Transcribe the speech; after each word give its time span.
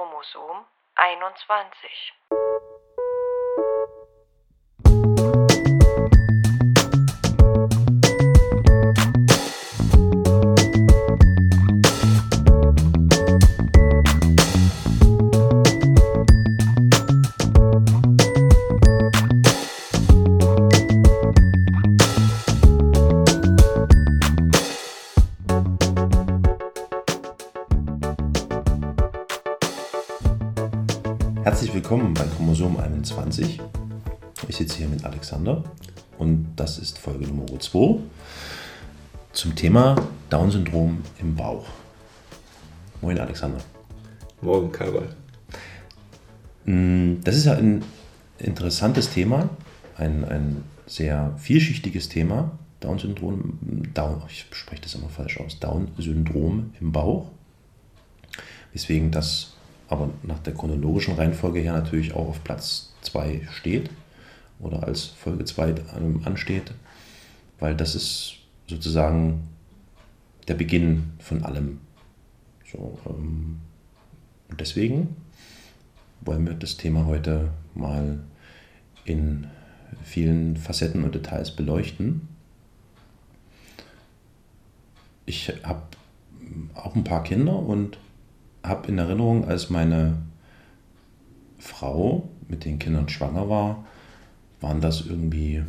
Chromosom 0.00 0.64
21. 0.96 2.69
willkommen 31.90 32.14
bei 32.14 32.22
Chromosom 32.22 32.76
21. 32.76 33.60
Ich 34.46 34.56
sitze 34.56 34.76
hier 34.78 34.86
mit 34.86 35.04
Alexander 35.04 35.64
und 36.18 36.46
das 36.54 36.78
ist 36.78 36.98
Folge 36.98 37.26
Nummer 37.26 37.58
2 37.58 37.98
zum 39.32 39.56
Thema 39.56 39.96
Down-Syndrom 40.28 41.02
im 41.18 41.34
Bauch. 41.34 41.66
Moin 43.00 43.18
Alexander. 43.18 43.58
Morgen, 44.40 44.70
Karl. 44.70 45.08
Mm, 46.64 47.14
Das 47.24 47.34
ist 47.34 47.46
ja 47.46 47.54
ein 47.54 47.82
interessantes 48.38 49.10
Thema, 49.10 49.50
ein, 49.96 50.24
ein 50.24 50.62
sehr 50.86 51.34
vielschichtiges 51.38 52.08
Thema. 52.08 52.52
Down-Syndrom, 52.78 53.58
Down, 53.94 54.22
ich 54.28 54.46
spreche 54.52 54.82
das 54.82 54.94
immer 54.94 55.08
falsch 55.08 55.40
aus, 55.40 55.58
Down-Syndrom 55.58 56.72
im 56.80 56.92
Bauch. 56.92 57.32
Weswegen 58.72 59.10
das 59.10 59.49
aber 59.90 60.08
nach 60.22 60.38
der 60.38 60.54
chronologischen 60.54 61.16
Reihenfolge 61.16 61.60
her 61.60 61.72
natürlich 61.72 62.14
auch 62.14 62.28
auf 62.28 62.44
Platz 62.44 62.94
2 63.02 63.48
steht 63.50 63.90
oder 64.60 64.84
als 64.84 65.04
Folge 65.04 65.44
2 65.44 65.74
ansteht, 66.24 66.72
weil 67.58 67.74
das 67.74 67.96
ist 67.96 68.36
sozusagen 68.68 69.48
der 70.46 70.54
Beginn 70.54 71.10
von 71.18 71.42
allem. 71.42 71.80
So, 72.70 72.98
ähm, 73.06 73.58
und 74.48 74.60
deswegen 74.60 75.16
wollen 76.20 76.46
wir 76.46 76.54
das 76.54 76.76
Thema 76.76 77.06
heute 77.06 77.50
mal 77.74 78.20
in 79.04 79.48
vielen 80.04 80.56
Facetten 80.56 81.02
und 81.02 81.16
Details 81.16 81.50
beleuchten. 81.50 82.28
Ich 85.26 85.52
habe 85.64 85.82
auch 86.74 86.94
ein 86.94 87.04
paar 87.04 87.24
Kinder 87.24 87.56
und 87.56 87.98
habe 88.62 88.88
in 88.88 88.98
Erinnerung, 88.98 89.46
als 89.46 89.70
meine 89.70 90.18
Frau 91.58 92.28
mit 92.48 92.64
den 92.64 92.78
Kindern 92.78 93.08
schwanger 93.08 93.48
war, 93.48 93.84
waren 94.60 94.80
das 94.80 95.06
irgendwie 95.06 95.62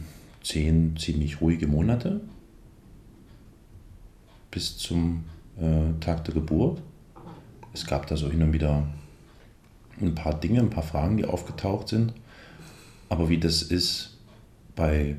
zehn 0.43 0.97
ziemlich 0.97 1.41
ruhige 1.41 1.67
Monate 1.67 2.21
bis 4.49 4.77
zum 4.77 5.23
äh, 5.57 5.99
Tag 5.99 6.25
der 6.25 6.33
Geburt. 6.33 6.81
Es 7.73 7.85
gab 7.85 8.07
da 8.07 8.17
so 8.17 8.29
hin 8.29 8.41
und 8.43 8.53
wieder 8.53 8.85
ein 10.01 10.15
paar 10.15 10.37
Dinge, 10.39 10.59
ein 10.59 10.69
paar 10.69 10.83
Fragen, 10.83 11.17
die 11.17 11.25
aufgetaucht 11.25 11.87
sind. 11.87 12.13
Aber 13.07 13.29
wie 13.29 13.37
das 13.37 13.61
ist 13.61 14.17
bei 14.75 15.15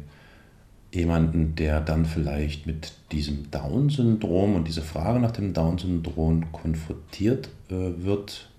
jemandem, 0.92 1.54
der 1.56 1.80
dann 1.80 2.04
vielleicht 2.04 2.66
mit 2.66 2.92
diesem 3.10 3.50
Down-Syndrom 3.50 4.54
und 4.54 4.68
dieser 4.68 4.82
Frage 4.82 5.18
nach 5.20 5.30
dem 5.32 5.54
Down-Syndrom 5.54 6.52
konfrontiert 6.52 7.48
äh, 7.70 8.04
wird, 8.04 8.50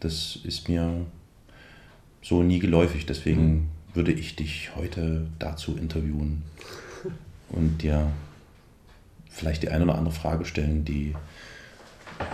das 0.00 0.38
ist 0.44 0.68
mir 0.68 1.06
so 2.20 2.42
nie 2.42 2.58
geläufig. 2.58 3.06
Deswegen 3.06 3.70
würde 3.94 4.12
ich 4.12 4.36
dich 4.36 4.76
heute 4.76 5.26
dazu 5.38 5.76
interviewen 5.76 6.42
und 7.48 7.82
dir 7.82 8.10
vielleicht 9.30 9.62
die 9.62 9.70
eine 9.70 9.84
oder 9.84 9.96
andere 9.96 10.14
Frage 10.14 10.44
stellen, 10.44 10.84
die 10.84 11.14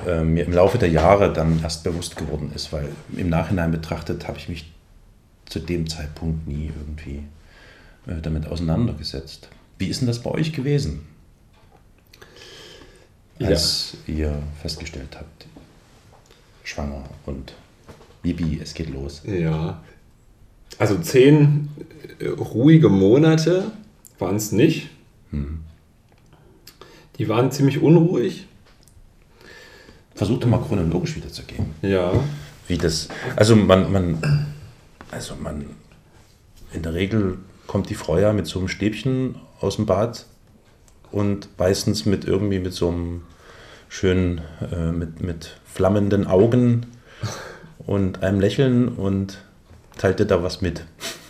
äh, 0.06 0.22
mir 0.22 0.44
im 0.44 0.52
Laufe 0.52 0.78
der 0.78 0.90
Jahre 0.90 1.32
dann 1.32 1.60
erst 1.62 1.84
bewusst 1.84 2.16
geworden 2.16 2.50
ist, 2.54 2.72
weil 2.72 2.88
im 3.16 3.28
Nachhinein 3.28 3.70
betrachtet 3.70 4.26
habe 4.26 4.38
ich 4.38 4.48
mich 4.48 4.72
zu 5.46 5.60
dem 5.60 5.88
Zeitpunkt 5.88 6.46
nie 6.48 6.70
irgendwie 6.76 7.22
damit 8.22 8.46
auseinandergesetzt. 8.46 9.48
Wie 9.78 9.86
ist 9.86 10.00
denn 10.00 10.08
das 10.08 10.22
bei 10.22 10.30
euch 10.30 10.52
gewesen, 10.52 11.06
als 13.40 13.96
ihr 14.06 14.42
festgestellt 14.60 15.16
habt, 15.16 15.46
schwanger 16.64 17.04
und 17.26 17.54
Bibi, 18.22 18.60
es 18.60 18.74
geht 18.74 18.90
los? 18.90 19.22
Ja. 19.24 19.80
Also 20.78 20.98
zehn 20.98 21.68
äh, 22.18 22.28
ruhige 22.28 22.88
Monate 22.88 23.70
waren 24.18 24.36
es 24.36 24.52
nicht. 24.52 24.88
Die 27.18 27.28
waren 27.28 27.50
ziemlich 27.50 27.80
unruhig. 27.80 28.46
Versucht 30.14 30.42
doch 30.42 30.48
mal 30.48 30.60
chronologisch 30.60 31.16
wiederzugehen. 31.16 31.66
Ja. 31.82 32.12
Wie 32.66 32.78
das, 32.78 33.08
also 33.36 33.56
man, 33.56 33.92
man, 33.92 34.46
also 35.10 35.34
man, 35.36 35.64
in 36.72 36.82
der 36.82 36.94
Regel 36.94 37.38
kommt 37.68 37.90
die 37.90 37.94
Frau 37.94 38.18
ja 38.18 38.32
mit 38.32 38.48
so 38.48 38.58
einem 38.58 38.66
Stäbchen 38.66 39.36
aus 39.60 39.76
dem 39.76 39.86
Bad 39.86 40.26
und 41.12 41.48
meistens 41.56 42.04
mit 42.06 42.24
irgendwie 42.24 42.58
mit 42.58 42.72
so 42.72 42.88
einem 42.88 43.22
schönen, 43.88 44.40
äh, 44.72 44.90
mit, 44.90 45.22
mit 45.22 45.60
flammenden 45.64 46.26
Augen 46.26 46.86
und 47.86 48.24
einem 48.24 48.40
Lächeln 48.40 48.88
und 48.88 49.38
teilt 49.96 50.18
dir 50.18 50.26
da 50.26 50.42
was 50.42 50.60
mit. 50.60 50.84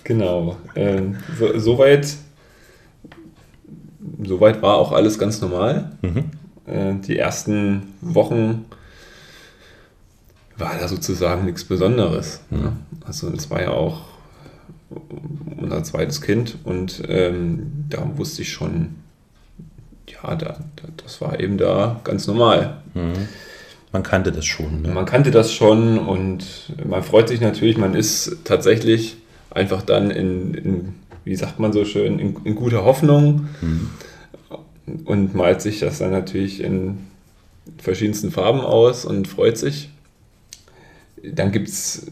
Genau. 0.04 0.56
Ähm, 0.74 1.18
so, 1.38 1.58
soweit, 1.58 2.08
soweit 4.24 4.62
war 4.62 4.76
auch 4.76 4.92
alles 4.92 5.18
ganz 5.18 5.40
normal. 5.40 5.92
Äh, 6.66 6.94
die 6.94 7.18
ersten 7.18 7.94
Wochen 8.00 8.64
war 10.56 10.78
da 10.78 10.88
sozusagen 10.88 11.44
nichts 11.44 11.64
Besonderes. 11.64 12.40
Ne? 12.50 12.72
Also 13.04 13.30
das 13.30 13.50
war 13.50 13.60
ja 13.60 13.70
auch 13.70 14.07
unser 15.60 15.82
zweites 15.84 16.20
Kind 16.22 16.56
und 16.64 17.02
ähm, 17.08 17.84
da 17.88 18.10
wusste 18.16 18.42
ich 18.42 18.52
schon, 18.52 18.96
ja, 20.06 20.34
da, 20.34 20.58
da, 20.76 20.88
das 20.96 21.20
war 21.20 21.38
eben 21.40 21.58
da 21.58 22.00
ganz 22.04 22.26
normal. 22.26 22.78
Man 23.92 24.02
kannte 24.02 24.32
das 24.32 24.44
schon. 24.44 24.82
Ne? 24.82 24.88
Man 24.88 25.06
kannte 25.06 25.30
das 25.30 25.52
schon 25.52 25.98
und 25.98 26.44
man 26.86 27.02
freut 27.02 27.28
sich 27.28 27.40
natürlich, 27.40 27.78
man 27.78 27.94
ist 27.94 28.38
tatsächlich 28.44 29.16
einfach 29.50 29.82
dann 29.82 30.10
in, 30.10 30.54
in 30.54 30.94
wie 31.24 31.36
sagt 31.36 31.58
man 31.58 31.72
so 31.72 31.84
schön, 31.84 32.18
in, 32.18 32.36
in 32.44 32.54
guter 32.54 32.84
Hoffnung 32.84 33.48
und 35.04 35.34
malt 35.34 35.60
sich 35.60 35.80
das 35.80 35.98
dann 35.98 36.10
natürlich 36.10 36.62
in 36.62 36.98
verschiedensten 37.76 38.30
Farben 38.30 38.60
aus 38.60 39.04
und 39.04 39.28
freut 39.28 39.58
sich. 39.58 39.90
Dann 41.24 41.52
gibt 41.52 41.68
es 41.68 42.06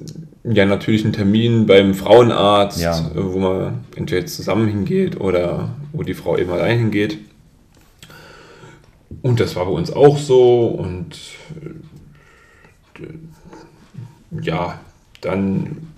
ja 0.45 0.65
natürlich 0.67 1.05
einen 1.05 1.13
Termin 1.13 1.67
beim 1.67 1.95
Frauenarzt, 1.95 2.81
Ja. 2.81 3.11
wo 3.15 3.39
man 3.39 3.85
entweder 3.95 4.27
zusammen 4.27 4.69
hingeht 4.69 5.21
oder 5.21 5.75
wo 5.93 6.03
die 6.03 6.15
Frau 6.15 6.37
eben 6.37 6.51
allein 6.51 6.79
hingeht. 6.79 7.19
Und 9.23 9.41
das 9.41 9.55
war 9.57 9.65
bei 9.67 9.71
uns 9.73 9.93
auch 9.93 10.19
so 10.19 10.67
und 10.67 11.17
äh, 13.01 13.05
ja, 14.43 14.81
dann 15.21 15.89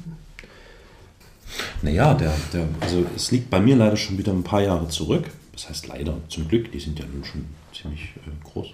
Naja, 1.83 2.15
der, 2.15 2.33
der, 2.53 2.69
also 2.81 3.05
es 3.17 3.31
liegt 3.31 3.51
bei 3.51 3.61
mir 3.61 3.77
leider 3.77 3.97
schon 3.97 4.19
wieder 4.19 4.33
ein 4.33 4.45
paar 4.45 4.63
Jahre 4.63 4.89
zurück. 4.89 5.25
Das 5.53 5.69
heißt 5.69 5.89
leider, 5.89 6.17
zum 6.29 6.47
Glück, 6.49 6.71
die 6.71 6.79
sind 6.81 6.99
ja 6.99 7.05
nun 7.13 7.25
schon 7.25 7.47
ziemlich 7.75 8.13
äh, 8.27 8.31
groß. 8.45 8.69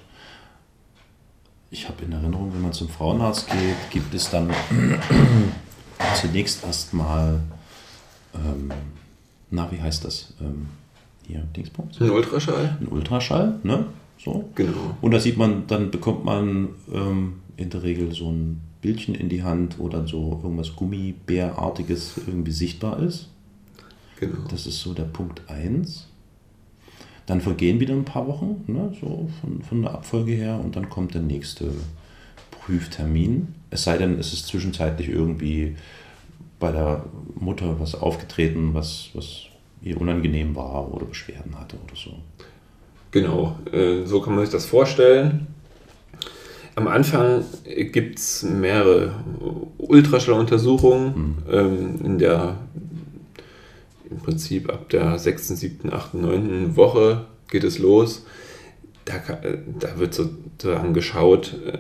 Ich 1.71 1.89
habe 1.89 2.05
in 2.05 2.13
Erinnerung, 2.13 2.53
wenn 2.55 2.63
man 2.63 2.73
zum 2.73 2.89
Frauenarzt 2.89 3.49
geht, 3.49 3.91
gibt 3.91 4.15
es 4.15 4.31
dann 4.31 4.51
zunächst 6.21 6.65
erstmal, 6.65 7.41
ähm, 8.35 8.71
na, 9.50 9.71
wie 9.73 9.81
heißt 9.81 10.05
das? 10.05 10.35
Ähm, 10.41 10.69
hier, 11.27 11.41
Dingsbums? 11.56 12.00
ein 12.00 12.11
Ultraschall. 12.11 12.77
Ein 12.81 12.88
Ultraschall, 12.88 13.59
ne? 13.62 13.87
So. 14.23 14.49
Genau. 14.55 14.97
Und 15.00 15.11
da 15.11 15.21
sieht 15.21 15.37
man, 15.37 15.67
dann 15.67 15.91
bekommt 15.91 16.25
man 16.25 16.69
ähm, 16.93 17.41
in 17.56 17.71
der 17.71 17.83
Regel 17.83 18.12
so 18.15 18.31
ein 18.31 18.61
Bildchen 18.81 19.15
in 19.15 19.29
die 19.29 19.43
Hand, 19.43 19.79
wo 19.79 19.88
dann 19.88 20.06
so 20.06 20.41
irgendwas 20.43 20.77
Gummibärartiges 20.77 22.19
irgendwie 22.27 22.53
sichtbar 22.53 23.00
ist. 23.00 23.29
genau. 24.21 24.47
Das 24.50 24.67
ist 24.67 24.81
so 24.81 24.93
der 24.93 25.05
Punkt 25.05 25.43
1. 25.49 26.06
Dann 27.26 27.41
vergehen 27.41 27.81
wieder 27.81 27.94
ein 27.94 28.05
paar 28.05 28.26
Wochen, 28.26 28.65
ne, 28.67 28.93
so 29.00 29.29
von, 29.41 29.62
von 29.62 29.82
der 29.82 29.93
Abfolge 29.93 30.32
her, 30.32 30.61
und 30.62 30.76
dann 30.76 30.91
kommt 30.91 31.15
der 31.15 31.23
nächste 31.23 31.71
Prüftermin. 32.50 33.55
Es 33.71 33.85
sei 33.85 33.97
denn, 33.97 34.19
es 34.19 34.32
ist 34.32 34.47
zwischenzeitlich 34.47 35.09
irgendwie 35.09 35.76
bei 36.59 36.71
der 36.73 37.05
Mutter 37.35 37.79
was 37.81 37.94
aufgetreten, 37.94 38.75
was, 38.75 39.11
was 39.15 39.47
ihr 39.82 40.00
unangenehm 40.00 40.55
war 40.56 40.93
oder 40.93 41.06
Beschwerden 41.06 41.59
hatte 41.59 41.76
oder 41.76 41.97
so. 41.97 42.11
Genau, 43.11 43.56
äh, 43.71 44.05
so 44.05 44.21
kann 44.21 44.35
man 44.35 44.44
sich 44.44 44.53
das 44.53 44.67
vorstellen. 44.67 45.47
am 46.75 46.88
Anfang 46.88 47.44
gibt 47.93 48.19
es 48.19 48.43
mehrere 48.43 49.15
Ultraschalluntersuchungen 49.79 51.06
mhm. 51.06 51.37
ähm, 51.50 52.00
in 52.05 52.19
der 52.19 52.56
im 54.11 54.19
Prinzip 54.19 54.71
ab 54.71 54.89
der 54.91 55.19
6., 55.19 55.49
7., 55.49 55.93
8., 55.93 56.15
9. 56.15 56.77
Woche 56.77 57.27
geht 57.49 57.65
es 57.65 57.79
los. 57.79 58.25
Da, 59.05 59.15
da 59.79 59.99
wird 59.99 60.15
sozusagen 60.15 60.95
geschaut, 60.95 61.56
äh, 61.67 61.79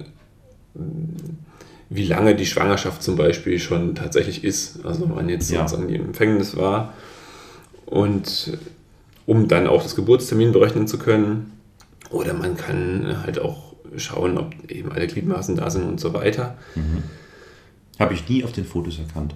wie 1.88 2.06
lange 2.06 2.34
die 2.34 2.46
Schwangerschaft 2.46 3.02
zum 3.02 3.16
Beispiel 3.16 3.58
schon 3.58 3.94
tatsächlich 3.94 4.44
ist. 4.44 4.84
Also 4.84 5.10
wann 5.14 5.28
jetzt 5.28 5.50
ja. 5.50 5.60
sozusagen 5.60 5.88
die 5.88 5.96
Empfängnis 5.96 6.56
war. 6.56 6.94
Und 7.86 8.58
um 9.26 9.48
dann 9.48 9.66
auch 9.66 9.82
das 9.82 9.94
Geburtstermin 9.94 10.52
berechnen 10.52 10.86
zu 10.86 10.98
können. 10.98 11.52
Oder 12.10 12.34
man 12.34 12.56
kann 12.56 13.22
halt 13.24 13.38
auch 13.38 13.74
schauen, 13.96 14.38
ob 14.38 14.70
eben 14.70 14.92
alle 14.92 15.06
Gliedmaßen 15.06 15.56
da 15.56 15.70
sind 15.70 15.84
und 15.84 16.00
so 16.00 16.12
weiter. 16.14 16.56
Mhm. 16.74 17.02
Habe 17.98 18.14
ich 18.14 18.28
nie 18.28 18.42
auf 18.42 18.52
den 18.52 18.64
Fotos 18.64 18.98
erkannt. 18.98 19.34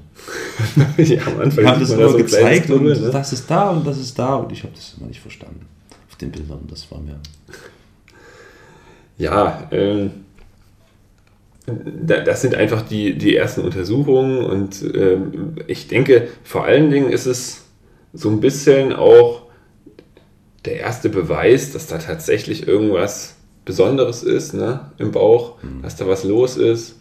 ja, 0.97 1.27
am 1.27 1.41
Anfang 1.41 1.67
haben 1.67 1.81
das 1.81 1.91
immer 1.91 2.09
so 2.09 2.17
gezeigt 2.17 2.71
und 2.71 2.85
ne? 2.85 3.11
das 3.13 3.33
ist 3.33 3.49
da 3.49 3.71
und 3.71 3.87
das 3.87 3.99
ist 3.99 4.19
da 4.19 4.35
und 4.35 4.51
ich 4.51 4.65
habe 4.65 4.73
das 4.75 4.95
immer 4.99 5.07
nicht 5.07 5.21
verstanden 5.21 5.67
auf 6.09 6.17
den 6.17 6.33
Bildern. 6.33 6.67
Das 6.69 6.91
war 6.91 7.01
mir. 7.01 7.21
Ja, 9.17 9.69
ähm, 9.71 10.11
das 11.67 12.41
sind 12.41 12.55
einfach 12.55 12.83
die, 12.83 13.17
die 13.17 13.37
ersten 13.37 13.61
Untersuchungen 13.61 14.45
und 14.45 14.83
ähm, 14.95 15.57
ich 15.67 15.87
denke, 15.87 16.29
vor 16.43 16.65
allen 16.65 16.91
Dingen 16.91 17.11
ist 17.11 17.27
es 17.27 17.65
so 18.13 18.31
ein 18.31 18.41
bisschen 18.41 18.93
auch 18.93 19.43
der 20.65 20.79
erste 20.81 21.09
Beweis, 21.09 21.73
dass 21.73 21.87
da 21.87 21.99
tatsächlich 21.99 22.67
irgendwas 22.67 23.37
Besonderes 23.65 24.23
ist 24.23 24.55
ne, 24.55 24.93
im 24.99 25.13
Bauch, 25.13 25.63
mhm. 25.63 25.83
dass 25.83 25.97
da 25.97 26.09
was 26.09 26.25
los 26.25 26.57
ist. 26.57 26.98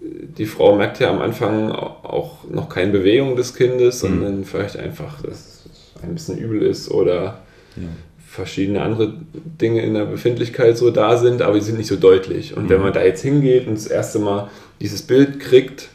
Die 0.00 0.46
Frau 0.46 0.76
merkt 0.76 1.00
ja 1.00 1.10
am 1.10 1.20
Anfang 1.20 1.72
auch 1.72 2.44
noch 2.50 2.68
keine 2.68 2.92
Bewegung 2.92 3.36
des 3.36 3.54
Kindes, 3.54 4.02
mhm. 4.02 4.08
sondern 4.08 4.44
vielleicht 4.44 4.76
einfach, 4.76 5.22
dass 5.22 5.66
es 5.66 6.02
ein 6.02 6.14
bisschen 6.14 6.38
übel 6.38 6.62
ist 6.62 6.90
oder 6.90 7.40
ja. 7.76 7.88
verschiedene 8.26 8.82
andere 8.82 9.14
Dinge 9.60 9.82
in 9.82 9.94
der 9.94 10.04
Befindlichkeit 10.04 10.76
so 10.76 10.90
da 10.90 11.16
sind, 11.16 11.42
aber 11.42 11.54
die 11.54 11.64
sind 11.64 11.78
nicht 11.78 11.88
so 11.88 11.96
deutlich. 11.96 12.56
Und 12.56 12.64
mhm. 12.64 12.68
wenn 12.70 12.80
man 12.82 12.92
da 12.92 13.02
jetzt 13.02 13.22
hingeht 13.22 13.66
und 13.66 13.74
das 13.74 13.86
erste 13.86 14.18
Mal 14.18 14.50
dieses 14.80 15.02
Bild 15.02 15.40
kriegt, 15.40 15.88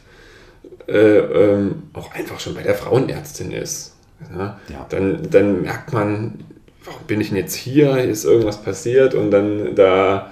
äh, 0.88 1.18
ähm, 1.18 1.84
auch 1.92 2.12
einfach 2.12 2.40
schon 2.40 2.54
bei 2.54 2.62
der 2.62 2.74
Frauenärztin 2.74 3.52
ist, 3.52 3.92
ja, 4.36 4.58
ja. 4.68 4.86
Dann, 4.88 5.30
dann 5.30 5.62
merkt 5.62 5.92
man, 5.92 6.44
warum 6.84 7.02
bin 7.06 7.20
ich 7.20 7.28
denn 7.28 7.38
jetzt 7.38 7.54
hier? 7.54 7.94
Hier 7.94 8.04
ist 8.04 8.24
irgendwas 8.24 8.62
passiert 8.62 9.14
und 9.14 9.30
dann 9.30 9.74
da, 9.74 10.30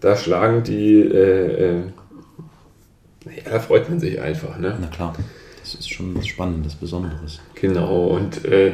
da 0.00 0.16
schlagen 0.16 0.62
die, 0.62 1.00
äh, 1.00 1.78
äh, 1.78 1.82
ja, 3.24 3.50
da 3.50 3.60
freut 3.60 3.88
man 3.88 4.00
sich 4.00 4.20
einfach. 4.20 4.58
Ne? 4.58 4.76
Na 4.80 4.86
klar, 4.88 5.14
das 5.60 5.74
ist 5.74 5.90
schon 5.90 6.14
was 6.16 6.26
Spannendes, 6.26 6.74
Besonderes. 6.74 7.40
Genau, 7.54 8.08
und 8.08 8.44
äh, 8.44 8.72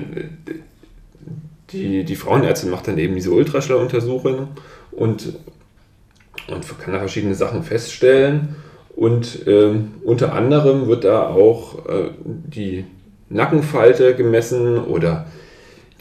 die, 1.70 2.05
die 2.05 2.17
Frauenärztin 2.17 2.70
macht 2.70 2.88
dann 2.88 2.99
eben 2.99 3.14
diese 3.14 3.31
Ultraschalluntersuchung 3.31 4.49
und, 4.91 5.35
und 6.49 6.79
kann 6.81 6.94
da 6.94 6.99
verschiedene 6.99 7.35
Sachen 7.35 7.62
feststellen. 7.62 8.56
Und 8.97 9.47
ähm, 9.47 9.93
unter 10.05 10.32
anderem 10.32 10.88
wird 10.88 11.05
da 11.05 11.29
auch 11.29 11.87
äh, 11.87 12.11
die 12.25 12.85
Nackenfalte 13.29 14.17
gemessen 14.17 14.79
oder 14.79 15.26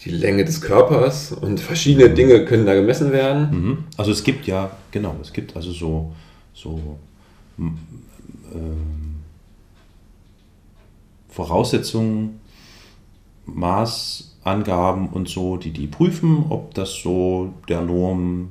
die 0.04 0.10
Länge 0.10 0.45
des 0.45 0.62
Körpers 0.62 1.31
und 1.31 1.60
verschiedene 1.60 2.10
Dinge 2.10 2.45
können 2.45 2.66
da 2.66 2.74
gemessen 2.74 3.12
werden. 3.12 3.50
Mhm. 3.52 3.78
Also 3.98 4.12
es 4.12 4.24
gibt 4.24 4.48
ja, 4.48 4.72
genau, 4.92 5.16
es 5.22 5.34
gibt 5.34 5.56
also 5.56 5.72
so, 5.72 6.13
so 6.54 6.98
ähm, 8.54 9.16
Voraussetzungen, 11.30 12.40
Maßangaben 13.46 15.10
und 15.10 15.30
so, 15.30 15.57
die 15.57 15.72
die 15.72 15.88
prüfen, 15.88 16.46
ob 16.50 16.74
das 16.74 16.96
so 16.96 17.54
der 17.68 17.81
Norm 17.81 18.50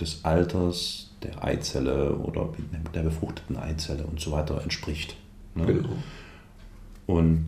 des 0.00 0.24
Alters 0.24 1.10
der 1.22 1.44
Eizelle 1.44 2.16
oder 2.16 2.48
der 2.94 3.02
befruchteten 3.02 3.56
Eizelle 3.56 4.04
und 4.04 4.20
so 4.20 4.32
weiter 4.32 4.62
entspricht. 4.62 5.16
Ne? 5.54 5.66
Genau. 5.66 5.88
Und 7.06 7.46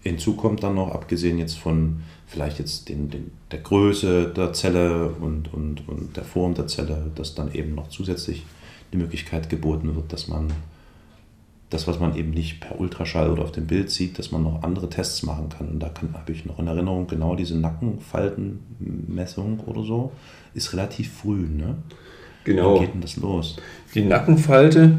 hinzu 0.00 0.34
kommt 0.34 0.62
dann 0.62 0.74
noch, 0.74 0.90
abgesehen 0.90 1.38
jetzt 1.38 1.58
von 1.58 2.02
vielleicht 2.26 2.58
jetzt 2.58 2.88
den, 2.88 3.10
den, 3.10 3.30
der 3.50 3.60
Größe 3.60 4.28
der 4.28 4.52
Zelle 4.52 5.08
und, 5.08 5.52
und, 5.52 5.88
und 5.88 6.16
der 6.16 6.24
Form 6.24 6.54
der 6.54 6.66
Zelle, 6.66 7.10
dass 7.14 7.34
dann 7.34 7.52
eben 7.52 7.74
noch 7.74 7.88
zusätzlich 7.88 8.44
die 8.92 8.98
Möglichkeit 8.98 9.48
geboten 9.48 9.94
wird, 9.94 10.12
dass 10.12 10.28
man 10.28 10.52
das, 11.72 11.86
was 11.86 11.98
man 11.98 12.14
eben 12.16 12.30
nicht 12.30 12.60
per 12.60 12.78
Ultraschall 12.78 13.30
oder 13.30 13.44
auf 13.44 13.52
dem 13.52 13.66
Bild 13.66 13.90
sieht, 13.90 14.18
dass 14.18 14.30
man 14.30 14.42
noch 14.42 14.62
andere 14.62 14.90
Tests 14.90 15.22
machen 15.22 15.48
kann. 15.48 15.68
Und 15.68 15.80
da 15.80 15.90
habe 16.12 16.32
ich 16.32 16.44
noch 16.44 16.58
in 16.58 16.66
Erinnerung, 16.66 17.06
genau 17.06 17.34
diese 17.34 17.56
Nackenfaltenmessung 17.58 19.60
oder 19.60 19.82
so, 19.82 20.12
ist 20.54 20.74
relativ 20.74 21.10
früh. 21.12 21.46
Ne? 21.48 21.76
Genau. 22.44 22.74
Wann 22.74 22.82
geht 22.82 22.92
denn 22.94 23.00
das 23.00 23.16
los? 23.16 23.56
Die 23.94 24.04
Nackenfalte. 24.04 24.98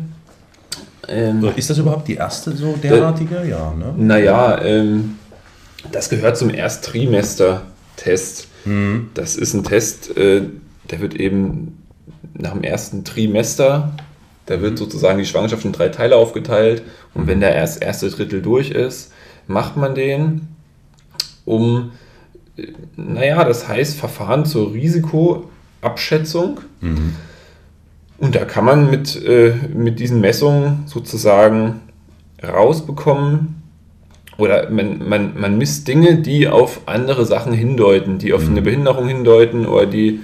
Ähm, 1.08 1.48
ist 1.56 1.70
das 1.70 1.78
überhaupt 1.78 2.08
die 2.08 2.16
erste 2.16 2.56
so 2.56 2.76
derartige? 2.82 3.42
Äh, 3.42 3.50
ja, 3.50 3.72
ne? 3.74 3.94
Naja, 3.98 4.60
ähm, 4.64 5.20
das 5.92 6.10
gehört 6.10 6.38
zum 6.38 6.50
Ersttrimester-Test. 6.50 8.48
Mhm. 8.66 9.10
Das 9.14 9.36
ist 9.36 9.54
ein 9.54 9.64
Test, 9.64 10.18
äh, 10.18 10.42
der 10.90 11.02
wird 11.02 11.14
eben 11.16 11.83
nach 12.34 12.54
dem 12.54 12.64
ersten 12.64 13.04
Trimester, 13.04 13.94
da 14.46 14.62
wird 14.62 14.74
mhm. 14.74 14.78
sozusagen 14.78 15.20
die 15.20 15.26
Schwangerschaft 15.26 15.66
in 15.66 15.72
drei 15.72 15.90
Teile 15.90 16.16
aufgeteilt. 16.16 16.84
Und 17.14 17.28
wenn 17.28 17.40
der 17.40 17.56
erst, 17.56 17.82
erste 17.82 18.10
Drittel 18.10 18.42
durch 18.42 18.72
ist, 18.72 19.12
macht 19.48 19.78
man 19.78 19.96
den, 19.96 20.48
um, 21.46 21.92
naja, 22.96 23.44
das 23.44 23.68
heißt 23.68 23.98
Verfahren 23.98 24.46
zur 24.46 24.74
Risikoabschätzung. 24.74 26.62
Mhm. 26.82 27.16
Und 28.18 28.36
da 28.36 28.46
kann 28.46 28.66
man 28.66 28.90
mit, 28.90 29.22
äh, 29.24 29.54
mit 29.74 30.00
diesen 30.00 30.22
Messungen 30.22 30.84
sozusagen 30.86 31.82
rausbekommen, 32.42 33.64
oder 34.38 34.70
man, 34.70 35.08
man, 35.08 35.40
man 35.40 35.58
misst 35.58 35.88
Dinge, 35.88 36.16
die 36.18 36.48
auf 36.48 36.82
andere 36.88 37.26
Sachen 37.26 37.54
hindeuten, 37.54 38.18
die 38.18 38.34
auf 38.34 38.44
mhm. 38.44 38.52
eine 38.52 38.62
Behinderung 38.64 39.08
hindeuten 39.08 39.66
oder 39.66 39.86
die 39.86 40.22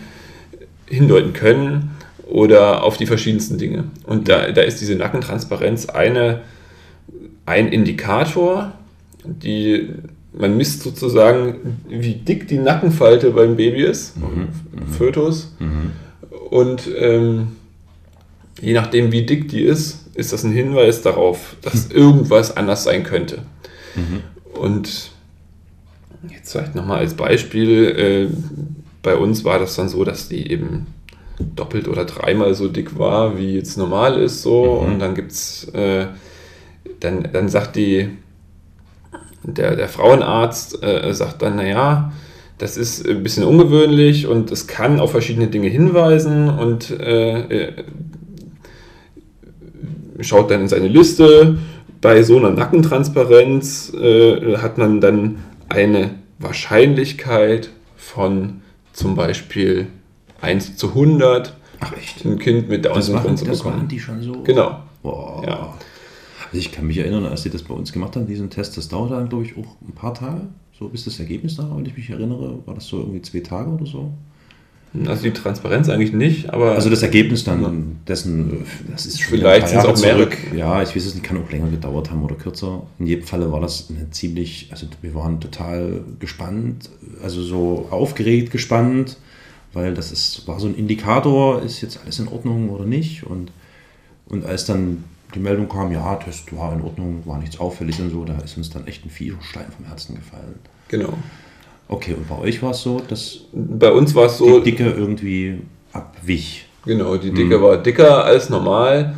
hindeuten 0.90 1.34
können 1.34 1.92
oder 2.28 2.84
auf 2.84 2.98
die 2.98 3.06
verschiedensten 3.06 3.58
Dinge. 3.58 3.86
Und 4.06 4.28
da, 4.30 4.52
da 4.52 4.62
ist 4.62 4.82
diese 4.82 4.96
Nackentransparenz 4.96 5.88
eine, 5.88 6.42
ein 7.46 7.70
Indikator, 7.70 8.74
die 9.24 9.90
man 10.34 10.56
misst 10.58 10.84
sozusagen, 10.84 11.78
wie 11.88 12.14
dick 12.14 12.48
die 12.48 12.58
Nackenfalte 12.58 13.32
beim 13.32 13.56
Baby 13.56 13.84
ist, 13.84 14.18
mhm. 14.18 14.26
mhm. 14.72 14.94
Fötus. 14.94 15.56
Mhm. 15.60 15.92
Und 16.50 16.90
ähm, 16.98 17.56
je 18.62 18.74
nachdem, 18.74 19.12
wie 19.12 19.26
dick 19.26 19.50
die 19.50 19.62
ist, 19.62 20.08
ist 20.16 20.34
das 20.34 20.44
ein 20.44 20.52
Hinweis 20.52 21.02
darauf, 21.02 21.56
dass 21.62 21.90
irgendwas 21.90 22.56
anders 22.56 22.84
sein 22.84 23.04
könnte. 23.04 23.40
Mhm. 23.96 24.22
Und 24.60 25.12
jetzt 26.30 26.52
vielleicht 26.52 26.76
nochmal 26.76 27.00
als 27.00 27.14
Beispiel, 27.14 27.86
äh, 27.86 28.28
bei 29.02 29.16
uns 29.16 29.44
war 29.44 29.60
das 29.60 29.76
dann 29.76 29.90
so, 29.90 30.04
dass 30.04 30.30
die 30.30 30.52
eben 30.52 30.88
doppelt 31.56 31.88
oder 31.88 32.06
dreimal 32.06 32.54
so 32.54 32.68
dick 32.68 32.98
war, 33.00 33.38
wie 33.38 33.56
jetzt 33.56 33.78
normal 33.78 34.22
ist 34.22 34.42
so. 34.42 34.82
Mhm. 34.82 34.94
Und 34.94 35.00
dann 35.00 35.16
gibt's, 35.16 35.66
äh, 35.74 36.08
dann, 37.00 37.30
dann 37.32 37.50
sagt 37.50 37.76
die, 37.76 38.10
der, 39.44 39.76
der 39.76 39.88
Frauenarzt 39.88 40.84
äh, 40.84 41.14
sagt 41.14 41.42
dann, 41.42 41.56
naja, 41.56 42.12
das 42.58 42.76
ist 42.76 43.08
ein 43.08 43.24
bisschen 43.24 43.46
ungewöhnlich 43.46 44.28
und 44.28 44.52
es 44.52 44.68
kann 44.68 45.00
auf 45.00 45.12
verschiedene 45.12 45.48
Dinge 45.48 45.70
hinweisen 45.70 46.50
und 46.50 46.92
äh, 46.92 47.68
äh 47.68 47.84
schaut 50.22 50.52
dann 50.52 50.62
in 50.62 50.68
seine 50.68 50.90
Liste 50.90 51.58
bei 52.02 52.24
so 52.24 52.38
einer 52.38 52.50
Nackentransparenz 52.50 53.94
äh, 53.94 54.58
hat 54.58 54.78
man 54.78 55.00
dann 55.00 55.38
eine 55.70 56.12
Wahrscheinlichkeit 56.40 57.70
von 57.96 58.62
zum 59.00 59.16
Beispiel 59.16 59.88
1 60.42 60.76
zu 60.76 60.90
100, 60.90 61.56
Ach 61.80 61.94
echt? 61.94 62.26
ein 62.26 62.38
Kind 62.38 62.68
mit 62.68 62.84
Down-Syndrom 62.86 63.38
zu 63.38 63.46
bekommen. 63.46 63.58
Das 63.58 63.64
machen 63.64 63.88
die 63.88 64.00
schon 64.00 64.22
so? 64.22 64.44
Genau. 64.44 64.84
Boah. 65.02 65.42
Ja. 65.46 65.74
Also 66.48 66.58
ich 66.58 66.72
kann 66.72 66.86
mich 66.86 66.98
erinnern, 66.98 67.26
als 67.26 67.44
sie 67.44 67.50
das 67.50 67.64
bei 67.64 67.74
uns 67.74 67.94
gemacht 67.94 68.16
haben, 68.16 68.28
diesen 68.28 68.50
Test, 68.50 68.76
das 68.76 68.90
dauerte 68.90 69.16
dann, 69.16 69.30
glaube 69.30 69.46
ich, 69.46 69.58
auch 69.58 69.78
ein 69.88 69.94
paar 69.94 70.14
Tage, 70.14 70.42
so 70.78 70.90
bis 70.90 71.06
das 71.06 71.18
Ergebnis 71.20 71.56
da, 71.56 71.70
wenn 71.74 71.86
ich 71.86 71.96
mich 71.96 72.10
erinnere, 72.10 72.60
war 72.66 72.76
das 72.76 72.88
so 72.88 72.98
irgendwie 72.98 73.22
zwei 73.22 73.40
Tage 73.40 73.70
oder 73.70 73.86
so. 73.86 74.12
Also 75.06 75.24
die 75.24 75.32
Transparenz 75.32 75.88
eigentlich 75.88 76.14
nicht, 76.14 76.50
aber. 76.50 76.72
Also 76.72 76.90
das 76.90 77.04
Ergebnis 77.04 77.44
dann 77.44 77.98
dessen, 78.08 78.66
das 78.92 79.06
ist 79.06 79.22
schon 79.22 79.38
Vielleicht 79.38 79.68
sind 79.68 79.80
es 79.80 79.86
auch 79.86 80.00
mehrere. 80.02 80.30
Ja, 80.56 80.82
ich 80.82 80.96
weiß 80.96 81.06
es 81.06 81.14
nicht, 81.14 81.24
kann 81.24 81.38
auch 81.38 81.52
länger 81.52 81.70
gedauert 81.70 82.10
haben 82.10 82.24
oder 82.24 82.36
kürzer. 82.36 82.84
In 82.98 83.06
jedem 83.06 83.26
Falle 83.26 83.52
war 83.52 83.62
das 83.62 83.90
eine 83.90 84.10
ziemlich, 84.10 84.70
also 84.72 84.88
wir 85.02 85.14
waren 85.14 85.40
total 85.40 86.02
gespannt, 86.20 86.90
also 87.22 87.44
so 87.44 87.88
aufgeregt 87.92 88.52
gespannt 88.52 89.18
weil 89.74 89.94
das 89.94 90.12
ist, 90.12 90.48
war 90.48 90.60
so 90.60 90.68
ein 90.68 90.76
Indikator, 90.76 91.62
ist 91.62 91.82
jetzt 91.82 92.00
alles 92.02 92.20
in 92.20 92.28
Ordnung 92.28 92.70
oder 92.70 92.86
nicht. 92.86 93.24
Und, 93.24 93.52
und 94.28 94.46
als 94.46 94.66
dann 94.66 95.04
die 95.36 95.40
Meldung 95.40 95.70
kam, 95.70 95.92
ja, 95.92 96.16
Test 96.16 96.56
war 96.56 96.74
in 96.74 96.82
Ordnung, 96.82 97.22
war 97.26 97.38
nichts 97.38 97.60
auffällig 97.60 98.00
und 98.00 98.10
so, 98.10 98.26
da 98.26 98.38
ist 98.40 98.58
uns 98.58 98.70
dann 98.70 98.88
echt 98.88 99.06
ein 99.06 99.12
Stein 99.42 99.72
vom 99.76 99.86
Herzen 99.86 100.16
gefallen. 100.16 100.56
Genau. 100.88 101.14
Okay, 101.90 102.14
und 102.14 102.30
bei 102.30 102.38
euch 102.38 102.62
war 102.62 102.72
es 102.72 102.84
so, 102.84 103.02
dass 103.06 103.40
Bei 103.52 103.92
uns 103.92 104.14
war 104.14 104.28
es 104.28 104.38
so, 104.38 104.60
die 104.60 104.72
Dicke 104.72 104.92
irgendwie 104.92 105.62
abwich. 105.92 106.68
Genau, 106.86 107.18
die 107.18 107.32
Dicke 107.32 107.62
war 107.62 107.78
dicker 107.78 108.24
als 108.24 108.50
normal 108.50 109.16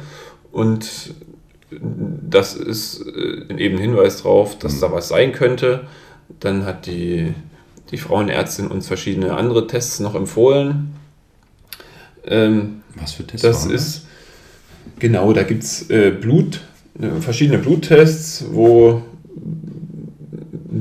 und 0.52 1.14
das 1.70 2.56
ist 2.56 3.06
äh, 3.06 3.54
eben 3.58 3.76
ein 3.76 3.82
Hinweis 3.82 4.24
darauf, 4.24 4.58
dass 4.58 4.80
da 4.80 4.92
was 4.92 5.10
sein 5.10 5.34
könnte. 5.34 5.88
Dann 6.40 6.66
hat 6.66 6.86
die, 6.86 7.34
die 7.92 7.98
Frauenärztin 7.98 8.68
uns 8.68 8.88
verschiedene 8.88 9.36
andere 9.36 9.68
Tests 9.68 10.00
noch 10.00 10.16
empfohlen. 10.16 10.94
Ähm, 12.26 12.84
Was 12.96 13.14
für 13.14 13.28
Tests 13.28 13.46
das 13.46 13.66
waren 13.66 13.76
ist, 13.76 14.06
genau, 15.00 15.34
da 15.34 15.44
gibt 15.44 15.64
es 15.64 15.90
äh, 15.90 16.12
Blut, 16.12 16.62
äh, 17.00 17.20
verschiedene 17.20 17.60
Bluttests, 17.60 18.46
wo 18.52 19.02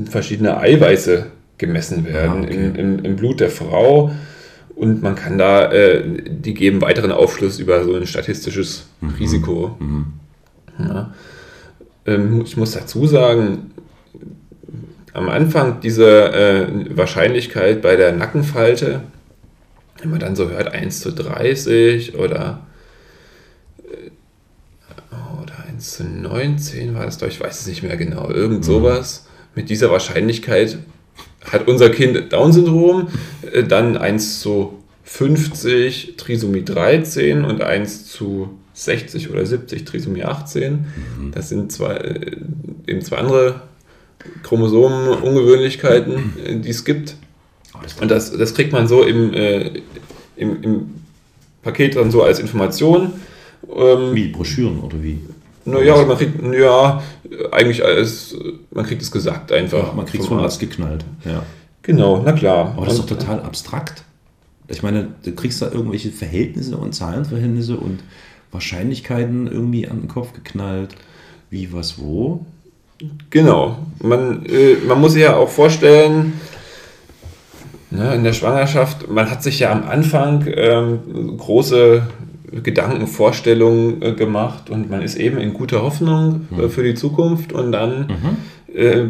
verschiedene 0.09 0.57
Eiweiße 0.57 1.27
gemessen 1.61 2.03
werden 2.05 2.43
Ah, 2.43 2.45
okay. 2.45 2.53
im, 2.53 2.75
im, 2.75 2.99
im 3.05 3.15
Blut 3.15 3.39
der 3.39 3.49
Frau. 3.49 4.11
Und 4.75 5.01
man 5.01 5.15
kann 5.15 5.37
da, 5.37 5.71
äh, 5.71 6.03
die 6.27 6.53
geben 6.53 6.81
weiteren 6.81 7.11
Aufschluss 7.11 7.59
über 7.59 7.83
so 7.85 7.93
ein 7.95 8.07
statistisches 8.07 8.87
Risiko. 9.19 9.77
Ja. 10.79 11.13
Ähm, 12.05 12.41
ich 12.43 12.57
muss 12.57 12.71
dazu 12.71 13.05
sagen, 13.05 13.71
am 15.13 15.29
Anfang 15.29 15.81
diese 15.81 16.33
äh, 16.33 16.97
Wahrscheinlichkeit 16.97 17.81
bei 17.81 17.95
der 17.95 18.11
Nackenfalte, 18.13 19.01
wenn 19.99 20.09
man 20.09 20.19
dann 20.19 20.35
so 20.35 20.49
hört 20.49 20.73
1 20.73 20.99
zu 21.01 21.11
30 21.11 22.15
oder, 22.15 22.61
äh, 23.83 24.09
oder 25.41 25.53
1 25.69 25.97
zu 25.97 26.03
19 26.05 26.95
war 26.95 27.05
das 27.05 27.19
doch, 27.19 27.27
ich 27.27 27.39
weiß 27.39 27.61
es 27.61 27.67
nicht 27.67 27.83
mehr 27.83 27.97
genau, 27.97 28.29
irgend 28.31 28.65
sowas. 28.65 29.27
Mit 29.53 29.69
dieser 29.69 29.91
Wahrscheinlichkeit 29.91 30.77
hat 31.49 31.67
unser 31.67 31.89
Kind 31.89 32.31
Down-Syndrom, 32.31 33.07
äh, 33.51 33.63
dann 33.63 33.97
1 33.97 34.39
zu 34.41 34.79
50 35.03 36.15
Trisomie 36.17 36.63
13 36.63 37.43
und 37.43 37.61
1 37.61 38.07
zu 38.07 38.49
60 38.73 39.29
oder 39.29 39.45
70 39.45 39.83
Trisomie 39.85 40.23
18. 40.23 40.85
Das 41.33 41.49
sind 41.49 41.71
zwei, 41.71 41.95
äh, 41.95 42.37
eben 42.87 43.01
zwei 43.01 43.17
andere 43.17 43.61
Chromosomen-Ungewöhnlichkeiten, 44.43 46.33
äh, 46.45 46.55
die 46.57 46.69
es 46.69 46.85
gibt. 46.85 47.15
Und 47.99 48.11
das, 48.11 48.31
das 48.31 48.53
kriegt 48.53 48.71
man 48.71 48.87
so 48.87 49.03
im, 49.03 49.33
äh, 49.33 49.81
im, 50.35 50.63
im 50.63 50.89
Paket 51.63 51.95
dann 51.95 52.11
so 52.11 52.23
als 52.23 52.39
Information. 52.39 53.13
Ähm, 53.75 54.15
wie 54.15 54.27
Broschüren 54.27 54.79
oder 54.79 55.01
wie? 55.03 55.19
Naja, 55.65 56.03
man 56.05 56.17
kriegt, 56.17 56.41
ja, 56.53 57.01
eigentlich 57.51 57.83
als, 57.83 58.35
man 58.71 58.85
kriegt 58.85 59.01
es 59.01 59.11
gesagt 59.11 59.51
einfach. 59.51 59.87
Ja, 59.87 59.93
man 59.93 60.05
kriegt 60.05 60.23
es 60.23 60.27
vom 60.27 60.39
Arzt 60.39 60.59
geknallt. 60.59 61.05
Ja. 61.25 61.43
Genau, 61.83 62.21
na 62.23 62.33
klar. 62.33 62.73
Aber 62.75 62.85
das 62.85 62.95
ist 62.95 63.01
doch 63.01 63.17
total 63.17 63.41
abstrakt. 63.41 64.03
Ich 64.67 64.83
meine, 64.83 65.09
du 65.23 65.33
kriegst 65.33 65.61
da 65.61 65.71
irgendwelche 65.71 66.11
Verhältnisse 66.11 66.77
und 66.77 66.93
Zahlenverhältnisse 66.93 67.77
und 67.77 67.99
Wahrscheinlichkeiten 68.51 69.47
irgendwie 69.47 69.87
an 69.87 70.01
den 70.01 70.07
Kopf 70.07 70.33
geknallt. 70.33 70.95
Wie, 71.49 71.73
was, 71.73 71.99
wo? 71.99 72.45
Genau. 73.29 73.77
Man, 74.01 74.45
äh, 74.45 74.75
man 74.87 75.01
muss 75.01 75.13
sich 75.13 75.23
ja 75.23 75.35
auch 75.35 75.49
vorstellen, 75.49 76.33
ne, 77.89 78.15
in 78.15 78.23
der 78.23 78.33
Schwangerschaft, 78.33 79.09
man 79.09 79.29
hat 79.29 79.43
sich 79.43 79.59
ja 79.59 79.71
am 79.71 79.83
Anfang 79.83 80.45
ähm, 80.47 81.37
große 81.37 82.03
Gedanken, 82.63 83.07
Vorstellungen 83.07 84.01
äh, 84.01 84.13
gemacht 84.13 84.69
und 84.69 84.89
man 84.89 85.01
ist 85.01 85.15
eben 85.15 85.37
in 85.37 85.53
guter 85.53 85.81
Hoffnung 85.81 86.47
äh, 86.57 86.67
für 86.67 86.83
die 86.83 86.95
Zukunft 86.95 87.53
und 87.53 87.71
dann 87.71 88.07
äh, 88.73 89.05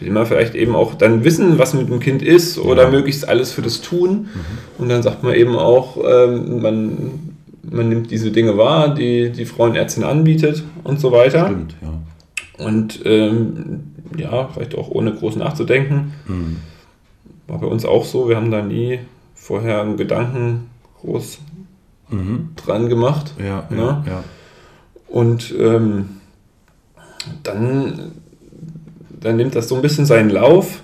will 0.00 0.10
man 0.10 0.26
vielleicht 0.26 0.54
eben 0.54 0.74
auch 0.74 0.94
dann 0.94 1.24
wissen, 1.24 1.58
was 1.58 1.74
mit 1.74 1.88
dem 1.88 2.00
Kind 2.00 2.22
ist 2.22 2.58
oder 2.58 2.90
möglichst 2.90 3.28
alles 3.28 3.52
für 3.52 3.62
das 3.62 3.80
tun. 3.80 4.28
Und 4.78 4.88
dann 4.88 5.02
sagt 5.02 5.22
man 5.22 5.34
eben 5.34 5.56
auch, 5.56 5.96
ähm, 6.06 6.62
man, 6.62 7.34
man 7.70 7.88
nimmt 7.88 8.10
diese 8.10 8.30
Dinge 8.30 8.56
wahr, 8.56 8.94
die 8.94 9.30
die 9.30 9.44
Frauenärztin 9.44 10.04
anbietet 10.04 10.64
und 10.84 11.00
so 11.00 11.12
weiter. 11.12 11.46
Stimmt, 11.46 11.74
ja. 11.82 12.64
Und 12.64 13.00
ähm, 13.04 13.80
ja, 14.16 14.48
vielleicht 14.52 14.76
auch 14.76 14.90
ohne 14.90 15.12
groß 15.12 15.36
nachzudenken. 15.36 16.12
Mhm. 16.26 16.56
War 17.46 17.58
bei 17.60 17.66
uns 17.66 17.84
auch 17.84 18.04
so. 18.04 18.28
Wir 18.28 18.36
haben 18.36 18.50
da 18.50 18.62
nie 18.62 19.00
vorher 19.34 19.80
einen 19.80 19.96
Gedanken 19.96 20.66
groß 21.00 21.38
Mhm. 22.10 22.50
dran 22.56 22.88
gemacht. 22.88 23.34
Ja, 23.38 23.66
ja, 23.70 23.76
Ja. 23.76 24.04
ja. 24.06 24.24
Und 25.08 25.54
ähm, 25.58 26.10
dann, 27.42 28.12
dann 29.20 29.36
nimmt 29.36 29.54
das 29.54 29.68
so 29.68 29.76
ein 29.76 29.82
bisschen 29.82 30.06
seinen 30.06 30.30
Lauf. 30.30 30.82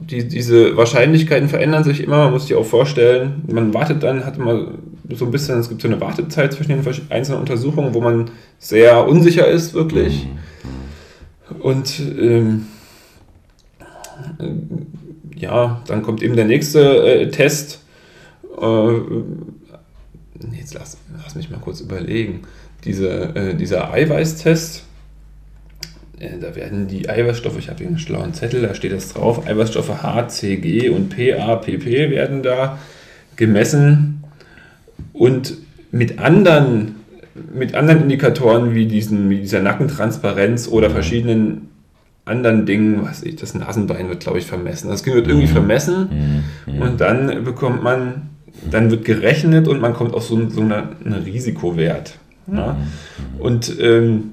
Die, 0.00 0.26
diese 0.26 0.76
Wahrscheinlichkeiten 0.76 1.48
verändern 1.48 1.84
sich 1.84 2.02
immer, 2.02 2.24
man 2.24 2.32
muss 2.32 2.46
sich 2.46 2.56
auch 2.56 2.64
vorstellen, 2.64 3.42
man 3.46 3.74
wartet 3.74 4.02
dann, 4.02 4.24
hat 4.24 4.38
immer 4.38 4.68
so 5.10 5.26
ein 5.26 5.30
bisschen, 5.30 5.58
es 5.58 5.68
gibt 5.68 5.82
so 5.82 5.88
eine 5.88 6.00
Wartezeit 6.00 6.52
zwischen 6.52 6.70
den 6.70 6.94
einzelnen 7.10 7.40
Untersuchungen, 7.40 7.94
wo 7.94 8.00
man 8.00 8.30
sehr 8.58 9.06
unsicher 9.06 9.46
ist, 9.46 9.74
wirklich. 9.74 10.26
Und 11.60 12.00
ähm, 12.00 12.66
äh, 14.38 15.38
ja, 15.38 15.80
dann 15.86 16.02
kommt 16.02 16.22
eben 16.22 16.36
der 16.36 16.44
nächste 16.44 16.80
äh, 17.06 17.30
Test. 17.30 17.80
Äh, 18.60 18.90
jetzt 20.52 20.74
lass, 20.74 20.96
lass 21.22 21.34
mich 21.34 21.50
mal 21.50 21.60
kurz 21.60 21.80
überlegen. 21.80 22.42
Diese, 22.84 23.34
äh, 23.34 23.54
dieser 23.54 23.92
Eiweißtest, 23.92 24.84
äh, 26.20 26.38
da 26.40 26.54
werden 26.54 26.86
die 26.86 27.08
Eiweißstoffe, 27.08 27.58
ich 27.58 27.68
habe 27.68 27.78
hier 27.78 27.88
einen 27.88 27.98
schlauen 27.98 28.34
Zettel, 28.34 28.62
da 28.62 28.74
steht 28.74 28.92
das 28.92 29.12
drauf, 29.12 29.46
Eiweißstoffe 29.46 30.02
H, 30.02 30.28
C, 30.28 30.56
G 30.56 30.88
und 30.88 31.10
PA, 31.10 31.56
PP 31.56 32.10
werden 32.10 32.42
da 32.42 32.78
gemessen 33.36 34.24
und 35.12 35.54
mit 35.90 36.18
anderen, 36.18 36.96
mit 37.54 37.74
anderen 37.74 38.02
Indikatoren 38.02 38.74
wie, 38.74 38.86
diesen, 38.86 39.30
wie 39.30 39.40
dieser 39.40 39.62
Nackentransparenz 39.62 40.68
oder 40.68 40.90
verschiedenen 40.90 41.68
anderen 42.24 42.66
Dingen, 42.66 43.04
was 43.04 43.22
ich, 43.22 43.36
das 43.36 43.54
Nasenbein 43.54 44.08
wird, 44.08 44.20
glaube 44.20 44.38
ich, 44.38 44.46
vermessen. 44.46 44.88
Das 44.90 45.02
Kind 45.02 45.16
wird 45.16 45.28
irgendwie 45.28 45.46
vermessen 45.46 46.44
und 46.66 47.00
dann 47.00 47.42
bekommt 47.42 47.82
man, 47.82 48.28
dann 48.70 48.90
wird 48.90 49.04
gerechnet 49.04 49.68
und 49.68 49.80
man 49.80 49.94
kommt 49.94 50.14
auf 50.14 50.24
so, 50.24 50.36
einen- 50.36 50.50
so 50.50 50.60
eine, 50.60 50.88
einen 51.04 51.22
Risikowert. 51.24 52.18
Ja? 52.52 52.76
Und 53.38 53.72
ähm, 53.80 54.32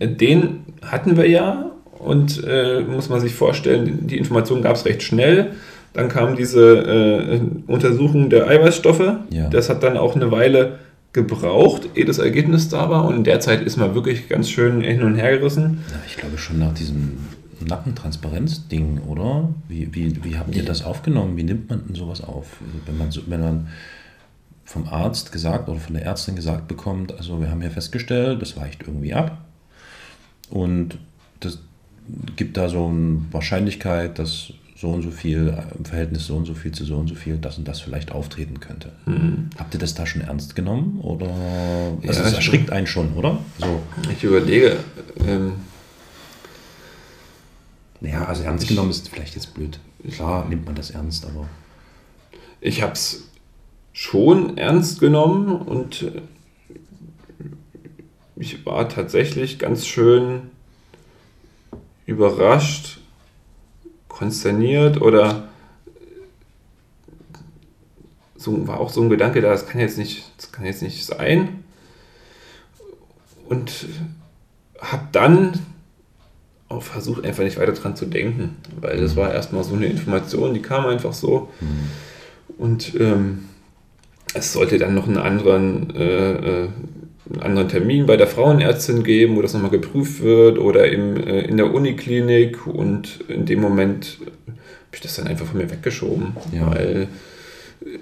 den 0.00 0.60
hatten 0.82 1.16
wir 1.16 1.28
ja 1.28 1.70
und 1.98 2.42
äh, 2.46 2.80
muss 2.80 3.08
man 3.08 3.20
sich 3.20 3.34
vorstellen, 3.34 4.06
die 4.06 4.18
Information 4.18 4.62
gab 4.62 4.76
es 4.76 4.84
recht 4.84 5.02
schnell. 5.02 5.52
Dann 5.92 6.08
kam 6.08 6.36
diese 6.36 6.78
äh, 6.78 7.40
Untersuchung 7.70 8.30
der 8.30 8.48
Eiweißstoffe. 8.48 9.12
Ja. 9.30 9.48
Das 9.50 9.68
hat 9.68 9.82
dann 9.82 9.96
auch 9.96 10.16
eine 10.16 10.30
Weile 10.32 10.78
gebraucht, 11.12 11.90
ehe 11.94 12.06
das 12.06 12.18
Ergebnis 12.18 12.70
da 12.70 12.88
war. 12.88 13.04
Und 13.04 13.16
in 13.16 13.24
der 13.24 13.40
Zeit 13.40 13.60
ist 13.62 13.76
man 13.76 13.94
wirklich 13.94 14.28
ganz 14.28 14.48
schön 14.48 14.80
hin 14.80 15.02
und 15.02 15.16
her 15.16 15.36
gerissen. 15.38 15.80
Ja, 15.90 15.96
ich 16.08 16.16
glaube 16.16 16.38
schon 16.38 16.58
nach 16.58 16.72
diesem 16.72 17.18
Nackentransparenz-Ding, 17.64 19.00
oder? 19.00 19.48
Wie, 19.68 19.94
wie, 19.94 20.24
wie 20.24 20.36
habt 20.36 20.54
ihr 20.54 20.64
das 20.64 20.84
aufgenommen? 20.84 21.36
Wie 21.36 21.42
nimmt 21.42 21.68
man 21.68 21.86
denn 21.86 21.94
sowas 21.94 22.22
auf? 22.22 22.58
Wenn 22.86 22.98
man, 22.98 23.10
so, 23.10 23.22
wenn 23.26 23.40
man 23.40 23.68
vom 24.64 24.88
Arzt 24.88 25.32
gesagt 25.32 25.68
oder 25.68 25.78
von 25.78 25.94
der 25.94 26.04
Ärztin 26.04 26.36
gesagt 26.36 26.68
bekommt, 26.68 27.12
also 27.12 27.40
wir 27.40 27.50
haben 27.50 27.60
hier 27.60 27.70
festgestellt, 27.70 28.42
das 28.42 28.56
weicht 28.56 28.82
irgendwie 28.82 29.14
ab. 29.14 29.38
Und 30.50 30.98
das 31.40 31.58
gibt 32.36 32.56
da 32.56 32.68
so 32.68 32.86
eine 32.86 33.22
Wahrscheinlichkeit, 33.30 34.18
dass 34.18 34.52
so 34.76 34.90
und 34.90 35.02
so 35.02 35.12
viel 35.12 35.56
im 35.78 35.84
Verhältnis 35.84 36.26
so 36.26 36.34
und 36.34 36.44
so 36.44 36.54
viel 36.54 36.72
zu 36.72 36.84
so 36.84 36.96
und 36.96 37.06
so 37.06 37.14
viel 37.14 37.38
das 37.38 37.56
und 37.56 37.68
das 37.68 37.80
vielleicht 37.80 38.10
auftreten 38.10 38.58
könnte. 38.58 38.90
Habt 39.56 39.74
ihr 39.74 39.80
das 39.80 39.94
da 39.94 40.06
schon 40.06 40.22
ernst 40.22 40.56
genommen? 40.56 40.98
Oder 41.00 41.28
also 41.28 41.98
Ja, 42.02 42.08
das 42.08 42.34
erschrickt 42.34 42.70
einen 42.70 42.88
schon, 42.88 43.12
oder? 43.14 43.38
So. 43.58 43.80
Ich 44.10 44.24
überlege, 44.24 44.78
ähm, 45.24 45.52
Ja, 48.02 48.24
also 48.24 48.42
ernst 48.42 48.66
genommen 48.66 48.90
ist 48.90 49.08
vielleicht 49.08 49.34
jetzt 49.34 49.54
blöd. 49.54 49.78
Klar 50.10 50.48
nimmt 50.48 50.66
man 50.66 50.74
das 50.74 50.90
ernst, 50.90 51.24
aber 51.24 51.48
ich 52.60 52.82
habe 52.82 52.92
es 52.92 53.28
schon 53.92 54.58
ernst 54.58 54.98
genommen 54.98 55.54
und 55.54 56.02
äh, 56.02 56.22
ich 58.36 58.66
war 58.66 58.88
tatsächlich 58.88 59.60
ganz 59.60 59.86
schön 59.86 60.50
überrascht, 62.04 62.98
konsterniert 64.08 65.00
oder 65.00 65.48
so 68.36 68.66
war 68.66 68.80
auch 68.80 68.90
so 68.90 69.00
ein 69.00 69.10
Gedanke 69.10 69.40
da, 69.40 69.50
das 69.50 69.68
kann 69.68 69.80
jetzt 69.80 69.98
nicht, 69.98 70.32
das 70.36 70.50
kann 70.50 70.64
jetzt 70.64 70.82
nicht 70.82 71.06
sein. 71.06 71.62
Und 73.48 73.86
habe 74.80 75.06
dann 75.12 75.52
versucht, 76.80 77.24
einfach 77.24 77.44
nicht 77.44 77.58
weiter 77.58 77.72
dran 77.72 77.96
zu 77.96 78.06
denken, 78.06 78.56
weil 78.80 78.98
das 79.00 79.16
war 79.16 79.32
erstmal 79.32 79.64
so 79.64 79.74
eine 79.74 79.86
Information, 79.86 80.54
die 80.54 80.62
kam 80.62 80.86
einfach 80.86 81.12
so. 81.12 81.48
Und 82.58 82.94
ähm, 82.98 83.44
es 84.34 84.52
sollte 84.52 84.78
dann 84.78 84.94
noch 84.94 85.06
einen 85.08 85.18
anderen, 85.18 85.94
äh, 85.94 86.32
äh, 86.32 86.68
einen 87.32 87.42
anderen 87.42 87.68
Termin 87.68 88.06
bei 88.06 88.16
der 88.16 88.26
Frauenärztin 88.26 89.02
geben, 89.04 89.36
wo 89.36 89.42
das 89.42 89.52
nochmal 89.54 89.70
geprüft 89.70 90.22
wird. 90.22 90.58
Oder 90.58 90.90
im, 90.90 91.16
äh, 91.16 91.40
in 91.42 91.56
der 91.56 91.72
Uniklinik. 91.72 92.66
Und 92.66 93.20
in 93.28 93.46
dem 93.46 93.60
Moment 93.60 94.18
habe 94.46 94.58
ich 94.94 95.00
das 95.00 95.16
dann 95.16 95.26
einfach 95.26 95.46
von 95.46 95.58
mir 95.58 95.70
weggeschoben, 95.70 96.28
Ja. 96.52 96.70
weil 96.74 97.08
äh, 97.82 97.98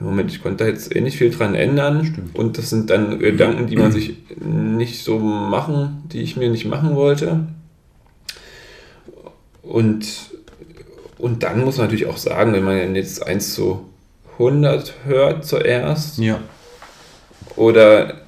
im 0.00 0.06
Moment, 0.06 0.30
ich 0.30 0.40
konnte 0.42 0.62
da 0.64 0.70
jetzt 0.70 0.94
eh 0.94 1.00
nicht 1.00 1.18
viel 1.18 1.30
dran 1.30 1.54
ändern. 1.56 2.30
Und 2.34 2.56
das 2.58 2.70
sind 2.70 2.90
dann 2.90 3.18
Gedanken, 3.18 3.66
die 3.66 3.76
man 3.76 3.90
sich 3.92 4.14
nicht 4.40 5.02
so 5.02 5.18
machen, 5.18 6.04
die 6.12 6.20
ich 6.22 6.36
mir 6.36 6.50
nicht 6.50 6.66
machen 6.66 6.94
wollte. 6.94 7.46
Und, 9.68 10.30
und 11.18 11.42
dann 11.42 11.62
muss 11.64 11.76
man 11.76 11.86
natürlich 11.86 12.06
auch 12.06 12.16
sagen, 12.16 12.52
wenn 12.54 12.64
man 12.64 12.94
jetzt 12.94 13.26
1 13.26 13.54
zu 13.54 13.84
100 14.38 14.94
hört 15.04 15.44
zuerst 15.44 16.18
Ja. 16.18 16.40
oder 17.56 18.22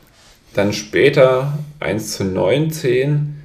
dann 0.55 0.73
später 0.73 1.59
1 1.79 2.17
zu 2.19 2.25
19, 2.25 3.37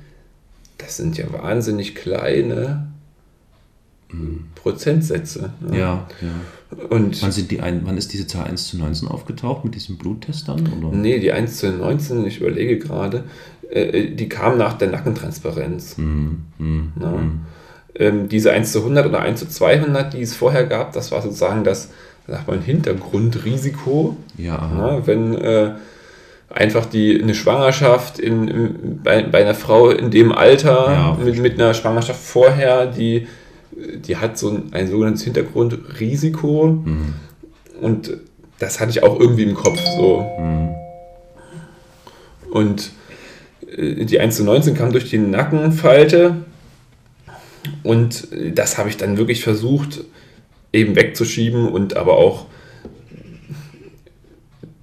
das 0.78 0.98
sind 0.98 1.18
ja 1.18 1.26
wahnsinnig 1.32 1.96
kleine 1.96 2.88
Prozentsätze. 4.56 5.52
ne? 5.62 5.78
Ja, 5.80 6.08
ja. 6.22 6.78
Und 6.90 7.22
Wann, 7.22 7.32
sind 7.32 7.52
die 7.52 7.62
ein, 7.62 7.82
wann 7.86 7.98
ist 7.98 8.12
diese 8.14 8.28
Zahl 8.28 8.46
1 8.48 8.68
zu 8.68 8.78
19 8.78 9.08
aufgetaucht 9.08 9.64
mit 9.64 9.76
diesem 9.76 9.98
Bluttest 9.98 10.48
dann? 10.48 10.68
Oder? 10.84 10.96
nee, 10.98 11.20
die 11.20 11.32
1 11.32 11.58
zu 11.58 11.72
19, 11.72 12.26
ich 12.26 12.42
überlege 12.42 12.78
gerade, 12.80 13.24
äh, 13.70 14.12
die 14.12 14.28
kam 14.28 14.58
nach 14.58 14.74
der 14.74 14.90
Nackentransparenz. 14.90 15.98
Mhm. 15.98 16.46
Mhm. 16.58 16.92
Ja. 17.00 17.24
Ähm, 17.98 18.28
diese 18.30 18.52
1 18.52 18.72
zu 18.72 18.80
100 18.80 19.06
oder 19.08 19.22
1 19.22 19.40
zu 19.40 19.48
200, 19.48 20.14
die 20.14 20.22
es 20.22 20.36
vorher 20.36 20.66
gab, 20.66 20.92
das 20.94 21.12
war 21.12 21.22
sozusagen 21.22 21.64
das, 21.64 21.90
sagt 22.28 22.48
man, 22.48 22.62
Hintergrundrisiko. 22.62 24.18
Ja. 24.38 24.70
Ja, 24.78 25.08
wenn 25.08 25.34
äh, 25.36 25.72
einfach 26.50 26.86
die, 26.86 27.22
eine 27.22 27.34
Schwangerschaft 27.36 28.20
in, 28.20 28.48
im- 28.48 29.00
bei, 29.04 29.24
bei 29.24 29.42
einer 29.42 29.56
Frau 29.56 29.90
in 29.92 30.12
dem 30.12 30.32
Alter 30.32 30.92
Ja, 30.92 31.18
mit, 31.24 31.38
mit 31.40 31.54
einer 31.54 31.74
Schwangerschaft 31.74 32.20
vorher, 32.22 32.86
die, 32.88 33.28
die 33.72 34.18
hat 34.18 34.38
so 34.38 34.50
ein, 34.50 34.64
ein 34.72 34.88
sogenanntes 34.90 35.24
Hintergrundrisiko 35.24 36.66
Mhm. 36.86 37.14
und 37.82 38.14
das 38.60 38.80
hatte 38.80 38.92
ich 38.92 39.04
auch 39.04 39.20
irgendwie 39.20 39.44
im 39.44 39.54
Kopf 39.56 39.80
so. 39.98 40.26
Mhm. 40.40 40.70
Und 42.52 42.92
äh, 43.76 44.06
die 44.06 44.20
1 44.20 44.36
zu 44.38 44.44
19 44.44 44.76
kam 44.76 44.92
durch 44.92 45.10
die 45.10 45.18
Nackenfalte 45.18 46.36
und 47.84 48.28
das 48.54 48.78
habe 48.78 48.90
ich 48.90 48.98
dann 48.98 49.18
wirklich 49.18 49.44
versucht 49.44 50.02
eben 50.74 50.96
wegzuschieben 50.96 51.68
und 51.68 51.96
aber 51.96 52.18
auch, 52.18 52.48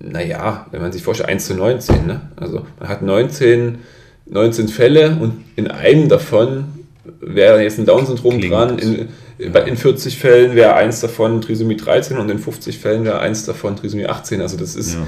naja, 0.01 0.67
wenn 0.71 0.81
man 0.81 0.93
sich 0.93 1.03
vorstellt, 1.03 1.29
1 1.29 1.47
zu 1.47 1.55
19, 1.55 2.07
ne? 2.07 2.21
also 2.37 2.67
man 2.81 2.89
hat 2.89 3.03
19, 3.03 3.79
19 4.27 4.69
Fälle 4.69 5.17
und 5.21 5.45
in 5.57 5.69
einem 5.69 6.09
davon 6.09 6.65
wäre 7.21 7.63
jetzt 7.63 7.79
ein 7.79 7.87
Down-Syndrom 7.87 8.41
dran, 8.41 8.79
in, 8.79 9.09
in 9.39 9.77
40 9.77 10.19
Fällen 10.19 10.55
wäre 10.55 10.75
eins 10.75 11.01
davon 11.01 11.41
Trisomie 11.41 11.77
13 11.77 12.17
und 12.17 12.31
in 12.31 12.39
50 12.39 12.79
Fällen 12.79 13.05
wäre 13.05 13.21
eins 13.21 13.45
davon 13.45 13.77
Trisomie 13.77 14.07
18, 14.07 14.41
also 14.41 14.57
das 14.57 14.77
ist... 14.77 14.95
Ja. 14.95 15.07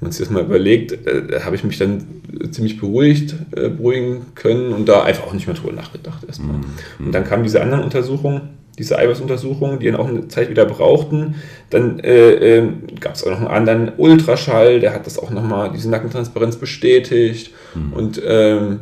Wenn 0.00 0.06
man 0.06 0.12
sich 0.12 0.26
das 0.26 0.30
mal 0.30 0.42
überlegt, 0.42 0.92
äh, 1.06 1.40
habe 1.44 1.56
ich 1.56 1.64
mich 1.64 1.78
dann 1.78 2.04
ziemlich 2.50 2.80
beruhigt, 2.80 3.34
äh, 3.54 3.68
beruhigen 3.68 4.26
können 4.34 4.72
und 4.72 4.88
da 4.88 5.02
einfach 5.02 5.26
auch 5.26 5.34
nicht 5.34 5.46
mehr 5.46 5.56
drüber 5.56 5.72
nachgedacht 5.72 6.24
erstmal. 6.26 6.56
Und 6.98 7.12
dann 7.12 7.24
kamen 7.24 7.42
diese 7.42 7.60
anderen 7.60 7.84
Untersuchungen, 7.84 8.50
diese 8.78 8.98
Eiweißuntersuchungen, 8.98 9.78
die 9.78 9.86
dann 9.86 9.96
auch 9.96 10.08
eine 10.08 10.28
Zeit 10.28 10.48
wieder 10.48 10.64
brauchten. 10.64 11.34
Dann 11.68 12.00
äh, 12.00 12.58
ähm, 12.58 12.84
gab 12.98 13.14
es 13.14 13.24
auch 13.24 13.30
noch 13.30 13.40
einen 13.40 13.48
anderen 13.48 13.92
Ultraschall, 13.98 14.80
der 14.80 14.94
hat 14.94 15.06
das 15.06 15.18
auch 15.18 15.30
nochmal, 15.30 15.70
diese 15.72 15.90
Nackentransparenz 15.90 16.56
bestätigt. 16.56 17.52
Und 17.94 18.20
ähm, 18.24 18.80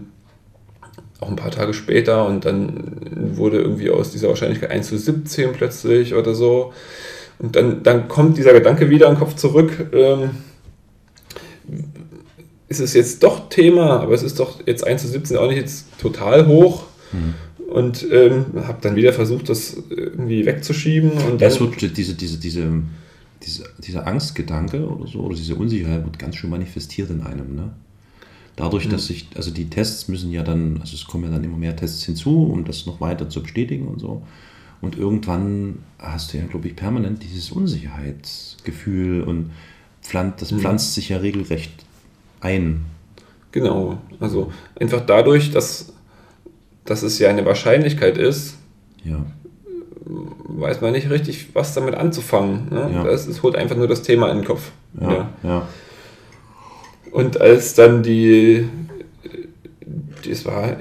auch 1.20 1.28
ein 1.28 1.36
paar 1.36 1.50
Tage 1.50 1.74
später 1.74 2.26
und 2.26 2.44
dann 2.44 3.00
wurde 3.36 3.58
irgendwie 3.58 3.90
aus 3.90 4.12
dieser 4.12 4.28
Wahrscheinlichkeit 4.28 4.70
1 4.70 4.88
zu 4.88 4.98
17 4.98 5.52
plötzlich 5.52 6.14
oder 6.14 6.34
so. 6.34 6.72
Und 7.40 7.56
dann, 7.56 7.82
dann 7.82 8.08
kommt 8.08 8.36
dieser 8.36 8.52
Gedanke 8.52 8.90
wieder 8.90 9.08
im 9.08 9.18
Kopf 9.18 9.34
zurück. 9.34 9.88
Ähm, 9.92 10.30
ist 12.68 12.80
es 12.80 12.94
jetzt 12.94 13.22
doch 13.22 13.48
Thema, 13.48 14.00
aber 14.00 14.14
es 14.14 14.22
ist 14.22 14.38
doch 14.38 14.66
jetzt 14.66 14.86
1 14.86 15.02
zu 15.02 15.08
17 15.08 15.36
auch 15.36 15.48
nicht 15.48 15.56
jetzt 15.56 15.86
total 15.98 16.46
hoch. 16.46 16.84
Und 17.68 18.06
ähm, 18.10 18.46
habe 18.66 18.78
dann 18.80 18.96
wieder 18.96 19.12
versucht, 19.12 19.48
das 19.48 19.76
irgendwie 19.90 20.46
wegzuschieben. 20.46 21.12
Und 21.12 21.40
Das 21.40 21.58
dann, 21.58 21.70
wird 21.70 21.96
diese, 21.96 22.14
diese, 22.14 22.38
diese, 22.38 22.82
diese, 23.42 23.64
dieser 23.78 24.06
Angstgedanke 24.06 24.88
oder 24.88 25.06
so, 25.06 25.20
oder 25.20 25.36
diese 25.36 25.54
Unsicherheit 25.54 26.04
wird 26.04 26.18
ganz 26.18 26.36
schön 26.36 26.50
manifestiert 26.50 27.10
in 27.10 27.20
einem. 27.20 27.54
Ne? 27.54 27.70
Dadurch, 28.56 28.88
dass 28.88 29.06
sich, 29.06 29.28
also 29.34 29.50
die 29.50 29.70
Tests 29.70 30.08
müssen 30.08 30.32
ja 30.32 30.42
dann, 30.42 30.78
also 30.80 30.94
es 30.94 31.04
kommen 31.04 31.24
ja 31.24 31.30
dann 31.30 31.44
immer 31.44 31.58
mehr 31.58 31.76
Tests 31.76 32.04
hinzu, 32.04 32.50
um 32.50 32.64
das 32.64 32.86
noch 32.86 33.00
weiter 33.00 33.28
zu 33.28 33.42
bestätigen 33.42 33.86
und 33.86 34.00
so. 34.00 34.22
Und 34.80 34.96
irgendwann 34.96 35.80
hast 35.98 36.32
du 36.32 36.38
ja, 36.38 36.44
glaube 36.46 36.68
ich, 36.68 36.76
permanent 36.76 37.22
dieses 37.22 37.50
Unsicherheitsgefühl 37.52 39.22
und 39.22 39.50
pflanzt, 40.02 40.40
das 40.42 40.52
pflanzt 40.52 40.94
sich 40.94 41.10
ja 41.10 41.18
regelrecht 41.18 41.84
ein. 42.40 42.84
genau, 43.52 43.98
also 44.20 44.52
einfach 44.78 45.00
dadurch, 45.06 45.50
dass, 45.50 45.92
dass 46.84 47.02
es 47.02 47.18
ja 47.18 47.28
eine 47.30 47.44
Wahrscheinlichkeit 47.44 48.18
ist, 48.18 48.56
Ja. 49.04 49.24
weiß 50.04 50.80
man 50.80 50.92
nicht 50.92 51.10
richtig, 51.10 51.48
was 51.54 51.74
damit 51.74 51.94
anzufangen. 51.94 52.68
Ne? 52.70 52.90
Ja. 52.94 53.04
Das 53.04 53.26
ist, 53.26 53.42
holt 53.42 53.56
einfach 53.56 53.76
nur 53.76 53.88
das 53.88 54.02
Thema 54.02 54.30
in 54.30 54.38
den 54.38 54.44
Kopf. 54.46 54.70
Ja, 55.00 55.28
Ja. 55.42 55.66
Und 57.10 57.40
als 57.40 57.74
dann 57.74 58.02
die, 58.02 58.68
das 60.28 60.44
war, 60.44 60.76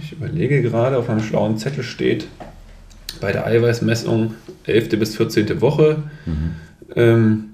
ich 0.00 0.12
überlege 0.12 0.62
gerade, 0.62 0.98
auf 0.98 1.08
meinem 1.08 1.22
schlauen 1.22 1.56
Zettel 1.58 1.82
steht, 1.84 2.26
bei 3.20 3.32
der 3.32 3.46
Eiweißmessung 3.46 4.34
11. 4.64 4.88
bis 4.98 5.16
14. 5.16 5.60
Woche, 5.60 6.02
ähm, 6.96 7.44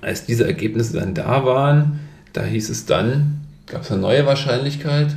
als 0.00 0.24
diese 0.26 0.46
Ergebnisse 0.46 0.98
dann 0.98 1.14
da 1.14 1.44
waren, 1.44 2.00
da 2.36 2.44
hieß 2.44 2.68
es 2.68 2.84
dann, 2.84 3.40
gab 3.66 3.82
es 3.82 3.90
eine 3.90 4.00
neue 4.00 4.26
Wahrscheinlichkeit 4.26 5.16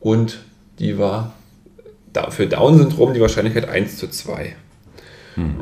und 0.00 0.38
die 0.78 0.96
war 0.98 1.34
für 2.30 2.46
Down-Syndrom 2.46 3.14
die 3.14 3.20
Wahrscheinlichkeit 3.20 3.68
1 3.68 3.96
zu 3.98 4.08
2. 4.08 4.56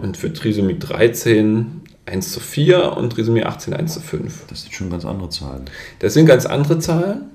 Und 0.02 0.16
für 0.16 0.32
Trisomie 0.32 0.78
13 0.78 1.82
1 2.06 2.32
zu 2.32 2.40
4 2.40 2.96
und 2.96 3.10
Trisomie 3.10 3.44
18 3.44 3.74
1 3.74 3.94
zu 3.94 4.00
5. 4.00 4.46
Das 4.48 4.62
sind 4.62 4.74
schon 4.74 4.90
ganz 4.90 5.04
andere 5.04 5.28
Zahlen. 5.28 5.64
Das 6.00 6.14
sind 6.14 6.26
ganz 6.26 6.46
andere 6.46 6.78
Zahlen. 6.78 7.26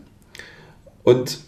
Und 1.04 1.40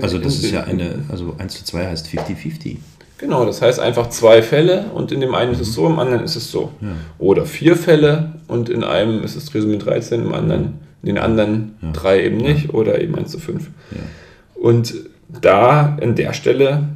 Also 0.00 0.18
das 0.18 0.36
ist 0.36 0.50
ja 0.50 0.64
eine, 0.64 1.04
also 1.08 1.34
1 1.38 1.54
zu 1.54 1.64
2 1.64 1.86
heißt 1.86 2.06
50-50. 2.06 2.78
Genau, 3.22 3.44
das 3.46 3.62
heißt 3.62 3.78
einfach 3.78 4.08
zwei 4.08 4.42
Fälle 4.42 4.86
und 4.94 5.12
in 5.12 5.20
dem 5.20 5.32
einen 5.36 5.52
ist 5.52 5.60
es 5.60 5.74
so, 5.74 5.86
im 5.86 6.00
anderen 6.00 6.24
ist 6.24 6.34
es 6.34 6.50
so. 6.50 6.72
Ja. 6.80 6.88
Oder 7.20 7.46
vier 7.46 7.76
Fälle 7.76 8.32
und 8.48 8.68
in 8.68 8.82
einem 8.82 9.22
ist 9.22 9.36
es 9.36 9.44
Trisomie 9.44 9.78
13, 9.78 10.22
im 10.22 10.34
anderen, 10.34 10.80
in 11.02 11.06
den 11.14 11.18
anderen 11.18 11.76
Ja. 11.82 11.92
drei 11.92 12.24
eben 12.24 12.38
nicht 12.38 12.74
oder 12.74 13.00
eben 13.00 13.14
1 13.14 13.30
zu 13.30 13.38
5. 13.38 13.70
Ja. 13.92 13.98
Und 14.60 14.94
da, 15.40 15.96
an 16.02 16.16
der 16.16 16.32
Stelle, 16.32 16.88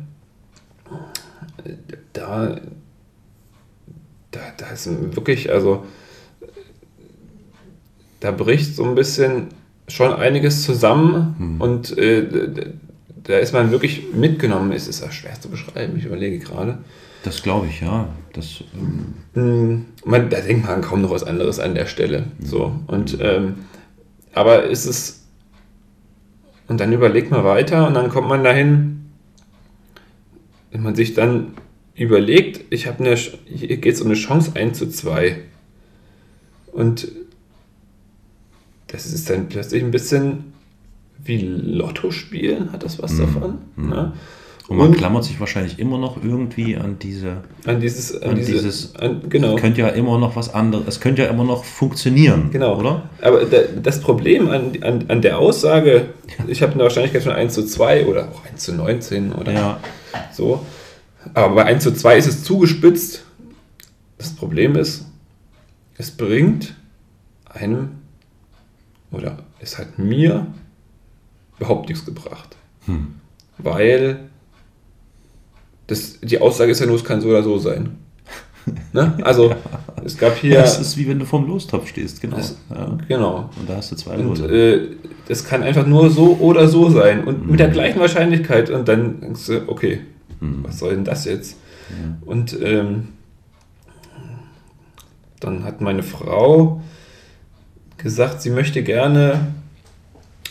da, 2.12 2.56
da, 4.32 4.40
da 4.56 4.66
ist 4.70 4.88
wirklich, 5.14 5.52
also, 5.52 5.84
da 8.18 8.32
bricht 8.32 8.74
so 8.74 8.82
ein 8.84 8.96
bisschen 8.96 9.48
schon 9.86 10.12
einiges 10.12 10.64
zusammen 10.64 11.56
und 11.60 11.96
äh, 11.96 12.72
da 13.26 13.38
ist 13.38 13.52
man 13.52 13.70
wirklich 13.70 14.12
mitgenommen. 14.14 14.72
Es 14.72 14.88
ist 14.88 15.02
ja 15.02 15.10
schwer 15.10 15.40
zu 15.40 15.48
beschreiben, 15.48 15.96
ich 15.96 16.04
überlege 16.04 16.38
gerade. 16.38 16.78
Das 17.24 17.42
glaube 17.42 17.66
ich, 17.66 17.80
ja. 17.80 18.08
Das, 18.32 18.62
ähm, 18.74 19.14
Mm, 19.36 19.84
Man, 20.04 20.30
da 20.30 20.40
denkt 20.40 20.66
man 20.66 20.80
kaum 20.80 21.02
noch 21.02 21.10
was 21.10 21.22
anderes 21.22 21.58
an 21.60 21.74
der 21.74 21.86
Stelle. 21.86 22.24
So. 22.40 22.74
Und, 22.86 23.18
ähm, 23.20 23.66
aber 24.32 24.64
ist 24.64 24.86
es. 24.86 25.26
Und 26.68 26.80
dann 26.80 26.92
überlegt 26.92 27.30
man 27.30 27.44
weiter 27.44 27.86
und 27.86 27.94
dann 27.94 28.08
kommt 28.08 28.28
man 28.28 28.42
dahin, 28.42 29.10
wenn 30.72 30.82
man 30.82 30.94
sich 30.94 31.14
dann 31.14 31.52
überlegt, 31.94 32.64
ich 32.70 32.86
habe 32.86 33.04
eine, 33.04 33.14
hier 33.14 33.76
geht 33.76 33.94
es 33.94 34.00
um 34.00 34.08
eine 34.08 34.16
Chance 34.16 34.52
1 34.54 34.78
zu 34.78 34.88
2. 34.88 35.38
Und 36.72 37.08
das 38.88 39.06
ist 39.06 39.28
dann 39.28 39.48
plötzlich 39.48 39.82
ein 39.82 39.90
bisschen 39.90 40.54
wie 41.24 41.38
Lotto 41.38 42.10
spielen, 42.10 42.72
hat 42.72 42.82
das 42.84 43.02
was 43.02 43.16
davon. 43.16 43.58
Ne? 43.76 44.12
Und 44.68 44.78
man 44.78 44.92
klammert 44.92 45.22
sich 45.22 45.38
wahrscheinlich 45.38 45.78
immer 45.78 45.96
noch 45.96 46.22
irgendwie 46.24 46.76
an 46.76 46.98
diese. 47.00 47.38
an 47.66 47.80
dieses, 47.80 48.20
an, 48.20 48.30
An 48.30 48.36
diese, 48.36 48.52
dieses- 48.52 48.96
an, 48.96 49.20
genau. 49.28 49.54
Es 49.54 49.60
könnte 49.62 49.80
ja 49.80 49.88
immer 49.88 50.18
noch 50.18 50.34
was 50.34 50.52
anderes. 50.52 50.84
Es 50.88 51.00
könnte 51.00 51.22
ja 51.22 51.28
immer 51.28 51.44
noch 51.44 51.64
funktionieren. 51.64 52.50
Genau. 52.50 52.76
Oder? 52.78 53.08
Aber 53.22 53.44
da, 53.44 53.58
das 53.80 54.00
Problem 54.00 54.48
an, 54.50 54.72
an, 54.82 55.04
an 55.06 55.22
der 55.22 55.38
Aussage, 55.38 56.06
ich 56.48 56.62
habe 56.62 56.72
eine 56.72 56.82
Wahrscheinlichkeit 56.82 57.22
von 57.22 57.32
1 57.32 57.54
zu 57.54 57.64
2 57.64 58.06
oder 58.06 58.28
auch 58.32 58.44
1 58.44 58.64
zu 58.64 58.74
19 58.74 59.32
oder 59.34 59.52
Ja. 59.52 59.80
so. 60.32 60.64
Aber 61.34 61.54
bei 61.54 61.64
1 61.64 61.84
zu 61.84 61.92
2 61.94 62.16
ist 62.18 62.26
es 62.26 62.42
zugespitzt. 62.42 63.24
Das 64.18 64.30
Problem 64.34 64.74
ist, 64.76 65.06
es 65.96 66.10
bringt 66.10 66.74
einem 67.48 67.90
oder 69.12 69.38
es 69.60 69.78
hat 69.78 69.98
mir 69.98 70.46
überhaupt 71.58 71.88
nichts 71.88 72.04
gebracht. 72.04 72.56
Hm. 72.86 73.14
Weil 73.58 74.20
das, 75.86 76.20
die 76.20 76.40
Aussage 76.40 76.72
ist 76.72 76.80
ja 76.80 76.86
nur, 76.86 76.96
es 76.96 77.04
kann 77.04 77.20
so 77.20 77.28
oder 77.28 77.42
so 77.42 77.58
sein. 77.58 77.96
Ne? 78.92 79.16
Also 79.22 79.54
es 80.04 80.18
gab 80.18 80.36
hier. 80.36 80.56
Das 80.60 80.80
ist 80.80 80.96
wie 80.96 81.06
wenn 81.08 81.18
du 81.20 81.24
vorm 81.24 81.46
Lostopf 81.46 81.88
stehst, 81.88 82.20
genau. 82.20 82.36
Das- 82.36 82.56
ja. 82.70 82.98
genau. 83.08 83.50
Und 83.58 83.68
da 83.70 83.76
hast 83.76 83.92
du 83.92 83.96
zwei 83.96 84.16
Und 84.16 84.24
Lose. 84.26 84.46
äh, 84.46 84.88
das 85.28 85.44
kann 85.44 85.62
einfach 85.62 85.86
nur 85.86 86.10
so 86.10 86.36
oder 86.40 86.66
so 86.68 86.90
sein. 86.90 87.24
Und 87.24 87.44
Mhm. 87.44 87.50
mit 87.52 87.60
der 87.60 87.68
gleichen 87.68 88.00
Wahrscheinlichkeit. 88.00 88.70
Und 88.70 88.88
dann 88.88 89.20
denkst 89.20 89.46
du, 89.46 89.68
okay, 89.68 90.00
Hm. 90.40 90.64
was 90.64 90.78
soll 90.80 90.94
denn 90.96 91.04
das 91.04 91.24
jetzt? 91.24 91.56
Ja. 91.90 92.16
Und 92.26 92.60
ähm, 92.60 93.08
dann 95.40 95.64
hat 95.64 95.80
meine 95.80 96.02
Frau 96.02 96.82
gesagt, 97.98 98.42
sie 98.42 98.50
möchte 98.50 98.82
gerne 98.82 99.46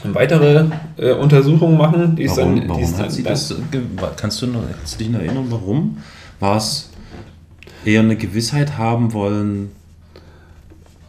weitere 0.03 0.65
äh, 0.97 1.13
Untersuchungen 1.13 1.77
machen. 1.77 2.15
Die 2.15 2.23
ist 2.23 2.38
Warum, 2.38 2.55
dann, 2.55 2.63
die 2.63 2.69
warum 2.69 2.84
ist 2.84 2.97
hat 2.97 3.12
sie 3.12 3.23
das? 3.23 3.51
äh, 3.51 3.55
Kannst 4.17 4.41
du, 4.41 4.47
noch, 4.47 4.62
kannst 4.77 4.99
dich 4.99 5.10
noch 5.10 5.19
erinnern, 5.19 5.45
warum? 5.49 5.97
War 6.39 6.58
es 6.58 6.89
eher 7.86 8.01
eine 8.01 8.15
Gewissheit 8.15 8.77
haben 8.77 9.13
wollen, 9.13 9.71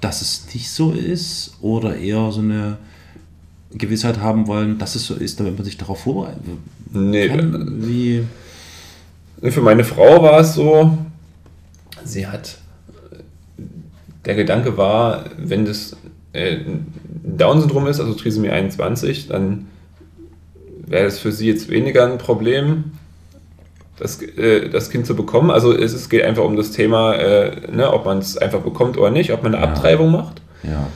dass 0.00 0.22
es 0.22 0.46
nicht 0.54 0.70
so 0.70 0.92
ist? 0.92 1.56
Oder 1.60 1.96
eher 1.96 2.30
so 2.30 2.40
eine 2.40 2.78
Gewissheit 3.72 4.18
haben 4.20 4.46
wollen, 4.46 4.78
dass 4.78 4.94
es 4.94 5.06
so 5.06 5.14
ist, 5.14 5.40
damit 5.40 5.56
man 5.56 5.64
sich 5.64 5.76
darauf 5.76 6.00
vorbereitet? 6.00 6.42
Nee, 6.92 7.28
Kann, 7.28 7.86
wie, 7.86 8.24
Für 9.42 9.60
meine 9.60 9.84
Frau 9.84 10.22
war 10.22 10.40
es 10.40 10.54
so, 10.54 10.96
sie 12.04 12.26
hat, 12.26 12.58
der 14.24 14.34
Gedanke 14.34 14.76
war, 14.76 15.24
wenn 15.36 15.64
das 15.64 15.96
äh, 16.36 16.58
Down-Syndrom 17.24 17.86
ist, 17.86 18.00
also 18.00 18.14
Trisomie 18.14 18.50
21, 18.50 19.28
dann 19.28 19.66
wäre 20.86 21.06
es 21.06 21.18
für 21.18 21.32
sie 21.32 21.48
jetzt 21.48 21.68
weniger 21.68 22.06
ein 22.06 22.18
Problem, 22.18 22.92
das, 23.98 24.20
äh, 24.22 24.68
das 24.68 24.90
Kind 24.90 25.06
zu 25.06 25.16
bekommen. 25.16 25.50
Also 25.50 25.72
es, 25.76 25.92
es 25.94 26.08
geht 26.08 26.22
einfach 26.22 26.44
um 26.44 26.56
das 26.56 26.70
Thema, 26.70 27.14
äh, 27.14 27.70
ne, 27.72 27.92
ob 27.92 28.04
man 28.04 28.18
es 28.18 28.36
einfach 28.36 28.60
bekommt 28.60 28.96
oder 28.98 29.10
nicht, 29.10 29.32
ob 29.32 29.42
man 29.42 29.54
eine 29.54 29.64
Ja. 29.64 29.70
Abtreibung 29.70 30.12
macht. 30.12 30.42
ja. 30.62 30.86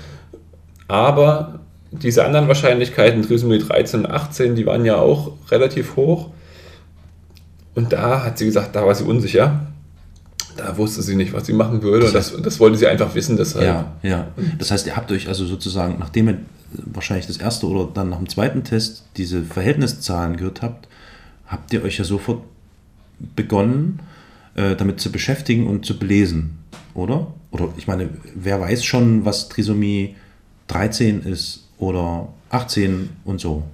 Aber 0.88 1.60
diese 1.92 2.24
anderen 2.24 2.48
Wahrscheinlichkeiten, 2.48 3.22
Trisomie 3.22 3.58
13 3.60 4.00
und 4.00 4.10
18, 4.10 4.54
die 4.56 4.66
waren 4.66 4.84
ja 4.84 4.96
auch 4.96 5.32
relativ 5.50 5.94
hoch. 5.96 6.30
Und 7.76 7.92
da 7.92 8.24
hat 8.24 8.38
sie 8.38 8.44
gesagt, 8.46 8.74
da 8.74 8.84
war 8.84 8.94
sie 8.96 9.04
unsicher. 9.04 9.60
Da 10.60 10.76
wusste 10.76 11.02
sie 11.02 11.16
nicht, 11.16 11.32
was 11.32 11.46
sie 11.46 11.52
machen 11.52 11.82
würde. 11.82 12.06
Und 12.06 12.14
das, 12.14 12.34
das 12.42 12.60
wollte 12.60 12.76
sie 12.76 12.86
einfach 12.86 13.14
wissen, 13.14 13.36
deshalb. 13.36 13.64
Ja, 13.64 13.92
ja. 14.02 14.28
Das 14.58 14.70
heißt, 14.70 14.86
ihr 14.86 14.96
habt 14.96 15.10
euch 15.10 15.28
also 15.28 15.46
sozusagen, 15.46 15.96
nachdem 15.98 16.28
ihr 16.28 16.38
wahrscheinlich 16.72 17.26
das 17.26 17.38
erste 17.38 17.66
oder 17.66 17.88
dann 17.92 18.10
nach 18.10 18.18
dem 18.18 18.28
zweiten 18.28 18.62
Test 18.62 19.04
diese 19.16 19.42
Verhältniszahlen 19.42 20.36
gehört 20.36 20.62
habt, 20.62 20.88
habt 21.46 21.72
ihr 21.72 21.82
euch 21.82 21.98
ja 21.98 22.04
sofort 22.04 22.42
begonnen, 23.36 24.00
äh, 24.54 24.76
damit 24.76 25.00
zu 25.00 25.10
beschäftigen 25.10 25.66
und 25.66 25.84
zu 25.86 25.98
belesen, 25.98 26.58
oder? 26.94 27.28
Oder 27.50 27.68
ich 27.76 27.86
meine, 27.86 28.10
wer 28.34 28.60
weiß 28.60 28.84
schon, 28.84 29.24
was 29.24 29.48
Trisomie 29.48 30.14
13 30.68 31.22
ist 31.22 31.68
oder 31.78 32.28
18 32.50 33.10
und 33.24 33.40
so? 33.40 33.64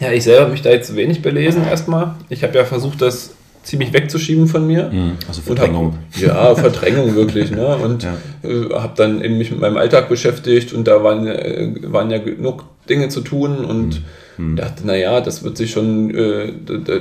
Ja, 0.00 0.10
ich 0.12 0.24
selber 0.24 0.42
habe 0.42 0.52
mich 0.52 0.62
da 0.62 0.70
jetzt 0.70 0.94
wenig 0.96 1.22
belesen 1.22 1.64
erstmal. 1.64 2.16
Ich 2.28 2.42
habe 2.42 2.56
ja 2.56 2.64
versucht, 2.64 3.00
das 3.00 3.30
ziemlich 3.62 3.92
wegzuschieben 3.92 4.46
von 4.48 4.66
mir. 4.66 4.90
Also 5.28 5.40
Und 5.46 5.56
Verdrängung. 5.56 5.98
Hab, 6.14 6.20
ja, 6.22 6.54
Verdrängung 6.54 7.14
wirklich. 7.14 7.50
Ne? 7.50 7.76
Und 7.76 8.02
Ja. 8.02 8.14
äh, 8.42 8.70
habe 8.74 8.92
dann 8.96 9.22
eben 9.22 9.38
mich 9.38 9.50
mit 9.50 9.60
meinem 9.60 9.76
Alltag 9.76 10.08
beschäftigt 10.08 10.72
und 10.72 10.86
da 10.88 11.02
waren, 11.04 11.26
äh, 11.26 11.72
waren 11.86 12.10
ja 12.10 12.18
genug 12.18 12.64
Dinge 12.88 13.08
zu 13.08 13.20
tun 13.20 13.64
und 13.64 14.02
Hm. 14.36 14.56
dachte, 14.56 14.86
naja, 14.86 15.20
das 15.20 15.44
wird 15.44 15.56
sich 15.58 15.70
schon, 15.72 16.12
äh, 16.14 16.52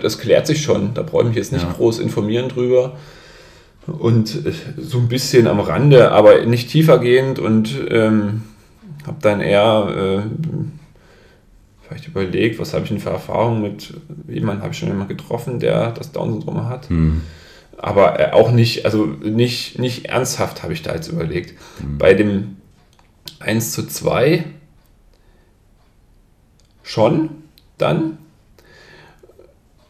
das 0.02 0.19
klärt 0.19 0.45
sich 0.47 0.62
schon. 0.62 0.93
Da 0.93 1.02
brauche 1.02 1.21
ich 1.24 1.28
mich 1.30 1.38
jetzt 1.38 1.54
nicht 1.54 1.63
Ja. 1.63 1.71
groß 1.74 2.00
informieren 2.00 2.50
drüber. 2.50 2.97
Und 3.88 4.38
so 4.78 4.97
ein 5.00 5.08
bisschen 5.08 5.47
am 5.47 5.60
Rande, 5.62 6.12
aber 6.12 6.45
nicht 6.45 6.69
tiefergehend 6.69 7.39
und 7.39 7.74
ähm, 7.89 8.43
habe 9.08 9.17
dann 9.21 9.41
eher 9.41 10.24
vielleicht 11.91 12.08
überlegt, 12.08 12.60
was 12.60 12.73
habe 12.73 12.84
ich 12.84 12.89
denn 12.89 12.99
für 12.99 13.10
Erfahrungen 13.10 13.62
mit 13.62 13.93
jemandem 14.27 14.63
habe 14.63 14.73
ich 14.73 14.80
schon 14.80 14.89
immer 14.89 15.06
getroffen, 15.06 15.60
der 15.60 15.91
das 15.91 16.12
Down-Syndrom 16.12 16.69
hat. 16.69 16.89
Hm. 16.89 17.21
Aber 17.77 18.19
äh, 18.19 18.32
auch 18.32 18.51
nicht, 18.51 18.86
also 18.86 19.06
nicht, 19.06 19.77
nicht 19.77 20.06
ernsthaft 20.06 20.63
habe 20.63 20.71
ich 20.73 20.84
da 20.84 20.93
jetzt 20.93 21.10
überlegt. 21.10 21.60
Mhm. 21.80 21.97
Bei 21.97 22.13
dem 22.13 22.58
1 23.39 23.71
zu 23.71 23.88
2 23.88 24.45
schon 26.84 27.30
dann. 27.77 28.19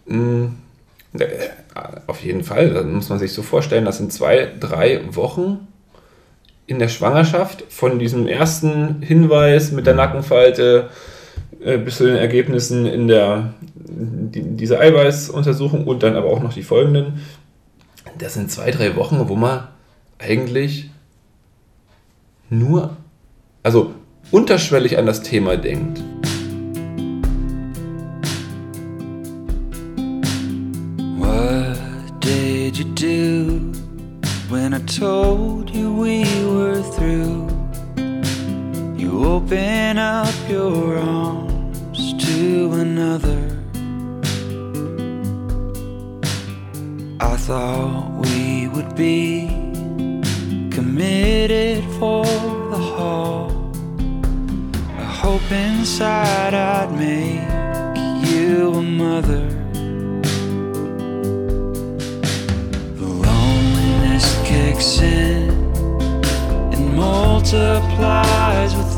Mm, 0.05 0.45
äh, 1.19 1.27
Auf 2.07 2.23
jeden 2.23 2.43
Fall, 2.43 2.73
da 2.73 2.83
muss 2.83 3.09
man 3.09 3.19
sich 3.19 3.33
so 3.33 3.43
vorstellen, 3.43 3.85
das 3.85 3.97
sind 3.97 4.11
zwei, 4.11 4.51
drei 4.59 5.01
Wochen 5.15 5.67
in 6.65 6.79
der 6.79 6.87
Schwangerschaft 6.87 7.65
von 7.69 7.99
diesem 7.99 8.27
ersten 8.27 9.01
Hinweis 9.01 9.71
mit 9.71 9.85
der 9.85 9.93
Nackenfalte 9.95 10.89
äh, 11.63 11.77
bis 11.77 11.97
zu 11.97 12.05
den 12.05 12.15
Ergebnissen 12.15 12.85
in 12.85 13.07
der 13.07 13.53
die, 13.75 14.41
diese 14.41 14.79
Eiweißuntersuchung 14.79 15.85
und 15.85 16.03
dann 16.03 16.15
aber 16.15 16.29
auch 16.29 16.41
noch 16.41 16.53
die 16.53 16.63
folgenden. 16.63 17.21
Das 18.17 18.33
sind 18.33 18.51
zwei, 18.51 18.71
drei 18.71 18.95
Wochen, 18.95 19.27
wo 19.27 19.35
man 19.35 19.67
eigentlich 20.17 20.89
nur, 22.49 22.97
also 23.63 23.93
unterschwellig 24.31 24.97
an 24.97 25.05
das 25.05 25.21
Thema 25.21 25.57
denkt. 25.57 26.01
What 31.17 31.77
did 32.21 32.77
you 32.77 32.85
do 32.95 33.71
when 34.49 34.73
I 34.73 34.79
told 34.79 35.69
you 35.69 35.91
we 35.91 36.23
were 36.45 36.81
through? 36.95 37.47
You 38.97 39.25
open 39.25 39.97
up 39.97 40.33
your 40.49 40.97
arms 40.97 41.50
to 42.41 42.71
another. 42.87 43.41
I 47.19 47.35
thought 47.47 48.03
we 48.23 48.67
would 48.73 48.95
be 48.95 49.47
committed 50.75 51.83
for 51.99 52.25
the 52.73 52.81
haul. 52.93 53.45
I 55.03 55.07
hope 55.23 55.47
inside 55.51 56.53
I'd 56.55 56.91
make 57.07 57.47
you 58.27 58.73
a 58.73 58.85
mother. 59.03 59.45
The 63.01 63.09
loneliness 63.27 64.27
kicks 64.49 64.91
in 64.99 65.51
and 66.73 66.83
multiplies 66.95 68.75
within. 68.75 68.90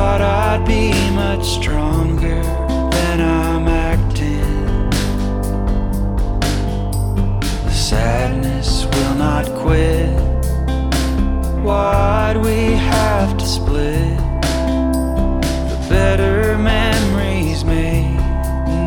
Thought 0.00 0.22
I'd 0.22 0.66
be 0.66 0.92
much 1.10 1.46
stronger 1.46 2.42
than 2.90 3.20
I'm 3.20 3.68
acting. 3.68 4.88
The 7.66 7.70
sadness 7.70 8.86
will 8.86 9.14
not 9.16 9.44
quit. 9.56 10.18
Why'd 11.62 12.38
we 12.38 12.72
have 12.72 13.36
to 13.36 13.44
split? 13.44 14.16
The 15.70 15.86
better 15.90 16.56
memories 16.56 17.62
made 17.62 18.16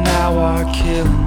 now 0.03 0.35
are 0.35 0.65
killing 0.73 1.22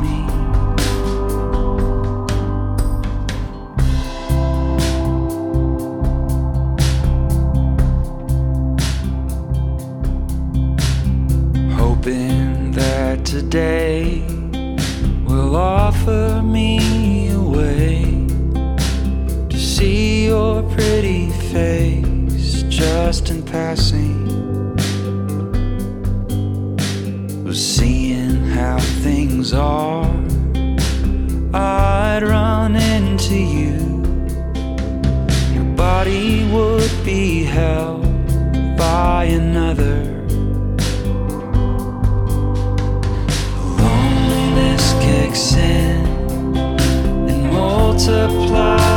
Hoping 12.06 12.70
that 12.70 13.24
today 13.24 14.22
will 15.26 15.56
offer 15.56 16.40
me 16.40 17.30
a 17.32 17.40
way 17.40 18.04
to 19.48 19.58
see 19.58 20.26
your 20.26 20.62
pretty 20.70 21.30
face 21.50 22.62
just 22.68 23.30
in 23.30 23.42
passing. 23.42 24.24
Was 27.44 27.58
seeing 27.58 28.36
how 28.50 28.78
things 29.02 29.52
are, 29.52 30.06
I'd 31.52 32.22
run 32.22 32.76
into 32.76 33.34
you. 33.34 33.78
Your 35.52 35.74
body 35.74 36.48
would 36.52 37.04
be 37.04 37.42
held 37.42 38.06
by 38.78 39.24
another. 39.24 40.15
and 45.36 46.02
multiply. 47.52 48.95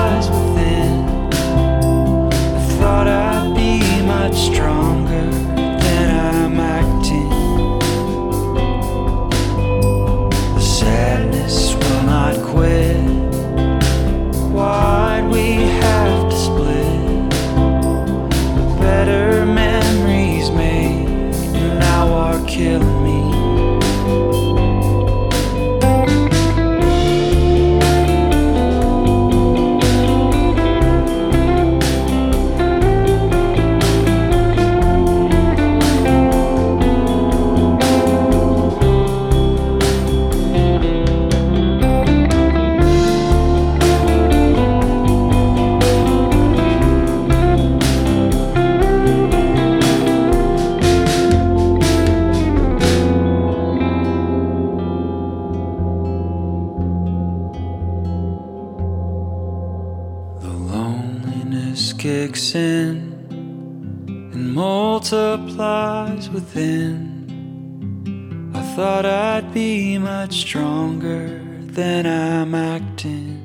I 68.54 68.62
thought 68.76 69.06
I'd 69.06 69.54
be 69.54 69.98
much 69.98 70.42
stronger 70.42 71.42
than 71.62 72.06
I'm 72.06 72.54
acting. 72.54 73.40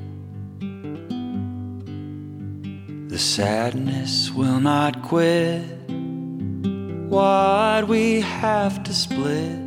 The 3.07 3.17
sadness 3.17 4.31
will 4.31 4.59
not 4.59 5.01
quit. 5.01 5.63
Why'd 7.07 7.85
we 7.85 8.19
have 8.19 8.83
to 8.83 8.93
split? 8.93 9.61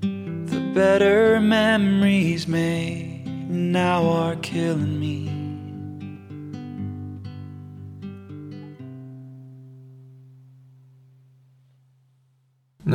The 0.00 0.70
better 0.72 1.40
memories 1.40 2.46
made 2.46 3.26
now 3.50 4.06
are 4.06 4.36
killing 4.36 5.00
me. 5.00 5.33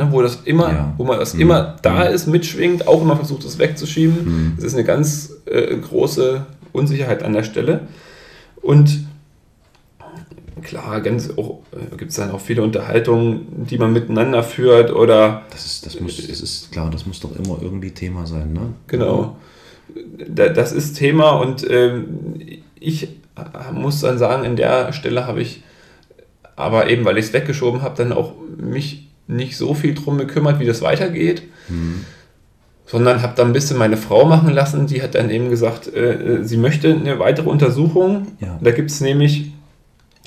Ne, 0.00 0.08
wo 0.12 0.22
das 0.22 0.40
immer, 0.44 0.68
Ja. 0.72 0.94
wo 0.96 1.04
man 1.04 1.18
das 1.18 1.34
Mhm. 1.34 1.40
immer 1.42 1.76
da 1.82 2.06
Mhm. 2.08 2.14
ist, 2.14 2.26
mitschwingt, 2.26 2.86
auch 2.88 3.02
immer 3.02 3.16
versucht, 3.16 3.44
es 3.44 3.58
wegzuschieben. 3.58 4.54
Es 4.56 4.64
ist 4.64 4.74
eine 4.74 4.84
ganz 4.84 5.32
äh, 5.46 5.76
große 5.76 6.46
Unsicherheit 6.72 7.22
an 7.22 7.32
der 7.34 7.42
Stelle. 7.42 7.80
Und 8.62 9.06
klar, 10.62 11.00
ganz 11.00 11.30
auch 11.36 11.60
äh, 11.72 11.96
gibt 11.96 12.10
es 12.10 12.16
dann 12.16 12.30
auch 12.30 12.40
viele 12.40 12.62
Unterhaltungen, 12.62 13.66
die 13.68 13.78
man 13.78 13.92
miteinander 13.92 14.42
führt 14.42 14.92
oder 14.92 15.42
Das 15.50 15.66
ist, 15.66 15.86
das 15.86 16.00
muss, 16.00 16.16
das 16.26 16.40
ist 16.40 16.72
klar, 16.72 16.90
das 16.90 17.06
muss 17.06 17.20
doch 17.20 17.34
immer 17.36 17.58
irgendwie 17.60 17.90
Thema 17.90 18.26
sein, 18.26 18.52
ne? 18.52 18.74
Genau. 18.86 19.36
Da- 20.28 20.48
Das 20.50 20.72
ist 20.72 20.94
Thema 20.94 21.30
und 21.32 21.68
ähm, 21.68 22.04
ich 22.78 23.08
muss 23.74 24.00
dann 24.00 24.18
sagen, 24.18 24.46
an 24.46 24.56
der 24.56 24.92
Stelle 24.92 25.26
habe 25.26 25.40
ich, 25.42 25.62
aber 26.56 26.88
eben 26.90 27.04
weil 27.04 27.18
ich 27.18 27.26
es 27.26 27.32
weggeschoben 27.32 27.82
habe, 27.82 27.96
dann 27.96 28.12
auch 28.12 28.32
mich 28.58 29.08
nicht 29.30 29.56
so 29.56 29.74
viel 29.74 29.94
drum 29.94 30.18
gekümmert, 30.18 30.60
wie 30.60 30.66
das 30.66 30.82
weitergeht, 30.82 31.42
sondern 32.86 33.22
habe 33.22 33.34
dann 33.36 33.48
ein 33.48 33.52
bisschen 33.52 33.78
meine 33.78 33.96
Frau 33.96 34.24
machen 34.24 34.50
lassen. 34.50 34.86
Die 34.86 35.00
hat 35.00 35.14
dann 35.14 35.30
eben 35.30 35.48
gesagt, 35.48 35.86
äh, 35.94 36.42
sie 36.42 36.56
möchte 36.56 36.92
eine 36.92 37.18
weitere 37.18 37.48
Untersuchung. 37.48 38.26
Ja. 38.40 38.58
Da 38.60 38.72
gibt 38.72 38.90
es 38.90 39.00
nämlich 39.00 39.52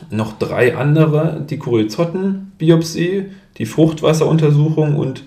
noch 0.10 0.38
drei 0.39 0.76
andere, 0.76 1.46
die 1.50 1.58
Chorizottenbiopsie, 1.58 3.26
die 3.58 3.66
Fruchtwasseruntersuchung 3.66 4.96
und 4.96 5.26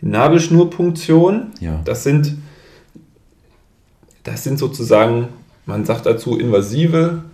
die 0.00 0.06
Nabelschnurpunktion. 0.06 1.48
Ja. 1.60 1.80
Das 1.84 2.04
sind, 2.04 2.36
das 4.22 4.44
sind 4.44 4.58
sozusagen, 4.58 5.28
man 5.66 5.84
sagt 5.84 6.06
dazu 6.06 6.38
invasive 6.38 7.24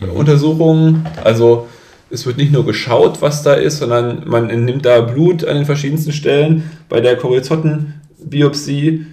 äh, 0.00 0.06
Untersuchungen. 0.06 1.06
Also 1.22 1.68
es 2.14 2.24
wird 2.26 2.36
nicht 2.38 2.52
nur 2.52 2.64
geschaut, 2.64 3.20
was 3.20 3.42
da 3.42 3.54
ist, 3.54 3.78
sondern 3.78 4.22
man 4.26 4.46
nimmt 4.64 4.86
da 4.86 5.00
Blut 5.02 5.44
an 5.44 5.56
den 5.56 5.64
verschiedensten 5.66 6.12
Stellen. 6.12 6.62
Bei 6.88 7.00
der 7.00 7.16
Chorizottenbiopsie 7.16 9.06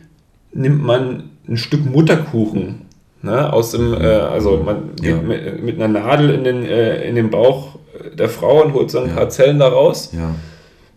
nimmt 0.53 0.83
man 0.83 1.23
ein 1.47 1.57
Stück 1.57 1.85
Mutterkuchen. 1.85 2.83
Ne, 3.23 3.53
aus 3.53 3.71
dem, 3.71 3.93
äh, 3.93 3.97
also 4.07 4.63
man 4.65 4.95
geht 4.95 5.11
Ja. 5.11 5.21
mit, 5.21 5.63
mit 5.63 5.75
einer 5.75 5.87
Nadel 5.87 6.31
in 6.31 6.43
den, 6.43 6.63
äh, 6.65 7.07
in 7.07 7.13
den 7.15 7.29
Bauch 7.29 7.77
der 8.17 8.29
Frau 8.29 8.63
und 8.63 8.73
holt 8.73 8.89
so 8.89 8.97
ein 8.99 9.09
Ja. 9.09 9.13
paar 9.15 9.29
Zellen 9.29 9.59
da 9.59 9.67
raus. 9.67 10.11
Ja, 10.11 10.33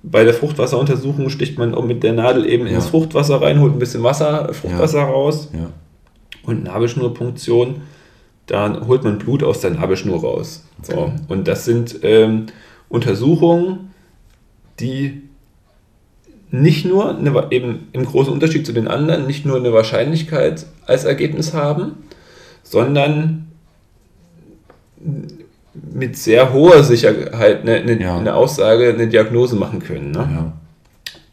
Bei 0.03 0.25
der 0.25 0.33
Fruchtwasseruntersuchung 0.33 1.29
sticht 1.29 1.59
man 1.59 1.75
mit 1.87 2.03
der 2.03 2.15
Nadel 2.15 2.47
eben 2.47 2.67
ins 2.67 2.87
Fruchtwasser 2.87 3.43
rein, 3.43 3.61
holt 3.61 3.75
ein 3.75 3.79
bisschen 3.79 4.03
Wasser, 4.03 4.53
Fruchtwasser 4.55 5.03
raus 5.03 5.51
und 6.47 6.65
Nabelschnurpunktion, 6.65 7.77
dann 8.47 8.87
holt 8.87 9.05
man 9.05 9.19
Blut 9.19 9.43
aus 9.43 9.61
der 9.61 9.71
Nabelschnur 9.71 10.21
raus. 10.21 10.65
So. 10.83 11.13
Und 11.29 11.49
das 11.49 11.65
sind 11.65 12.01
ähm, 12.03 12.47
Untersuchungen, 12.89 13.93
die 14.81 15.23
nicht 16.51 16.85
nur 16.85 17.17
eine, 17.17 17.47
eben 17.51 17.89
im 17.93 18.05
großen 18.05 18.33
Unterschied 18.33 18.67
zu 18.67 18.73
den 18.73 18.87
anderen 18.87 19.27
nicht 19.27 19.45
nur 19.45 19.57
eine 19.57 19.73
Wahrscheinlichkeit 19.73 20.67
als 20.87 21.05
Ergebnis 21.05 21.53
haben, 21.53 22.05
sondern 22.63 23.49
mit 25.93 26.17
sehr 26.17 26.53
hoher 26.53 26.85
Sicherheit 26.85 27.63
eine, 27.63 27.75
eine, 27.75 28.01
Ja. 28.01 28.17
eine 28.17 28.35
Aussage, 28.35 28.91
eine 28.91 29.09
Diagnose 29.09 29.57
machen 29.57 29.81
können. 29.81 30.13
Ne? 30.13 30.19
ja. 30.19 30.53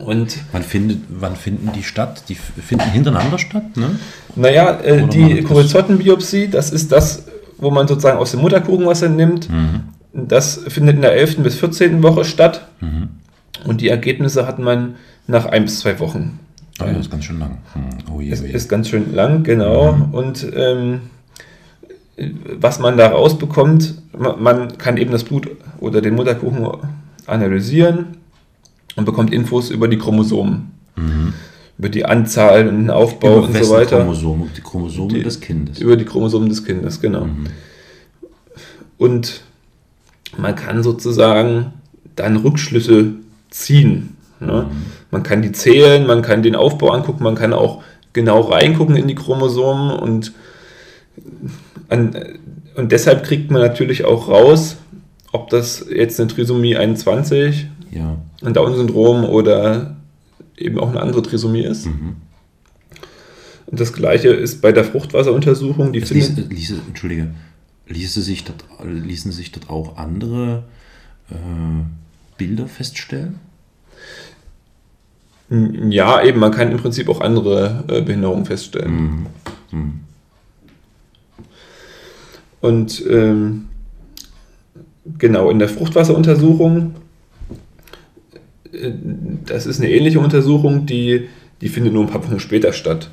Und 0.05 0.37
Wann, 0.51 0.63
findet, 0.63 0.99
wann 1.09 1.35
finden 1.35 1.71
die 1.75 1.83
statt? 1.83 2.23
Die 2.29 2.35
finden 2.35 2.89
hintereinander 2.91 3.37
statt, 3.37 3.77
ne? 3.77 3.99
Naja, 4.35 4.79
äh, 4.81 5.07
die 5.07 5.19
man 5.19 5.35
das- 5.37 5.45
Chorizottenbiopsie, 5.45 6.47
das 6.49 6.71
ist 6.71 6.91
das, 6.91 7.25
wo 7.57 7.69
man 7.69 7.87
sozusagen 7.87 8.17
aus 8.17 8.31
dem 8.31 8.41
Mutterkuchenwasser 8.41 9.09
nimmt. 9.09 9.49
Mhm. 9.49 9.81
Das 10.13 10.61
findet 10.67 10.95
in 10.95 11.01
der 11.01 11.13
11. 11.13 11.43
bis 11.43 11.55
14. 11.55 12.01
Woche 12.03 12.25
statt. 12.25 12.67
Und 13.65 13.79
die 13.81 13.89
Ergebnisse 13.89 14.47
hat 14.47 14.57
man 14.59 14.95
nach 15.27 15.45
ein 15.45 15.63
bis 15.65 15.79
zwei 15.81 15.99
Wochen. 15.99 16.39
Oh, 16.81 16.85
das 16.87 16.97
ist 17.01 17.11
ganz 17.11 17.25
schön 17.25 17.37
lang. 17.39 17.59
Hm. 17.73 17.83
Oh 18.11 18.19
je, 18.21 18.31
Es 18.31 18.41
oh 18.41 18.45
je. 18.45 18.51
ist 18.53 18.67
ganz 18.67 18.89
schön 18.89 19.13
lang, 19.13 19.43
genau. 19.43 19.95
Und 20.11 20.45
ähm, 20.55 21.01
was 22.59 22.79
man 22.79 22.97
da 22.97 23.07
rausbekommt, 23.09 23.95
ma- 24.17 24.35
man 24.35 24.77
kann 24.79 24.97
eben 24.97 25.11
das 25.11 25.23
Blut 25.23 25.47
oder 25.79 26.01
den 26.01 26.15
Mutterkuchen 26.15 26.67
analysieren 27.27 28.17
und 28.95 29.05
bekommt 29.05 29.33
Infos 29.33 29.69
über 29.69 29.87
die 29.87 29.97
Chromosomen. 29.97 30.71
Über 31.77 31.89
die 31.89 32.05
Anzahl 32.05 32.67
und 32.67 32.77
den 32.77 32.89
Aufbau 32.89 33.41
Mhm. 33.41 33.49
Über 33.49 33.59
und 33.59 33.65
so 33.65 33.73
weiter. 33.73 33.97
Chromosomen, 33.97 34.49
die 34.55 34.61
Chromosomen 34.61 35.09
Die- 35.15 35.23
des 35.23 35.39
Kindes. 35.39 35.79
Über 35.79 35.95
die 35.95 36.05
Chromosomen 36.05 36.49
des 36.49 36.63
Kindes, 36.63 37.01
genau. 37.01 37.25
Mhm. 37.25 37.47
Und 38.97 39.41
man 40.37 40.55
kann 40.55 40.83
sozusagen 40.83 41.73
dann 42.15 42.37
Rückschlüsse 42.37 43.13
ziehen. 43.49 44.15
Ne? 44.39 44.67
Mhm. 44.69 44.75
Man 45.11 45.23
kann 45.23 45.41
die 45.41 45.51
zählen, 45.51 46.05
man 46.05 46.21
kann 46.21 46.43
den 46.43 46.55
Aufbau 46.55 46.89
angucken, 46.89 47.23
man 47.23 47.35
kann 47.35 47.53
auch 47.53 47.81
genau 48.13 48.41
reingucken 48.41 48.95
in 48.95 49.07
die 49.07 49.15
Chromosomen 49.15 49.91
und, 49.97 50.33
an, 51.89 52.15
und 52.75 52.91
deshalb 52.91 53.23
kriegt 53.23 53.51
man 53.51 53.61
natürlich 53.61 54.05
auch 54.05 54.27
raus, 54.27 54.77
ob 55.31 55.49
das 55.49 55.85
jetzt 55.93 56.19
eine 56.19 56.27
Trisomie 56.29 56.75
21, 56.75 57.67
Ja. 57.91 58.17
ein 58.41 58.53
Down-Syndrom 58.53 59.25
oder 59.25 59.97
eben 60.57 60.79
auch 60.79 60.89
eine 60.89 61.01
andere 61.01 61.21
Trisomie 61.21 61.63
ist. 61.63 61.87
Mhm. 61.87 62.15
Und 63.65 63.79
das 63.79 63.93
gleiche 63.93 64.29
ist 64.29 64.61
bei 64.61 64.71
der 64.71 64.83
Fruchtwasseruntersuchung. 64.83 65.93
Die 65.93 65.99
Es 65.99 66.09
findet, 66.09 66.49
ließe, 66.49 66.49
ließe, 66.49 66.75
Entschuldige, 66.87 67.33
ließe 67.87 68.21
sich 68.21 68.43
dort, 68.43 68.65
ließen 68.83 69.31
sich 69.31 69.51
dort 69.51 69.69
auch 69.69 69.97
andere 69.97 70.63
äh, 71.29 71.35
Bilder 72.37 72.67
feststellen? 72.67 73.39
Ja, 75.89 76.23
eben, 76.23 76.39
man 76.39 76.51
kann 76.51 76.71
im 76.71 76.77
Prinzip 76.77 77.09
auch 77.09 77.19
andere 77.19 77.83
äh, 77.89 78.01
Behinderungen 78.01 78.45
feststellen. 78.45 79.27
Mhm. 79.71 79.99
Und 82.61 83.03
ähm, 83.09 83.67
genau, 85.17 85.49
in 85.49 85.59
der 85.59 85.67
Fruchtwasseruntersuchung, 85.67 86.95
das 89.45 89.65
ist 89.65 89.79
eine 89.79 89.91
ähnliche 89.91 90.19
Untersuchung, 90.19 90.85
die, 90.85 91.27
die 91.61 91.69
findet 91.69 91.93
nur 91.93 92.03
ein 92.03 92.09
paar 92.09 92.23
Wochen 92.23 92.39
später 92.39 92.73
statt. 92.73 93.09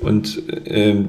Und 0.00 0.42
ähm, 0.64 1.08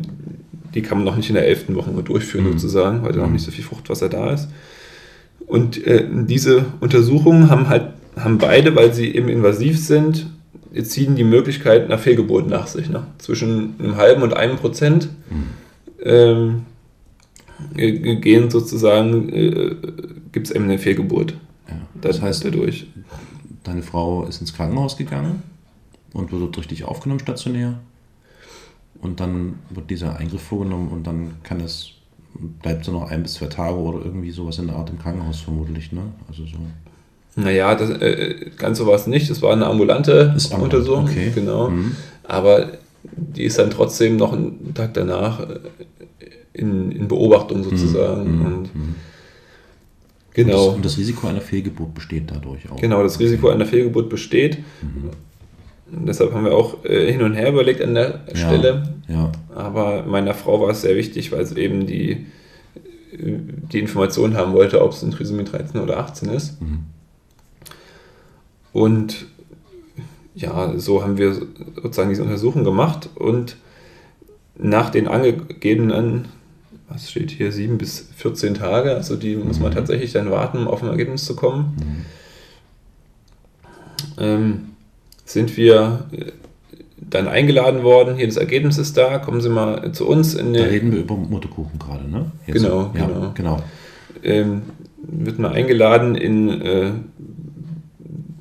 die 0.73 0.81
kann 0.81 0.97
man 0.97 1.05
noch 1.05 1.15
nicht 1.15 1.29
in 1.29 1.35
der 1.35 1.47
elften 1.47 1.75
Woche 1.75 1.91
durchführen, 2.03 2.45
sozusagen, 2.51 3.03
weil 3.03 3.13
da 3.13 3.19
noch 3.19 3.29
nicht 3.29 3.43
so 3.45 3.51
viel 3.51 3.63
Fruchtwasser 3.63 4.09
da 4.09 4.31
ist. 4.31 4.49
Und 5.45 5.85
äh, 5.85 6.05
diese 6.09 6.65
Untersuchungen 6.79 7.49
haben 7.49 7.69
halt 7.69 7.85
haben 8.15 8.37
beide, 8.37 8.75
weil 8.75 8.93
sie 8.93 9.15
eben 9.15 9.29
invasiv 9.29 9.79
sind, 9.79 10.27
ziehen 10.83 11.15
die 11.15 11.23
Möglichkeit 11.23 11.85
einer 11.85 11.97
Fehlgeburt 11.97 12.47
nach 12.47 12.67
sich. 12.67 12.89
Ne? 12.89 13.03
Zwischen 13.17 13.75
einem 13.79 13.97
halben 13.97 14.21
und 14.21 14.35
einem 14.35 14.57
Prozent 14.57 15.09
ähm, 16.03 16.63
äh, 17.75 18.15
gehen 18.17 18.49
sozusagen, 18.49 19.29
äh, 19.29 19.75
gibt 20.31 20.47
es 20.47 20.55
eben 20.55 20.65
eine 20.65 20.79
Fehlgeburt. 20.79 21.35
Ja. 21.67 21.75
Das 22.01 22.17
Das 22.17 22.21
heißt, 22.21 22.45
dadurch. 22.45 22.87
Deine 23.63 23.82
Frau 23.84 24.26
ist 24.26 24.41
ins 24.41 24.54
Krankenhaus 24.54 24.97
gegangen 24.97 25.43
und 26.13 26.32
wurde 26.32 26.45
dort 26.45 26.58
richtig 26.60 26.84
aufgenommen 26.86 27.19
stationär. 27.19 27.80
Und 29.02 29.19
dann 29.19 29.56
wird 29.69 29.89
dieser 29.89 30.17
Eingriff 30.17 30.41
vorgenommen 30.41 30.89
und 30.89 31.06
dann 31.08 31.32
kann 31.43 31.60
es, 31.60 31.89
bleibt 32.62 32.86
so 32.86 32.91
noch 32.91 33.10
ein 33.12 33.23
bis 33.23 33.34
zwei 33.34 33.47
Tage 33.47 33.76
oder 33.78 34.04
irgendwie 34.06 34.32
sowas 34.32 34.60
in 34.60 34.67
der 34.67 34.76
Art 34.78 34.89
im 34.89 34.99
Krankenhaus 34.99 35.41
vermutlich, 35.41 35.91
ne? 35.91 36.02
Also 36.28 36.45
so. 36.45 36.58
Naja, 37.36 37.73
das, 37.76 37.89
äh, 37.89 38.52
ganz 38.58 38.78
so 38.78 38.86
war 38.86 38.95
es 38.95 39.08
nicht. 39.08 39.30
Das 39.30 39.41
war 39.41 39.54
eine 39.54 39.65
ambulante 39.65 40.34
Ist 40.36 40.54
Untersuchung. 40.54 41.06
okay. 41.06 41.32
Genau. 41.34 41.69
Mhm. 41.69 41.95
Aber 42.23 42.73
die 43.04 43.43
ist 43.43 43.58
dann 43.60 43.71
trotzdem 43.71 44.17
noch 44.17 44.34
einen 44.34 44.73
Tag 44.73 44.93
danach 44.93 45.39
äh, 45.41 45.60
in, 46.54 46.91
in 46.91 47.08
Beobachtung 47.08 47.63
sozusagen. 47.63 48.38
Mhm. 48.38 48.45
Und 48.45 48.76
Mhm. 48.76 48.95
Genau. 50.34 50.69
Und 50.69 50.86
das 50.86 50.98
Risiko 50.98 51.28
einer 51.28 51.41
Fehlgeburt 51.41 51.93
besteht 51.93 52.32
dadurch 52.32 52.69
auch. 52.72 52.80
Genau, 52.80 53.04
das 53.04 53.19
Risiko 53.19 53.50
einer 53.50 53.65
Fehlgeburt 53.65 54.10
besteht. 54.10 54.60
Mhm. 54.82 55.10
Und 55.98 56.06
deshalb 56.08 56.34
haben 56.34 56.46
wir 56.46 56.54
auch 56.56 56.84
äh, 56.86 57.12
hin 57.12 57.22
und 57.22 57.34
her 57.34 57.50
überlegt 57.50 57.82
an 57.82 57.93
der 57.93 58.22
Ja. 58.30 58.36
Stelle. 58.36 58.96
Ja, 59.08 59.32
Aber 59.54 60.04
meiner 60.04 60.34
Frau 60.34 60.62
war 60.62 60.69
es 60.69 60.82
sehr 60.82 60.96
wichtig, 60.96 61.32
weil 61.32 61.46
sie 61.46 61.60
eben 61.60 61.86
die, 61.86 62.26
die 63.12 63.80
Information 63.80 64.36
haben 64.36 64.54
wollte, 64.54 64.82
ob 64.82 64.91
es 64.91 65.04
ein 65.04 65.12
Trisomie 65.12 65.43
13 65.43 65.80
oder 65.82 66.00
18 66.00 66.30
ist. 66.30 66.62
Mhm. 66.62 66.80
Und 68.72 69.28
ja, 70.36 70.74
so 70.78 71.04
haben 71.04 71.17
wir 71.17 71.34
sozusagen 71.76 72.10
diese 72.10 72.24
Untersuchung 72.24 72.63
gemacht 72.63 73.10
und 73.15 73.58
nach 74.58 74.89
den 74.89 75.08
angegebenen, 75.08 76.26
was 76.93 77.10
steht 77.10 77.32
hier, 77.32 77.51
7 77.51 77.77
bis 77.77 78.10
14 78.15 78.53
Tage, 78.53 78.95
also 78.95 79.15
die 79.15 79.36
muss 79.36 79.60
man 79.60 79.71
tatsächlich 79.71 80.13
dann 80.13 80.29
warten, 80.29 80.60
um 80.60 80.67
auf 80.67 80.84
ein 80.84 80.89
Ergebnis 80.89 81.25
zu 81.25 81.36
kommen, 81.36 82.06
ähm, 84.19 84.69
sind 85.25 85.58
wir 85.58 86.06
äh, 86.12 86.32
dann 86.97 87.27
eingeladen 87.27 87.84
worden, 87.84 88.15
hier 88.15 88.27
das 88.27 88.38
Ergebnis 88.38 88.77
ist 88.77 88.97
da, 88.97 89.19
kommen 89.19 89.41
Sie 89.41 89.49
mal 89.49 89.91
zu 89.91 90.08
uns 90.08 90.36
in 90.36 90.53
Da 90.53 90.63
reden 90.63 90.91
wir 90.91 90.99
über 90.99 91.15
Mutterkuchen 91.15 91.79
gerade, 91.79 92.10
ne? 92.10 92.32
Genau, 92.47 92.91
ja, 92.95 93.06
genau. 93.06 93.32
genau. 93.34 93.63
ähm, 94.23 94.63
wird 94.97 95.39
man 95.39 95.53
eingeladen 95.53 96.15
in 96.15 96.62
äh, 96.62 96.91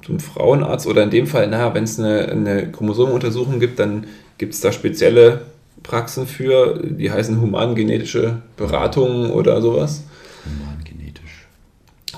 zum 0.05 0.21
Frauenarzt 0.21 0.87
oder 0.87 1.03
in 1.03 1.11
dem 1.11 1.27
Fall, 1.27 1.49
naja, 1.49 1.75
wenn 1.75 1.85
es 1.85 1.99
eine, 1.99 2.29
eine 2.29 2.71
Chromosomenuntersuchung 2.71 3.61
gibt, 3.61 3.79
dann 3.79 4.07
gibt 4.39 4.55
es 4.55 4.61
da 4.61 4.73
spezielle 4.73 5.43
Praxen 5.83 6.27
für, 6.27 6.81
die 6.83 7.11
heißen 7.11 7.41
humangenetische 7.41 8.43
Beratungen 8.57 9.31
oder 9.31 9.61
sowas. 9.61 10.05
Humangenetisch. 10.45 11.47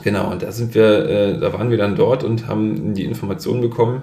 Genau, 0.02 0.30
und 0.30 0.42
da 0.42 0.52
sind 0.52 0.74
wir, 0.74 1.08
äh, 1.08 1.38
da 1.38 1.52
waren 1.52 1.70
wir 1.70 1.78
dann 1.78 1.96
dort 1.96 2.24
und 2.24 2.46
haben 2.46 2.94
die 2.94 3.04
Information 3.04 3.60
bekommen, 3.60 4.02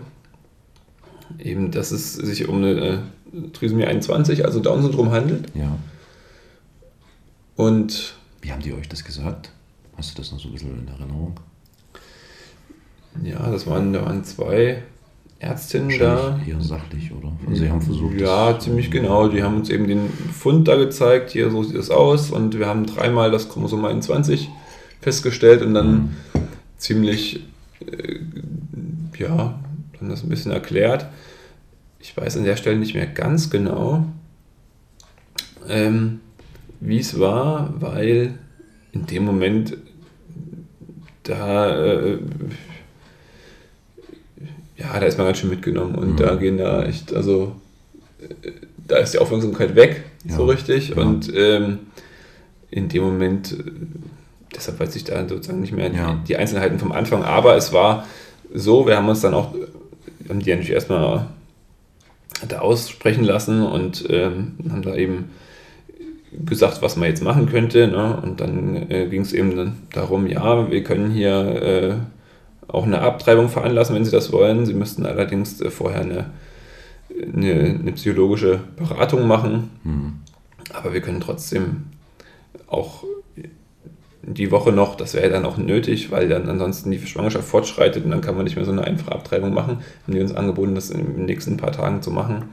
eben, 1.40 1.72
dass 1.72 1.92
es 1.92 2.14
sich 2.14 2.48
um 2.48 2.58
eine 2.58 2.72
äh, 2.72 2.98
Trisomie 3.54 3.86
21, 3.86 4.46
also 4.46 4.60
Down-Syndrom 4.60 5.12
handelt. 5.12 5.46
Ja. 5.54 5.78
Und 7.56 8.16
Wie 8.42 8.52
haben 8.52 8.62
die 8.62 8.74
euch 8.74 8.90
das 8.90 9.04
gesagt? 9.04 9.52
Hast 9.98 10.18
du 10.18 10.22
das 10.22 10.32
noch 10.32 10.40
so 10.40 10.48
ein 10.48 10.54
bisschen 10.54 10.80
in 10.80 10.88
Erinnerung? 10.88 11.40
ja, 13.24 13.52
das 13.52 13.68
waren, 13.68 13.94
da 13.94 14.06
waren 14.06 14.24
zwei 14.24 14.84
Ärztinnen 15.42 15.98
da. 16.00 16.40
Eher 16.48 16.62
sachlich, 16.62 17.12
oder? 17.12 17.32
Also 17.48 17.62
sie 17.64 17.70
haben 17.70 17.82
versucht. 17.82 18.22
Ja, 18.22 18.60
ziemlich 18.60 18.92
genau. 18.92 19.28
Die 19.28 19.42
haben 19.42 19.56
uns 19.58 19.70
eben 19.72 19.88
den 19.88 20.08
Fund 20.10 20.68
da 20.68 20.76
gezeigt, 20.76 21.32
hier 21.32 21.50
so 21.50 21.64
sieht 21.64 21.78
es 21.78 21.90
aus 21.90 22.30
und 22.30 22.60
wir 22.60 22.68
haben 22.68 22.86
dreimal 22.86 23.32
das 23.32 23.50
Chromosom 23.50 23.84
21 23.84 24.50
festgestellt 25.02 25.64
und 25.64 25.74
dann 25.74 25.92
Mhm. 25.94 26.10
ziemlich, 26.78 27.44
äh, 27.92 28.20
ja, 29.18 29.60
dann 30.00 30.10
das 30.10 30.22
ein 30.24 30.30
bisschen 30.30 30.52
erklärt. 30.52 31.08
Ich 32.00 32.16
weiß 32.16 32.38
an 32.38 32.44
der 32.44 32.56
Stelle 32.56 32.78
nicht 32.78 32.94
mehr 32.94 33.08
ganz 33.08 33.50
genau, 33.50 34.06
ähm, 35.68 36.20
wie 36.80 37.00
es 37.00 37.20
war, 37.20 37.74
weil 37.80 38.36
in 38.92 39.08
dem 39.08 39.26
Moment 39.26 39.76
da, 41.24 41.76
äh, 41.76 42.18
ja, 44.82 45.00
da 45.00 45.06
ist 45.06 45.18
man 45.18 45.28
ganz 45.28 45.38
schön 45.40 45.50
mitgenommen 45.50 45.96
und 45.96 46.12
Mhm. 46.14 46.18
da 46.18 46.36
gehen 46.36 46.58
da 46.58 46.84
echt, 46.84 47.14
also 47.14 47.54
äh, 48.22 48.52
da 48.88 48.98
ist 48.98 49.14
die 49.14 49.20
Aufmerksamkeit 49.20 49.76
weg, 49.76 50.04
Ja, 50.28 50.36
so 50.36 50.46
richtig. 50.46 50.90
ja. 50.90 50.96
Und 50.98 51.32
ähm, 51.36 51.80
in 52.70 52.88
dem 52.90 53.04
Moment, 53.04 53.52
äh, 53.54 53.64
deshalb 54.56 54.80
weiß 54.80 54.96
ich 54.96 55.04
da 55.04 55.28
sozusagen 55.28 55.62
nicht 55.62 55.74
mehr 55.74 55.92
Ja. 55.92 56.14
die, 56.24 56.28
die 56.30 56.38
Einzelheiten 56.38 56.80
vom 56.80 56.92
Anfang, 56.92 57.24
aber 57.24 57.56
es 57.56 57.72
war 57.74 58.08
so, 58.54 58.86
wir 58.88 58.98
haben 58.98 59.08
uns 59.10 59.22
dann 59.22 59.34
auch, 59.34 59.54
haben 60.28 60.40
die 60.40 60.50
ja 60.50 60.56
natürlich 60.56 60.72
erstmal 60.74 61.28
da 62.48 62.60
aussprechen 62.60 63.24
lassen 63.24 63.62
und 63.66 64.06
ähm, 64.10 64.54
haben 64.70 64.82
da 64.82 64.96
eben 64.96 65.30
gesagt, 66.46 66.82
was 66.82 66.96
man 66.96 67.08
jetzt 67.10 67.24
machen 67.24 67.46
könnte. 67.50 67.88
Ne? 67.88 68.20
Und 68.24 68.40
dann 68.42 68.90
äh, 68.90 69.08
ging 69.10 69.22
es 69.22 69.34
eben 69.34 69.56
dann 69.56 69.78
darum, 69.94 70.28
ja, 70.28 70.72
wir 70.72 70.84
können 70.84 71.12
hier 71.12 71.32
äh, 71.62 71.94
auch 72.68 72.86
eine 72.86 73.00
Abtreibung 73.02 73.50
veranlassen, 73.50 73.96
wenn 73.96 74.06
Sie 74.06 74.12
das 74.12 74.32
wollen. 74.32 74.66
Sie 74.66 74.74
müssten 74.74 75.06
allerdings 75.06 75.60
äh, 75.62 75.70
vorher 75.72 76.02
eine, 76.02 76.26
eine, 77.34 77.54
eine 77.80 77.92
psychologische 77.94 78.60
Beratung 78.78 79.28
machen. 79.28 79.70
Mhm. 79.84 80.14
Aber 80.74 80.94
wir 80.94 81.02
können 81.02 81.20
trotzdem 81.22 81.84
auch 82.68 83.04
die 84.24 84.52
Woche 84.52 84.72
noch, 84.72 84.96
das 84.96 85.16
wäre 85.16 85.30
dann 85.30 85.46
auch 85.46 85.58
nötig, 85.58 86.12
weil 86.12 86.30
dann 86.30 86.48
ansonsten 86.48 86.92
die 86.92 87.00
Schwangerschaft 87.00 87.48
fortschreitet 87.48 88.06
und 88.06 88.12
dann 88.12 88.22
kann 88.22 88.36
man 88.36 88.44
nicht 88.44 88.56
mehr 88.56 88.66
so 88.66 88.72
eine 88.72 88.84
einfache 88.84 89.12
Abtreibung 89.12 89.54
machen. 89.54 89.80
Haben 90.04 90.14
die 90.14 90.22
uns 90.22 90.34
angeboten, 90.34 90.76
das 90.76 90.92
in 90.92 91.00
den 91.16 91.26
nächsten 91.26 91.58
paar 91.58 91.72
Tagen 91.72 92.02
zu 92.02 92.12
machen. 92.12 92.44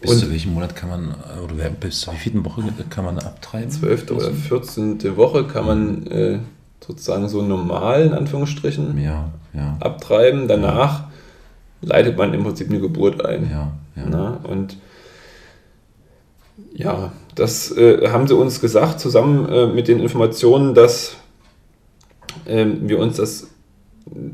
Bis 0.00 0.10
Und- 0.12 0.18
zu 0.18 0.30
welchem 0.30 0.52
Monat 0.52 0.76
kann 0.76 0.90
man, 0.90 1.14
oder 1.42 1.70
bis 1.70 2.00
zur 2.00 2.12
wievielten 2.14 2.44
Woche 2.44 2.62
kann 2.90 3.06
man 3.06 3.18
abtreiben? 3.18 3.70
12. 3.70 4.10
oder 4.10 4.30
14. 4.30 5.16
Woche 5.16 5.44
kann 5.46 5.64
man 5.66 6.06
äh, 6.08 6.38
sozusagen 6.84 7.28
so 7.28 7.42
normal, 7.42 8.02
in 8.02 8.12
Anführungsstrichen, 8.12 8.98
Ja, 9.02 9.30
ja. 9.54 9.76
abtreiben. 9.80 10.48
Danach 10.48 11.04
leitet 11.82 12.16
man 12.16 12.34
im 12.34 12.42
Prinzip 12.42 12.68
eine 12.68 12.80
Geburt 12.80 13.24
ein. 13.24 13.50
Ja, 13.50 13.72
ja. 13.96 14.02
Na, 14.08 14.40
und 14.44 14.76
ja, 16.72 17.12
das 17.34 17.76
äh, 17.76 18.08
haben 18.08 18.26
sie 18.26 18.34
uns 18.36 18.60
gesagt, 18.60 19.00
zusammen 19.00 19.48
äh, 19.48 19.66
mit 19.66 19.88
den 19.88 20.00
Informationen, 20.00 20.74
dass 20.74 21.16
ähm, 22.46 22.88
wir 22.88 22.98
uns 22.98 23.16
das 23.16 23.48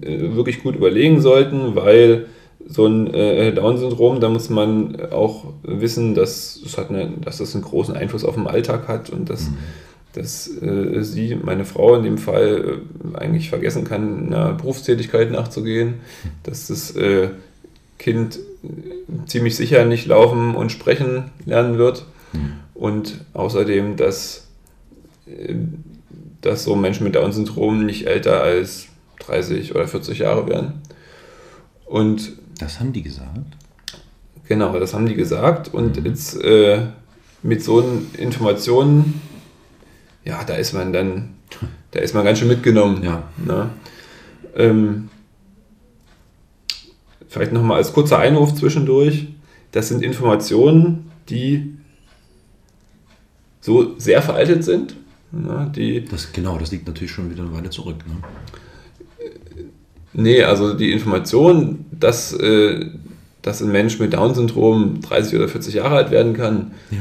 äh, 0.03 0.35
wirklich 0.35 0.63
gut 0.63 0.77
überlegen 0.77 1.21
sollten, 1.21 1.75
weil 1.77 2.27
so 2.69 2.87
ein 2.87 3.13
äh, 3.15 3.53
Down-Syndrom, 3.53 4.21
da 4.21 4.29
muss 4.29 4.51
man 4.51 5.11
auch 5.13 5.45
wissen, 5.63 6.15
dass, 6.15 6.61
es 6.65 6.77
hat 6.77 6.91
eine, 6.91 7.11
dass 7.21 7.39
das 7.39 7.55
einen 7.55 7.63
großen 7.63 7.97
Einfluss 7.97 8.25
auf 8.25 8.35
den 8.35 8.47
Alltag 8.49 8.89
hat 8.89 9.11
und 9.11 9.31
dass, 9.31 9.51
dass 10.17 10.49
äh, 10.63 11.03
sie, 11.03 11.35
meine 11.35 11.67
Frau 11.67 11.95
in 11.95 12.03
dem 12.03 12.19
Fall, 12.19 12.81
äh, 13.15 13.19
eigentlich 13.19 13.51
vergessen 13.51 13.85
kann, 13.85 14.29
einer 14.29 14.55
Berufstätigkeit 14.55 15.31
nachzugehen, 15.31 15.95
dass 16.43 16.69
das 16.69 16.97
äh, 16.97 17.29
Kind 17.99 18.39
ziemlich 19.27 19.57
sicher 19.57 19.85
nicht 19.85 20.07
laufen 20.07 20.55
und 20.55 20.73
sprechen 20.73 21.31
lernen 21.45 21.77
wird. 21.79 22.07
Und 22.75 23.25
außerdem, 23.35 23.97
dass, 23.97 24.47
äh, 25.27 25.55
dass 26.41 26.65
so 26.65 26.77
Menschen 26.77 27.05
mit 27.05 27.15
Down-Syndrom 27.15 27.85
nicht 27.85 28.07
älter 28.07 28.43
als 28.43 28.87
30 29.21 29.75
oder 29.75 29.87
40 29.87 30.19
Jahre 30.19 30.49
werden. 30.49 30.81
Und 31.85 32.33
Das 32.59 32.81
haben 32.81 32.93
die 32.93 33.03
gesagt. 33.03 33.57
genau, 34.49 34.79
das 34.79 34.95
haben 34.95 35.07
die 35.07 35.15
gesagt. 35.15 35.73
Und 35.73 36.03
jetzt 36.05 36.43
äh, 36.43 36.87
mit 37.43 37.63
so 37.63 37.83
Informationen, 38.19 39.21
ja, 40.27 40.43
da 40.45 40.55
ist 40.55 40.73
man 40.75 40.93
dann, 40.93 41.35
da 41.93 42.01
ist 42.01 42.15
man 42.15 42.25
ganz 42.25 42.39
schön 42.41 42.49
mitgenommen. 42.49 43.03
Ja. 43.03 43.23
Ne? 43.45 43.71
Ähm, 44.57 45.09
vielleicht 47.29 47.53
nochmal 47.53 47.79
als 47.79 47.93
kurzer 47.93 48.19
Einruf 48.19 48.55
zwischendurch, 48.55 49.29
das 49.73 49.89
sind 49.89 50.03
Informationen, 50.03 51.11
die 51.29 51.75
so 53.61 53.99
sehr 53.99 54.21
veraltet 54.23 54.65
sind, 54.65 54.97
ne, 55.33 55.71
die 55.75 56.05
Das, 56.05 56.33
genau, 56.33 56.59
das 56.59 56.71
liegt 56.71 56.87
natürlich 56.87 57.11
schon 57.11 57.31
wieder 57.31 57.43
eine 57.43 57.53
Weile 57.53 57.71
zurück. 57.71 57.97
Ne? 58.07 58.15
Nee, 60.13 60.43
also 60.43 60.75
die 60.75 60.93
Information, 60.93 61.85
dass, 61.91 62.33
äh, 62.33 62.87
dass 63.43 63.61
ein 63.61 63.71
Mensch 63.71 63.99
mit 63.99 64.15
Down-Syndrom 64.15 65.03
30 65.03 65.37
oder 65.37 65.49
40 65.49 65.75
Jahre 65.75 65.97
alt 65.97 66.11
werden 66.11 66.33
kann, 66.33 66.73
Ja. 66.91 66.99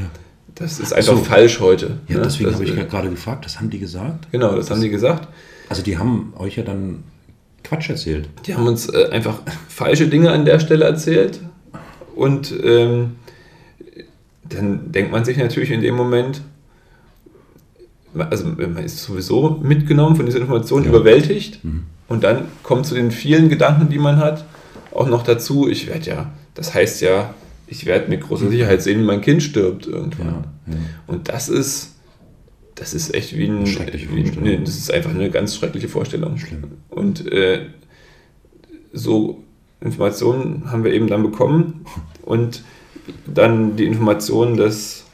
Das 0.56 0.80
ist 0.80 0.92
einfach 0.92 1.16
So. 1.16 1.22
falsch 1.24 1.60
heute. 1.60 1.98
Ja, 2.08 2.16
ne? 2.16 2.22
deswegen 2.24 2.46
das, 2.50 2.54
habe 2.54 2.64
ich 2.64 2.76
äh, 2.76 2.84
gerade 2.84 3.08
gefragt, 3.10 3.44
das 3.44 3.58
haben 3.58 3.70
die 3.70 3.78
gesagt. 3.78 4.30
Genau, 4.32 4.54
das 4.56 4.70
haben 4.70 4.80
die 4.80 4.90
gesagt. 4.90 5.28
Also 5.68 5.82
die 5.82 5.96
haben 5.98 6.32
euch 6.38 6.56
ja 6.56 6.62
dann 6.64 7.04
Quatsch 7.62 7.88
erzählt. 7.90 8.28
Die 8.46 8.54
haben 8.54 8.66
uns 8.66 8.88
äh, 8.88 9.08
einfach 9.10 9.40
falsche 9.68 10.08
Dinge 10.08 10.30
an 10.32 10.44
der 10.44 10.58
Stelle 10.60 10.84
erzählt. 10.84 11.40
Und 12.14 12.52
ähm, 12.64 13.16
dann 14.48 14.92
denkt 14.92 15.12
man 15.12 15.24
sich 15.24 15.36
natürlich 15.36 15.70
in 15.70 15.80
dem 15.82 15.94
Moment, 15.96 16.40
also 18.14 18.46
man 18.46 18.78
ist 18.78 19.02
sowieso 19.02 19.60
mitgenommen 19.62 20.16
von 20.16 20.24
dieser 20.26 20.38
Information, 20.38 20.84
Ja. 20.84 20.88
überwältigt. 20.90 21.62
Mhm. 21.64 21.84
Und 22.08 22.24
dann 22.24 22.46
kommt 22.62 22.86
zu 22.86 22.94
den 22.94 23.10
vielen 23.10 23.48
Gedanken, 23.48 23.90
die 23.90 23.98
man 23.98 24.16
hat, 24.18 24.44
auch 24.92 25.08
noch 25.08 25.24
dazu, 25.24 25.68
ich 25.68 25.88
werde 25.88 26.06
ja, 26.08 26.30
das 26.54 26.72
heißt 26.72 27.02
ja, 27.02 27.34
ich 27.66 27.86
werde 27.86 28.08
mit 28.08 28.22
großer 28.22 28.48
Sicherheit 28.48 28.82
sehen, 28.82 29.00
wie 29.00 29.04
mein 29.04 29.20
Kind 29.20 29.42
stirbt 29.42 29.86
irgendwann. 29.86 30.26
Ja, 30.66 30.72
ja. 30.72 30.78
Und 31.06 31.28
das 31.28 31.48
ist, 31.48 31.94
das 32.74 32.94
ist 32.94 33.14
echt 33.14 33.36
wie 33.36 33.48
ein, 33.48 33.66
wie, 33.66 34.30
nee, 34.40 34.58
das 34.58 34.76
ist 34.76 34.92
einfach 34.92 35.10
eine 35.10 35.30
ganz 35.30 35.56
schreckliche 35.56 35.88
Vorstellung. 35.88 36.38
Schlimm. 36.38 36.64
Und 36.90 37.30
äh, 37.32 37.66
so 38.92 39.42
Informationen 39.80 40.70
haben 40.70 40.84
wir 40.84 40.92
eben 40.92 41.06
dann 41.06 41.22
bekommen 41.22 41.84
und 42.22 42.62
dann 43.26 43.76
die 43.76 43.86
Information, 43.86 44.56
dass 44.56 45.04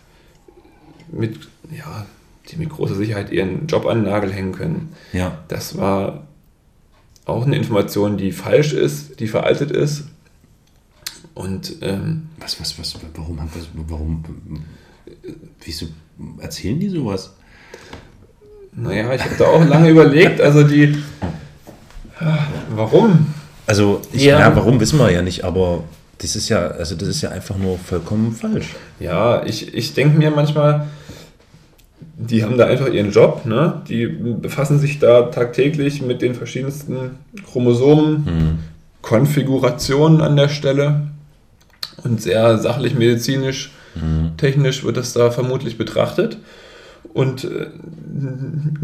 mit, 1.11 1.39
ja, 1.77 2.07
die 2.49 2.57
mit 2.57 2.71
großer 2.71 2.95
Sicherheit 2.95 3.31
ihren 3.31 3.67
Job 3.67 3.87
an 3.87 3.99
den 4.03 4.11
Nagel 4.11 4.33
hängen 4.33 4.53
können. 4.53 4.95
ja. 5.13 5.39
Das 5.49 5.77
war 5.77 6.27
auch 7.25 7.47
eine 7.47 7.57
Information, 7.57 8.17
die 8.17 8.33
falsch 8.33 8.73
ist, 8.73 9.21
die 9.21 9.29
veraltet 9.29 9.71
ist. 9.71 10.07
Und 11.35 11.77
ähm, 11.83 12.29
Was, 12.39 12.61
was, 12.61 12.79
was, 12.79 12.95
warum, 13.17 13.41
haben 13.41 13.51
wir- 13.55 13.85
warum, 13.89 14.23
wieso 15.65 15.87
erzählen 16.41 16.79
die 16.79 16.89
sowas? 16.89 17.33
naja, 18.75 19.13
ich 19.15 19.23
habe 19.23 19.35
da 19.39 19.45
auch 19.47 19.65
lange 19.67 19.91
überlegt, 19.91 20.41
also 20.41 20.63
die, 20.63 20.97
warum? 22.75 23.27
Also, 23.67 24.01
ich, 24.13 24.25
Ja. 24.25 24.41
ja. 24.41 24.57
warum 24.57 24.81
wissen 24.81 24.99
wir 24.99 25.11
ja 25.11 25.23
nicht, 25.23 25.45
aber 25.45 25.85
das 26.19 26.37
ist 26.37 26.49
ja, 26.49 26.69
also 26.69 26.95
das 26.95 27.09
ist 27.09 27.21
ja 27.23 27.31
einfach 27.31 27.57
nur 27.59 27.79
vollkommen 27.79 28.33
falsch. 28.33 28.75
Ja, 29.01 29.45
ich, 29.45 29.75
ich 29.75 29.95
denke 29.95 30.17
mir 30.19 30.31
manchmal, 30.31 30.87
die 32.17 32.43
haben 32.45 32.57
da 32.57 32.67
einfach 32.67 32.89
ihren 32.89 33.11
Job, 33.11 33.45
ne? 33.47 33.83
die 33.89 34.07
befassen 34.07 34.79
sich 34.79 34.99
da 34.99 35.23
tagtäglich 35.25 36.01
mit 36.03 36.23
den 36.23 36.35
verschiedensten 36.35 37.17
Chromosomen, 37.51 38.59
Konfigurationen 39.03 40.21
an 40.21 40.37
der 40.37 40.49
Stelle 40.49 41.09
und 42.05 42.21
sehr 42.23 42.59
sachlich, 42.59 42.95
medizinisch, 42.95 43.73
technisch 44.39 44.85
wird 44.85 44.97
das 44.97 45.13
da 45.13 45.31
vermutlich 45.31 45.77
betrachtet. 45.79 46.39
Und 47.15 47.45
äh, 47.45 47.67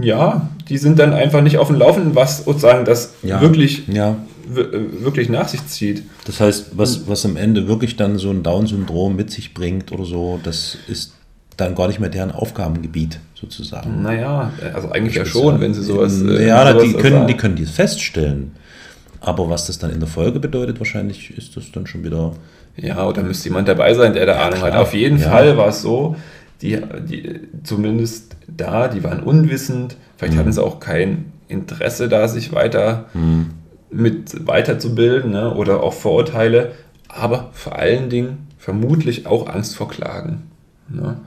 ja, 0.02 0.48
die 0.68 0.76
sind 0.78 0.98
dann 0.98 1.12
einfach 1.14 1.40
nicht 1.40 1.56
auf 1.58 1.68
dem 1.68 1.76
Laufenden, 1.76 2.14
was 2.14 2.44
sozusagen 2.44 2.84
das 2.84 3.14
Ja. 3.22 3.40
wirklich, 3.40 3.88
Ja. 3.88 4.16
äh, 4.54 5.02
wirklich 5.02 5.28
nach 5.30 5.48
sich 5.48 5.66
zieht. 5.66 6.02
Das 6.26 6.40
heißt, 6.40 6.72
was, 6.76 7.08
was 7.08 7.24
am 7.24 7.36
Ende 7.36 7.68
wirklich 7.68 7.96
dann 7.96 8.18
so 8.18 8.30
ein 8.30 8.42
Down-Syndrom 8.42 9.16
mit 9.16 9.30
sich 9.30 9.54
bringt 9.54 9.92
oder 9.92 10.04
so, 10.04 10.38
das 10.42 10.76
ist 10.88 11.14
dann 11.56 11.74
gar 11.74 11.88
nicht 11.88 12.00
mehr 12.00 12.10
deren 12.10 12.30
Aufgabengebiet 12.30 13.18
sozusagen. 13.34 14.02
Naja, 14.02 14.52
also 14.74 14.90
eigentlich 14.90 15.14
ja 15.14 15.24
schon, 15.24 15.60
wenn 15.60 15.72
sie 15.74 15.82
sowas. 15.82 16.20
äh, 16.22 16.46
ja, 16.46 16.70
sowas 16.70 16.82
die, 16.84 16.92
können, 16.94 17.12
sagen. 17.16 17.26
die 17.28 17.36
können 17.36 17.56
dies 17.56 17.70
feststellen. 17.70 18.52
Aber 19.20 19.48
was 19.48 19.66
das 19.66 19.78
dann 19.78 19.90
in 19.90 19.98
der 20.00 20.08
Folge 20.08 20.38
bedeutet, 20.38 20.78
wahrscheinlich 20.78 21.30
ist 21.36 21.56
das 21.56 21.72
dann 21.72 21.86
schon 21.86 22.04
wieder. 22.04 22.32
Ja, 22.80 23.06
oder 23.06 23.22
müsste 23.22 23.48
jemand 23.48 23.68
dabei 23.68 23.92
sein, 23.94 24.12
der 24.14 24.26
da 24.26 24.36
Ahnung 24.46 24.60
hat. 24.62 24.70
klar. 24.70 24.82
Auf 24.82 24.94
jeden 24.94 25.18
Ja. 25.18 25.30
Fall 25.30 25.56
war 25.56 25.68
es 25.68 25.82
so, 25.82 26.16
die, 26.62 26.78
die 27.08 27.40
zumindest 27.64 28.36
da, 28.46 28.88
die 28.88 29.02
waren 29.04 29.20
unwissend, 29.22 29.96
vielleicht 30.16 30.34
Mhm. 30.34 30.38
hatten 30.38 30.52
sie 30.52 30.62
auch 30.62 30.78
kein 30.80 31.32
Interesse 31.48 32.08
da, 32.08 32.28
sich 32.28 32.52
weiter 32.52 33.06
mit 33.90 34.46
weiterzubilden 34.46 35.30
ne? 35.32 35.54
oder 35.54 35.82
auch 35.82 35.92
Vorurteile, 35.94 36.72
aber 37.08 37.50
vor 37.52 37.76
allen 37.76 38.10
Dingen 38.10 38.46
vermutlich 38.58 39.26
auch 39.26 39.48
Angst 39.48 39.76
vor 39.76 39.88
Klagen. 39.88 40.42
Ne? 40.88 41.18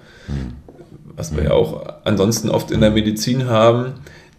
Was 1.15 1.35
wir 1.35 1.43
ja 1.45 1.51
auch 1.51 1.85
ansonsten 2.03 2.49
oft 2.49 2.71
in 2.71 2.81
der 2.81 2.91
Medizin 2.91 3.47
haben, 3.47 3.93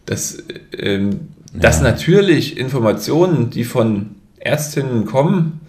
dass, 0.06 0.38
ähm, 0.78 1.28
dass 1.52 1.78
Ja. 1.78 1.84
natürlich 1.84 2.56
Informationen, 2.58 3.50
die 3.50 3.64
von 3.64 4.10
Ärztinnen 4.38 5.04
kommen, 5.04 5.60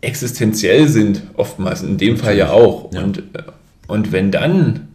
existenziell 0.00 0.88
sind, 0.88 1.22
oftmals, 1.34 1.82
in 1.82 1.98
dem 1.98 2.16
Fall 2.16 2.36
ja 2.36 2.50
auch. 2.50 2.92
Ja. 2.92 3.02
Und, 3.02 3.18
äh, 3.18 3.42
und 3.88 4.12
wenn 4.12 4.30
dann 4.30 4.88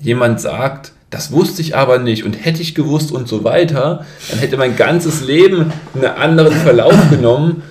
jemand 0.00 0.40
sagt, 0.40 0.92
das 1.10 1.32
wusste 1.32 1.60
ich 1.60 1.76
aber 1.76 1.98
nicht 1.98 2.24
und 2.24 2.44
hätte 2.44 2.62
ich 2.62 2.74
gewusst 2.74 3.10
und 3.10 3.26
so 3.26 3.42
weiter, 3.42 4.06
dann 4.30 4.38
hätte 4.38 4.56
mein 4.56 4.76
ganzes 4.76 5.24
Leben 5.24 5.72
einen 5.94 6.04
anderen 6.04 6.52
Verlauf 6.52 6.94
genommen 7.10 7.62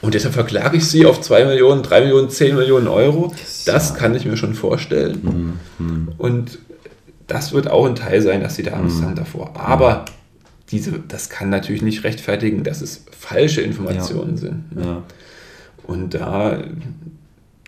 und 0.00 0.14
deshalb 0.14 0.34
verklage 0.34 0.76
ich 0.76 0.86
sie 0.86 1.06
auf 1.06 1.20
2 1.20 1.44
Millionen, 1.44 1.82
3 1.82 2.02
Millionen, 2.02 2.30
10 2.30 2.56
Millionen 2.56 2.88
Euro. 2.88 3.32
Das 3.66 3.94
kann 3.94 4.14
ich 4.14 4.24
mir 4.24 4.36
schon 4.36 4.54
vorstellen. 4.54 5.58
Und 6.18 6.58
das 7.26 7.52
wird 7.52 7.68
auch 7.68 7.84
ein 7.84 7.94
Teil 7.94 8.22
sein, 8.22 8.40
dass 8.40 8.54
sie 8.54 8.62
da 8.62 8.72
Angst 8.72 9.02
haben 9.02 9.16
davor. 9.16 9.52
Aber 9.54 10.04
diese, 10.70 10.92
das 11.06 11.28
kann 11.30 11.48
natürlich 11.50 11.82
nicht 11.82 12.04
rechtfertigen, 12.04 12.62
dass 12.62 12.80
es 12.82 13.04
falsche 13.18 13.60
Informationen 13.62 14.36
sind. 14.36 14.74
ne? 14.76 14.82
Ja. 14.84 15.02
Und 15.86 16.12
da, 16.14 16.58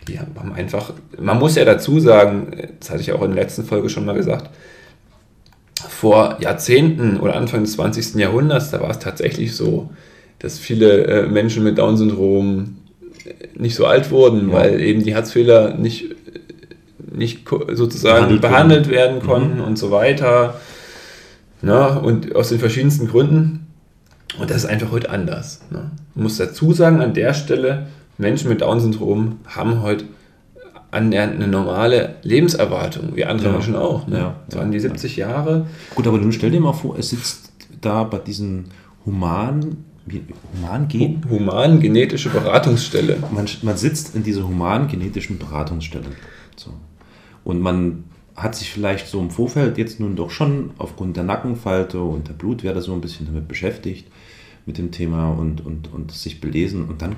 die 0.07 0.19
haben 0.19 0.53
einfach, 0.53 0.93
man 1.19 1.39
muss 1.39 1.55
ja 1.57 1.65
dazu 1.65 1.99
sagen, 2.01 2.49
das 2.79 2.91
hatte 2.91 3.01
ich 3.01 3.13
auch 3.13 3.23
in 3.23 3.35
der 3.35 3.43
letzten 3.45 3.65
Folge 3.65 3.89
schon 3.89 4.05
mal 4.05 4.15
gesagt, 4.15 4.51
vor 5.89 6.37
Jahrzehnten 6.41 7.19
oder 7.21 7.37
Anfang 7.37 7.63
des 7.63 7.73
20. 7.73 8.17
Jahrhunderts, 8.17 8.71
da 8.71 8.81
war 8.81 8.91
es 8.91 8.99
tatsächlich 8.99 9.55
so, 9.57 9.91
dass 10.39 10.59
viele 10.59 11.05
äh, 11.07 11.27
Menschen 11.27 11.65
mit 11.65 11.79
Down-Syndrom 11.79 12.77
nicht 13.57 13.75
so 13.75 13.87
alt 13.87 14.11
wurden, 14.11 14.49
Ja. 14.49 14.55
weil 14.57 14.81
eben 14.81 15.03
die 15.03 15.15
Herzfehler 15.15 15.75
nicht, 15.75 16.07
nicht 17.13 17.45
ko- 17.47 17.67
sozusagen 17.75 18.41
Behandelt 18.41 18.41
behandelt, 18.43 18.89
werden 18.91 19.21
konnten 19.21 19.61
und 19.61 19.77
so 19.79 19.91
weiter. 19.91 20.61
Na, 21.63 21.97
und 21.97 22.35
aus 22.35 22.49
den 22.49 22.59
verschiedensten 22.59 23.09
Gründen. 23.09 23.67
Und 24.39 24.51
das 24.51 24.59
ist 24.59 24.67
einfach 24.67 24.91
heute 24.93 25.11
anders. 25.11 25.61
Ne? 25.71 25.91
Man 26.15 26.23
muss 26.25 26.37
dazu 26.37 26.73
sagen, 26.73 27.01
an 27.01 27.15
der 27.15 27.35
Stelle, 27.35 27.89
Menschen 28.19 28.49
mit 28.49 28.61
Down-Syndrom 28.61 29.39
haben 29.47 29.83
heute 29.83 30.05
annähernd 30.91 31.35
eine 31.35 31.49
normale 31.49 32.17
Lebenserwartung, 32.23 33.15
wie 33.15 33.25
andere 33.25 33.49
Ja. 33.49 33.53
Menschen 33.53 33.77
auch. 33.77 34.07
Ne? 34.07 34.19
Ja. 34.19 34.37
Das 34.49 34.59
waren 34.59 34.71
die 34.73 34.81
70 34.81 35.17
Jahre. 35.17 35.67
Gut, 35.95 36.07
aber 36.07 36.19
nun 36.19 36.33
stell 36.33 36.51
dir 36.51 36.61
mal 36.61 36.73
vor, 36.73 36.99
es 36.99 37.11
sitzt 37.11 37.53
da 37.81 38.05
bei 38.05 38.19
diesen 38.19 38.67
humanen, 39.07 39.85
wie, 40.07 40.23
human 40.55 40.89
gen 40.89 41.23
Human 41.29 41.81
genetische 41.81 42.31
Beratungsstelle. 42.31 43.19
man, 43.33 43.47
man 43.63 43.77
sitzt 43.77 44.15
in 44.15 44.23
dieser 44.23 44.47
humanen 44.47 44.89
genetischen 44.89 45.39
Beratungsstelle. 45.39 46.07
So. 46.57 46.73
Und 47.45 47.61
man 47.61 48.05
hat 48.37 48.55
sich 48.55 48.71
vielleicht 48.71 49.09
so 49.09 49.21
im 49.21 49.31
Vorfeld 49.31 49.79
jetzt 49.79 50.01
nun 50.01 50.17
doch 50.17 50.31
schon 50.31 50.71
aufgrund 50.79 51.17
der 51.17 51.25
Nackenfalte 51.25 52.01
und 52.01 52.29
der 52.29 52.35
Blutwerte 52.35 52.81
so 52.81 52.93
ein 52.93 53.01
bisschen 53.01 53.27
damit 53.27 53.49
beschäftigt, 53.49 54.07
mit 54.67 54.79
dem 54.79 54.91
Thema 54.91 55.31
und, 55.31 55.65
und, 55.65 55.93
und 55.93 56.13
sich 56.13 56.41
belesen. 56.41 56.85
Und 56.89 57.03
dann 57.03 57.17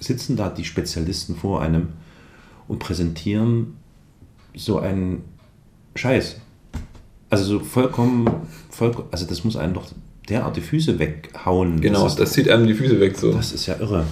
sitzen 0.00 0.36
da 0.36 0.48
die 0.48 0.64
Spezialisten 0.64 1.36
vor 1.36 1.62
einem 1.62 1.88
und 2.66 2.78
präsentieren 2.78 3.76
so 4.54 4.78
einen 4.78 5.24
Scheiß. 5.94 6.36
Also 7.30 7.44
so 7.44 7.60
vollkommen, 7.60 8.28
vollkommen 8.70 9.08
also 9.10 9.26
das 9.26 9.44
muss 9.44 9.56
einen 9.56 9.74
doch 9.74 9.86
derart 10.28 10.56
die 10.56 10.60
Füße 10.60 10.98
weghauen. 10.98 11.80
Genau, 11.80 12.04
das, 12.04 12.16
das, 12.16 12.30
ist, 12.30 12.34
zieht 12.34 12.48
einem 12.48 12.66
die 12.66 12.74
Füße 12.74 13.00
weg. 13.00 13.16
So. 13.16 13.32
das 13.32 13.52
ist 13.52 13.66
ja 13.66 13.76
irre. 13.78 14.06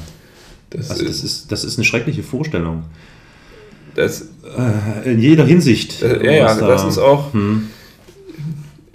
Das, 0.70 0.90
Also 0.90 1.04
das 1.04 1.16
ist, 1.16 1.24
ist, 1.24 1.52
das 1.52 1.64
ist 1.64 1.78
eine 1.78 1.84
schreckliche 1.84 2.22
Vorstellung. 2.22 2.84
Das, 3.96 4.28
Äh, 5.04 5.12
In 5.12 5.18
jeder 5.20 5.44
Hinsicht. 5.44 6.02
äh, 6.02 6.24
ja, 6.24 6.32
ja, 6.32 6.54
da- 6.54 6.66
das 6.68 6.84
ist 6.84 6.98
auch. 6.98 7.32
Hm, 7.32 7.68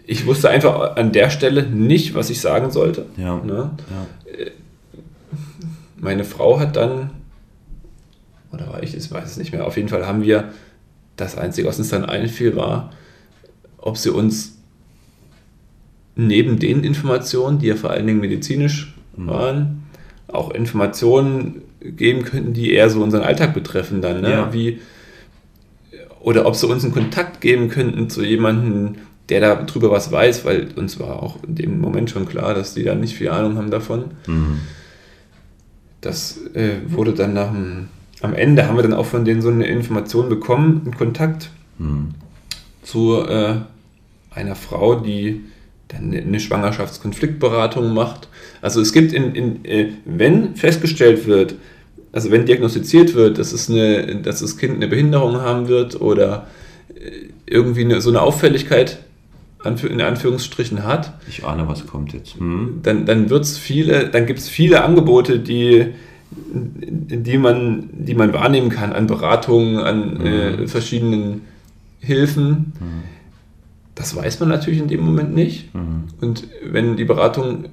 Ich 0.08 0.26
wusste 0.26 0.50
einfach 0.50 0.96
an 0.98 1.12
der 1.14 1.30
Stelle 1.30 1.64
nicht, 1.64 2.14
was 2.16 2.30
ich 2.30 2.42
sagen 2.42 2.70
sollte. 2.72 3.06
ja, 3.18 3.36
Ne? 3.38 3.72
ja. 3.90 4.46
Meine 5.98 6.24
Frau 6.24 6.60
hat 6.60 6.76
dann, 6.76 7.12
oder 8.52 8.68
war 8.70 8.84
ich, 8.84 8.96
ich 8.96 9.10
weiß 9.12 9.30
es 9.30 9.38
nicht 9.38 9.52
mehr, 9.54 9.66
auf 9.68 9.78
jeden 9.78 9.88
Fall 9.90 10.06
haben 10.08 10.24
wir, 10.24 10.50
das 11.16 11.38
Einzige, 11.38 11.68
was 11.68 11.78
uns 11.78 11.90
dann 11.90 12.06
einfiel, 12.06 12.56
war, 12.56 12.92
ob 13.78 13.98
sie 13.98 14.10
uns 14.10 14.58
neben 16.16 16.58
den 16.60 16.84
Informationen, 16.84 17.60
die 17.60 17.68
ja 17.68 17.76
vor 17.76 17.92
allen 17.92 18.08
Dingen 18.08 18.20
medizinisch 18.20 18.96
Mhm. 19.16 19.28
waren, 19.28 19.84
auch 20.28 20.52
Informationen 20.52 21.62
geben 21.84 22.24
könnten, 22.24 22.54
die 22.54 22.72
eher 22.74 22.90
so 22.90 23.02
unseren 23.04 23.24
Alltag 23.24 23.54
betreffen 23.54 24.02
dann, 24.02 24.22
ne? 24.22 24.32
Ja. 24.32 24.54
Wie, 24.54 24.80
oder 26.22 26.46
ob 26.46 26.56
sie 26.56 26.68
uns 26.68 26.84
einen 26.84 26.94
Kontakt 26.94 27.42
geben 27.42 27.70
könnten 27.70 28.10
zu 28.10 28.24
jemandem, 28.24 28.96
der 29.30 29.42
da 29.42 29.56
drüber 29.64 29.90
was 29.92 30.12
weiß, 30.12 30.46
weil 30.46 30.68
uns 30.76 31.00
war 31.00 31.24
auch 31.24 31.38
in 31.48 31.56
dem 31.56 31.80
Moment 31.80 32.10
schon 32.10 32.28
klar, 32.28 32.54
dass 32.54 32.74
die 32.74 32.84
da 32.84 32.96
nicht 32.96 33.16
viel 33.16 33.30
Ahnung 33.30 33.58
haben 33.58 33.72
davon. 33.72 34.12
Mhm. 34.28 34.60
Das 36.02 36.40
äh, 36.54 36.78
wurde 36.88 37.14
dann 37.14 37.34
nach 37.34 37.52
dem, 37.52 37.88
am 38.22 38.34
Ende 38.34 38.68
haben 38.68 38.76
wir 38.76 38.84
dann 38.84 38.94
auch 38.94 39.06
von 39.06 39.26
denen 39.26 39.42
so 39.42 39.50
eine 39.50 39.66
Information 39.68 40.30
bekommen, 40.30 40.82
einen 40.86 40.96
Kontakt 40.98 41.50
Mhm. 41.80 42.10
zu 42.84 43.22
äh, 43.28 43.56
einer 44.30 44.56
Frau, 44.56 44.96
die 44.96 45.42
eine 45.94 46.40
Schwangerschaftskonfliktberatung 46.40 47.94
macht. 47.94 48.28
Also 48.62 48.82
es 48.82 48.94
gibt, 48.94 49.14
in, 49.14 49.36
in, 49.36 49.66
äh, 49.66 49.90
wenn 50.06 50.56
festgestellt 50.56 51.28
wird, 51.28 51.56
also 52.12 52.32
wenn 52.32 52.46
diagnostiziert 52.46 53.14
wird, 53.14 53.38
dass, 53.38 53.54
es 53.54 53.70
eine, 53.70 54.18
dass 54.18 54.40
das 54.40 54.58
Kind 54.58 54.76
eine 54.76 54.88
Behinderung 54.88 55.38
haben 55.42 55.68
wird 55.68 56.00
oder 56.00 56.48
äh, 56.94 57.30
irgendwie 57.46 57.84
eine, 57.84 58.02
so 58.02 58.10
eine 58.10 58.22
Auffälligkeit 58.22 59.00
in 59.64 60.02
Anführungsstrichen 60.02 60.84
hat, 60.84 61.14
Ich 61.30 61.46
ahne, 61.46 61.68
was 61.68 61.86
kommt 61.86 62.14
jetzt. 62.14 62.40
Mhm. 62.40 62.80
dann, 62.82 63.06
dann 63.06 63.30
wird's 63.30 63.60
viele, 63.60 64.08
dann 64.08 64.26
gibt 64.26 64.40
es 64.40 64.50
viele 64.50 64.84
Angebote, 64.84 65.38
die, 65.40 65.88
die, 66.32 67.38
man, 67.38 67.90
die 67.94 68.16
man 68.16 68.34
wahrnehmen 68.34 68.70
kann 68.70 68.92
an 68.92 69.06
Beratungen, 69.06 69.78
an 69.78 70.26
äh, 70.26 70.68
verschiedenen 70.68 71.42
Hilfen. 72.00 72.74
Das 73.96 74.16
weiß 74.16 74.40
man 74.40 74.50
natürlich 74.50 74.80
in 74.80 74.88
dem 74.88 75.02
Moment 75.02 75.34
nicht. 75.34 75.74
Mhm. 75.76 76.06
Und 76.22 76.48
wenn 76.64 76.96
die 76.98 77.06
Beratung 77.06 77.66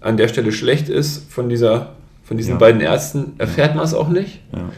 an 0.00 0.16
der 0.16 0.28
Stelle 0.28 0.50
schlecht 0.52 0.88
ist 0.88 1.30
von, 1.30 1.48
dieser, 1.48 1.92
von 2.24 2.36
diesen 2.36 2.52
Ja. 2.52 2.56
beiden 2.58 2.80
Ärzten, 2.80 3.34
erfährt 3.38 3.74
man 3.74 3.84
es 3.84 3.94
auch 3.94 4.08
nicht. 4.08 4.40
Ja. 4.52 4.68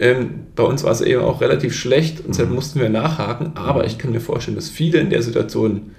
Ähm, 0.00 0.30
bei 0.54 0.62
uns 0.62 0.84
war 0.84 0.92
es 0.92 1.00
eben 1.00 1.22
auch 1.22 1.40
relativ 1.40 1.74
schlecht 1.74 2.20
und 2.20 2.28
Mhm. 2.28 2.32
deshalb 2.32 2.50
mussten 2.50 2.80
wir 2.80 2.88
nachhaken. 2.88 3.52
Aber 3.56 3.84
ich 3.84 3.98
kann 3.98 4.12
mir 4.12 4.20
vorstellen, 4.20 4.56
dass 4.56 4.68
viele 4.68 4.98
in 5.00 5.10
der 5.10 5.22
Situation 5.22 5.90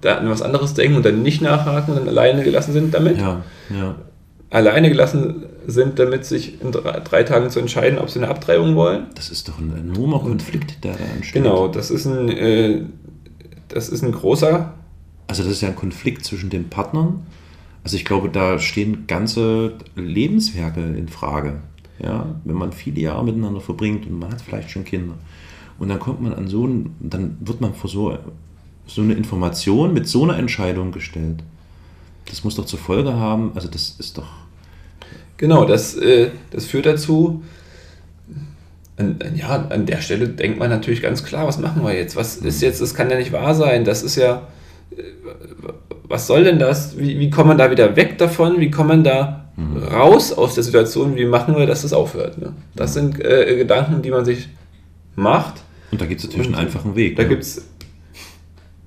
da 0.00 0.16
an 0.16 0.28
was 0.28 0.42
anderes 0.42 0.74
denken 0.74 0.96
und 0.96 1.06
dann 1.06 1.22
nicht 1.22 1.40
nachhaken 1.42 1.92
und 1.94 2.00
dann 2.00 2.08
alleine 2.08 2.42
gelassen 2.44 2.72
sind 2.72 2.92
damit. 2.94 3.18
ja, 3.18 3.42
ja. 3.70 3.94
Alleine 4.50 4.88
gelassen 4.88 5.46
sind, 5.66 5.98
damit 5.98 6.24
sich 6.24 6.60
in 6.60 6.70
drei, 6.70 7.00
drei 7.00 7.22
Tagen 7.24 7.50
zu 7.50 7.58
entscheiden, 7.58 7.98
ob 7.98 8.10
sie 8.10 8.20
eine 8.20 8.28
Abtreibung 8.28 8.76
wollen. 8.76 9.06
Das 9.14 9.30
ist 9.30 9.48
doch 9.48 9.58
ein 9.58 9.76
enormer 9.76 10.20
Konflikt, 10.20 10.84
der 10.84 10.94
da 10.94 11.04
entsteht. 11.04 11.42
Genau, 11.42 11.66
das 11.68 11.90
ist 11.90 12.06
ein, 12.06 12.28
äh, 12.28 12.82
das 13.68 13.88
ist 13.88 14.02
ein 14.02 14.12
großer. 14.12 14.72
Also 15.26 15.42
das 15.42 15.52
ist 15.52 15.62
ja 15.62 15.68
ein 15.68 15.76
Konflikt 15.76 16.24
zwischen 16.24 16.50
den 16.50 16.68
Partnern. 16.68 17.26
Also 17.82 17.96
ich 17.96 18.04
glaube, 18.04 18.28
da 18.28 18.58
stehen 18.58 19.06
ganze 19.06 19.74
Lebenswerke 19.96 20.80
in 20.80 21.08
Frage. 21.08 21.60
Ja, 21.98 22.26
wenn 22.44 22.56
man 22.56 22.72
viele 22.72 23.00
Jahre 23.00 23.24
miteinander 23.24 23.60
verbringt 23.60 24.06
und 24.06 24.18
man 24.18 24.30
hat 24.30 24.40
vielleicht 24.40 24.70
schon 24.70 24.84
Kinder. 24.84 25.14
Und 25.78 25.88
dann 25.88 25.98
kommt 25.98 26.20
man 26.20 26.34
an 26.34 26.46
so 26.46 26.64
einen, 26.64 26.94
dann 27.00 27.36
wird 27.40 27.60
man 27.60 27.74
vor 27.74 27.90
so, 27.90 28.16
so 28.86 29.02
eine 29.02 29.14
Information 29.14 29.92
mit 29.92 30.08
so 30.08 30.24
einer 30.24 30.38
Entscheidung 30.38 30.92
gestellt. 30.92 31.42
Das 32.28 32.42
muss 32.44 32.54
doch 32.56 32.66
zur 32.66 32.78
Folge 32.78 33.14
haben, 33.14 33.52
also 33.54 33.68
das 33.68 33.94
ist 33.98 34.18
doch, 34.18 34.26
Genau, 35.38 35.64
das, 35.66 35.94
äh, 35.96 36.30
das 36.50 36.64
führt 36.66 36.86
dazu. 36.86 37.42
An, 38.96 39.16
an- 39.22 39.36
ja, 39.36 39.66
an 39.68 39.84
der 39.84 40.00
Stelle 40.00 40.28
denkt 40.28 40.58
man 40.58 40.70
natürlich 40.70 41.02
ganz 41.02 41.22
klar, 41.24 41.46
was 41.46 41.58
machen 41.58 41.84
wir 41.84 41.94
jetzt? 41.94 42.16
Was 42.16 42.36
ist 42.38 42.62
jetzt, 42.62 42.80
das 42.80 42.94
kann 42.94 43.10
ja 43.10 43.18
nicht 43.18 43.32
wahr 43.32 43.54
sein. 43.54 43.84
Das 43.84 44.02
ist 44.02 44.16
ja, 44.16 44.46
äh, 44.96 45.02
was 46.04 46.26
soll 46.26 46.44
denn 46.44 46.58
das? 46.58 46.96
Wie, 46.98 47.18
wie 47.18 47.28
kommt 47.28 47.48
man 47.48 47.58
da 47.58 47.70
wieder 47.70 47.94
weg 47.96 48.16
davon? 48.16 48.58
Wie 48.60 48.70
kommt 48.70 48.88
man 48.88 49.04
da 49.04 49.50
raus 49.92 50.32
aus 50.32 50.54
der 50.54 50.64
Situation? 50.64 51.16
Wie 51.16 51.26
machen 51.26 51.54
wir, 51.56 51.66
dass 51.66 51.82
das 51.82 51.92
aufhört? 51.92 52.38
Ne? 52.38 52.52
Das 52.74 52.94
sind 52.94 53.22
äh, 53.22 53.56
Gedanken, 53.56 54.00
die 54.02 54.10
man 54.10 54.24
sich 54.24 54.48
macht. 55.16 55.54
und 55.92 56.00
da 56.00 56.06
gibt 56.06 56.20
es 56.20 56.26
natürlich 56.26 56.48
Und 56.48 56.54
einen 56.54 56.66
einfachen 56.66 56.96
Weg. 56.96 57.16
Da 57.16 57.24
ne? 57.24 57.28
gibt 57.28 57.42
es 57.42 57.66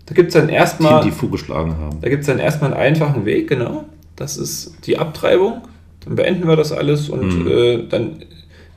da 0.09 0.15
gibt's 0.15 0.33
dann 0.33 0.47
die, 0.47 0.53
erstmal. 0.55 1.03
die 1.03 1.11
vorgeschlagen 1.11 1.77
haben. 1.77 2.01
Da 2.01 2.09
gibt 2.09 2.21
es 2.21 2.27
dann 2.27 2.39
erstmal 2.39 2.73
einen 2.73 2.81
einfachen 2.81 3.25
Weg, 3.25 3.47
genau. 3.47 3.85
Das 4.15 4.35
ist 4.37 4.73
die 4.85 4.97
Abtreibung. 4.97 5.61
Dann 6.03 6.15
beenden 6.15 6.47
wir 6.47 6.55
das 6.55 6.71
alles 6.71 7.09
und 7.09 7.41
Mhm. 7.45 7.47
äh, 7.47 7.87
dann 7.87 8.23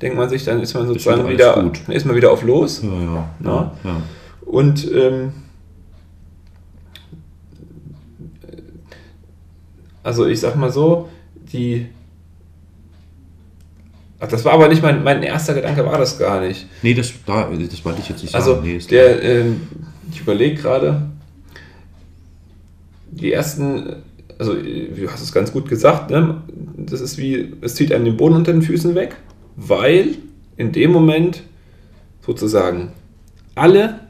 denkt 0.01 0.17
man 0.17 0.29
sich, 0.29 0.45
dann 0.45 0.61
ist 0.61 0.75
man 0.75 0.87
sozusagen 0.87 1.29
wieder 1.29 1.55
gut. 1.63 1.81
dann 1.87 1.97
ist 1.97 2.05
man 2.05 2.15
wieder 2.17 2.31
auf 2.33 2.43
los. 2.43 2.83
Ja, 2.83 2.91
ja, 2.91 3.29
Ja. 3.45 3.73
ja. 3.85 4.03
Und 4.45 4.91
ähm, 4.93 5.33
also 10.03 10.27
ich 10.27 10.41
sag 10.41 10.57
mal 10.57 10.71
so, 10.71 11.09
die 11.53 11.87
Ach, 14.21 14.29
das 14.29 14.45
war 14.45 14.53
aber 14.53 14.69
nicht 14.69 14.83
mein, 14.83 15.03
mein 15.03 15.21
erster 15.25 15.53
Gedanke, 15.53 15.85
war 15.85 15.99
das 15.99 16.17
gar 16.17 16.41
nicht. 16.41 16.67
Nee, 16.83 16.95
das, 16.95 17.13
da, 17.27 17.49
das 17.51 17.85
wollte 17.85 18.01
ich 18.01 18.09
jetzt 18.09 18.23
nicht 18.23 18.31
sagen. 18.31 18.45
Also 18.45 18.61
nee, 18.61 18.79
der, 18.79 19.21
ähm, 19.21 19.63
ich 20.13 20.21
überlege 20.21 20.61
gerade, 20.63 21.03
die 23.13 23.33
ersten, 23.33 23.97
also 24.39 24.55
du 24.55 25.11
hast 25.11 25.23
es 25.23 25.33
ganz 25.33 25.53
gut 25.53 25.69
gesagt, 25.69 26.11
ne? 26.11 26.43
das 26.77 27.01
ist 27.01 27.19
wie, 27.19 27.53
es 27.61 27.75
zieht 27.75 27.93
einem 27.93 28.05
den 28.05 28.17
Boden 28.17 28.37
unter 28.37 28.53
den 28.53 28.63
Füßen 28.63 28.95
weg, 28.95 29.17
weil 29.57 30.17
in 30.57 30.73
dem 30.73 30.93
Moment 30.93 31.43
sozusagen 32.21 32.93
alle 33.55 34.01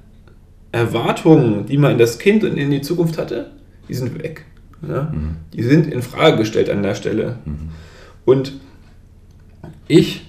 Erwartungen, 0.70 1.66
die 1.66 1.76
man 1.76 1.92
in 1.92 1.98
das 1.98 2.18
Kind 2.18 2.44
und 2.44 2.56
in 2.56 2.70
die 2.70 2.80
Zukunft 2.80 3.18
hatte, 3.18 3.50
die 3.88 3.94
sind 3.94 4.22
weg. 4.22 4.44
Ja? 4.86 5.12
Mhm. 5.12 5.36
Die 5.52 5.62
sind 5.62 5.86
in 5.86 6.02
Frage 6.02 6.38
gestellt 6.38 6.70
an 6.70 6.82
der 6.82 6.94
Stelle. 6.94 7.38
Und 8.24 8.54
ich, 9.88 10.28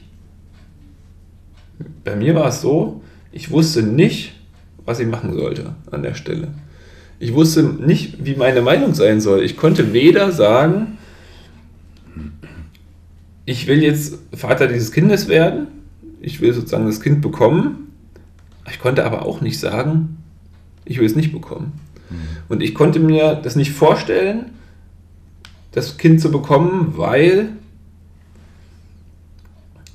bei 2.03 2.15
mir 2.15 2.35
war 2.35 2.47
es 2.47 2.61
so, 2.61 3.01
ich 3.31 3.51
wusste 3.51 3.83
nicht, 3.83 4.33
was 4.85 4.99
ich 4.99 5.07
machen 5.07 5.33
sollte 5.33 5.75
an 5.91 6.03
der 6.03 6.13
Stelle. 6.13 6.49
Ich 7.19 7.33
wusste 7.33 7.63
nicht, 7.63 8.25
wie 8.25 8.35
meine 8.35 8.61
Meinung 8.61 8.93
sein 8.93 9.21
soll. 9.21 9.43
Ich 9.43 9.57
konnte 9.57 9.93
weder 9.93 10.31
sagen, 10.31 10.97
ich 13.45 13.67
will 13.67 13.81
jetzt 13.81 14.19
Vater 14.33 14.67
dieses 14.67 14.91
Kindes 14.91 15.27
werden, 15.27 15.67
ich 16.21 16.41
will 16.41 16.53
sozusagen 16.53 16.85
das 16.85 17.01
Kind 17.01 17.21
bekommen. 17.21 17.91
Ich 18.69 18.79
konnte 18.79 19.05
aber 19.05 19.25
auch 19.25 19.41
nicht 19.41 19.59
sagen, 19.59 20.17
ich 20.85 20.97
will 20.99 21.05
es 21.05 21.15
nicht 21.15 21.33
bekommen. 21.33 21.73
Und 22.49 22.61
ich 22.61 22.73
konnte 22.75 22.99
mir 22.99 23.35
das 23.35 23.55
nicht 23.55 23.71
vorstellen, 23.71 24.51
das 25.71 25.97
Kind 25.97 26.21
zu 26.21 26.31
bekommen, 26.31 26.93
weil 26.97 27.49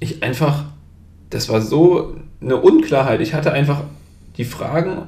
ich 0.01 0.23
einfach, 0.23 0.65
das 1.31 1.49
war 1.49 1.61
so 1.61 2.17
eine 2.41 2.57
Unklarheit. 2.57 3.21
Ich 3.21 3.35
hatte 3.35 3.53
einfach 3.53 3.83
die 4.37 4.45
Fragen, 4.45 5.03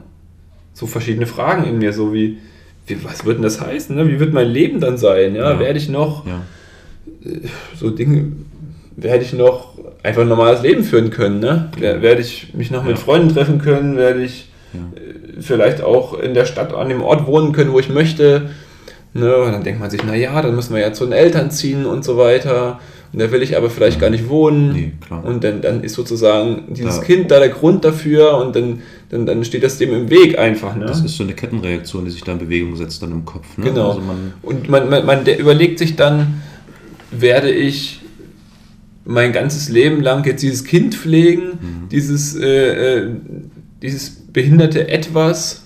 so 0.81 0.87
verschiedene 0.87 1.26
Fragen 1.26 1.64
in 1.64 1.78
mir, 1.78 1.93
so 1.93 2.14
wie, 2.14 2.39
wie 2.87 3.05
was 3.05 3.26
wird 3.26 3.37
denn 3.37 3.43
das 3.43 3.61
heißen? 3.61 3.95
Ne? 3.95 4.09
Wie 4.09 4.18
wird 4.18 4.33
mein 4.33 4.49
Leben 4.49 4.81
dann 4.81 4.97
sein? 4.97 5.35
Ja, 5.35 5.53
Ja. 5.53 5.59
werde 5.61 5.78
ich 5.78 5.91
noch 5.91 6.26
Ja. 6.26 6.41
so 7.76 7.91
Dinge, 7.91 8.33
werde 8.97 9.22
ich 9.22 9.33
noch 9.35 9.74
einfach 10.03 10.22
ein 10.22 10.28
normales 10.28 10.62
Leben 10.62 10.83
führen 10.83 11.11
können? 11.11 11.39
Ne? 11.41 11.70
Wer- 11.78 12.01
Werde 12.01 12.22
ich 12.22 12.55
mich 12.55 12.70
noch 12.70 12.83
mit. 12.85 12.99
Freunden 12.99 13.28
treffen 13.35 13.59
können? 13.59 13.97
Werde 13.99 14.22
ich 14.24 14.49
äh, 14.74 15.41
vielleicht 15.41 15.83
auch 15.83 16.18
in 16.18 16.33
der 16.33 16.47
Stadt 16.47 16.72
an 16.72 16.89
dem 16.89 17.03
Ort 17.03 17.26
wohnen 17.26 17.53
können, 17.53 17.72
wo 17.72 17.78
ich 17.78 17.91
möchte? 17.91 18.51
Ne? 19.12 19.37
Und 19.37 19.53
dann 19.53 19.62
denkt 19.64 19.81
man 19.81 19.91
sich, 19.91 20.03
naja, 20.05 20.41
dann 20.41 20.55
müssen 20.55 20.74
wir 20.74 20.81
ja 20.81 20.93
zu 20.95 21.05
den 21.05 21.12
Eltern 21.12 21.51
ziehen 21.51 21.85
und 21.85 22.05
so 22.05 22.16
weiter. 22.16 22.81
Und 23.13 23.19
da 23.19 23.33
will 23.33 23.43
ich 23.43 23.57
aber 23.57 23.71
vielleicht 23.71 23.99
gar 24.01 24.09
nicht 24.11 24.29
wohnen. 24.29 24.73
Nee, 24.73 24.93
klar. 25.05 25.25
Und 25.25 25.43
dann, 25.43 25.61
dann 25.63 25.83
ist 25.83 25.95
sozusagen 25.95 26.73
dieses 26.75 26.99
Ja. 26.99 27.03
Kind 27.03 27.31
da 27.33 27.41
der 27.41 27.49
Grund 27.49 27.85
dafür 27.85 28.37
und 28.39 28.55
dann, 28.55 28.83
dann, 29.09 29.27
dann 29.27 29.45
steht 29.45 29.65
das 29.65 29.79
dem 29.79 29.93
im 29.93 30.11
Weg 30.11 30.39
einfach. 30.39 30.77
Ne? 30.77 30.85
Das 30.87 31.01
ist 31.03 31.17
so 31.17 31.25
eine 31.25 31.33
Kettenreaktion, 31.33 32.05
die 32.05 32.13
sich 32.13 32.23
da 32.23 32.33
in 32.33 32.39
Bewegung 32.39 32.77
setzt 32.77 33.03
dann 33.03 33.11
im 33.11 33.25
Kopf. 33.25 33.59
Ne? 33.59 33.65
Genau. 33.65 33.89
Also 33.91 34.01
man, 34.03 34.33
Und 34.43 34.69
man, 34.69 34.89
man, 34.89 35.05
man 35.07 35.25
der 35.25 35.41
überlegt 35.41 35.81
sich 35.81 35.97
dann, 35.97 36.41
werde 37.11 37.51
ich 37.51 38.01
mein 39.05 39.33
ganzes 39.33 39.69
Leben 39.69 40.01
lang 40.03 40.25
jetzt 40.25 40.43
dieses 40.43 40.65
Kind 40.65 40.95
pflegen, 40.95 41.43
Mhm. 41.61 41.89
dieses, 41.91 42.37
äh, 42.37 42.99
äh, 42.99 43.11
dieses 43.83 44.11
behinderte 44.33 44.87
Etwas, 44.89 45.65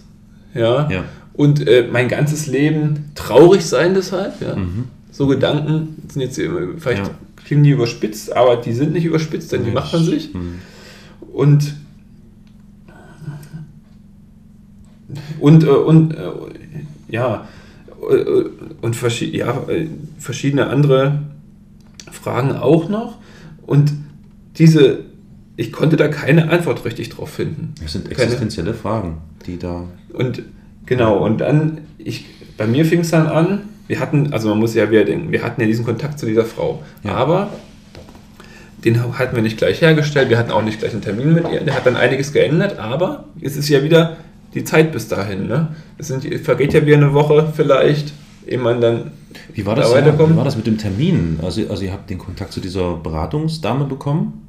ja, 0.54 0.88
Ja. 0.90 1.04
und 1.34 1.66
äh, 1.68 1.86
mein 1.92 2.08
ganzes 2.08 2.46
Leben 2.46 3.10
traurig 3.14 3.66
sein 3.66 3.92
deshalb, 3.94 4.40
ja. 4.40 4.56
Mhm. 4.56 4.84
So 5.10 5.26
Gedanken 5.26 5.96
sind 6.08 6.22
jetzt 6.22 6.40
vielleicht 6.78 7.02
Ja. 7.06 7.10
Klingen 7.44 7.64
die 7.64 7.70
überspitzt, 7.70 8.34
aber 8.34 8.56
die 8.56 8.72
sind 8.72 8.92
nicht 8.92 9.04
überspitzt, 9.04 9.52
denn 9.52 9.64
die 9.64 9.70
macht 9.70 9.92
man 9.92 10.04
sich. 10.04 10.32
Mhm. 10.34 10.60
Und 11.32 11.74
und, 15.40 15.64
äh, 15.64 15.68
und 15.68 16.12
äh, 16.14 16.30
ja, 17.08 17.46
äh, 18.10 18.44
und 18.80 18.96
verschi 18.96 19.36
ja, 19.36 19.64
verschiedene 20.18 20.66
andere 20.68 21.20
Fragen 22.10 22.52
auch 22.52 22.88
noch. 22.88 23.18
Und 23.66 23.92
diese, 24.58 25.00
ich 25.56 25.72
konnte 25.72 25.96
da 25.96 26.08
keine 26.08 26.50
Antwort 26.50 26.84
richtig 26.84 27.10
drauf 27.10 27.30
finden. 27.30 27.74
Das 27.82 27.92
sind 27.92 28.04
Keine- 28.10 28.22
existenzielle 28.22 28.74
Fragen, 28.74 29.18
die 29.46 29.58
da. 29.58 29.84
Und 30.12 30.42
genau, 30.86 31.24
und 31.24 31.38
dann, 31.38 31.78
ich 31.98 32.24
bei 32.56 32.66
mir 32.66 32.84
fing 32.84 33.00
es 33.00 33.10
dann 33.10 33.26
an, 33.26 33.62
wir 33.86 34.00
hatten, 34.00 34.32
also 34.32 34.48
man 34.48 34.58
muss 34.58 34.74
ja 34.74 34.90
wieder 34.90 35.04
denken, 35.04 35.30
wir 35.32 35.42
hatten 35.42 35.60
ja 35.60 35.66
diesen 35.66 35.84
Kontakt 35.84 36.18
zu 36.18 36.26
dieser 36.26 36.44
Frau. 36.44 36.82
Ja. 37.02 37.12
Aber 37.14 37.50
den 38.84 39.02
hatten 39.18 39.34
wir 39.34 39.42
nicht 39.42 39.56
gleich 39.58 39.80
hergestellt, 39.80 40.28
wir 40.30 40.38
hatten 40.38 40.50
auch 40.50 40.62
nicht 40.62 40.78
gleich 40.78 40.92
einen 40.92 41.02
Termin 41.02 41.32
mit 41.34 41.48
ihr. 41.50 41.60
Der 41.60 41.74
hat 41.74 41.86
dann 41.86 41.96
einiges 41.96 42.32
geändert, 42.32 42.78
aber 42.78 43.24
es 43.40 43.56
ist 43.56 43.68
ja 43.68 43.82
wieder 43.82 44.16
die 44.54 44.64
Zeit 44.64 44.92
bis 44.92 45.08
dahin. 45.08 45.48
Ne? 45.48 45.68
Es 45.98 46.08
sind, 46.08 46.24
vergeht 46.44 46.72
ja 46.74 46.84
wieder 46.86 46.96
eine 46.96 47.12
Woche 47.12 47.52
vielleicht, 47.54 48.12
ehe 48.46 48.58
man 48.58 48.80
dann 48.80 49.10
Wie 49.52 49.64
war 49.66 49.74
das, 49.74 49.90
da 49.90 49.98
ja, 49.98 50.04
weiterkommt. 50.04 50.32
wie 50.34 50.36
war 50.36 50.44
das 50.44 50.56
mit 50.56 50.66
dem 50.66 50.78
Termin? 50.78 51.40
Also, 51.42 51.62
also 51.68 51.82
ihr 51.82 51.92
habt 51.92 52.08
den 52.10 52.18
Kontakt 52.18 52.52
zu 52.52 52.60
dieser 52.60 52.94
Beratungsdame 52.94 53.84
bekommen? 53.84 54.46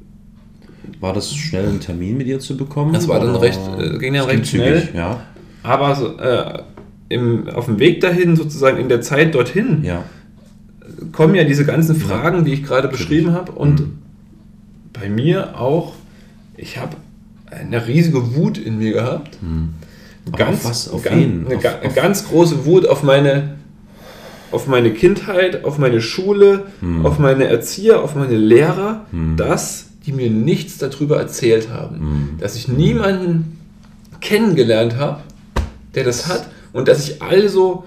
War 1.00 1.12
das 1.12 1.34
schnell 1.34 1.66
ein 1.68 1.80
Termin 1.80 2.16
mit 2.16 2.26
ihr 2.26 2.38
zu 2.38 2.56
bekommen? 2.56 2.92
Das 2.92 3.08
war 3.08 3.18
dann 3.20 3.30
Oder- 3.30 3.42
recht, 3.42 3.60
äh, 3.78 3.98
ging 3.98 4.14
ja 4.14 4.22
Es 4.22 4.28
recht 4.28 4.46
schnell. 4.46 4.88
Ja, 4.94 5.20
Aber 5.62 5.94
so, 5.94 6.16
äh, 6.18 6.60
im, 7.08 7.48
auf 7.48 7.66
dem 7.66 7.78
Weg 7.78 8.00
dahin, 8.00 8.36
sozusagen 8.36 8.78
in 8.78 8.88
der 8.88 9.00
Zeit 9.00 9.34
dorthin, 9.34 9.84
ja. 9.84 10.02
kommen 11.12 11.34
ja 11.34 11.44
diese 11.44 11.64
ganzen 11.64 11.94
Fragen, 11.96 12.44
die 12.44 12.52
ich 12.52 12.64
gerade 12.64 12.88
beschrieben 12.88 13.32
habe. 13.32 13.52
Und 13.52 13.80
Mhm. 13.80 13.98
bei 14.92 15.08
mir 15.08 15.58
auch, 15.60 15.94
ich 16.56 16.78
habe 16.78 16.96
eine 17.50 17.86
riesige 17.86 18.34
Wut 18.34 18.58
in 18.58 18.78
mir 18.78 18.92
gehabt. 18.92 19.38
Aber 20.26 20.36
Ganz, 20.38 20.58
auf 20.64 20.70
was? 20.70 20.88
Auf 20.88 21.02
ganz, 21.04 21.16
wen? 21.16 21.46
Eine, 21.46 21.56
Auf- 21.56 21.62
ga- 21.62 21.78
auf- 21.84 21.94
ganz 21.94 22.26
große 22.28 22.64
Wut 22.66 22.86
auf 22.86 23.02
meine, 23.04 23.56
auf 24.50 24.66
meine 24.66 24.90
Kindheit, 24.92 25.64
auf 25.64 25.78
meine 25.78 26.00
Schule, 26.00 26.66
Mhm. 26.80 27.06
auf 27.06 27.18
meine 27.18 27.44
Erzieher, 27.44 28.02
auf 28.02 28.14
meine 28.16 28.36
Lehrer, 28.36 29.06
dass 29.36 29.86
die 30.06 30.12
mir 30.12 30.30
nichts 30.30 30.78
darüber 30.78 31.18
erzählt 31.18 31.68
haben. 31.70 31.98
Mhm. 31.98 32.28
Dass 32.40 32.56
ich 32.56 32.68
niemanden 32.68 33.58
kennengelernt 34.20 34.96
habe, 34.96 35.20
der 35.94 36.04
das 36.04 36.26
hat 36.28 36.48
und 36.76 36.88
dass 36.88 37.08
ich 37.08 37.22
also 37.22 37.84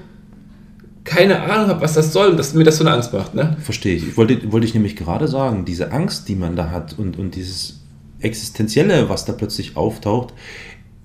keine 1.04 1.42
Ahnung 1.42 1.70
habe, 1.70 1.82
was 1.82 1.94
das 1.94 2.14
soll, 2.14 2.36
dass 2.36 2.54
mir 2.54 2.64
das 2.64 2.78
so 2.78 2.84
eine 2.84 2.94
Angst 2.94 3.14
macht. 3.14 3.34
Ne? 3.34 3.58
Verstehe 3.62 3.96
ich. 3.96 4.08
Ich 4.10 4.18
wollte, 4.18 4.52
wollte 4.52 4.68
ich 4.68 4.74
nämlich 4.74 4.96
gerade 4.96 5.28
sagen, 5.28 5.66
diese 5.66 5.92
Angst, 5.92 6.28
die 6.30 6.36
man 6.36 6.56
da 6.56 6.70
hat 6.70 6.98
und, 6.98 7.18
und 7.18 7.36
dieses 7.36 7.80
Existenzielle, 8.20 9.10
was 9.10 9.26
da 9.26 9.34
plötzlich 9.34 9.76
auftaucht, 9.76 10.34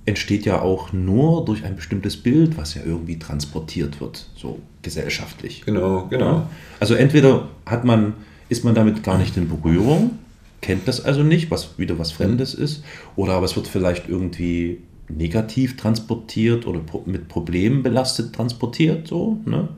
entsteht 0.05 0.45
ja 0.45 0.61
auch 0.61 0.93
nur 0.93 1.45
durch 1.45 1.65
ein 1.65 1.77
bestimmtes 1.77 2.17
Bild, 2.17 2.59
was 2.59 2.75
ja 2.75 2.83
irgendwie 2.85 3.19
transportiert 3.19 4.01
wird, 4.01 4.27
so 4.37 4.59
gesellschaftlich. 4.83 5.63
Genau, 5.65 6.07
genau. 6.11 6.47
Also 6.81 6.95
entweder 6.95 7.49
hat 7.65 7.85
man, 7.85 8.15
ist 8.51 8.65
man 8.65 8.75
damit 8.75 9.03
gar 9.03 9.17
nicht 9.17 9.37
in 9.39 9.49
Berührung, 9.49 10.19
kennt 10.61 10.87
das 10.89 11.03
also 11.03 11.23
nicht, 11.23 11.51
was 11.51 11.79
wieder 11.79 11.99
was 11.99 12.13
Fremdes 12.13 12.53
ist, 12.53 12.85
oder 13.17 13.35
aber 13.35 13.47
es 13.47 13.57
wird 13.57 13.69
vielleicht 13.69 14.09
irgendwie 14.09 14.83
negativ 15.09 15.77
transportiert 15.77 16.67
oder 16.67 16.81
mit 17.07 17.29
Problemen 17.29 17.83
belastet 17.83 18.35
transportiert, 18.35 19.07
so, 19.09 19.39
ne? 19.45 19.69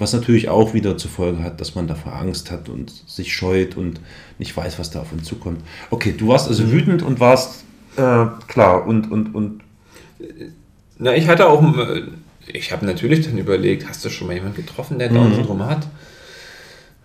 Was 0.00 0.12
natürlich 0.12 0.48
auch 0.48 0.74
wieder 0.74 0.96
zur 0.96 1.10
Folge 1.10 1.42
hat, 1.42 1.60
dass 1.60 1.74
man 1.74 1.88
davor 1.88 2.14
Angst 2.14 2.52
hat 2.52 2.68
und 2.68 2.92
sich 3.08 3.34
scheut 3.34 3.76
und 3.76 3.98
nicht 4.38 4.56
weiß, 4.56 4.78
was 4.78 4.90
da 4.90 5.00
auf 5.00 5.10
uns 5.12 5.24
zukommt. 5.24 5.60
Okay, 5.90 6.14
du 6.16 6.28
warst 6.28 6.46
also 6.46 6.70
wütend 6.70 7.02
und 7.02 7.18
warst 7.18 7.64
äh, 7.96 8.26
klar 8.46 8.86
und, 8.86 9.10
und, 9.10 9.34
und 9.34 9.60
Na, 10.98 11.16
ich 11.16 11.26
hatte 11.26 11.48
auch, 11.48 11.62
äh, 11.76 12.02
ich 12.46 12.70
habe 12.70 12.86
natürlich 12.86 13.26
dann 13.26 13.38
überlegt, 13.38 13.88
hast 13.88 14.04
du 14.04 14.08
schon 14.10 14.28
mal 14.28 14.34
jemanden 14.34 14.56
getroffen, 14.56 15.00
der 15.00 15.10
Mhm. 15.10 15.14
Down-Syndrom 15.16 15.64
hat? 15.66 15.88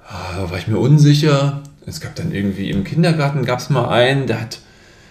Ah, 0.08 0.38
Da 0.38 0.52
war 0.52 0.58
ich 0.60 0.68
mir 0.68 0.78
unsicher. 0.78 1.64
Es 1.86 2.00
gab 2.00 2.16
dann 2.16 2.32
irgendwie 2.32 2.70
im 2.70 2.84
Kindergarten 2.84 3.44
gab 3.44 3.58
es 3.60 3.70
mal 3.72 3.90
einen, 3.90 4.28
der 4.28 4.40
hat, 4.40 4.60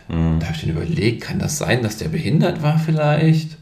Mhm. 0.09 0.39
da 0.41 0.47
habe 0.47 0.57
ich 0.57 0.63
dann 0.63 0.71
überlegt, 0.71 1.23
kann 1.23 1.39
das 1.39 1.59
sein, 1.59 1.83
dass 1.83 1.97
der 1.97 2.09
behindert 2.09 2.63
war 2.63 2.79
vielleicht? 2.79 3.57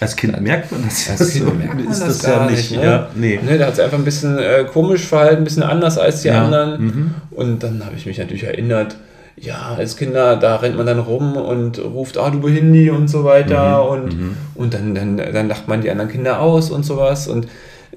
als 0.00 0.14
Kind 0.14 0.40
merkt 0.40 0.70
man 0.70 0.84
das 0.84 1.10
Als 1.10 1.32
Kind 1.32 1.58
merkt 1.58 1.74
man 1.74 1.90
ist 1.90 2.00
das, 2.00 2.18
das 2.18 2.26
ja 2.30 2.46
nicht. 2.46 2.70
nicht. 2.70 2.80
ne? 2.80 2.84
Ja, 2.86 3.08
nee. 3.16 3.40
Ne, 3.44 3.58
der 3.58 3.66
hat 3.66 3.74
sich 3.74 3.84
einfach 3.84 3.98
ein 3.98 4.04
bisschen 4.04 4.38
äh, 4.38 4.64
komisch 4.72 5.04
verhalten, 5.04 5.38
ein 5.38 5.44
bisschen 5.44 5.64
anders 5.64 5.98
als 5.98 6.22
die 6.22 6.28
Ja, 6.28 6.44
anderen. 6.44 6.84
mhm. 6.84 7.14
Und 7.32 7.64
dann 7.64 7.84
habe 7.84 7.96
ich 7.96 8.06
mich 8.06 8.16
natürlich 8.16 8.44
erinnert, 8.44 8.96
ja, 9.36 9.74
als 9.76 9.96
Kinder, 9.96 10.36
da 10.36 10.56
rennt 10.56 10.76
man 10.76 10.86
dann 10.86 11.00
rum 11.00 11.36
und 11.36 11.78
ruft, 11.80 12.16
ah, 12.16 12.30
du 12.30 12.40
Behindi 12.40 12.90
und 12.90 13.08
so 13.08 13.24
weiter. 13.24 13.82
Mhm, 13.82 13.90
Und, 13.90 14.36
und 14.54 14.74
dann, 14.74 14.94
dann, 14.94 15.16
dann 15.16 15.48
lacht 15.48 15.66
man 15.66 15.80
die 15.80 15.90
anderen 15.90 16.10
Kinder 16.12 16.40
aus 16.40 16.70
und 16.70 16.84
sowas. 16.84 17.26
Und 17.26 17.48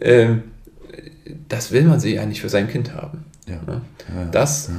ähm, 0.02 0.42
das 1.50 1.72
will 1.72 1.84
man 1.84 2.00
sich 2.00 2.20
eigentlich 2.20 2.42
für 2.42 2.50
sein 2.50 2.68
Kind 2.68 2.96
haben. 2.96 3.26
Ja. 3.48 3.56
Ne? 3.68 3.82
Ja, 4.16 4.22
ja. 4.24 4.28
Das, 4.32 4.70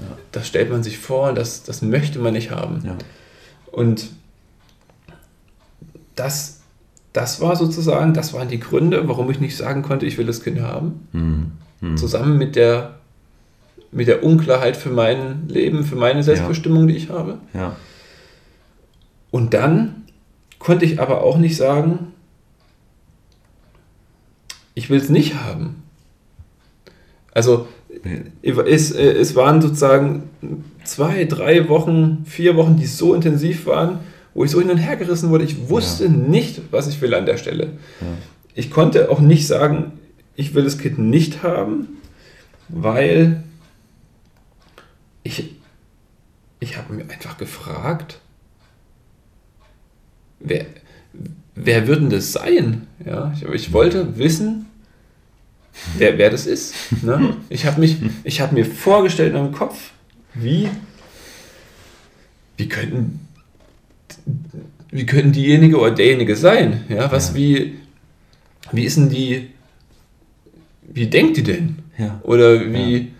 Ja, 0.00 0.16
das 0.32 0.46
stellt 0.48 0.70
man 0.70 0.82
sich 0.82 0.98
vor, 0.98 1.32
das, 1.32 1.62
das 1.62 1.82
möchte 1.82 2.18
man 2.18 2.32
nicht 2.32 2.50
haben. 2.50 2.82
ja. 2.84 2.96
Und 3.72 4.10
das, 6.16 6.60
das 7.12 7.40
war 7.40 7.56
sozusagen, 7.56 8.14
das 8.14 8.32
waren 8.32 8.48
die 8.48 8.60
Gründe, 8.60 9.08
warum 9.08 9.30
ich 9.30 9.40
nicht 9.40 9.56
sagen 9.56 9.82
konnte, 9.82 10.06
ich 10.06 10.18
will 10.18 10.26
das 10.26 10.42
Kind 10.42 10.60
haben. 10.60 11.08
Hm. 11.12 11.52
Hm. 11.80 11.96
Zusammen 11.96 12.36
mit 12.36 12.56
der, 12.56 12.96
mit 13.92 14.08
der 14.08 14.22
Unklarheit 14.22 14.76
für 14.76 14.90
mein 14.90 15.48
Leben, 15.48 15.84
für 15.84 15.96
meine 15.96 16.22
Selbstbestimmung, 16.22 16.88
die 16.88 16.96
ich 16.96 17.10
habe. 17.10 17.38
ja. 17.54 17.76
Und 19.30 19.54
dann 19.54 20.06
konnte 20.58 20.84
ich 20.84 21.00
aber 21.00 21.22
auch 21.22 21.38
nicht 21.38 21.56
sagen, 21.56 22.12
ich 24.74 24.90
will 24.90 24.98
es 24.98 25.08
nicht 25.08 25.36
haben. 25.36 25.84
Also 27.32 27.68
es, 28.42 28.92
äh, 28.92 29.12
es 29.12 29.34
waren 29.36 29.60
sozusagen 29.60 30.24
zwei, 30.84 31.24
drei 31.24 31.68
Wochen, 31.68 32.24
vier 32.26 32.56
Wochen, 32.56 32.76
die 32.76 32.86
so 32.86 33.14
intensiv 33.14 33.66
waren, 33.66 34.00
wo 34.34 34.44
ich 34.44 34.50
so 34.50 34.60
hin 34.60 34.70
und 34.70 34.78
her 34.78 34.96
gerissen 34.96 35.30
wurde. 35.30 35.44
Ich 35.44 35.68
wusste 35.68 36.08
nicht, 36.08 36.60
was 36.70 36.88
ich 36.88 37.00
will 37.00 37.14
an 37.14 37.26
der 37.26 37.36
Stelle. 37.36 37.74
Ja. 38.00 38.06
Ich 38.54 38.70
konnte 38.70 39.10
auch 39.10 39.20
nicht 39.20 39.46
sagen, 39.46 39.92
ich 40.34 40.54
will 40.54 40.64
das 40.64 40.78
Kind 40.78 40.98
nicht 40.98 41.42
haben, 41.42 41.88
weil 42.68 43.42
ich, 45.22 45.56
ich 46.60 46.76
habe 46.76 46.94
mir 46.94 47.02
einfach 47.02 47.36
gefragt, 47.36 48.20
wer, 50.38 50.66
wer 51.54 51.86
wird 51.86 52.00
denn 52.00 52.10
das 52.10 52.32
sein? 52.32 52.86
Ja, 53.04 53.32
ich, 53.34 53.42
ich 53.42 53.72
wollte 53.72 54.18
wissen, 54.18 54.66
wer, 55.98 56.18
wer 56.18 56.30
das 56.30 56.46
ist. 56.46 56.74
Ne? 57.02 57.36
Ich 57.48 57.66
habe 57.66 57.80
habe 58.40 58.54
mir 58.54 58.64
vorgestellt 58.64 59.34
in 59.34 59.40
meinem 59.42 59.52
Kopf, 59.52 59.90
wie, 60.34 60.68
wie 62.56 62.68
könnten, 62.68 63.26
wie 64.90 65.06
könnten 65.06 65.32
diejenige 65.32 65.78
oder 65.78 65.92
derjenige 65.92 66.36
sein? 66.36 66.84
Ja, 66.88 67.10
was, 67.10 67.30
Ja. 67.30 67.34
wie, 67.36 67.74
wie 68.72 68.84
ist 68.84 68.96
denn 68.96 69.08
die, 69.08 69.50
wie 70.82 71.06
denkt 71.06 71.36
die 71.36 71.42
denn? 71.42 71.76
Ja. 71.98 72.20
Oder 72.22 72.72
wie, 72.72 73.12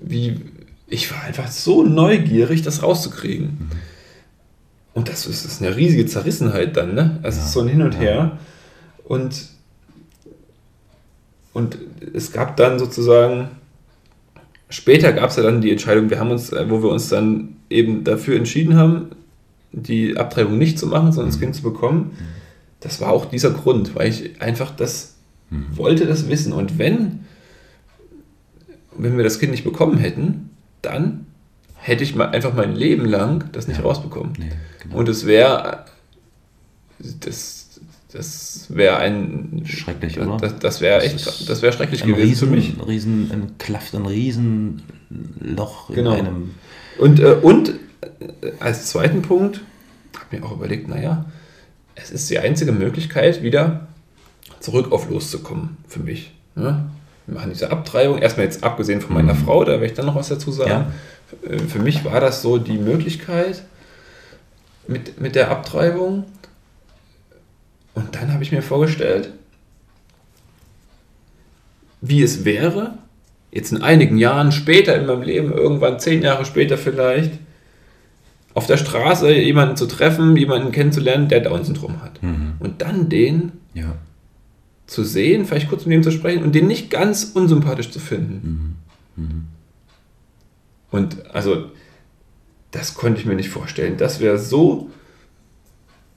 wie, 0.00 0.40
ich 0.86 1.10
war 1.12 1.22
einfach 1.24 1.48
so 1.50 1.82
neugierig, 1.84 2.62
das 2.62 2.82
rauszukriegen. 2.82 3.70
Und 4.94 5.08
das 5.08 5.26
ist, 5.26 5.44
das 5.44 5.52
ist 5.54 5.62
eine 5.62 5.76
riesige 5.76 6.06
Zerrissenheit 6.06 6.76
dann, 6.76 6.94
ne? 6.94 7.20
Also 7.22 7.40
Ja. 7.40 7.46
so 7.46 7.60
ein 7.60 7.68
Hin 7.68 7.82
und 7.82 7.94
Ja. 7.94 8.00
Her. 8.00 8.38
Und, 9.04 9.48
und 11.52 11.78
es 12.14 12.32
gab 12.32 12.56
dann 12.56 12.78
sozusagen, 12.78 13.48
später 14.68 15.12
gab 15.12 15.30
es 15.30 15.36
ja 15.36 15.42
dann 15.42 15.60
die 15.60 15.70
Entscheidung, 15.70 16.10
wir 16.10 16.18
haben 16.18 16.30
uns, 16.30 16.52
äh, 16.52 16.68
wo 16.68 16.82
wir 16.82 16.90
uns 16.90 17.08
dann 17.08 17.56
eben 17.70 18.04
dafür 18.04 18.36
entschieden 18.36 18.76
haben, 18.76 19.10
die 19.72 20.16
Abtreibung 20.16 20.58
nicht 20.58 20.78
zu 20.78 20.86
machen, 20.86 21.12
sondern 21.12 21.30
das 21.30 21.40
Kind 21.40 21.54
zu 21.54 21.62
bekommen. 21.62 22.16
Das 22.80 23.00
war 23.00 23.10
auch 23.10 23.26
dieser 23.26 23.50
Grund, 23.50 23.94
weil 23.94 24.08
ich 24.08 24.40
einfach 24.40 24.70
das 24.70 25.16
wollte 25.50 26.06
das 26.06 26.28
wissen. 26.28 26.52
Und 26.52 26.78
wenn, 26.78 27.24
wenn 28.96 29.16
wir 29.16 29.24
das 29.24 29.38
Kind 29.38 29.52
nicht 29.52 29.64
bekommen 29.64 29.98
hätten, 29.98 30.50
dann 30.82 31.26
hätte 31.74 32.04
ich 32.04 32.14
mal 32.14 32.28
einfach 32.28 32.54
mein 32.54 32.74
Leben 32.74 33.04
lang 33.04 33.50
das 33.52 33.68
nicht 33.68 33.82
rausbekommen. 33.82 34.32
Nee, 34.38 34.50
genau. 34.82 34.96
Und 34.96 35.08
es 35.08 35.26
wäre 35.26 35.84
das, 37.20 37.57
das 38.12 38.66
wäre 38.70 38.96
ein 38.98 39.62
Schrecklich, 39.66 40.18
oder? 40.18 40.38
Das, 40.38 40.58
das 40.58 40.80
wäre 40.80 41.02
echt, 41.02 41.48
das 41.48 41.62
wäre 41.62 41.72
schrecklich 41.72 42.02
gewesen 42.04 42.20
riesen, 42.22 42.48
für 42.48 42.54
mich. 42.54 42.74
Ein 42.78 42.80
riesen, 42.84 43.30
ein 43.32 43.58
Klaft, 43.58 43.94
ein 43.94 44.06
riesen 44.06 44.82
Loch 45.40 45.90
Genau. 45.94 46.12
in 46.14 46.18
einem. 46.26 46.54
Und, 46.98 47.20
äh, 47.20 47.32
und 47.42 47.68
äh, 47.70 48.52
als 48.60 48.86
zweiten 48.86 49.22
Punkt 49.22 49.60
habe 50.14 50.24
ich 50.32 50.40
mir 50.40 50.46
auch 50.46 50.52
überlegt, 50.52 50.88
naja, 50.88 51.26
es 51.94 52.10
ist 52.10 52.30
die 52.30 52.38
einzige 52.38 52.72
Möglichkeit, 52.72 53.42
wieder 53.42 53.88
zurück 54.60 54.90
auf 54.92 55.08
Los 55.10 55.30
zu 55.30 55.40
kommen 55.40 55.76
für 55.86 56.00
mich. 56.00 56.32
Ne? 56.54 56.86
Wir 57.26 57.34
machen 57.34 57.50
diese 57.52 57.70
Abtreibung, 57.70 58.18
erstmal 58.18 58.46
jetzt 58.46 58.64
abgesehen 58.64 59.00
von 59.02 59.14
meiner 59.14 59.34
Frau, 59.34 59.64
da 59.64 59.72
werde 59.72 59.86
ich 59.86 59.92
dann 59.94 60.06
noch 60.06 60.14
was 60.14 60.28
dazu 60.28 60.50
sagen. 60.50 60.86
Äh, 61.46 61.58
Für 61.58 61.78
mich 61.78 62.04
war 62.04 62.20
das 62.20 62.40
so 62.40 62.56
die 62.58 62.78
Möglichkeit 62.78 63.62
mit, 64.86 65.20
mit 65.20 65.34
der 65.34 65.50
Abtreibung. 65.50 66.24
Und 67.98 68.14
dann 68.14 68.32
habe 68.32 68.44
ich 68.44 68.52
mir 68.52 68.62
vorgestellt, 68.62 69.32
wie 72.00 72.22
es 72.22 72.44
wäre, 72.44 72.98
jetzt 73.50 73.72
in 73.72 73.82
einigen 73.82 74.18
Jahren 74.18 74.52
später 74.52 74.94
in 74.94 75.06
meinem 75.06 75.22
Leben, 75.22 75.52
irgendwann 75.52 75.98
zehn 75.98 76.22
Jahre 76.22 76.44
später 76.44 76.78
vielleicht, 76.78 77.32
auf 78.54 78.66
der 78.66 78.76
Straße 78.76 79.32
jemanden 79.32 79.76
zu 79.76 79.86
treffen, 79.86 80.36
jemanden 80.36 80.70
kennenzulernen, 80.70 81.28
der 81.28 81.40
Down-Syndrom 81.40 82.00
hat. 82.02 82.22
Mhm. 82.22 82.52
Und 82.60 82.82
dann 82.82 83.08
den 83.08 83.52
Ja. 83.74 83.96
zu 84.86 85.02
sehen, 85.02 85.44
vielleicht 85.44 85.68
kurz 85.68 85.84
mit 85.84 85.96
ihm 85.96 86.02
zu 86.04 86.12
sprechen 86.12 86.44
und 86.44 86.54
den 86.54 86.68
nicht 86.68 86.90
ganz 86.90 87.32
unsympathisch 87.34 87.90
zu 87.90 87.98
finden. 87.98 88.76
Und 90.90 91.34
also, 91.34 91.66
das 92.70 92.94
konnte 92.94 93.20
ich 93.20 93.26
mir 93.26 93.34
nicht 93.34 93.50
vorstellen. 93.50 93.96
Das 93.96 94.20
wäre 94.20 94.38
so 94.38 94.88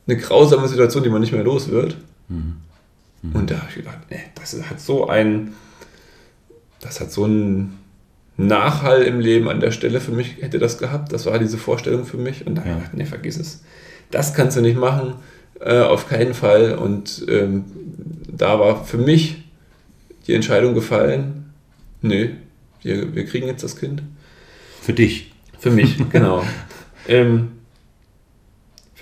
eine 0.07 0.17
grausame 0.17 0.67
Situation, 0.67 1.03
die 1.03 1.09
man 1.09 1.21
nicht 1.21 1.31
mehr 1.31 1.43
los 1.43 1.69
wird. 1.69 1.97
Und 3.33 3.51
da 3.51 3.57
habe 3.57 3.67
ich 3.69 3.75
gedacht, 3.75 3.99
nee, 4.09 4.21
das 4.35 4.57
hat 4.69 4.79
so 4.79 5.07
ein, 5.07 5.53
das 6.79 6.99
hat 6.99 7.11
so 7.11 7.25
einen 7.25 7.77
Nachhall 8.37 9.03
im 9.03 9.19
Leben 9.19 9.47
an 9.47 9.59
der 9.59 9.71
Stelle 9.71 10.01
für 10.01 10.11
mich, 10.11 10.37
hätte 10.41 10.59
das 10.59 10.77
gehabt. 10.77 11.13
Das 11.13 11.25
war 11.25 11.37
diese 11.37 11.57
Vorstellung 11.57 12.05
für 12.05 12.17
mich. 12.17 12.47
Und 12.47 12.55
da 12.55 12.61
habe 12.61 12.71
ich 12.71 12.77
gedacht, 12.77 12.93
nee, 12.95 13.05
vergiss 13.05 13.37
es. 13.37 13.63
Das 14.09 14.33
kannst 14.33 14.57
du 14.57 14.61
nicht 14.61 14.77
machen, 14.77 15.15
äh, 15.59 15.79
auf 15.79 16.09
keinen 16.09 16.33
Fall. 16.33 16.75
Und 16.75 17.25
ähm, 17.29 17.65
da 18.27 18.59
war 18.59 18.83
für 18.85 18.97
mich 18.97 19.43
die 20.27 20.33
Entscheidung 20.33 20.73
gefallen, 20.73 21.53
nö, 22.01 22.29
wir, 22.81 23.13
wir 23.15 23.25
kriegen 23.25 23.47
jetzt 23.47 23.63
das 23.63 23.75
Kind. 23.75 24.01
Für 24.81 24.93
dich. 24.93 25.31
Für 25.59 25.69
mich, 25.69 25.97
genau. 26.09 26.43
ähm, 27.07 27.51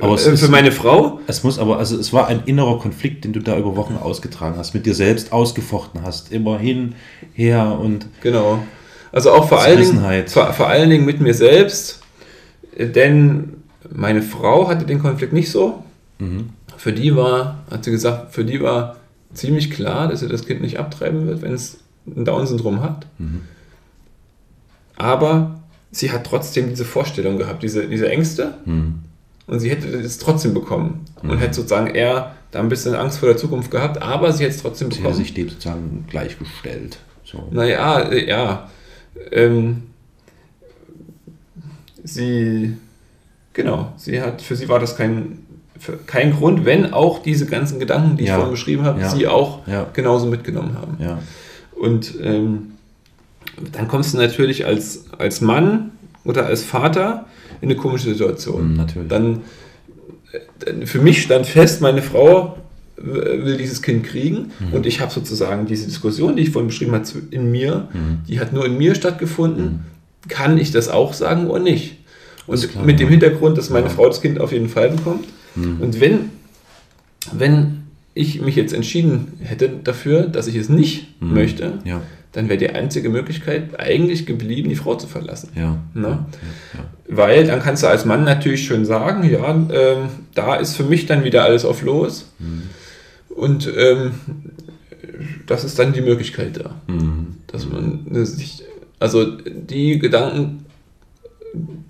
Aber 0.02 0.14
es 0.16 0.26
äh, 0.28 0.34
ist- 0.34 0.42
für 0.44 0.50
meine 0.52 0.72
Frau, 0.72 1.20
Es 1.28 1.44
muss 1.44 1.60
aber, 1.60 1.78
also 1.78 1.98
es 1.98 2.12
war 2.14 2.28
ein 2.28 2.44
innerer 2.46 2.80
Konflikt, 2.80 3.24
den 3.26 3.34
du 3.34 3.40
da 3.40 3.58
über 3.58 3.76
Wochen 3.76 3.96
ausgetragen 3.96 4.56
hast, 4.58 4.74
mit 4.74 4.86
dir 4.86 4.96
selbst 4.96 5.32
ausgefochten 5.32 6.02
hast. 6.04 6.32
Immer 6.32 6.58
hin, 6.60 6.96
her 7.34 7.78
und 7.80 8.08
genau. 8.22 8.60
Also 9.12 9.32
auch 9.32 9.48
vor 9.50 9.60
allen, 9.62 9.80
Dingen, 9.82 10.28
vor, 10.28 10.54
vor 10.54 10.68
allen 10.68 10.90
Dingen 10.90 11.06
mit 11.06 11.20
mir 11.20 11.34
selbst, 11.34 12.00
äh, 12.76 12.88
denn 12.88 13.54
meine 13.92 14.22
Frau 14.22 14.68
hatte 14.68 14.86
den 14.86 15.00
Konflikt 15.00 15.34
nicht 15.34 15.50
so. 15.52 15.84
Mhm. 16.20 16.50
Für 16.78 16.94
die 16.94 17.16
war, 17.16 17.60
hat 17.72 17.84
sie 17.84 17.92
gesagt, 17.92 18.34
für 18.34 18.46
die 18.46 18.62
war 18.62 18.98
ziemlich 19.34 19.72
klar, 19.72 20.08
dass 20.08 20.20
sie 20.22 20.28
das 20.28 20.46
Kind 20.46 20.62
nicht 20.62 20.80
abtreiben 20.80 21.28
wird, 21.28 21.42
wenn 21.42 21.54
es 21.54 21.80
ein 22.08 22.24
Down-Syndrom 22.26 22.82
hat. 22.82 23.06
Mhm. 23.18 23.42
Aber 24.96 25.60
sie 25.92 26.12
hat 26.12 26.26
trotzdem 26.26 26.70
diese 26.70 26.86
Vorstellung 26.86 27.38
gehabt, 27.38 27.64
diese, 27.64 27.88
diese 27.88 28.10
Ängste. 28.10 28.56
Mhm. 28.66 29.00
Und 29.50 29.60
sie 29.60 29.70
hätte 29.70 29.88
es 29.88 30.18
trotzdem 30.20 30.54
bekommen. 30.54 31.06
Und 31.22 31.38
hätte 31.40 31.56
sozusagen 31.56 31.88
eher 31.88 32.36
da 32.52 32.60
ein 32.60 32.70
bisschen 32.70 32.96
Angst 32.96 33.20
vor 33.20 33.28
der 33.30 33.38
Zukunft 33.38 33.72
gehabt, 33.72 34.02
aber 34.02 34.32
sie 34.34 34.44
hätte 34.44 34.56
es 34.56 34.62
trotzdem 34.62 34.90
sie 34.92 34.98
hat 34.98 35.04
bekommen. 35.04 35.18
sich 35.24 35.34
dem 35.34 35.50
sozusagen 35.50 36.06
gleichgestellt. 36.10 36.98
So. 37.24 37.48
Naja, 37.52 38.12
ja. 38.14 38.70
Ähm, 39.32 39.84
sie, 42.04 42.76
genau, 43.54 43.94
sie 43.98 44.22
hat, 44.22 44.42
für 44.42 44.56
sie 44.56 44.70
war 44.70 44.80
das 44.80 44.96
kein, 44.96 45.40
kein 46.08 46.32
Grund, 46.34 46.66
wenn 46.66 46.94
auch 46.94 47.20
diese 47.22 47.46
ganzen 47.46 47.80
Gedanken, 47.80 48.18
die 48.18 48.24
ich 48.24 48.30
Ja. 48.30 48.36
vorhin 48.36 48.52
beschrieben 48.52 48.84
habe, 48.84 49.02
Ja. 49.02 49.10
sie 49.10 49.28
auch 49.28 49.66
Ja. 49.68 49.88
genauso 49.94 50.28
mitgenommen 50.28 50.76
haben. 50.78 50.98
Und 51.80 52.16
ähm, 52.22 52.72
dann 53.72 53.88
kommst 53.88 54.14
du 54.14 54.18
natürlich 54.18 54.66
als, 54.66 55.06
als 55.18 55.42
Mann 55.42 55.92
oder 56.24 56.46
als 56.46 56.64
Vater 56.64 57.26
in 57.62 57.70
eine 57.70 57.76
komische 57.76 58.10
Situation. 58.10 58.72
Mhm, 58.72 58.78
natürlich. 58.78 59.08
Dann, 59.10 59.42
äh, 60.66 60.86
für 60.86 61.00
mich 61.00 61.22
stand 61.24 61.46
fest, 61.46 61.82
meine 61.82 62.02
Frau 62.02 62.58
will 62.98 63.56
dieses 63.58 63.82
Kind 63.82 64.04
kriegen 64.06 64.52
Mhm. 64.60 64.74
und 64.74 64.86
ich 64.86 65.00
habe 65.00 65.12
sozusagen 65.12 65.66
diese 65.66 65.86
Diskussion, 65.86 66.36
die 66.36 66.44
ich 66.44 66.50
vorhin 66.50 66.68
beschrieben 66.68 66.92
habe, 66.94 67.06
in 67.32 67.50
mir, 67.52 67.88
Mhm. 67.94 68.20
die 68.28 68.40
hat 68.40 68.52
nur 68.52 68.66
in 68.66 68.78
mir 68.78 68.94
stattgefunden. 68.96 69.86
Kann 70.28 70.58
ich 70.58 70.72
das 70.72 70.90
auch 70.90 71.14
sagen 71.14 71.48
oder 71.48 71.62
nicht? 71.62 71.98
Und 72.46 72.70
klar, 72.70 72.84
mit 72.84 73.00
dem 73.00 73.06
ja. 73.08 73.12
Hintergrund, 73.12 73.58
dass 73.58 73.70
meine 73.70 73.88
Ja. 73.88 73.94
Frau 73.94 74.08
das 74.08 74.22
Kind 74.22 74.40
auf 74.42 74.52
jeden 74.52 74.68
Fall 74.70 74.90
bekommt. 74.90 75.26
Mhm. 75.56 75.78
Und 75.80 76.02
wenn, 76.02 76.30
wenn 77.32 77.84
ich 78.16 78.42
mich 78.42 78.56
jetzt 78.56 78.74
entschieden 78.74 79.34
hätte 79.40 79.70
dafür, 79.84 80.24
dass 80.24 80.48
ich 80.48 80.56
es 80.56 80.68
nicht 80.68 81.22
Mhm. 81.22 81.34
möchte, 81.34 81.74
Ja. 81.86 82.02
Dann 82.32 82.48
wäre 82.48 82.60
die 82.60 82.70
einzige 82.70 83.10
Möglichkeit 83.10 83.80
eigentlich 83.80 84.26
geblieben, 84.26 84.70
die 84.70 84.76
Frau 84.76 84.96
zu 84.96 85.08
verlassen. 85.08 85.50
Ja. 85.56 85.78
Ne? 85.94 86.08
Ja. 86.08 86.20
Ja. 86.76 86.86
Weil 87.08 87.46
dann 87.48 87.60
kannst 87.62 87.82
du 87.84 87.88
als 87.88 88.06
Mann 88.06 88.24
natürlich 88.24 88.66
schön 88.66 88.86
sagen, 88.86 89.28
ja, 89.28 89.50
ähm, 89.50 90.10
da 90.36 90.56
ist 90.56 90.76
für 90.76 90.84
mich 90.84 91.08
dann 91.08 91.24
wieder 91.24 91.44
alles 91.44 91.66
auf 91.66 91.82
los. 91.82 92.32
Und 93.30 93.68
ähm, 93.76 94.12
das 95.48 95.64
ist 95.64 95.80
dann 95.80 95.92
die 95.94 96.02
Möglichkeit 96.02 96.58
da, 96.58 96.76
Mhm. 96.88 97.38
dass 97.48 97.68
man 97.68 98.06
äh, 98.14 98.26
sich, 98.26 98.64
also 99.00 99.26
die 99.26 99.98
Gedanken, 99.98 100.66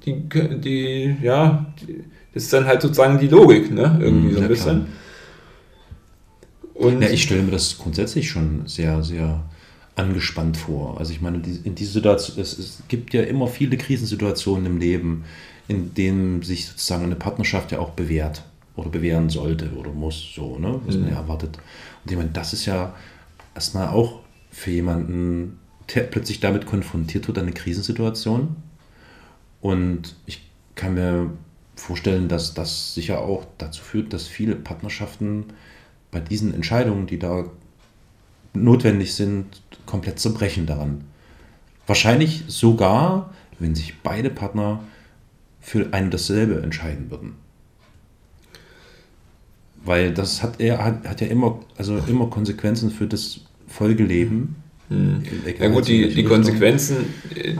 die, 0.05 0.15
die 0.63 1.17
ja, 1.21 1.65
die, 1.81 2.03
das 2.33 2.43
ist 2.43 2.53
dann 2.53 2.65
halt 2.65 2.81
sozusagen 2.81 3.19
die 3.19 3.27
Logik, 3.27 3.71
ne? 3.71 3.97
Irgendwie 4.01 4.29
Mhm, 4.29 4.35
so 4.35 4.41
ein 4.41 4.47
bisschen. 4.47 4.85
Und 6.75 7.01
Ja, 7.01 7.09
ich 7.09 7.23
stelle 7.23 7.41
mir 7.41 7.51
das 7.51 7.77
grundsätzlich 7.77 8.29
schon 8.29 8.61
sehr, 8.67 9.03
sehr 9.03 9.43
angespannt 9.99 10.57
vor. 10.57 10.97
Also 10.97 11.11
ich 11.11 11.21
meine, 11.21 11.41
in 11.63 11.75
dieser 11.75 11.93
Situation, 11.93 12.39
es, 12.39 12.57
es 12.57 12.83
gibt 12.87 13.13
ja 13.13 13.21
immer 13.23 13.47
viele 13.47 13.77
Krisensituationen 13.77 14.65
im 14.65 14.77
Leben, 14.79 15.25
in 15.67 15.93
denen 15.93 16.41
sich 16.41 16.67
sozusagen 16.67 17.03
eine 17.03 17.15
Partnerschaft 17.15 17.71
ja 17.71 17.79
auch 17.79 17.91
bewährt 17.91 18.43
oder 18.75 18.89
bewähren 18.89 19.29
sollte 19.29 19.71
oder 19.73 19.91
muss, 19.91 20.33
so, 20.33 20.57
ne? 20.57 20.79
was 20.85 20.95
man 20.95 21.09
ja 21.09 21.17
erwartet. 21.17 21.57
Und 22.03 22.11
ich 22.11 22.17
meine, 22.17 22.29
das 22.31 22.53
ist 22.53 22.65
ja 22.65 22.95
erstmal 23.53 23.89
auch 23.89 24.21
für 24.51 24.71
jemanden, 24.71 25.59
der 25.93 26.01
plötzlich 26.03 26.39
damit 26.39 26.65
konfrontiert 26.65 27.27
wird, 27.27 27.37
eine 27.37 27.51
Krisensituation. 27.51 28.55
Und 29.61 30.15
ich 30.25 30.49
kann 30.75 30.93
mir 30.93 31.29
vorstellen, 31.75 32.29
dass 32.29 32.53
das 32.53 32.93
sicher 32.93 33.21
auch 33.21 33.45
dazu 33.57 33.83
führt, 33.83 34.13
dass 34.13 34.27
viele 34.27 34.55
Partnerschaften 34.55 35.45
bei 36.11 36.19
diesen 36.19 36.53
Entscheidungen, 36.53 37.05
die 37.05 37.19
da 37.19 37.45
notwendig 38.53 39.13
sind, 39.13 39.45
komplett 39.85 40.19
zerbrechen 40.19 40.65
daran. 40.65 41.03
Wahrscheinlich 41.87 42.43
sogar, 42.47 43.33
wenn 43.59 43.75
sich 43.75 43.99
beide 44.01 44.29
Partner 44.29 44.81
für 45.59 45.87
ein 45.91 46.11
dasselbe 46.11 46.61
entscheiden 46.61 47.09
würden. 47.11 47.33
Weil 49.83 50.13
das 50.13 50.43
hat 50.43 50.59
er 50.59 50.83
hat, 50.83 51.07
hat 51.07 51.21
ja 51.21 51.27
immer, 51.27 51.59
also 51.77 51.97
immer 52.07 52.27
Konsequenzen 52.27 52.91
für 52.91 53.07
das 53.07 53.41
Folgeleben. 53.67 54.55
Hm. 54.89 55.23
Ja 55.59 55.69
gut, 55.69 55.87
die, 55.87 56.13
die. 56.13 56.23
Konsequenzen, 56.23 56.97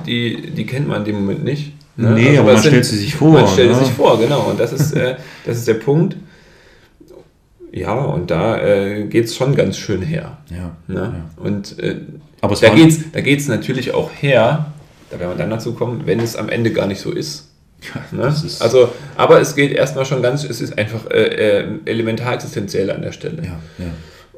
die, 0.06 0.52
die 0.52 0.66
kennt 0.66 0.88
man 0.88 1.00
in 1.00 1.06
dem 1.06 1.16
Moment 1.22 1.44
nicht. 1.44 1.74
ne? 1.96 2.12
Nee, 2.14 2.28
Also 2.30 2.40
aber 2.40 2.48
man 2.48 2.56
das 2.56 2.66
stellt 2.66 2.86
sie 2.86 2.98
sich 2.98 3.16
vor, 3.16 3.32
Man 3.32 3.48
stellt 3.48 3.72
ne? 3.72 3.78
sich 3.78 3.90
vor, 3.94 4.20
genau. 4.20 4.50
Und 4.50 4.60
das 4.60 4.74
ist, 4.74 4.92
äh, 4.94 5.16
das 5.46 5.58
ist 5.60 5.68
der 5.68 5.76
Punkt. 5.76 6.18
Ja, 7.72 7.94
und 7.94 8.32
da 8.32 8.58
äh, 8.62 9.04
geht 9.06 9.26
es 9.26 9.36
schon 9.36 9.56
ganz 9.56 9.78
schön 9.78 10.02
her. 10.02 10.38
Ja, 10.50 10.76
Ne? 10.88 10.96
ja. 11.38 11.44
Und 11.44 11.78
äh, 11.80 11.98
Aber 12.42 12.54
es 12.54 12.62
da 12.62 12.70
geht 12.70 12.90
es 12.90 13.12
da 13.12 13.22
geht's 13.22 13.48
natürlich 13.48 13.94
auch 13.94 14.10
her, 14.12 14.72
da 15.12 15.20
werden 15.20 15.32
wir 15.32 15.38
dann 15.38 15.50
dazu 15.52 15.74
kommen, 15.74 16.02
wenn 16.06 16.20
es 16.20 16.36
am 16.36 16.50
Ende 16.50 16.72
gar 16.72 16.88
nicht 16.88 17.02
so 17.02 17.12
ist. 17.12 17.46
Ne? 18.12 18.24
das 18.24 18.44
ist- 18.44 18.62
also, 18.62 18.92
aber 19.16 19.40
es 19.40 19.56
geht 19.56 19.72
erstmal 19.72 20.06
schon 20.06 20.22
ganz, 20.22 20.44
es 20.44 20.62
ist 20.62 20.78
einfach 20.78 21.10
äh, 21.12 21.60
äh, 21.62 21.68
elementar 21.86 22.34
existenziell 22.34 22.90
an 22.92 23.02
der 23.02 23.12
Stelle. 23.12 23.44
Ja, 23.44 23.60
ja. 23.78 23.92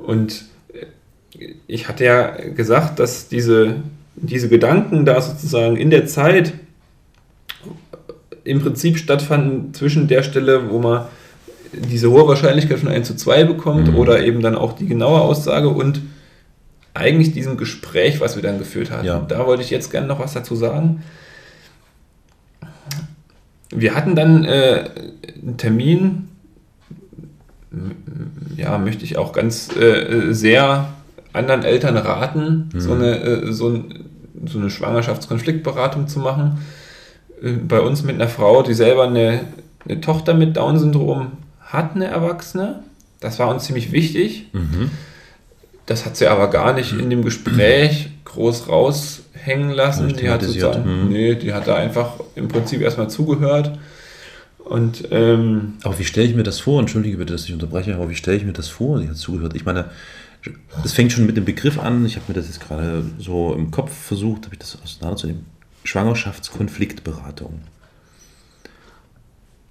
Und 0.06 0.44
äh, 0.74 1.48
ich 1.68 1.88
hatte 1.88 2.04
ja 2.04 2.28
gesagt, 2.56 3.00
dass 3.00 3.30
diese, 3.30 3.76
diese 4.16 4.50
Gedanken 4.50 5.06
da 5.06 5.22
sozusagen 5.22 5.78
in 5.78 5.90
der 5.90 6.06
Zeit 6.06 6.54
im 8.44 8.60
Prinzip 8.60 8.98
stattfanden 8.98 9.74
zwischen 9.74 10.08
der 10.08 10.24
Stelle, 10.24 10.70
wo 10.70 10.80
man 10.80 11.06
diese 11.74 12.12
hohe 12.12 12.28
Wahrscheinlichkeit 12.28 12.80
von 12.80 12.90
1 12.90 13.08
zu 13.08 13.16
2 13.16 13.46
bekommt 13.46 13.90
Mhm. 13.90 13.96
oder 13.96 14.24
eben 14.24 14.42
dann 14.42 14.56
auch 14.56 14.74
die 14.74 14.88
genaue 14.88 15.22
Aussage 15.22 15.70
und 15.70 16.02
eigentlich 16.94 17.32
diesem 17.32 17.56
Gespräch, 17.58 18.20
was 18.20 18.36
wir 18.36 18.44
dann 18.44 18.58
geführt 18.60 18.92
hatten. 18.92 19.06
Ja. 19.06 19.26
Da 19.28 19.46
wollte 19.48 19.64
ich 19.64 19.70
jetzt 19.70 19.92
gerne 19.92 20.08
noch 20.08 20.20
was 20.20 20.34
dazu 20.34 20.56
sagen. 20.56 21.04
Wir 23.74 23.96
hatten 23.96 24.16
dann 24.16 24.44
äh, 24.44 24.90
einen 25.42 25.56
Termin, 25.58 26.28
ja, 28.58 28.78
möchte 28.78 29.06
ich 29.06 29.18
auch 29.18 29.32
ganz 29.32 29.74
äh, 29.78 30.34
sehr 30.34 30.90
anderen 31.32 31.64
Eltern 31.64 31.96
raten, 31.96 32.70
so, 32.76 32.94
eine, 32.94 33.16
äh, 33.22 33.52
so, 33.54 33.70
ein, 33.70 34.04
so 34.46 34.60
eine 34.60 34.70
Schwangerschaftskonfliktberatung 34.70 36.10
zu 36.10 36.20
machen. 36.20 36.60
Äh, 37.42 37.54
bei 37.54 37.80
uns 37.80 38.04
mit 38.04 38.16
einer 38.16 38.28
Frau, 38.28 38.62
die 38.62 38.74
selber 38.74 39.06
eine, 39.08 39.46
eine 39.88 40.02
Tochter 40.02 40.34
mit 40.34 40.58
Down-Syndrom 40.58 41.32
hat, 41.74 41.96
eine 41.96 42.06
Erwachsene. 42.06 42.84
Das 43.20 43.40
war 43.40 43.50
uns 43.50 43.66
ziemlich 43.66 43.92
wichtig. 43.92 44.48
Mhm. 44.54 44.92
Das 45.86 46.06
hat 46.06 46.18
sie 46.18 46.28
aber 46.28 46.50
gar 46.50 46.74
nicht 46.74 46.94
in 46.94 47.10
dem 47.10 47.24
Gespräch 47.24 48.10
groß 48.26 48.70
raushängen 48.70 49.72
lassen. 49.72 50.16
Die 50.16 50.30
hat 50.30 50.42
sozusagen, 50.42 51.06
mhm. 51.06 51.10
nee, 51.10 51.36
die 51.36 51.54
hat 51.54 51.68
da 51.68 51.76
einfach 51.76 52.14
im 52.36 52.48
Prinzip 52.48 52.82
erstmal 52.82 53.10
zugehört. 53.10 53.78
Und 54.60 55.10
ähm, 55.12 55.74
Aber 55.84 56.00
wie 56.00 56.06
stelle 56.06 56.28
ich 56.28 56.36
mir 56.36 56.44
das 56.44 56.60
vor? 56.60 56.80
Entschuldige 56.80 57.18
bitte, 57.18 57.34
dass 57.34 57.46
ich 57.46 57.54
unterbreche, 57.54 57.94
aber 57.94 58.10
wie 58.10 58.16
stelle 58.16 58.38
ich 58.38 58.46
mir 58.46 58.54
das 58.54 58.70
vor? 58.70 59.00
Ich 59.00 59.08
habe 59.08 59.16
zugehört. 59.16 59.56
Ich 59.56 59.66
meine, 59.66 59.90
das 60.82 60.94
fängt 60.94 61.12
schon 61.12 61.26
mit 61.26 61.36
dem 61.36 61.46
Begriff 61.46 61.80
an. 61.80 62.06
Ich 62.06 62.16
habe 62.16 62.26
mir 62.30 62.36
das 62.36 62.48
jetzt 62.48 62.62
gerade 62.62 63.04
so 63.20 63.54
im 63.54 63.72
Kopf 63.72 63.92
versucht, 63.92 64.46
habe 64.46 64.56
ich 64.56 64.60
das 64.60 64.78
auseinanderzunehmen. 64.82 65.46
Schwangerschaftskonfliktberatung. 65.84 67.62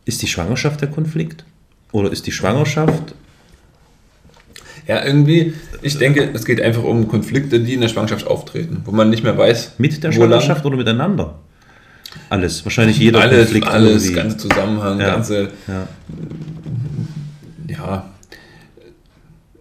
Ist 0.04 0.22
die 0.22 0.26
Schwangerschaft 0.26 0.80
der 0.80 0.90
Konflikt? 0.90 1.44
Oder 1.92 2.10
ist 2.12 2.26
die 2.26 2.32
Schwangerschaft 2.32 3.14
Ja, 4.86 5.04
irgendwie, 5.04 5.54
ich 5.82 5.98
denke, 5.98 6.30
es 6.34 6.44
geht 6.44 6.60
einfach 6.60 6.82
um 6.84 7.06
Konflikte, 7.08 7.60
die 7.60 7.74
in 7.74 7.80
der 7.80 7.88
Schwangerschaft 7.88 8.26
auftreten, 8.26 8.82
wo 8.84 8.92
man 8.92 9.10
nicht 9.10 9.22
mehr 9.22 9.36
weiß, 9.36 9.74
Mit 9.78 10.02
der. 10.02 10.10
Schwangerschaft 10.12 10.64
oder 10.66 10.76
miteinander? 10.76 11.34
Alles. 12.28 12.64
Wahrscheinlich 12.64 12.98
jeder 12.98 13.20
alles, 13.20 13.38
Konflikt 13.44 13.66
alles, 13.68 14.04
irgendwie. 14.04 14.14
ganze 14.20 14.36
Zusammenhang, 14.38 14.98
Ja. 15.00 15.06
ganze, 15.10 15.48
Ja. 15.68 15.86
ja, 17.68 18.10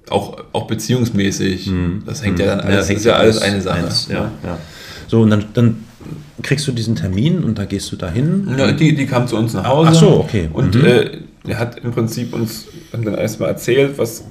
auch, 0.10 0.38
auch 0.54 0.66
beziehungsmäßig. 0.68 1.70
Das 2.06 2.24
hängt 2.24 2.40
ja 2.40 2.46
dann 2.56 2.60
Ja, 2.60 2.66
alles, 2.66 2.90
hängt 2.90 3.00
ist 3.00 3.06
ja 3.06 3.14
alles 3.14 3.38
alles 3.42 3.54
eine 3.54 3.62
Sache. 3.62 3.78
eins, 3.86 4.08
ja, 4.10 4.32
ja. 4.44 4.58
So, 5.08 5.22
und 5.22 5.30
dann, 5.30 5.46
dann 5.54 5.84
kriegst 6.42 6.68
du 6.68 6.72
diesen 6.72 6.96
Termin 6.96 7.44
und 7.44 7.58
da 7.60 7.66
gehst 7.66 7.92
du 7.92 7.96
dahin. 7.96 8.48
Ja, 8.58 8.72
die, 8.72 8.96
die 8.96 9.06
kam 9.06 9.28
zu 9.28 9.36
uns 9.38 9.54
nach 9.54 9.66
Hause. 9.68 9.90
Ach 9.92 9.96
so, 9.96 10.20
okay. 10.22 10.50
Und 10.52 10.74
Mhm. 10.76 10.86
äh, 10.86 11.10
er 11.48 11.60
hat 11.60 11.80
im 11.80 11.92
Prinzip 11.92 12.34
uns 12.34 12.68
dann 12.92 13.06
erstmal 13.06 13.50
erzählt, 13.50 13.98
was, 13.98 14.26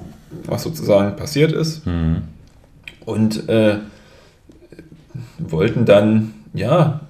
was 0.45 0.63
sozusagen 0.63 1.15
passiert 1.15 1.51
ist. 1.51 1.85
Mhm. 1.85 2.23
Und 3.05 3.49
äh, 3.49 3.77
wollten 5.39 5.85
dann, 5.85 6.33
ja, 6.53 7.01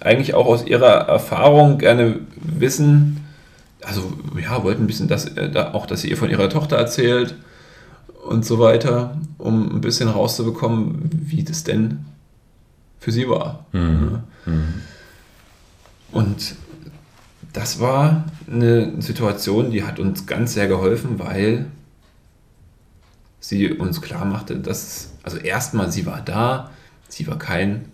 eigentlich 0.00 0.34
auch 0.34 0.46
aus 0.46 0.66
ihrer 0.66 1.08
Erfahrung 1.08 1.78
gerne 1.78 2.20
wissen, 2.36 3.20
also 3.82 4.12
ja, 4.40 4.62
wollten 4.62 4.84
ein 4.84 4.86
bisschen 4.86 5.08
das, 5.08 5.26
äh, 5.26 5.50
da, 5.50 5.72
auch, 5.72 5.86
dass 5.86 6.02
sie 6.02 6.10
ihr 6.10 6.16
von 6.16 6.30
ihrer 6.30 6.48
Tochter 6.48 6.76
erzählt 6.76 7.34
und 8.26 8.44
so 8.44 8.58
weiter, 8.58 9.18
um 9.38 9.76
ein 9.76 9.80
bisschen 9.80 10.08
rauszubekommen, 10.08 11.10
wie 11.12 11.42
das 11.42 11.64
denn 11.64 12.04
für 13.00 13.10
sie 13.10 13.28
war. 13.28 13.66
Mhm. 13.72 14.20
Ja. 14.46 14.52
Und 16.12 16.54
das 17.52 17.80
war 17.80 18.24
eine 18.52 19.00
Situation, 19.00 19.70
die 19.70 19.84
hat 19.84 19.98
uns 19.98 20.26
ganz 20.26 20.54
sehr 20.54 20.68
geholfen, 20.68 21.18
weil 21.18 21.66
sie 23.40 23.72
uns 23.72 24.00
klar 24.00 24.24
machte, 24.24 24.56
dass, 24.58 25.12
also 25.22 25.38
erstmal, 25.38 25.90
sie 25.90 26.06
war 26.06 26.20
da, 26.20 26.70
sie 27.08 27.26
war 27.26 27.38
kein 27.38 27.86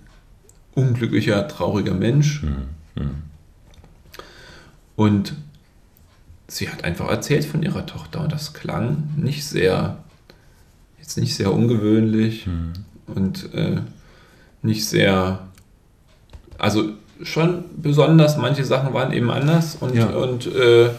unglücklicher, 0.75 1.49
trauriger 1.49 1.95
Mensch. 1.95 2.43
Und 4.97 5.35
sie 6.49 6.69
hat 6.69 6.85
einfach 6.85 7.09
erzählt 7.09 7.45
von 7.45 7.63
ihrer 7.63 7.87
Tochter 7.87 8.21
und 8.21 8.33
das 8.33 8.53
klang 8.53 9.09
nicht 9.17 9.47
sehr, 9.47 10.03
jetzt 10.99 11.19
nicht 11.19 11.35
sehr 11.35 11.53
ungewöhnlich 11.53 12.49
und 13.07 13.55
äh, 13.55 13.81
nicht 14.63 14.87
sehr, 14.87 15.47
also 16.59 16.93
schon 17.23 17.65
besonders, 17.77 18.37
manche 18.37 18.65
Sachen 18.65 18.95
waren 18.95 19.13
eben 19.13 19.31
anders 19.31 19.77
und, 19.81 19.95
Ja. 19.95 20.07
und 20.07 20.47
äh, 20.55 20.91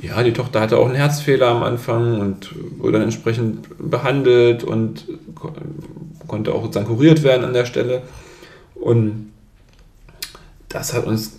ja, 0.00 0.22
die 0.22 0.32
Tochter 0.32 0.60
hatte 0.60 0.76
auch 0.76 0.86
einen 0.86 0.96
Herzfehler 0.96 1.48
am 1.48 1.62
Anfang 1.62 2.20
und 2.20 2.50
wurde 2.78 2.94
dann 2.94 3.02
entsprechend 3.02 3.66
behandelt 3.78 4.64
und 4.64 5.06
ko 5.34 5.52
konnte 6.26 6.52
auch 6.52 6.62
sozusagen 6.62 6.86
kuriert 6.86 7.22
werden 7.22 7.44
an 7.44 7.52
der 7.52 7.64
Stelle. 7.66 8.02
Und 8.74 9.30
das 10.68 10.92
hat 10.94 11.06
uns 11.06 11.38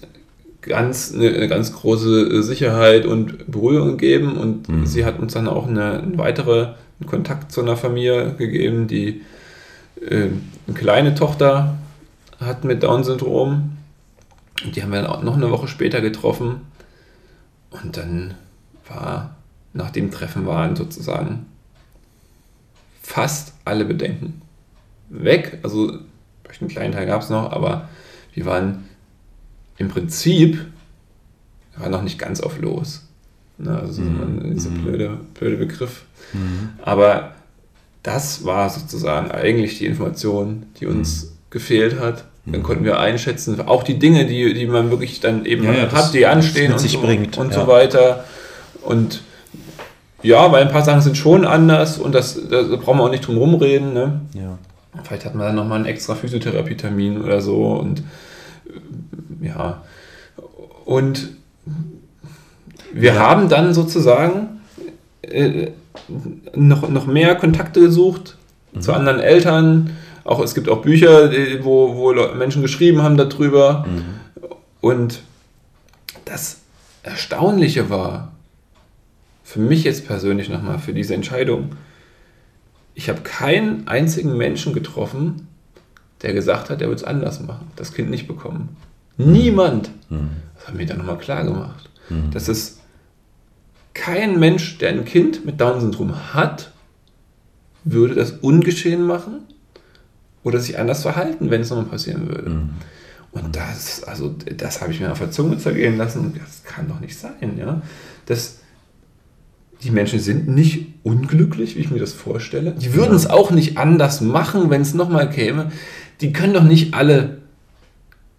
ganz 0.61 1.11
eine, 1.13 1.29
eine 1.29 1.47
ganz 1.47 1.73
große 1.73 2.41
Sicherheit 2.43 3.05
und 3.05 3.51
Beruhigung 3.51 3.97
gegeben 3.97 4.37
und 4.37 4.87
sie 4.87 5.05
hat 5.05 5.19
uns 5.19 5.33
dann 5.33 5.47
auch 5.47 5.67
eine, 5.67 5.99
einen 5.99 6.17
weiteren 6.17 6.75
Kontakt 7.05 7.51
zu 7.51 7.61
einer 7.61 7.75
Familie 7.77 8.33
gegeben, 8.37 8.87
die 8.87 9.21
äh, 10.01 10.27
eine 10.67 10.73
kleine 10.77 11.13
Tochter 11.15 11.75
hat 12.39 12.63
mit 12.63 12.83
Down-Syndrom. 12.83 13.74
Und 14.63 14.75
die 14.75 14.83
haben 14.83 14.91
wir 14.91 15.01
dann 15.01 15.11
auch 15.11 15.23
noch 15.23 15.35
eine 15.35 15.51
Woche 15.51 15.67
später 15.67 16.01
getroffen. 16.01 16.61
Und 17.71 17.97
dann 17.97 18.35
war, 18.87 19.35
nach 19.73 19.91
dem 19.91 20.11
Treffen 20.11 20.45
waren 20.45 20.75
sozusagen 20.75 21.45
fast 23.01 23.53
alle 23.65 23.85
Bedenken 23.85 24.41
weg. 25.09 25.59
Also 25.63 25.99
vielleicht 26.43 26.61
einen 26.61 26.69
kleinen 26.71 26.93
Teil 26.93 27.05
gab 27.05 27.21
es 27.21 27.29
noch, 27.29 27.51
aber 27.51 27.89
wir 28.33 28.45
waren 28.45 28.85
im 29.77 29.89
Prinzip 29.89 30.65
waren 31.77 31.91
noch 31.91 32.01
nicht 32.01 32.17
ganz 32.17 32.39
auf 32.39 32.59
los. 32.59 33.07
Ne, 33.57 33.77
also 33.77 34.01
man, 34.01 34.53
dieser 34.53 34.69
blöde, 34.69 35.19
blöde 35.33 35.57
Begriff. 35.57 36.05
Aber 36.81 37.35
das 38.03 38.45
war 38.45 38.69
sozusagen 38.69 39.31
eigentlich 39.31 39.77
die 39.77 39.85
Information, 39.85 40.65
die 40.79 40.85
uns 40.85 41.33
gefehlt 41.49 41.99
hat. 41.99 42.25
Dann 42.47 42.61
konnten 42.61 42.85
wir 42.85 42.99
einschätzen, 42.99 43.59
auch 43.67 43.81
die 43.81 43.97
Dinge, 43.97 44.25
die, 44.27 44.53
die 44.53 44.67
man 44.67 44.91
wirklich 44.91 45.19
dann 45.19 45.45
eben 45.45 45.63
Ja, 45.63 45.73
ja, 45.73 45.85
das- 45.85 45.93
hat, 45.93 46.13
die 46.13 46.25
anstehen 46.27 46.73
und, 46.73 46.79
sich 46.79 46.93
so, 46.93 47.01
bringt, 47.01 47.37
und 47.37 47.51
ja. 47.51 47.61
so 47.61 47.67
weiter. 47.67 48.23
Und 48.83 49.21
ja, 50.21 50.51
weil 50.51 50.63
ein 50.63 50.71
paar 50.71 50.83
Sachen 50.83 51.01
sind 51.01 51.17
schon 51.17 51.45
anders 51.45 51.97
und 51.97 52.13
das, 52.13 52.37
da 52.49 52.61
brauchen 52.77 52.99
wir 52.99 53.03
auch 53.03 53.09
nicht 53.09 53.25
drum 53.25 53.37
rumreden. 53.37 53.93
Ne? 53.93 54.21
Ja. 54.33 54.57
Vielleicht 55.03 55.25
hat 55.25 55.35
man 55.35 55.47
dann 55.47 55.55
nochmal 55.55 55.77
einen 55.77 55.85
extra 55.87 56.15
Physiotherapietermin 56.15 57.23
oder 57.23 57.41
so 57.41 57.73
und 57.73 58.03
äh, 59.41 59.47
ja. 59.47 59.81
Und 60.85 61.29
wir 62.93 63.19
haben 63.19 63.49
dann 63.49 63.73
sozusagen 63.73 64.61
äh, 65.23 65.71
noch, 66.53 66.87
noch 66.89 67.07
mehr 67.07 67.35
Kontakte 67.35 67.79
gesucht 67.79 68.37
zu 68.79 68.93
anderen 68.93 69.19
Eltern. 69.19 69.91
Auch 70.25 70.39
es 70.41 70.55
gibt 70.55 70.67
auch 70.69 70.81
Bücher, 70.81 71.31
wo, 71.61 71.95
wo 71.95 72.13
Menschen 72.35 72.63
geschrieben 72.63 73.03
haben 73.03 73.15
darüber. 73.15 73.85
Und 74.81 75.21
das 76.25 76.61
Erstaunliche 77.03 77.89
war, 77.91 78.31
für 79.43 79.59
mich 79.59 79.83
jetzt 79.83 80.07
persönlich 80.07 80.49
nochmal, 80.49 80.79
für 80.79 80.93
diese 80.93 81.13
Entscheidung, 81.13 81.73
ich 82.95 83.07
habe 83.07 83.21
keinen 83.21 83.87
einzigen 83.87 84.35
Menschen 84.35 84.73
getroffen, 84.73 85.47
der 86.23 86.33
gesagt 86.33 86.71
hat, 86.71 86.81
er 86.81 86.89
wird 86.89 86.99
es 86.99 87.05
anders 87.05 87.41
machen, 87.41 87.67
das 87.75 87.93
Kind 87.93 88.09
nicht 88.09 88.27
bekommen. 88.27 88.75
Niemand. 89.17 89.91
Das 90.55 90.67
hat 90.67 90.75
mir 90.75 90.87
dann 90.87 90.97
nochmal 90.97 91.19
klar 91.19 91.43
gemacht. 91.43 91.89
Dass 92.31 92.47
es 92.47 92.79
kein 93.93 94.39
Mensch, 94.39 94.79
der 94.79 94.89
ein 94.89 95.05
Kind 95.05 95.45
mit 95.45 95.61
Down-Syndrom 95.61 96.33
hat, 96.33 96.71
würde 97.83 98.15
das 98.15 98.31
ungeschehen 98.31 99.05
machen 99.05 99.41
oder 100.45 100.59
sich 100.59 100.79
anders 100.79 101.01
verhalten, 101.01 101.49
wenn 101.49 101.61
es 101.61 101.71
nochmal 101.71 101.87
passieren 101.87 102.29
würde. 102.29 102.51
Und 103.31 103.55
das, 103.55 104.03
also 104.03 104.33
das 104.55 104.79
habe 104.79 104.93
ich 104.93 105.01
mir 105.01 105.11
auf 105.11 105.19
der 105.19 105.31
Zunge 105.31 105.57
zergehen 105.57 105.97
lassen. 105.97 106.33
Das 106.39 106.63
kann 106.63 106.87
doch 106.87 107.01
nicht 107.01 107.17
sein, 107.17 107.57
ja. 107.57 107.81
Das, 108.27 108.59
die 109.83 109.89
Menschen 109.91 110.19
sind 110.19 110.47
nicht 110.47 110.93
unglücklich, 111.03 111.75
wie 111.75 111.79
ich 111.81 111.91
mir 111.91 111.99
das 111.99 112.13
vorstelle. 112.13 112.71
Die 112.71 112.93
würden 112.93 113.15
es 113.15 113.27
auch 113.27 113.51
nicht 113.51 113.77
anders 113.77 114.21
machen, 114.21 114.69
wenn 114.69 114.81
es 114.81 114.93
nochmal 114.93 115.29
käme. 115.29 115.71
Die 116.21 116.31
können 116.31 116.53
doch 116.53 116.63
nicht 116.63 116.93
alle. 116.93 117.39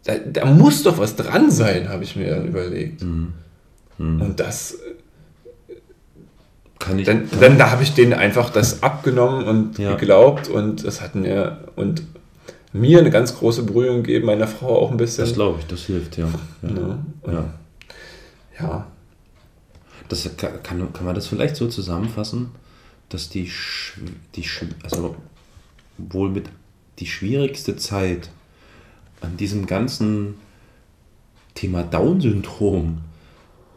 Da, 0.05 0.15
da 0.17 0.47
muss 0.47 0.85
doch 0.85 0.99
was 0.99 1.17
dran 1.17 1.51
sein, 1.51 1.89
habe 1.89 2.05
ich 2.05 2.15
mir 2.15 2.31
dann 2.31 2.47
überlegt. 2.47 3.03
Und 3.99 4.35
das, 4.37 4.79
Kann 6.79 6.99
ich. 6.99 7.07
dann, 7.07 7.29
dann 7.41 7.59
da 7.59 7.71
habe 7.71 7.83
ich 7.83 7.95
denen 7.95 8.13
einfach 8.13 8.51
das 8.51 8.83
abgenommen 8.83 9.47
und 9.47 9.79
Ja. 9.79 9.97
geglaubt 9.97 10.49
und 10.49 10.85
das 10.85 11.01
hat 11.01 11.15
mir 11.15 11.65
und 11.77 12.03
mir 12.73 12.99
eine 12.99 13.11
ganz 13.11 13.35
große 13.37 13.63
Beruhigung 13.63 14.03
gegeben, 14.03 14.27
meiner 14.27 14.47
Frau 14.47 14.79
auch 14.79 14.91
ein 14.91 14.97
bisschen. 14.97 15.25
das 15.25 15.35
glaube 15.35 15.61
ich, 15.61 15.67
das 15.67 15.83
hilft, 15.85 16.19
ja. 16.19 16.29
Ja. 16.63 16.69
Ja. 16.69 17.33
ja. 17.33 17.45
ja. 18.61 18.87
Das 20.09 20.29
kann, 20.37 20.63
kann, 20.63 20.93
kann 20.93 21.05
man 21.05 21.15
das 21.15 21.27
vielleicht 21.27 21.57
so 21.57 21.67
zusammenfassen, 21.67 22.51
dass 23.09 23.29
die, 23.29 23.51
die 24.35 24.45
also 24.85 25.17
wohl 25.99 26.31
mit 26.31 26.47
die 26.99 27.07
schwierigste 27.07 27.77
Zeit 27.77 28.31
an 29.21 29.37
diesem 29.37 29.67
ganzen 29.67 30.35
Thema 31.55 31.83
Down-Syndrom 31.83 32.99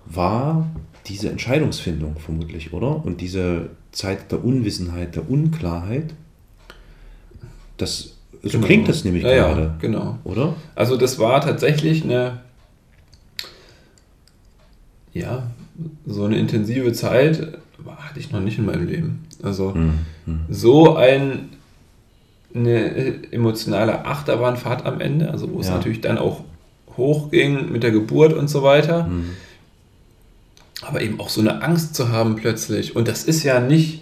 war 0.06 0.68
diese 1.10 1.30
Entscheidungsfindung 1.30 2.16
vermutlich, 2.20 2.72
oder? 2.74 3.04
Und 3.06 3.20
diese 3.22 3.72
Zeit 3.92 4.32
der 4.32 4.44
Unwissenheit, 4.44 5.16
der 5.16 5.30
Unklarheit. 5.30 6.14
Das, 7.78 8.14
so 8.44 8.50
Genau. 8.52 8.66
klingt 8.68 8.88
das 8.88 9.04
nämlich 9.04 9.24
ja, 9.24 9.30
gerade, 9.36 9.62
Ja, 9.62 9.76
genau. 9.80 10.18
oder? 10.24 10.56
Also 10.76 10.96
das 10.98 11.20
war 11.20 11.42
tatsächlich 11.42 12.04
eine, 12.04 12.40
ja, 15.14 15.44
so 16.06 16.26
eine 16.26 16.38
intensive 16.38 16.92
Zeit 16.94 17.58
hatte 17.98 18.20
ich 18.20 18.32
noch 18.32 18.42
nicht 18.42 18.58
in 18.58 18.66
meinem 18.66 18.86
Leben. 18.88 19.26
Also 19.42 19.74
so 20.50 20.96
ein, 20.98 21.50
eine 22.54 23.32
emotionale 23.32 24.06
Achterbahnfahrt 24.06 24.86
am 24.86 25.00
Ende, 25.00 25.32
also 25.32 25.52
wo 25.52 25.60
es 25.62 25.68
Ja. 25.68 25.76
natürlich 25.76 26.02
dann 26.02 26.18
auch 26.18 26.42
hochging 26.98 27.72
mit 27.72 27.84
der 27.84 27.92
Geburt 27.92 28.34
und 28.34 28.50
so 28.50 28.62
weiter. 28.64 29.10
Aber 30.82 31.02
eben 31.02 31.20
auch 31.20 31.30
so 31.30 31.42
eine 31.42 31.62
Angst 31.62 31.96
zu 31.96 32.10
haben 32.10 32.36
plötzlich. 32.36 32.96
Und 32.96 33.08
das 33.08 33.24
ist 33.24 33.44
ja 33.44 33.60
nicht, 33.60 34.02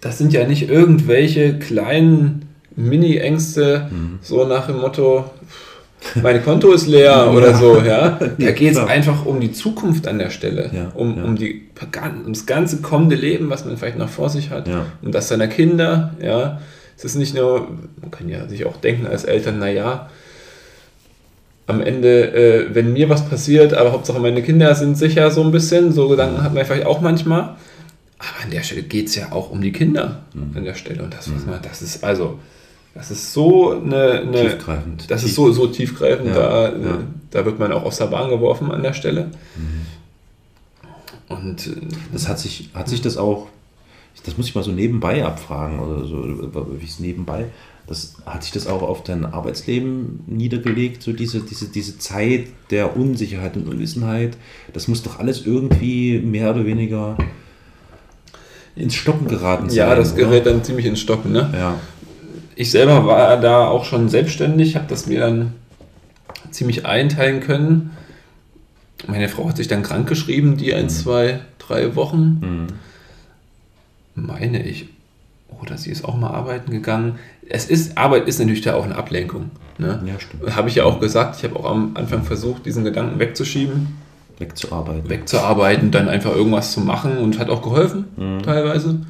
das 0.00 0.18
sind 0.18 0.32
ja 0.32 0.46
nicht 0.46 0.68
irgendwelche 0.68 1.58
kleinen 1.58 2.48
Mini-Ängste, 2.76 3.88
so 4.20 4.46
nach 4.46 4.66
dem 4.66 4.80
Motto, 4.80 5.30
mein 6.22 6.44
Konto 6.44 6.72
ist 6.72 6.86
leer 6.86 7.32
oder 7.34 7.54
so, 7.54 7.80
ja. 7.80 8.18
Da 8.38 8.50
geht 8.52 8.72
es 8.72 8.78
einfach 8.78 9.24
um 9.24 9.40
die 9.40 9.52
Zukunft 9.52 10.06
an 10.06 10.18
der 10.18 10.30
Stelle. 10.30 10.70
Ja, 10.72 10.92
um, 10.94 11.16
ja. 11.16 11.24
um, 11.24 11.36
die, 11.36 11.62
um 12.24 12.32
das 12.32 12.46
ganze 12.46 12.82
kommende 12.82 13.16
Leben, 13.16 13.50
was 13.50 13.64
man 13.64 13.76
vielleicht 13.76 13.98
noch 13.98 14.10
vor 14.10 14.28
sich 14.28 14.50
hat. 14.50 14.68
Ja. 14.68 14.86
Um 15.02 15.10
das 15.10 15.28
seiner 15.28 15.48
Kinder, 15.48 16.14
ja. 16.22 16.60
Es 16.96 17.04
ist 17.04 17.16
nicht 17.16 17.34
nur, 17.34 17.68
man 18.00 18.10
kann 18.10 18.28
ja 18.28 18.48
sich 18.48 18.64
auch 18.64 18.76
denken 18.76 19.06
als 19.06 19.24
Eltern, 19.24 19.58
naja, 19.58 20.08
am 21.66 21.80
Ende, 21.80 22.32
äh, 22.32 22.74
wenn 22.74 22.92
mir 22.92 23.08
was 23.08 23.28
passiert, 23.28 23.74
aber 23.74 23.92
Hauptsache 23.92 24.20
meine 24.20 24.42
Kinder 24.42 24.74
sind 24.74 24.96
sicher 24.96 25.30
so 25.30 25.42
ein 25.42 25.50
bisschen, 25.50 25.92
so 25.92 26.08
Gedanken 26.08 26.42
hat 26.42 26.54
man 26.54 26.64
vielleicht 26.64 26.86
auch 26.86 27.00
manchmal. 27.00 27.56
Aber 28.18 28.44
an 28.44 28.50
der 28.50 28.62
Stelle 28.62 28.82
geht 28.82 29.08
es 29.08 29.16
ja 29.16 29.32
auch 29.32 29.50
um 29.50 29.60
die 29.60 29.72
Kinder 29.72 30.22
Mhm. 30.32 30.56
an 30.56 30.64
der 30.64 30.74
Stelle. 30.74 31.02
Und 31.02 31.12
das, 31.12 31.32
was 31.34 31.44
man, 31.44 31.60
das 31.62 31.82
ist 31.82 32.02
also, 32.04 32.38
das 32.94 33.10
ist 33.10 33.32
so 33.32 33.72
eine, 33.72 34.20
eine 34.20 34.40
Tiefgreifend. 34.42 35.10
das 35.10 35.20
Tief- 35.20 35.30
ist 35.30 35.34
so, 35.36 35.52
so 35.52 35.66
tiefgreifend, 35.66 36.28
Ja, 36.28 36.34
da, 36.34 36.68
ja. 36.68 36.98
da 37.30 37.44
wird 37.44 37.58
man 37.58 37.72
auch 37.72 37.82
aus 37.84 37.98
der 37.98 38.06
Bahn 38.06 38.30
geworfen 38.30 38.70
an 38.70 38.82
der 38.82 38.92
Stelle. 38.94 39.26
Mhm. 39.56 39.86
Und 41.28 41.66
äh, 41.66 41.70
Das 42.12 42.28
hat 42.28 42.38
sich, 42.38 42.70
hat 42.74 42.88
sich 42.88 43.02
das 43.02 43.16
auch, 43.16 43.48
das 44.24 44.36
muss 44.36 44.48
ich 44.48 44.54
mal 44.54 44.64
so 44.64 44.72
nebenbei 44.72 45.24
abfragen 45.24 45.78
oder 45.78 46.04
so, 46.06 46.24
wie 46.80 46.84
es 46.86 46.98
nebenbei, 47.00 47.46
das 47.86 48.16
hat 48.26 48.42
sich 48.42 48.52
das 48.52 48.66
auch 48.66 48.82
auf 48.82 49.04
dein 49.04 49.24
Arbeitsleben 49.24 50.20
niedergelegt, 50.26 51.02
so 51.02 51.12
diese, 51.12 51.40
diese, 51.40 51.68
diese 51.68 51.98
Zeit 51.98 52.46
der 52.70 52.96
Unsicherheit 52.96 53.56
und 53.56 53.68
Unwissenheit, 53.68 54.36
das 54.72 54.88
muss 54.88 55.02
doch 55.02 55.20
alles 55.20 55.46
irgendwie 55.46 56.18
mehr 56.18 56.50
oder 56.50 56.66
weniger 56.66 57.16
ins 58.74 58.94
Stocken 58.94 59.28
geraten 59.28 59.68
sein. 59.70 59.78
ja, 59.78 59.94
das 59.94 60.12
oder? 60.14 60.24
gerät 60.24 60.46
dann 60.46 60.64
ziemlich 60.64 60.86
ins 60.86 61.00
Stocken. 61.00 61.32
Ne? 61.32 61.48
Ja, 61.54 61.76
Ich 62.56 62.70
selber 62.70 63.06
war 63.06 63.40
da 63.40 63.68
auch 63.68 63.84
schon 63.84 64.08
selbstständig, 64.08 64.74
habe 64.76 64.86
das 64.88 65.06
mir 65.06 65.20
dann 65.20 65.52
ziemlich 66.50 66.84
einteilen 66.86 67.40
können. 67.40 67.90
Meine 69.06 69.28
Frau 69.28 69.48
hat 69.48 69.56
sich 69.58 69.68
dann 69.68 69.82
krank 69.82 70.08
geschrieben, 70.08 70.56
die 70.56 70.74
ein, 70.74 70.88
zwei, 70.88 71.40
drei 71.58 71.94
Wochen, 71.94 72.40
Mhm. 72.40 72.66
Meine 74.16 74.62
ich. 74.66 74.88
Oder 75.62 75.78
sie 75.78 75.90
ist 75.90 76.04
auch 76.04 76.16
mal 76.16 76.30
arbeiten 76.30 76.70
gegangen. 76.70 77.18
Es 77.48 77.66
ist, 77.66 77.96
Arbeit 77.96 78.26
ist 78.26 78.40
natürlich 78.40 78.62
da 78.62 78.74
auch 78.74 78.84
eine 78.84 78.96
Ablenkung. 78.96 79.50
Ne? 79.78 80.02
ja 80.04 80.18
stimmt. 80.18 80.56
Habe 80.56 80.68
ich 80.68 80.74
ja 80.74 80.84
auch 80.84 80.98
gesagt, 81.00 81.36
ich 81.38 81.44
habe 81.44 81.56
auch 81.56 81.70
am 81.70 81.92
Anfang 81.94 82.24
versucht, 82.24 82.66
diesen 82.66 82.82
Gedanken 82.82 83.18
wegzuschieben, 83.18 83.94
Wegzuarbeiten. 84.38 85.08
wegzuarbeiten, 85.08 85.90
dann 85.90 86.08
einfach 86.08 86.34
irgendwas 86.34 86.72
zu 86.72 86.80
machen 86.80 87.18
und 87.18 87.38
hat 87.38 87.48
auch 87.48 87.62
geholfen, 87.62 88.06
teilweise. 88.42 89.00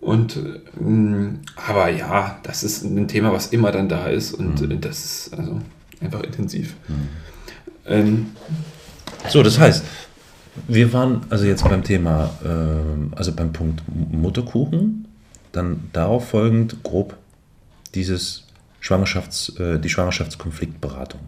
Und 0.00 0.38
ähm, 0.80 1.40
aber 1.68 1.88
ja, 1.90 2.38
das 2.42 2.62
ist 2.62 2.84
ein 2.84 3.06
Thema, 3.08 3.32
was 3.32 3.48
immer 3.48 3.70
dann 3.72 3.88
da 3.88 4.06
ist 4.06 4.32
und 4.32 4.60
äh, 4.62 4.76
das 4.78 4.98
ist 5.28 5.38
also 5.38 5.60
einfach 6.00 6.22
intensiv. 6.22 6.74
Ähm, 7.86 8.26
So, 9.28 9.42
das 9.42 9.58
heißt, 9.58 9.84
wir 10.68 10.92
waren 10.92 11.22
also 11.30 11.44
jetzt 11.44 11.64
beim 11.64 11.84
Thema, 11.84 12.30
ähm, 12.44 13.12
also 13.16 13.32
beim 13.32 13.52
Punkt 13.52 13.82
Mutterkuchen, 13.88 15.06
dann 15.52 15.90
darauf 15.92 16.28
folgend 16.28 16.82
grob 16.82 17.16
dieses 17.94 18.46
Schwangerschafts, 18.80 19.58
äh, 19.58 19.78
die 19.78 19.88
Schwangerschaftskonfliktberatung. 19.88 21.20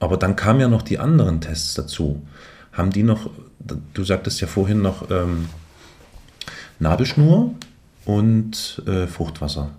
Aber 0.00 0.16
dann 0.16 0.36
kamen 0.36 0.60
ja 0.60 0.68
noch 0.68 0.82
die 0.82 0.98
anderen 0.98 1.40
Tests 1.40 1.74
dazu. 1.74 2.22
Haben 2.72 2.90
die 2.90 3.02
noch, 3.02 3.30
du 3.94 4.04
sagtest 4.04 4.40
ja 4.40 4.46
vorhin 4.46 4.82
noch 4.82 5.10
ähm, 5.10 5.48
Nabelschnur 6.78 7.54
und 8.04 8.82
äh, 8.86 9.06
Fruchtwasser. 9.06 9.70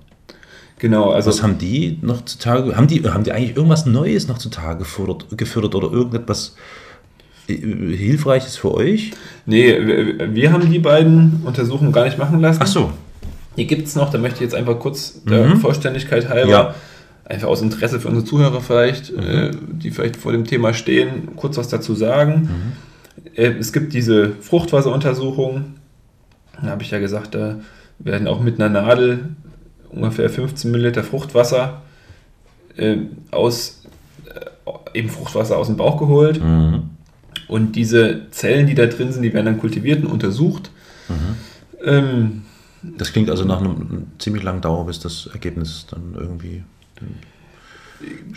genau, 0.80 1.12
also 1.12 1.30
Was 1.30 1.44
haben 1.44 1.58
die 1.58 2.00
noch 2.02 2.26
zutage? 2.26 2.76
Haben 2.76 2.88
die, 2.88 3.08
haben 3.08 3.24
die 3.24 3.32
eigentlich 3.32 3.56
irgendwas 3.56 3.86
Neues 3.86 4.28
noch 4.28 4.38
zutage 4.38 4.80
gefördert, 4.80 5.26
gefördert 5.38 5.76
oder 5.76 5.92
irgendetwas 5.92 6.56
äh, 7.48 7.96
Hilfreiches 7.96 8.56
für 8.58 8.74
euch? 8.74 9.12
nee, 9.46 9.76
wir, 9.86 10.34
wir 10.36 10.52
haben 10.52 10.70
die 10.72 10.80
beiden 10.80 11.42
Untersuchungen 11.46 11.92
gar 11.92 12.06
nicht 12.06 12.18
machen 12.18 12.40
lassen. 12.42 12.60
Ach 12.62 12.68
so. 12.68 12.92
Die 13.58 13.66
gibt 13.66 13.88
es 13.88 13.96
noch, 13.96 14.12
da 14.12 14.18
möchte 14.18 14.36
ich 14.36 14.42
jetzt 14.42 14.56
einfach 14.56 14.78
kurz 14.80 15.24
der 15.24 15.48
Mhm. 15.48 15.58
Vollständigkeit 15.58 16.30
halber, 16.30 16.50
Ja. 16.52 16.76
einfach 17.26 17.48
aus 17.48 17.62
Interesse 17.62 18.00
für 18.00 18.08
unsere 18.10 18.26
Zuhörer 18.26 18.62
vielleicht, 18.62 19.10
äh, 19.12 19.52
die 19.72 19.90
vielleicht 19.92 20.16
vor 20.18 20.32
dem 20.32 20.46
Thema 20.46 20.74
stehen, 20.74 21.30
kurz 21.36 21.58
was 21.58 21.68
dazu 21.68 21.96
sagen. 21.96 22.50
Äh, 23.36 23.54
es 23.60 23.74
gibt 23.74 23.94
diese 23.94 24.32
Fruchtwasseruntersuchung, 24.42 25.74
da 26.62 26.68
habe 26.70 26.84
ich 26.84 26.92
ja 26.92 27.00
gesagt, 27.00 27.34
da 27.36 27.56
werden 28.00 28.28
auch 28.28 28.42
mit 28.42 28.60
einer 28.62 28.70
Nadel 28.70 29.30
ungefähr 29.90 30.30
15 30.30 30.70
Milliliter 30.70 31.04
Fruchtwasser 31.04 31.82
äh, 32.76 32.98
aus, 33.32 33.82
äh, 34.94 35.00
eben 35.00 35.10
Fruchtwasser 35.10 35.58
aus 35.58 35.66
dem 35.68 35.78
Bauch 35.78 35.98
geholt. 35.98 36.44
Mhm. 36.44 36.92
Und 37.48 37.76
diese 37.76 38.30
Zellen, 38.32 38.68
die 38.68 38.76
da 38.76 38.86
drin 38.88 39.12
sind, 39.12 39.22
die 39.24 39.34
werden 39.34 39.46
dann 39.46 39.60
kultiviert 39.60 40.04
und 40.04 40.12
untersucht. 40.12 40.70
Ähm, 41.84 42.44
Das 42.84 43.12
klingt 43.12 43.30
also 43.30 43.44
nach 43.46 43.60
einem 43.60 44.08
ziemlich 44.20 44.44
langen 44.44 44.62
Dauer, 44.62 44.86
bis 44.86 45.00
das 45.00 45.28
Ergebnis 45.34 45.88
dann 45.90 46.16
irgendwie. 46.18 46.64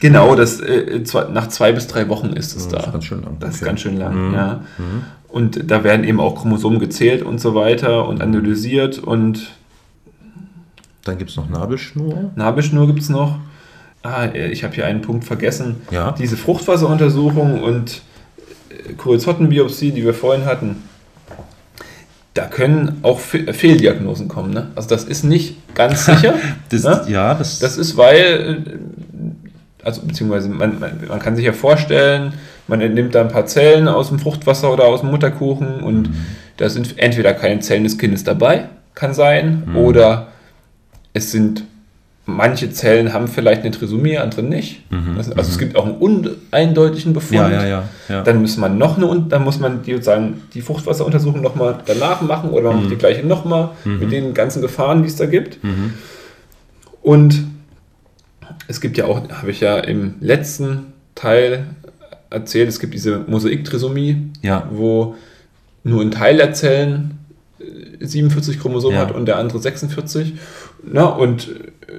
Genau, 0.01 0.35
das, 0.35 0.61
äh, 0.61 1.05
zwei, 1.05 1.25
nach 1.29 1.49
zwei 1.49 1.73
bis 1.73 1.87
drei 1.87 2.09
Wochen 2.09 2.29
ist 2.29 2.57
es 2.57 2.65
Ja, 2.67 2.71
da. 2.73 2.77
das 2.79 2.87
ist 2.87 2.93
ganz 2.93 3.05
schön 3.05 3.23
lang. 3.23 3.37
Das 3.41 3.51
ist 3.51 3.57
Okay. 3.61 3.65
ganz 3.67 3.81
schön 3.81 3.97
lang, 3.99 4.29
Mhm. 4.29 4.35
ja. 4.35 4.61
Und 5.29 5.71
da 5.71 5.85
werden 5.85 6.05
eben 6.05 6.19
auch 6.19 6.35
Chromosomen 6.41 6.79
gezählt 6.81 7.23
und 7.23 7.41
so 7.41 7.55
weiter 7.55 8.09
und 8.09 8.21
analysiert 8.23 8.99
und 8.99 9.51
Dann 11.05 11.17
gibt 11.19 11.31
es 11.31 11.37
noch 11.37 11.49
Nabelschnur. 11.49 12.31
Nabelschnur 12.37 12.87
gibt 12.87 13.01
es 13.01 13.09
noch. 13.09 13.39
Ah, 14.03 14.25
äh, 14.27 14.51
ich 14.51 14.65
habe 14.65 14.75
hier 14.75 14.87
einen 14.87 15.01
Punkt 15.03 15.25
vergessen. 15.25 15.77
Ja. 15.91 16.13
Diese 16.13 16.37
Fruchtwasseruntersuchung 16.37 17.63
und 17.63 18.03
Kurzottenbiopsie, 18.97 19.93
die 19.93 20.05
wir 20.05 20.15
vorhin 20.15 20.45
hatten, 20.45 20.83
da 22.35 22.47
können 22.47 22.99
auch 23.03 23.19
Fe 23.19 23.53
Fehldiagnosen 23.53 24.29
kommen. 24.29 24.53
Ne? 24.53 24.69
Also 24.75 24.89
das 24.89 25.05
ist 25.05 25.25
nicht 25.25 25.75
ganz 25.75 26.07
sicher. 26.07 26.35
Das, 26.69 26.85
ne? 26.85 27.05
Ja, 27.09 27.35
das, 27.35 27.59
Das 27.59 27.77
ist, 27.77 27.97
weil, 27.97 28.65
äh, 28.67 29.85
also 29.85 30.03
beziehungsweise 30.03 30.49
man, 30.49 30.79
man, 30.79 31.01
man 31.09 31.19
kann 31.19 31.37
sich 31.37 31.45
ja 31.45 31.53
vorstellen, 31.53 32.35
man 32.69 32.79
nimmt 32.79 33.15
da 33.15 33.23
ein 33.23 33.29
paar 33.29 33.47
Zellen 33.47 33.89
aus 33.89 34.09
dem 34.09 34.19
Fruchtwasser 34.19 34.73
oder 34.73 34.85
aus 34.85 35.01
dem 35.01 35.11
Mutterkuchen 35.11 35.81
und 35.81 36.11
da 36.57 36.69
sind 36.69 36.99
entweder 36.99 37.33
keine 37.35 37.61
Zellen 37.61 37.85
des 37.85 37.99
Kindes 37.99 38.23
dabei, 38.23 38.69
kann 38.95 39.15
sein, 39.15 39.75
oder 39.75 40.29
es 41.15 41.33
sind 41.33 41.65
manche 42.35 42.71
Zellen 42.71 43.13
haben 43.13 43.29
vielleicht 43.29 43.63
eine 43.63 43.71
Trisomie, 43.71 44.19
andere 44.19 44.43
nicht. 44.43 44.83
Das, 45.17 45.31
also 45.31 45.51
es 45.51 45.59
gibt 45.59 45.77
auch 45.77 45.87
einen 45.87 45.97
uneindeutigen 45.97 47.13
Befund. 47.13 47.41
Ja, 47.41 47.67
ja, 47.67 47.89
ja. 48.09 48.23
Dann 48.23 48.41
muss 48.41 48.57
man 48.57 48.79
noch 48.79 48.97
eine, 48.97 49.07
und 49.07 49.31
dann 49.31 49.45
muss 49.45 49.59
man 49.59 49.83
die, 49.83 49.93
sozusagen 49.93 50.43
die 50.55 50.63
Fruchtwasseruntersuchung 50.63 51.43
nochmal 51.43 51.79
danach 51.87 52.21
machen 52.23 52.51
oder 52.51 52.73
man 52.73 52.83
macht 52.83 52.91
die 52.91 52.97
gleiche 52.97 53.27
nochmal 53.27 53.71
mit 53.85 54.13
den 54.13 54.35
ganzen 54.35 54.63
Gefahren, 54.63 55.03
die 55.03 55.09
es 55.09 55.17
da 55.17 55.27
gibt. 55.27 55.59
Und 57.03 57.45
es 58.69 58.81
gibt 58.81 58.97
ja 58.97 59.07
auch, 59.07 59.29
habe 59.31 59.51
ich 59.51 59.61
ja 59.61 59.79
im 59.79 60.15
letzten 60.21 60.93
Teil 61.15 61.67
erzählt, 62.31 62.69
es 62.69 62.79
gibt 62.81 62.95
diese 62.95 63.19
Mosaik-Trisomie, 63.27 64.33
wo 64.71 65.15
nur 65.83 66.03
ein 66.03 66.11
Teil 66.11 66.37
der 66.37 66.53
Zellen 66.53 67.19
47 68.01 68.59
Chromosomen 68.59 68.97
Ja. 68.97 69.07
hat 69.07 69.15
und 69.15 69.27
der 69.27 69.37
andere 69.39 69.59
46. 69.61 70.35
Na, 70.85 71.07
und 71.07 71.49
äh, 71.89 71.93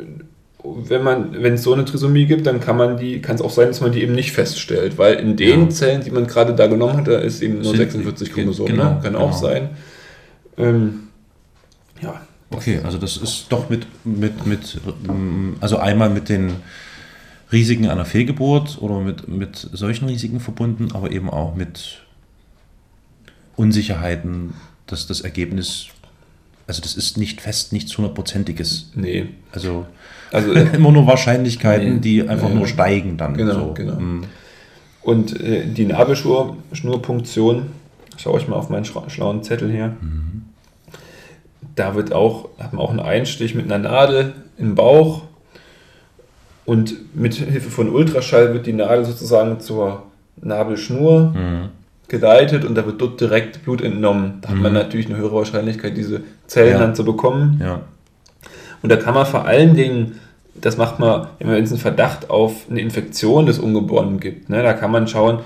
wenn 0.63 1.03
man, 1.03 1.41
wenn 1.41 1.53
es 1.55 1.63
so 1.63 1.73
eine 1.73 1.85
Trisomie 1.85 2.25
gibt, 2.25 2.45
dann 2.45 2.59
kann 2.59 2.77
man 2.77 2.97
die, 2.97 3.19
kann 3.21 3.35
es 3.35 3.41
auch 3.41 3.49
sein, 3.49 3.67
dass 3.69 3.81
man 3.81 3.91
die 3.91 4.01
eben 4.03 4.13
nicht 4.13 4.31
feststellt, 4.31 4.97
weil 4.97 5.15
in 5.15 5.35
den 5.35 5.63
Ja. 5.63 5.69
Zellen, 5.69 6.03
die 6.03 6.11
man 6.11 6.27
gerade 6.27 6.53
da 6.53 6.67
genommen 6.67 6.97
hat, 6.97 7.07
da 7.07 7.17
ist 7.17 7.41
eben 7.41 7.55
nur 7.55 7.63
Sind- 7.75 7.77
46 7.77 8.31
Chromosomen. 8.31 8.73
genau, 8.73 8.93
ne? 8.93 8.99
Kann 9.01 9.15
auch 9.15 9.27
genau. 9.27 9.37
sein. 9.53 9.69
Ähm, 10.57 10.99
ja. 12.01 12.21
Okay, 12.51 12.79
also 12.83 12.97
das 12.97 13.17
ist 13.17 13.45
doch 13.49 13.69
mit, 13.69 13.87
mit, 14.03 14.45
mit, 14.45 14.79
also 15.61 15.77
einmal 15.77 16.09
mit 16.09 16.27
den 16.29 16.51
Risiken 17.51 17.87
einer 17.87 18.05
Fehlgeburt 18.05 18.77
oder 18.81 18.99
mit, 18.99 19.27
mit 19.27 19.55
solchen 19.55 20.05
Risiken 20.09 20.39
verbunden, 20.39 20.89
aber 20.93 21.11
eben 21.11 21.29
auch 21.29 21.55
mit 21.55 22.01
Unsicherheiten, 23.55 24.53
dass 24.91 25.07
das 25.07 25.21
Ergebnis, 25.21 25.87
also 26.67 26.81
das 26.81 26.95
ist 26.95 27.17
nicht 27.17 27.41
fest, 27.41 27.73
nichts 27.73 27.97
hundertprozentiges. 27.97 28.91
Nee. 28.95 29.27
Also 29.51 29.85
Also, 30.31 30.51
immer 30.73 30.91
nur 30.91 31.07
Wahrscheinlichkeiten, 31.07 31.95
Nee. 31.95 31.99
die 32.01 32.27
einfach 32.29 32.49
Ja. 32.49 32.55
nur 32.55 32.67
steigen 32.67 33.17
dann. 33.17 33.35
Genau, 33.35 33.53
so. 33.53 33.73
genau. 33.73 33.99
Mm. 33.99 34.23
Und 35.03 35.39
äh, 35.41 35.65
die 35.65 35.85
Nabelschnurpunktion, 35.85 37.67
schaue 38.17 38.39
ich 38.39 38.47
mal 38.47 38.55
auf 38.55 38.69
meinen 38.69 38.85
schlauen 38.85 39.43
Zettel 39.43 39.71
hier. 39.71 39.95
Da 41.75 41.95
wird 41.95 42.13
auch, 42.13 42.49
hat 42.59 42.73
man 42.73 42.81
auch 42.81 42.89
einen 42.91 42.99
Einstich 42.99 43.55
mit 43.55 43.65
einer 43.65 43.77
Nadel 43.79 44.33
im 44.57 44.75
Bauch. 44.75 45.23
Und 46.65 47.15
mit 47.15 47.33
Hilfe 47.35 47.69
von 47.71 47.89
Ultraschall 47.89 48.53
wird 48.53 48.67
die 48.67 48.73
Nadel 48.73 49.03
sozusagen 49.05 49.59
zur 49.59 50.03
Nabelschnur 50.41 51.31
Mhm. 51.35 51.69
Geleitet 52.11 52.63
und 52.65 52.75
da 52.75 52.85
wird 52.85 53.01
dort 53.01 53.19
direkt 53.19 53.63
Blut 53.63 53.81
entnommen. 53.81 54.37
Da 54.41 54.49
hat 54.49 54.57
man 54.57 54.73
natürlich 54.73 55.07
eine 55.07 55.17
höhere 55.17 55.33
Wahrscheinlichkeit, 55.37 55.97
diese 55.97 56.21
Zellen 56.45 56.73
Ja. 56.73 56.77
dann 56.79 56.93
zu 56.93 57.03
bekommen. 57.03 57.59
Ja. 57.63 57.81
Und 58.83 58.91
da 58.91 58.95
kann 58.97 59.15
man 59.15 59.25
vor 59.25 59.45
allen 59.45 59.73
Dingen 59.73 60.19
das 60.53 60.75
macht 60.77 60.99
man, 60.99 61.27
wenn 61.39 61.63
es 61.63 61.71
einen 61.71 61.79
Verdacht 61.79 62.29
auf 62.29 62.65
eine 62.69 62.81
Infektion 62.81 63.45
des 63.45 63.57
Ungeborenen 63.57 64.19
gibt. 64.19 64.49
Ne, 64.49 64.61
da 64.61 64.73
kann 64.73 64.91
man 64.91 65.07
schauen, 65.07 65.39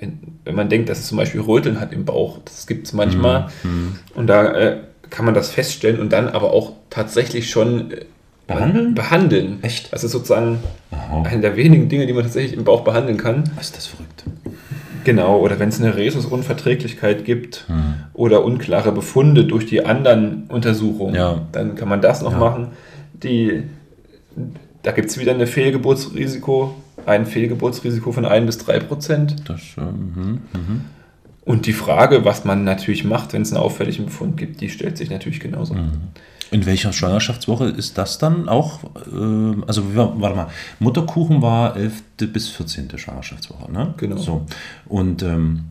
wenn, 0.00 0.18
wenn 0.44 0.56
man 0.56 0.68
denkt, 0.68 0.88
dass 0.88 0.98
es 0.98 1.06
zum 1.06 1.18
Beispiel 1.18 1.40
Röteln 1.40 1.80
hat 1.80 1.92
im 1.92 2.04
Bauch, 2.04 2.38
das 2.44 2.66
gibt 2.66 2.86
es 2.88 2.92
manchmal, 2.92 3.46
Mhm. 3.62 3.96
und 4.16 4.26
da 4.26 4.52
äh, 4.52 4.76
kann 5.08 5.24
man 5.24 5.34
das 5.34 5.50
feststellen 5.50 6.00
und 6.00 6.12
dann 6.12 6.28
aber 6.28 6.52
auch 6.52 6.72
tatsächlich 6.90 7.48
schon 7.48 7.92
äh, 7.92 8.04
Behandeln? 8.48 8.94
behandeln. 8.96 9.58
Echt? 9.62 9.92
Das 9.92 10.02
ist 10.02 10.10
sozusagen 10.10 10.58
Aha. 10.90 11.22
eine 11.22 11.40
der 11.40 11.54
wenigen 11.56 11.88
Dinge, 11.88 12.06
die 12.06 12.12
man 12.12 12.24
tatsächlich 12.24 12.52
im 12.54 12.64
Bauch 12.64 12.80
behandeln 12.82 13.16
kann. 13.18 13.44
Was 13.54 13.66
ist 13.66 13.76
das 13.76 13.86
verrückt? 13.86 14.24
Genau, 15.04 15.38
oder 15.38 15.58
wenn 15.58 15.68
es 15.70 15.80
eine 15.80 15.96
Rhesusunverträglichkeit 15.96 17.24
gibt 17.24 17.64
Hm. 17.68 17.94
oder 18.14 18.44
unklare 18.44 18.92
Befunde 18.92 19.44
durch 19.44 19.66
die 19.66 19.84
anderen 19.84 20.44
Untersuchungen, 20.48 21.14
Ja. 21.14 21.40
dann 21.52 21.74
kann 21.74 21.88
man 21.88 22.00
das 22.02 22.22
noch 22.22 22.32
Ja. 22.32 22.38
machen. 22.38 22.68
Die, 23.14 23.62
da 24.82 24.92
gibt 24.92 25.10
es 25.10 25.18
wieder 25.18 25.34
ein 25.34 25.46
Fehlgeburtsrisiko, 25.46 26.74
ein 27.06 27.26
Fehlgeburtsrisiko 27.26 28.12
von 28.12 28.24
1 28.24 28.46
bis 28.46 28.58
3 28.58 28.78
Prozent. 28.80 29.36
Das, 29.48 29.60
äh, 29.76 29.80
mhm, 29.82 30.40
mhm. 30.52 30.80
Und 31.44 31.66
die 31.66 31.72
Frage, 31.72 32.24
was 32.24 32.44
man 32.44 32.64
natürlich 32.64 33.04
macht, 33.04 33.32
wenn 33.32 33.42
es 33.42 33.52
einen 33.52 33.62
auffälligen 33.62 34.04
Befund 34.06 34.36
gibt, 34.36 34.60
die 34.60 34.68
stellt 34.68 34.96
sich 34.98 35.10
natürlich 35.10 35.40
genauso. 35.40 35.74
Mhm. 35.74 35.90
In 36.50 36.66
welcher 36.66 36.92
Schwangerschaftswoche 36.92 37.66
ist 37.66 37.96
das 37.96 38.18
dann 38.18 38.48
auch? 38.48 38.80
Äh, 39.06 39.62
also, 39.66 39.94
warte 39.94 40.36
mal, 40.36 40.48
Mutterkuchen 40.80 41.42
war 41.42 41.76
11. 41.76 42.02
bis 42.32 42.48
14. 42.48 42.88
Schwangerschaftswoche, 42.98 43.70
ne? 43.70 43.94
Genau. 43.96 44.16
So. 44.16 44.46
Und 44.86 45.22
ähm, 45.22 45.64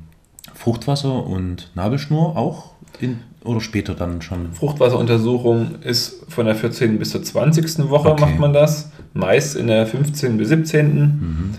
Fruchtwasser 0.56 1.26
und 1.26 1.70
Nabelschnur 1.76 2.38
auch? 2.38 2.72
In, 3.00 3.20
oder 3.44 3.62
später 3.62 3.94
dann 3.94 4.22
schon? 4.22 4.54
Fruchtwasseruntersuchung 4.54 5.82
ist 5.82 6.24
von 6.30 6.46
der 6.46 6.56
14. 6.56 6.98
bis 7.00 7.12
zur 7.12 7.24
20. 7.24 7.90
Woche 7.90 8.10
Okay. 8.12 8.22
macht 8.22 8.40
man 8.40 8.54
das, 8.54 8.92
meist 9.14 9.56
in 9.56 9.68
der 9.68 9.86
15. 9.86 10.38
bis 10.38 10.50
17. 10.50 11.56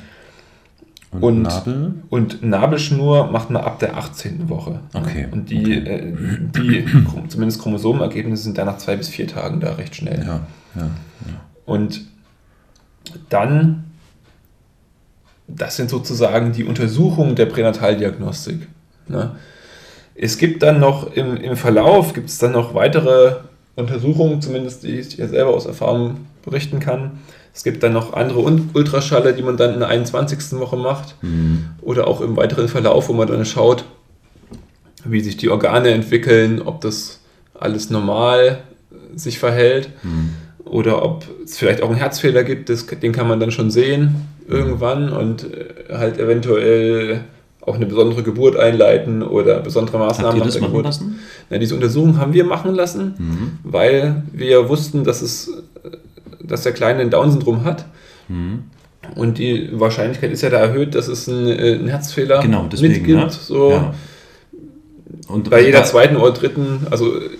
Und, 1.12 1.22
Und- 1.22 1.42
Nabel? 1.42 1.94
Und 2.08 2.42
Nabelschnur 2.42 3.30
macht 3.30 3.50
man 3.50 3.62
ab 3.64 3.80
der 3.80 3.96
18. 3.96 4.48
Woche. 4.48 4.80
Okay, 4.94 5.26
Und 5.30 5.50
die, 5.50 5.74
äh, 5.74 6.12
die 6.54 6.84
zumindest 7.28 7.61
Chromosomenergebnisse 7.61 8.44
sind 8.44 8.58
dann 8.58 8.66
nach 8.66 8.78
zwei 8.78 8.96
bis 8.96 9.08
vier 9.08 9.26
Tagen 9.26 9.58
da 9.61 9.72
recht 9.74 9.96
schnell. 9.96 10.22
Ja, 10.24 10.40
ja. 10.76 10.90
Und 11.66 12.02
dann, 13.28 13.84
das 15.48 15.76
sind 15.76 15.90
sozusagen 15.90 16.52
die 16.52 16.64
Untersuchungen 16.64 17.34
der 17.34 17.46
Pränataldiagnostik. 17.46 18.68
Ne? 19.08 19.32
Es 20.14 20.38
gibt 20.38 20.62
dann 20.62 20.78
noch 20.78 21.12
im, 21.14 21.36
im 21.36 21.56
Verlauf, 21.56 22.12
gibt 22.12 22.28
es 22.28 22.38
dann 22.38 22.52
noch 22.52 22.74
weitere 22.74 23.36
Untersuchungen, 23.74 24.40
zumindest 24.42 24.84
die 24.84 24.98
ich 25.00 25.16
ja 25.16 25.26
selber 25.26 25.54
aus 25.54 25.66
Erfahrung 25.66 26.26
berichten 26.44 26.78
kann. 26.78 27.18
Es 27.53 27.64
gibt 27.64 27.82
dann 27.82 27.92
noch 27.92 28.12
andere 28.12 28.40
Ultraschalle, 28.74 29.34
die 29.34 29.42
man 29.42 29.57
dann 29.57 29.74
in 29.74 29.80
der 29.80 29.88
21. 29.88 30.59
Woche 30.61 30.76
macht. 30.76 31.16
Oder 31.82 32.07
auch 32.07 32.20
im 32.20 32.36
weiteren 32.36 32.68
Verlauf, 32.68 33.09
wo 33.09 33.12
man 33.12 33.26
dann 33.28 33.44
schaut, 33.44 33.84
wie 35.05 35.20
sich 35.20 35.36
die 35.36 35.48
Organe 35.51 35.90
entwickeln, 35.90 36.62
ob 36.62 36.80
das 36.80 37.20
alles 37.59 37.90
normal 37.90 38.61
sich 39.16 39.38
verhält 39.38 39.90
oder 40.64 41.03
ob 41.05 41.24
es 41.44 41.59
vielleicht 41.59 41.82
auch 41.82 41.88
einen 41.88 41.98
Herzfehler 41.98 42.44
gibt, 42.44 42.68
das, 42.68 42.86
den 42.86 43.12
kann 43.12 43.26
man 43.26 43.40
dann 43.40 43.51
schon 43.51 43.70
sehen 43.70 44.26
irgendwann 44.46 45.11
und 45.11 45.44
äh, 45.44 45.66
halt 45.96 46.18
eventuell 46.18 47.22
auch 47.61 47.74
eine 47.74 47.86
besondere 47.86 48.22
Geburt 48.22 48.57
einleiten 48.57 49.22
oder 49.22 49.61
besondere 49.61 49.98
Maßnahmen 49.98 50.32
Habt 50.32 50.38
ihr 50.40 50.44
das 50.46 50.61
machen 50.61 50.70
Geburt. 50.72 50.84
lassen? 50.86 51.18
Na, 51.51 51.59
diese 51.59 51.74
Untersuchung 51.74 52.18
haben 52.18 52.32
wir 52.32 52.44
machen 52.44 52.74
lassen, 52.74 53.14
Mhm. 53.18 53.51
weil 53.64 54.22
wir 54.32 54.68
wussten, 54.68 55.05
dass, 55.05 55.22
es, 55.22 55.48
äh, 55.84 55.90
dass 56.42 56.62
der 56.62 56.72
Kleine 56.72 57.00
ein 57.00 57.10
Down-Syndrom 57.10 57.64
hat. 57.64 57.86
Mhm. 58.28 58.64
Und 59.16 59.38
die 59.38 59.70
Wahrscheinlichkeit 59.72 60.30
ist 60.30 60.42
ja 60.42 60.50
da 60.50 60.58
erhöht, 60.58 60.94
dass 60.94 61.08
es 61.08 61.28
einen, 61.28 61.46
äh, 61.48 61.74
einen 61.74 61.88
Herzfehler 61.88 62.40
Genau, 62.42 62.68
deswegen. 62.70 62.92
mitgibt. 62.94 63.18
ne? 63.18 63.30
So 63.30 63.70
Ja. 63.70 63.94
Und 65.28 65.50
bei 65.50 65.64
jeder 65.64 65.84
zweiten 65.84 66.16
oder 66.16 66.32
dritten, 66.32 66.86
also 66.90 67.16
äh, 67.18 67.30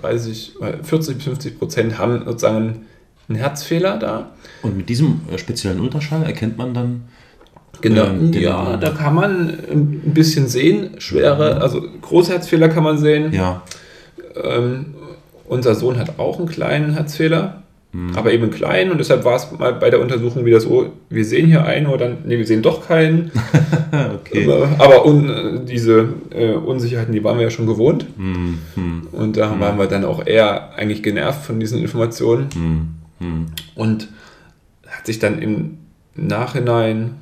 30, 0.00 0.54
äh, 0.60 0.82
40 0.82 1.16
bis 1.16 1.24
50 1.24 1.58
Prozent 1.58 1.98
haben 1.98 2.24
sozusagen 2.24 2.86
einen 3.28 3.38
Herzfehler 3.38 3.96
da. 3.98 4.30
Und 4.62 4.76
mit 4.76 4.88
diesem 4.88 5.20
äh, 5.32 5.38
speziellen 5.38 5.80
Ultraschall 5.80 6.24
erkennt 6.24 6.56
man 6.58 6.74
dann. 6.74 7.02
Genau. 7.80 8.04
ähm, 8.06 8.32
ja, 8.34 8.76
da 8.76 8.90
kann 8.90 9.14
man 9.14 9.48
ein 9.70 10.12
bisschen 10.14 10.46
sehen. 10.46 10.90
Schwere, 10.98 11.60
also 11.60 11.82
Großherzfehler 12.02 12.68
kann 12.68 12.84
man 12.84 12.98
sehen. 12.98 13.32
Ja, 13.32 13.62
Ähm, 14.42 14.94
unser 15.46 15.74
Sohn 15.74 15.98
hat 15.98 16.18
auch 16.18 16.38
einen 16.38 16.48
kleinen 16.48 16.92
Herzfehler, 16.94 17.62
Mhm. 17.94 18.16
aber 18.16 18.32
eben 18.32 18.50
kleinen 18.50 18.90
und 18.90 18.98
deshalb 18.98 19.22
war 19.24 19.36
es 19.36 19.52
mal 19.58 19.74
bei 19.74 19.90
der 19.90 20.00
Untersuchung 20.00 20.46
wieder 20.46 20.60
so, 20.60 20.92
wir 21.10 21.24
sehen 21.26 21.46
hier 21.46 21.66
einen 21.66 21.86
oder 21.86 22.16
nee, 22.24 22.38
wir 22.38 22.46
sehen 22.46 22.62
doch 22.62 22.86
keinen. 22.88 23.30
okay. 24.14 24.48
Aber 24.78 25.04
un, 25.04 25.66
diese 25.66 26.08
äh, 26.30 26.52
Unsicherheiten, 26.52 27.12
die 27.12 27.22
waren 27.22 27.36
wir 27.36 27.44
ja 27.44 27.50
schon 27.50 27.66
gewohnt. 27.66 28.06
Hm, 28.16 28.58
hm, 28.74 29.08
Und 29.12 29.36
da 29.36 29.60
waren 29.60 29.78
wir 29.78 29.88
dann 29.88 30.06
auch 30.06 30.26
eher 30.26 30.74
eigentlich 30.74 31.02
genervt 31.02 31.44
von 31.44 31.60
diesen 31.60 31.80
Informationen. 31.82 32.48
hm, 32.54 32.88
hm. 33.18 33.46
Und 33.74 34.08
hat 34.88 35.04
sich 35.06 35.18
dann 35.18 35.40
im 35.40 35.78
Nachhinein 36.14 37.16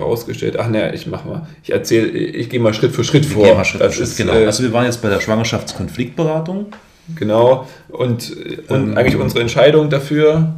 rausgestellt, 0.00 0.58
ach 0.58 0.68
ne, 0.68 0.94
ich 0.94 1.06
mach 1.06 1.24
mal, 1.24 1.46
ich 1.62 1.72
erzähle, 1.72 2.08
ich 2.08 2.50
gehe 2.50 2.60
mal 2.60 2.74
Schritt 2.74 2.92
für 2.92 3.04
Schritt 3.04 3.26
vor. 3.26 3.44
Wir 3.44 3.64
Schritt 3.64 3.80
für 3.80 3.86
das 3.86 3.94
Schritt, 3.96 4.04
ist, 4.04 4.16
genau. 4.16 4.32
äh, 4.32 4.46
also 4.46 4.62
wir 4.62 4.72
waren 4.72 4.84
jetzt 4.84 5.02
bei 5.02 5.08
der 5.08 5.20
Schwangerschaftskonfliktberatung, 5.20 6.66
genau. 7.14 7.66
Und, 7.88 8.36
äh, 8.36 8.58
und 8.68 8.90
Ähm, 8.90 8.96
eigentlich 8.96 9.16
unsere 9.16 9.40
Entscheidung 9.40 9.90
dafür, 9.90 10.54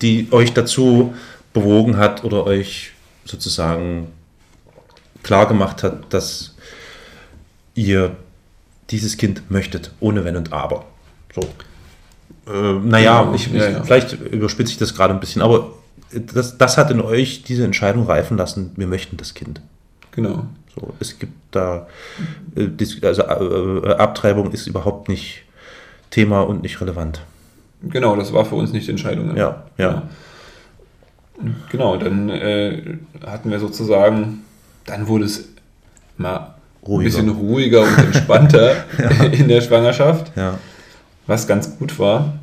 die 0.00 0.28
euch 0.30 0.52
dazu 0.52 1.14
bewogen 1.52 1.96
hat 1.96 2.24
oder 2.24 2.44
euch 2.44 2.92
sozusagen 3.24 4.08
klar 5.22 5.46
gemacht 5.48 5.82
hat, 5.82 6.12
dass 6.12 6.54
ihr 7.74 8.16
dieses 8.90 9.16
Kind 9.16 9.50
möchtet, 9.50 9.92
ohne 10.00 10.24
Wenn 10.24 10.36
und 10.36 10.52
Aber. 10.52 10.86
So. 11.34 11.42
Äh, 12.50 12.72
naja, 12.80 13.22
Genau, 13.22 13.34
ich, 13.34 13.52
ja, 13.52 13.70
ja. 13.70 13.82
vielleicht 13.82 14.12
überspitze 14.12 14.72
ich 14.72 14.78
das 14.78 14.94
gerade 14.94 15.12
ein 15.12 15.20
bisschen, 15.20 15.42
aber 15.42 15.72
das, 16.12 16.56
das 16.56 16.78
hat 16.78 16.90
in 16.90 17.00
euch 17.00 17.42
diese 17.42 17.64
Entscheidung 17.64 18.06
reifen 18.06 18.36
lassen, 18.38 18.72
wir 18.76 18.86
möchten 18.86 19.16
das 19.16 19.34
Kind. 19.34 19.60
genau. 20.12 20.46
So, 20.74 20.94
es 21.00 21.18
gibt 21.18 21.32
da, 21.50 21.88
äh, 22.54 22.68
also 23.02 23.22
äh, 23.22 23.94
Abtreibung 23.94 24.52
ist 24.52 24.66
überhaupt 24.66 25.08
nicht 25.08 25.42
Thema 26.10 26.42
und 26.42 26.62
nicht 26.62 26.80
relevant. 26.80 27.22
Genau, 27.82 28.16
das 28.16 28.32
war 28.32 28.44
für 28.44 28.54
uns 28.56 28.72
nicht 28.72 28.86
die 28.86 28.90
Entscheidung. 28.92 29.36
Ja, 29.36 29.64
ja. 29.76 30.02
Genau, 31.70 31.96
dann 31.96 32.28
äh, 32.28 32.96
hatten 33.24 33.50
wir 33.50 33.60
sozusagen, 33.60 34.40
dann 34.86 35.06
wurde 35.06 35.24
es 35.26 35.48
mal 36.16 36.36
ein 36.36 36.44
Ruhiger. 36.86 37.04
bisschen 37.04 37.28
ruhiger 37.28 37.82
und 37.82 37.96
entspannter 37.98 38.72
in 39.32 39.46
der 39.46 39.60
Schwangerschaft. 39.60 40.32
Ja. 40.36 40.58
was 41.28 41.46
ganz 41.46 41.78
gut 41.78 41.98
war. 41.98 42.34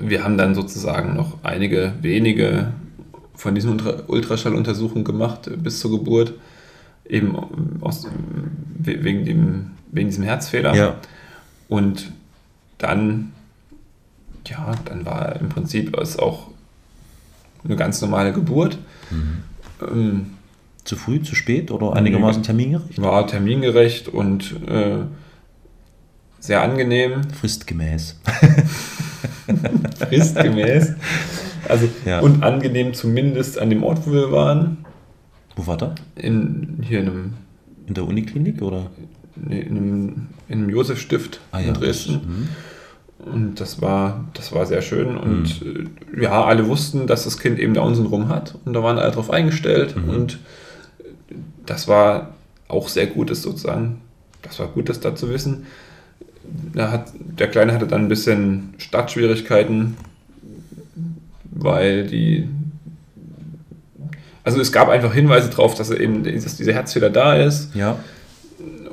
Wir 0.00 0.22
haben 0.24 0.38
dann 0.38 0.54
sozusagen 0.54 1.14
noch 1.16 1.38
einige 1.42 1.92
wenige 2.00 2.68
von 3.34 3.54
diesen 3.54 3.72
Ultra 3.72 4.02
Ultraschalluntersuchungen 4.06 5.04
gemacht 5.04 5.48
äh, 5.48 5.56
bis 5.56 5.80
zur 5.80 5.90
Geburt, 5.90 6.32
eben 7.06 7.36
aus, 7.82 8.06
we- 8.78 9.02
wegen, 9.04 9.24
dem, 9.26 9.70
wegen 9.92 10.08
diesem 10.08 10.24
Herzfehler. 10.24 10.74
ja. 10.74 10.94
Und 11.68 12.12
dann, 12.78 13.32
ja, 14.46 14.74
dann 14.84 15.04
war 15.04 15.36
im 15.36 15.48
Prinzip 15.48 15.96
es 15.98 16.18
auch 16.18 16.48
eine 17.64 17.76
ganz 17.76 18.00
normale 18.00 18.32
Geburt. 18.32 18.78
Ähm, 19.82 20.26
Zu 20.84 20.96
früh, 20.96 21.20
zu 21.22 21.34
spät 21.34 21.70
oder 21.70 21.94
einigermaßen 21.94 22.42
termingerecht? 22.42 23.00
war 23.02 23.26
termingerecht 23.26 24.08
und 24.08 24.56
äh, 24.68 24.98
sehr 26.40 26.62
angenehm. 26.62 27.24
Fristgemäß. 27.32 28.16
fristgemäß. 29.98 30.92
Also 31.68 31.88
Ja. 32.04 32.20
und 32.20 32.42
angenehm 32.42 32.94
zumindest 32.94 33.58
an 33.58 33.70
dem 33.70 33.82
Ort, 33.82 34.06
wo 34.06 34.12
wir 34.12 34.32
waren. 34.32 34.78
Wo 35.56 35.66
war 35.66 35.76
der? 35.76 35.94
In, 36.16 36.78
hier 36.82 37.00
in 37.00 37.08
einem, 37.08 37.32
In 37.86 37.94
der 37.94 38.04
Uniklinik 38.06 38.62
oder? 38.62 38.90
in 39.48 39.52
einem, 39.76 40.26
in 40.48 40.58
einem 40.58 40.70
Josefstift 40.70 41.40
in 41.56 41.74
Dresden. 41.74 42.12
Mhm. 42.14 42.48
Und 43.24 43.56
das 43.60 43.82
war, 43.82 44.24
das 44.34 44.52
war 44.52 44.64
sehr 44.66 44.80
schön. 44.82 45.16
Und 45.16 45.60
Mhm. 45.64 45.90
äh, 46.16 46.22
ja, 46.22 46.44
alle 46.44 46.68
wussten, 46.68 47.06
dass 47.06 47.24
das 47.24 47.38
Kind 47.38 47.58
eben 47.58 47.74
Down-Syndrom 47.74 48.28
hat. 48.28 48.54
Und 48.64 48.72
da 48.74 48.82
waren 48.82 48.98
alle 48.98 49.10
drauf 49.12 49.30
eingestellt. 49.30 49.96
Mhm. 49.96 50.08
Und 50.10 50.38
äh, 51.00 51.34
das 51.66 51.88
war 51.88 52.34
auch 52.68 52.88
sehr 52.88 53.06
gut, 53.06 53.30
das 53.30 53.42
sozusagen. 53.42 54.00
Das 54.42 54.58
war 54.60 54.68
gut, 54.68 54.88
das 54.88 55.00
da 55.00 55.14
zu 55.16 55.30
wissen. 55.30 55.66
Da 56.72 56.90
hat, 56.90 57.12
der 57.18 57.48
Kleine 57.48 57.74
hatte 57.74 57.86
dann 57.86 58.02
ein 58.02 58.08
bisschen 58.08 58.74
Startschwierigkeiten, 58.78 59.96
weil 61.50 62.06
die. 62.06 62.48
Also 64.44 64.60
es 64.60 64.72
gab 64.72 64.88
einfach 64.88 65.12
Hinweise 65.12 65.50
darauf, 65.50 65.74
dass 65.74 65.90
er 65.90 66.00
eben 66.00 66.24
dass 66.24 66.56
dieser 66.56 66.72
Herzfehler 66.72 67.10
da 67.10 67.34
ist. 67.36 67.74
Ja. 67.74 67.98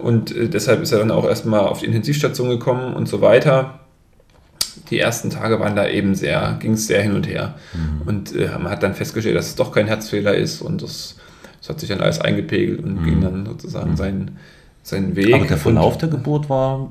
Und 0.01 0.35
äh, 0.35 0.49
deshalb 0.49 0.81
ist 0.81 0.91
er 0.91 0.99
dann 0.99 1.11
auch 1.11 1.25
erstmal 1.25 1.61
auf 1.61 1.79
die 1.79 1.85
Intensivstation 1.85 2.49
gekommen 2.49 2.93
und 2.93 3.07
so 3.07 3.21
weiter. 3.21 3.79
Die 4.89 4.99
ersten 4.99 5.29
Tage 5.29 5.59
waren 5.59 5.75
da 5.75 5.87
eben 5.87 6.15
sehr, 6.15 6.57
ging 6.59 6.73
es 6.73 6.87
sehr 6.87 7.01
hin 7.01 7.13
und 7.13 7.27
her. 7.27 7.55
Und 8.05 8.35
äh, 8.35 8.49
man 8.59 8.69
hat 8.71 8.83
dann 8.83 8.93
festgestellt, 8.93 9.35
dass 9.35 9.47
es 9.47 9.55
doch 9.55 9.71
kein 9.71 9.87
Herzfehler 9.87 10.35
ist 10.35 10.61
und 10.61 10.81
das, 10.81 11.15
das 11.59 11.69
hat 11.69 11.79
sich 11.79 11.89
dann 11.89 12.01
alles 12.01 12.19
eingepegelt 12.21 12.83
und 12.83 13.03
ging 13.03 13.21
dann 13.21 13.45
sozusagen 13.45 13.97
seinen, 13.97 14.37
seinen 14.83 15.15
Weg. 15.15 15.33
Aber 15.33 15.45
der 15.45 15.57
Verlauf 15.57 15.97
der 15.97 16.09
Geburt 16.09 16.49
war, 16.49 16.89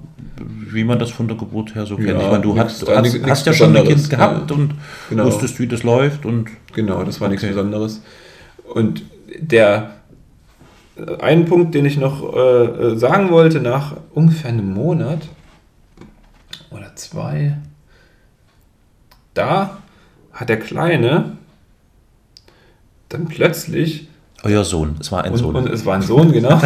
wie 0.73 0.83
man 0.85 0.99
das 0.99 1.11
von 1.11 1.29
der 1.29 1.37
Geburt 1.37 1.75
her 1.77 1.87
so 1.87 1.97
kennt. 1.97 2.09
Ja, 2.09 2.21
ich 2.21 2.31
meine, 2.31 2.43
du 2.43 2.53
nix- 2.55 2.65
hast, 2.83 2.89
hast, 2.89 3.13
nix 3.15 3.31
hast 3.31 3.47
ja 3.47 3.53
schon 3.53 3.77
ein 3.77 3.85
Kind 3.87 4.11
gehabt 4.11 4.51
ja. 4.51 4.57
und 4.57 4.75
Genau. 5.11 5.25
wusstest, 5.27 5.61
wie 5.61 5.67
das 5.69 5.83
läuft 5.85 6.27
und 6.27 6.49
Genau, 6.75 7.05
das 7.05 7.21
war 7.21 7.29
nichts 7.29 7.45
Okay. 7.45 7.53
Besonderes. 7.53 8.03
Und 8.75 9.03
der 9.39 9.91
äh, 10.97 11.21
ein 11.23 11.45
Punkt, 11.45 11.75
den 11.77 11.85
ich 11.85 11.97
noch 11.97 12.35
äh, 12.35 12.39
äh, 12.65 12.97
sagen 12.97 13.31
wollte, 13.31 13.61
nach 13.61 13.97
ungefähr 14.13 14.51
einem 14.51 14.73
Monat 14.75 15.21
oder 16.71 16.97
zwei, 16.97 17.57
da 19.35 19.79
hat 20.33 20.49
der 20.49 20.59
Kleine 20.59 21.37
dann 23.09 23.27
plötzlich, 23.27 24.09
euer 24.43 24.65
Sohn, 24.65 24.97
es 25.01 25.13
war 25.13 25.25
ein 25.25 25.33
und, 25.33 25.39
Sohn. 25.39 25.57
und 25.57 25.69
es 25.69 25.85
war 25.85 25.95
ein 25.95 26.03
Sohn, 26.03 26.33
genau, 26.33 26.61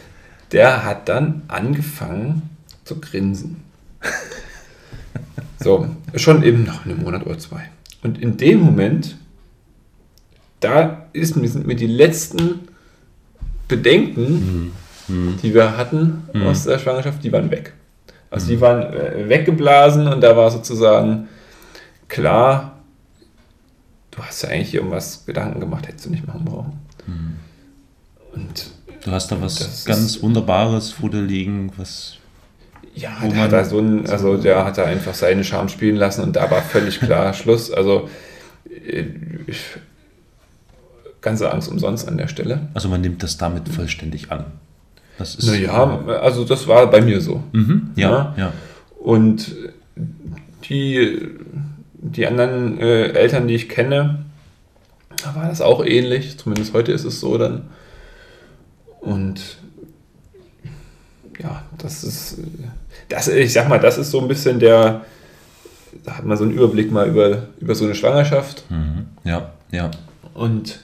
der 0.52 0.84
hat 0.84 1.08
dann 1.08 1.42
angefangen 1.48 2.50
zu 2.84 3.00
grinsen. 3.00 3.62
So, 5.58 5.88
schon 6.14 6.42
eben 6.42 6.64
nach 6.64 6.84
einem 6.84 7.02
Monat 7.02 7.24
oder 7.24 7.38
zwei. 7.38 7.70
Und 8.02 8.20
in 8.20 8.36
dem 8.36 8.60
Moment, 8.60 9.16
da 10.60 11.06
ist, 11.14 11.34
sind 11.34 11.66
mir 11.66 11.76
die 11.76 11.86
letzten 11.86 12.68
Bedenken, 13.66 14.72
die 15.08 15.54
wir 15.54 15.76
hatten 15.76 16.28
aus 16.44 16.64
der 16.64 16.78
Schwangerschaft, 16.78 17.24
die 17.24 17.32
waren 17.32 17.50
weg. 17.50 17.72
Also 18.30 18.48
die 18.48 18.60
waren 18.60 18.82
äh, 18.92 19.28
weggeblasen 19.28 20.08
und 20.08 20.20
da 20.20 20.36
war 20.36 20.50
sozusagen 20.50 21.28
klar, 22.14 22.78
du 24.12 24.22
hast 24.22 24.42
ja 24.42 24.50
eigentlich 24.50 24.74
irgendwas 24.74 25.26
Gedanken 25.26 25.60
gemacht, 25.60 25.88
hättest 25.88 26.06
du 26.06 26.10
nicht 26.10 26.26
machen 26.26 26.44
brauchen. 26.44 26.72
Und 28.32 28.66
du 29.04 29.10
hast 29.10 29.30
da 29.32 29.40
was 29.40 29.84
ganz 29.84 30.22
Wunderbares 30.22 30.92
vor 30.92 31.10
dir 31.10 31.22
liegen, 31.22 31.72
was 31.76 32.16
Ja, 32.94 33.10
der 33.22 33.36
hat 33.36 33.52
da 33.52 33.64
so 33.64 33.78
ein, 33.80 34.08
also 34.08 34.36
der 34.36 34.64
hat 34.64 34.78
da 34.78 34.84
einfach 34.84 35.14
seine 35.14 35.44
Charme 35.44 35.68
spielen 35.68 35.96
lassen 35.96 36.22
und 36.22 36.36
da 36.36 36.50
war 36.50 36.62
völlig 36.62 37.00
klar 37.00 37.32
Schluss. 37.34 37.70
Also 37.72 38.08
äh, 38.86 39.04
ich, 39.46 39.60
ganze 41.20 41.50
Angst 41.50 41.68
umsonst 41.68 42.06
an 42.06 42.16
der 42.16 42.28
Stelle. 42.28 42.68
Also 42.74 42.88
man 42.88 43.00
nimmt 43.00 43.22
das 43.22 43.36
damit 43.36 43.68
vollständig 43.68 44.30
an. 44.30 44.44
Das 45.18 45.34
ist 45.34 45.46
Naja, 45.46 46.00
also 46.22 46.44
das 46.44 46.66
war 46.66 46.88
bei 46.90 47.00
mir 47.00 47.20
so. 47.20 47.42
Mhm, 47.52 47.90
ja, 47.96 48.10
Ja. 48.10 48.34
ja. 48.36 48.52
Und 49.00 49.54
die, 50.68 51.28
die 52.04 52.26
anderen 52.26 52.78
äh, 52.78 53.08
Eltern, 53.12 53.48
die 53.48 53.54
ich 53.54 53.68
kenne, 53.68 54.24
da 55.22 55.34
war 55.34 55.48
das 55.48 55.60
auch 55.60 55.84
ähnlich. 55.84 56.38
Zumindest 56.38 56.74
heute 56.74 56.92
ist 56.92 57.04
es 57.04 57.18
so 57.20 57.38
dann. 57.38 57.70
Und 59.00 59.58
ja, 61.38 61.62
das 61.78 62.04
ist, 62.04 62.38
das, 63.08 63.28
ich 63.28 63.52
sag 63.52 63.68
mal, 63.68 63.80
das 63.80 63.98
ist 63.98 64.10
so 64.10 64.20
ein 64.20 64.28
bisschen 64.28 64.60
der, 64.60 65.04
da 66.04 66.18
hat 66.18 66.24
man 66.24 66.36
so 66.36 66.44
einen 66.44 66.52
Überblick 66.52 66.92
mal 66.92 67.08
über, 67.08 67.48
über 67.60 67.74
so 67.74 67.84
eine 67.84 67.94
Schwangerschaft. 67.94 68.64
Mhm, 68.70 69.06
ja, 69.24 69.50
ja. 69.72 69.90
Und 70.34 70.80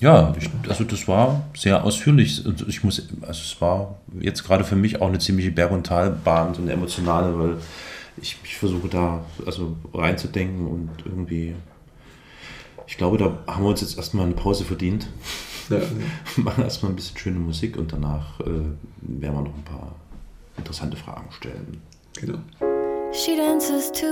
Ja, 0.00 0.34
ich, 0.38 0.48
also 0.68 0.84
das 0.84 1.06
war 1.08 1.44
sehr 1.54 1.84
ausführlich. 1.84 2.44
Und 2.46 2.66
ich 2.68 2.82
muss, 2.82 3.06
also 3.20 3.40
es 3.42 3.60
war 3.60 3.98
jetzt 4.18 4.44
gerade 4.44 4.64
für 4.64 4.76
mich 4.76 5.00
auch 5.02 5.08
eine 5.08 5.18
ziemliche 5.18 5.50
Berg- 5.50 5.72
und 5.72 5.86
Talbahn, 5.86 6.54
so 6.54 6.62
eine 6.62 6.72
emotionale, 6.72 7.38
weil 7.38 7.56
ich, 8.20 8.36
ich 8.44 8.56
versuche 8.56 8.88
da 8.88 9.24
also 9.46 9.76
reinzudenken 9.94 10.66
und 10.66 10.90
irgendwie, 11.04 11.54
ich 12.86 12.96
glaube, 12.96 13.18
da 13.18 13.38
haben 13.46 13.64
wir 13.64 13.70
uns 13.70 13.80
jetzt 13.80 13.96
erstmal 13.96 14.26
eine 14.26 14.34
Pause 14.34 14.64
verdient. 14.64 15.08
ja, 15.68 15.80
machen 16.36 16.64
erstmal 16.64 16.92
ein 16.92 16.96
bisschen 16.96 17.16
schöne 17.16 17.38
Musik 17.38 17.76
und 17.76 17.92
danach 17.92 18.40
äh, 18.40 18.44
werden 18.44 18.74
wir 19.02 19.30
noch 19.42 19.54
ein 19.54 19.64
paar 19.64 19.94
interessante 20.56 20.96
Fragen 20.96 21.30
stellen. 21.32 21.80
genau. 22.14 22.38
She 23.12 23.36
dances 23.36 23.90
to 23.90 24.06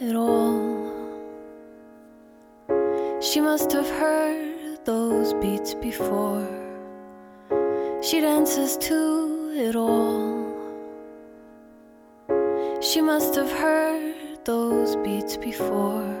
it 0.00 0.16
all. 0.16 0.90
She 3.20 3.40
must 3.40 3.72
have 3.72 3.88
heard 4.00 4.84
those 4.86 5.34
beats 5.42 5.74
before. 5.74 6.48
She 8.02 8.22
dances 8.22 8.78
to 8.78 9.52
it 9.54 9.76
all. 9.76 10.39
She 12.82 13.02
must 13.02 13.34
have 13.34 13.52
heard 13.52 14.42
those 14.46 14.96
beats 14.96 15.36
before. 15.36 16.16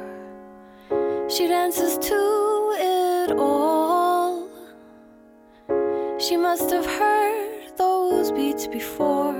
She 1.26 1.48
dances 1.48 1.96
to 1.96 2.74
it 2.78 3.32
all. 3.38 4.46
She 6.18 6.36
must 6.36 6.70
have 6.70 6.84
heard 6.84 7.72
those 7.78 8.30
beats 8.30 8.66
before. 8.66 9.34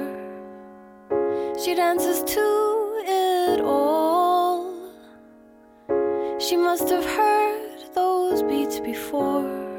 She 1.63 1.75
dances 1.75 2.23
to 2.23 3.03
it 3.07 3.61
all. 3.61 4.73
She 6.39 6.57
must 6.57 6.89
have 6.89 7.05
heard 7.05 7.95
those 7.95 8.43
beats 8.43 8.81
before. 8.81 9.70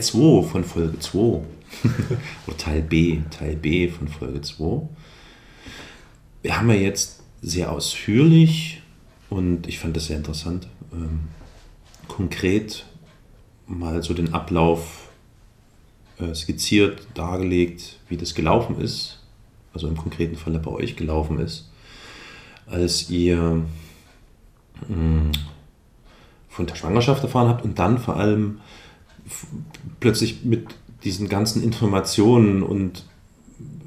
Teil 0.00 0.02
2 0.02 0.42
von 0.48 0.64
Folge 0.64 0.98
2. 0.98 1.18
Oder 2.46 2.56
Teil 2.56 2.82
B, 2.82 3.20
Teil 3.30 3.56
B 3.56 3.88
von 3.88 4.08
Folge 4.08 4.40
2. 4.40 4.88
Wir 6.42 6.56
haben 6.56 6.70
ja 6.70 6.76
jetzt 6.76 7.22
sehr 7.42 7.70
ausführlich 7.70 8.80
und 9.28 9.66
ich 9.66 9.78
fand 9.78 9.96
das 9.96 10.06
sehr 10.06 10.16
interessant, 10.16 10.68
ähm, 10.92 11.28
konkret 12.08 12.86
mal 13.66 14.02
so 14.02 14.14
den 14.14 14.32
Ablauf 14.32 15.10
äh, 16.18 16.34
skizziert, 16.34 17.06
dargelegt, 17.14 17.98
wie 18.08 18.16
das 18.16 18.34
gelaufen 18.34 18.80
ist, 18.80 19.20
also 19.74 19.86
im 19.86 19.96
konkreten 19.96 20.36
Falle 20.36 20.58
bei 20.58 20.70
euch 20.70 20.96
gelaufen 20.96 21.38
ist, 21.38 21.70
als 22.66 23.10
ihr 23.10 23.62
mh, 24.88 25.32
von 26.48 26.66
der 26.66 26.74
Schwangerschaft 26.74 27.22
erfahren 27.22 27.48
habt 27.48 27.64
und 27.64 27.78
dann 27.78 27.98
vor 27.98 28.16
allem 28.16 28.60
plötzlich 30.00 30.44
mit 30.44 30.66
diesen 31.04 31.28
ganzen 31.28 31.62
Informationen 31.62 32.62
und 32.62 33.04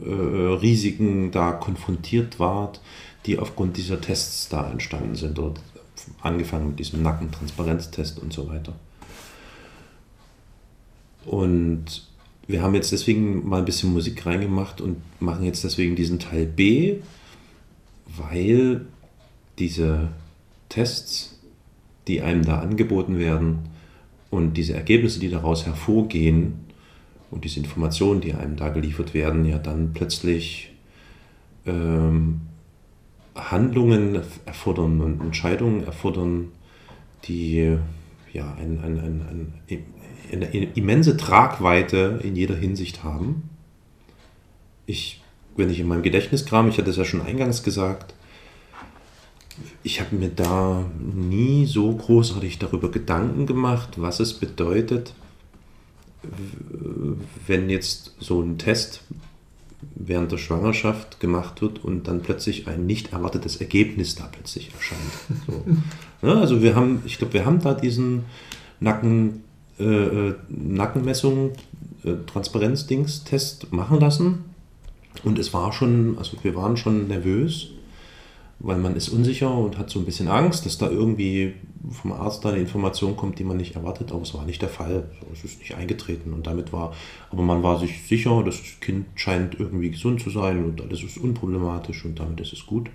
äh, 0.05 0.09
Risiken 0.09 1.31
da 1.31 1.51
konfrontiert 1.51 2.39
wart, 2.39 2.81
die 3.25 3.39
aufgrund 3.39 3.77
dieser 3.77 4.01
Tests 4.01 4.49
da 4.49 4.69
entstanden 4.69 5.15
sind. 5.15 5.37
Oder 5.39 5.53
angefangen 6.21 6.69
mit 6.69 6.79
diesem 6.79 7.01
Nackentransparenztest 7.01 8.19
und 8.19 8.33
so 8.33 8.49
weiter. 8.49 8.73
Und 11.25 12.07
wir 12.47 12.61
haben 12.61 12.75
jetzt 12.75 12.91
deswegen 12.91 13.47
mal 13.47 13.59
ein 13.59 13.65
bisschen 13.65 13.93
Musik 13.93 14.25
reingemacht 14.25 14.81
und 14.81 14.97
machen 15.21 15.45
jetzt 15.45 15.63
deswegen 15.63 15.95
diesen 15.95 16.19
Teil 16.19 16.45
B, 16.45 16.97
weil 18.05 18.85
diese 19.59 20.09
Tests, 20.67 21.39
die 22.07 22.21
einem 22.21 22.43
da 22.43 22.59
angeboten 22.59 23.17
werden 23.17 23.69
und 24.33 24.55
diese 24.55 24.73
Ergebnisse, 24.73 25.19
die 25.19 25.29
daraus 25.29 25.65
hervorgehen 25.65 26.55
und 27.29 27.45
diese 27.45 27.59
Informationen, 27.59 28.19
die 28.19 28.33
einem 28.33 28.55
da 28.55 28.69
geliefert 28.69 29.13
werden, 29.13 29.45
ja 29.45 29.59
dann 29.59 29.93
plötzlich 29.93 30.71
ähm, 31.65 32.41
Handlungen 33.35 34.21
erfordern 34.45 35.01
und 35.01 35.21
Entscheidungen 35.21 35.83
erfordern, 35.85 36.49
die 37.25 37.77
ja 38.33 38.53
ein, 38.55 38.79
ein, 38.83 38.99
ein, 38.99 39.53
ein, 39.69 39.83
eine 40.31 40.65
immense 40.73 41.15
Tragweite 41.15 42.19
in 42.23 42.35
jeder 42.35 42.55
Hinsicht 42.55 43.03
haben. 43.03 43.49
Ich, 44.87 45.21
wenn 45.55 45.69
ich 45.69 45.79
in 45.79 45.87
meinem 45.87 46.03
Gedächtnis 46.03 46.45
kram, 46.45 46.69
ich 46.69 46.77
hatte 46.79 46.89
es 46.89 46.97
ja 46.97 47.05
schon 47.05 47.21
eingangs 47.21 47.61
gesagt, 47.61 48.15
ich 49.83 49.99
habe 49.99 50.15
mir 50.15 50.29
da 50.29 50.85
nie 50.99 51.65
so 51.65 51.93
großartig 51.93 52.59
darüber 52.59 52.89
Gedanken 52.89 53.45
gemacht, 53.45 53.89
was 53.97 54.19
es 54.19 54.33
bedeutet, 54.33 55.13
wenn 57.47 57.69
jetzt 57.69 58.15
so 58.19 58.41
ein 58.41 58.57
Test 58.57 59.01
während 59.95 60.31
der 60.31 60.37
Schwangerschaft 60.37 61.19
gemacht 61.19 61.61
wird 61.61 61.83
und 61.83 62.07
dann 62.07 62.21
plötzlich 62.21 62.67
ein 62.67 62.85
nicht 62.85 63.11
erwartetes 63.11 63.57
Ergebnis 63.57 64.15
da 64.15 64.29
plötzlich 64.31 64.71
erscheint. 64.73 65.01
So. 65.45 65.65
Ja, 66.27 66.39
also 66.39 66.61
wir 66.61 66.75
haben, 66.75 67.01
ich 67.05 67.17
glaube, 67.17 67.33
wir 67.33 67.45
haben 67.45 67.59
da 67.59 67.73
diesen 67.73 68.23
Nacken, 68.79 69.43
äh, 69.77 70.31
Nackenmessung, 70.47 71.51
äh, 72.03 72.13
Transparenzdings-Test 72.25 73.73
machen 73.73 73.99
lassen 73.99 74.45
und 75.23 75.37
es 75.37 75.53
war 75.53 75.73
schon, 75.73 76.17
also 76.17 76.37
wir 76.41 76.55
waren 76.55 76.77
schon 76.77 77.07
nervös, 77.07 77.71
weil 78.63 78.77
man 78.77 78.95
ist 78.95 79.09
unsicher 79.09 79.53
und 79.53 79.77
hat 79.77 79.89
so 79.89 79.99
ein 79.99 80.05
bisschen 80.05 80.29
Angst, 80.29 80.65
dass 80.65 80.77
da 80.77 80.89
irgendwie 80.89 81.53
vom 81.91 82.13
Arzt 82.13 82.45
da 82.45 82.49
eine 82.49 82.59
Information 82.59 83.17
kommt, 83.17 83.37
die 83.37 83.43
man 83.43 83.57
nicht 83.57 83.75
erwartet, 83.75 84.13
aber 84.13 84.21
es 84.21 84.33
war 84.33 84.45
nicht 84.45 84.61
der 84.61 84.69
Fall. 84.69 85.09
Es 85.33 85.43
ist 85.43 85.59
nicht 85.59 85.75
eingetreten 85.75 86.31
und 86.31 86.47
damit 86.47 86.71
war, 86.71 86.93
aber 87.29 87.43
man 87.43 87.61
war 87.61 87.77
sich 87.77 88.07
sicher, 88.07 88.41
das 88.43 88.57
Kind 88.79 89.05
scheint 89.15 89.59
irgendwie 89.59 89.91
gesund 89.91 90.21
zu 90.21 90.29
sein 90.29 90.63
und 90.63 90.81
alles 90.81 91.03
ist 91.03 91.17
unproblematisch 91.17 92.05
und 92.05 92.17
damit 92.19 92.39
ist 92.39 92.53
es 92.53 92.65
gut. 92.65 92.89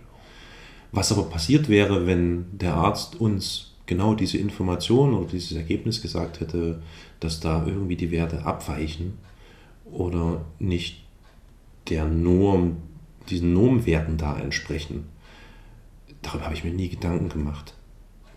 Was 0.91 1.13
aber 1.13 1.25
passiert 1.25 1.69
wäre, 1.69 2.07
wenn 2.07 2.47
der 2.53 2.73
Arzt 2.75 3.21
uns 3.21 3.75
genau 3.85 4.15
diese 4.15 4.39
Information 4.39 5.13
oder 5.13 5.29
dieses 5.29 5.53
Ergebnis 5.53 6.01
gesagt 6.01 6.41
hätte, 6.41 6.81
dass 7.21 7.41
da 7.41 7.67
irgendwie 7.67 7.97
die 7.97 8.11
Werte 8.11 8.47
abweichen 8.47 9.19
oder 9.85 10.47
nicht 10.59 11.05
der 11.91 12.07
Norm, 12.07 12.79
diesen 13.29 13.53
Normwerten 13.53 14.17
da 14.17 14.39
entsprechen. 14.39 15.18
Darüber 16.29 16.45
habe 16.45 16.55
ich 16.55 16.65
mir 16.65 16.73
nie 16.73 16.89
Gedanken 16.89 17.31
gemacht. 17.31 17.75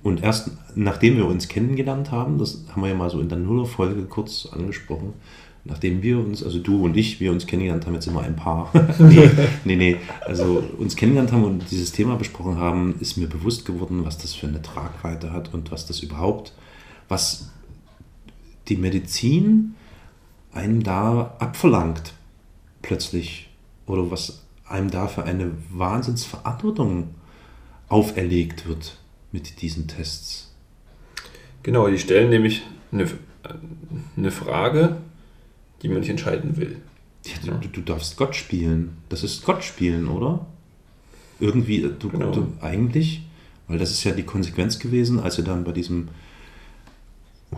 Und 0.02 0.24
erst 0.24 0.52
nachdem 0.76 1.18
wir 1.18 1.26
uns 1.26 1.48
kennengelernt 1.48 2.12
haben, 2.12 2.38
das 2.38 2.64
haben 2.72 2.82
wir 2.82 2.90
ja 2.90 2.96
mal 2.96 3.10
so 3.10 3.20
in 3.20 3.30
der 3.30 3.38
Nuller-Folge 3.38 4.04
kurz 4.04 4.48
angesprochen, 4.52 5.14
nachdem 5.66 6.02
wir 6.02 6.18
uns, 6.18 6.42
also 6.44 6.58
du 6.60 6.84
und 6.84 6.96
ich, 6.96 7.20
wir 7.20 7.32
uns 7.32 7.46
kennengelernt 7.46 7.86
haben, 7.86 7.94
jetzt 7.94 8.08
immer 8.08 8.22
ein 8.22 8.36
Paar. 8.36 8.72
nee, 9.00 9.30
nee, 9.66 9.76
nee, 9.76 9.98
also 10.26 10.64
uns 10.78 10.96
kennengelernt 10.96 11.34
haben 11.34 11.44
und 11.44 11.70
dieses 11.70 11.92
Thema 11.92 12.16
besprochen 12.16 12.58
haben, 12.58 12.96
ist 13.00 13.18
mir 13.18 13.28
bewusst 13.28 13.66
geworden, 13.66 14.06
was 14.06 14.18
das 14.18 14.34
für 14.34 14.48
eine 14.48 14.62
Tragweite 14.62 15.34
hat 15.34 15.54
und 15.54 15.72
was 15.72 15.86
das 15.86 16.00
überhaupt, 16.00 16.54
was 17.10 17.52
die 18.70 18.78
Medizin 18.78 19.76
einem 20.54 20.82
da 20.82 21.36
abverlangt, 21.40 22.14
plötzlich, 22.82 23.50
oder 23.86 24.10
was 24.10 24.44
einem 24.68 24.90
da 24.90 25.08
für 25.08 25.24
eine 25.24 25.52
Wahnsinnsverantwortung 25.70 27.10
auferlegt 27.92 28.68
wird 28.68 28.98
mit 29.32 29.62
diesen 29.62 29.88
Tests. 29.88 30.52
Genau, 31.64 31.88
die 31.88 32.00
stellen 32.00 32.30
nämlich 32.30 32.64
eine, 32.92 33.08
eine 34.18 34.32
Frage, 34.32 34.98
die 35.82 35.90
man 35.90 36.00
nicht 36.00 36.10
entscheiden 36.10 36.58
will. 36.58 36.78
Ja, 37.46 37.54
du, 37.54 37.68
du 37.68 37.82
darfst 37.82 38.18
Gott 38.18 38.36
spielen. 38.36 38.98
Das 39.10 39.24
ist 39.24 39.44
Gott 39.44 39.64
spielen, 39.64 40.08
oder? 40.08 40.46
Irgendwie, 41.40 41.82
du, 41.82 42.10
Genau. 42.10 42.32
du 42.32 42.54
eigentlich, 42.62 43.24
weil 43.68 43.78
das 43.78 43.92
ist 43.92 44.04
ja 44.04 44.12
die 44.12 44.24
Konsequenz 44.24 44.80
gewesen, 44.80 45.20
als 45.20 45.38
ihr 45.38 45.44
dann 45.44 45.64
bei 45.64 45.72
diesem 45.72 46.08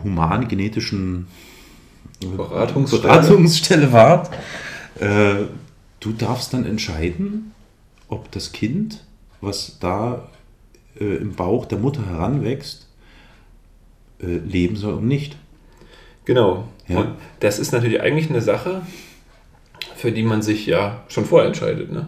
human-genetischen 0.02 1.28
äh, 2.22 2.26
Beratungsstelle. 2.26 3.02
Beratungsstelle 3.02 3.92
wart. 3.92 4.30
Äh, 5.00 5.44
du 6.00 6.12
darfst 6.12 6.52
dann 6.52 6.66
entscheiden, 6.66 7.52
ob 8.08 8.30
das 8.32 8.52
Kind, 8.52 9.04
was 9.44 9.78
da 9.80 10.28
äh, 11.00 11.16
im 11.16 11.34
Bauch 11.34 11.66
der 11.66 11.78
Mutter 11.78 12.04
heranwächst, 12.06 12.86
äh, 14.20 14.26
leben 14.26 14.76
soll 14.76 14.94
und 14.94 15.08
nicht. 15.08 15.36
Genau. 16.24 16.64
Ja. 16.88 16.98
Und 16.98 17.08
das 17.40 17.58
ist 17.58 17.72
natürlich 17.72 18.00
eigentlich 18.00 18.30
eine 18.30 18.40
Sache, 18.40 18.82
für 19.96 20.12
die 20.12 20.22
man 20.22 20.42
sich 20.42 20.66
ja 20.66 21.02
schon 21.08 21.24
vorher 21.24 21.46
entscheidet. 21.48 21.92
Ne? 21.92 22.06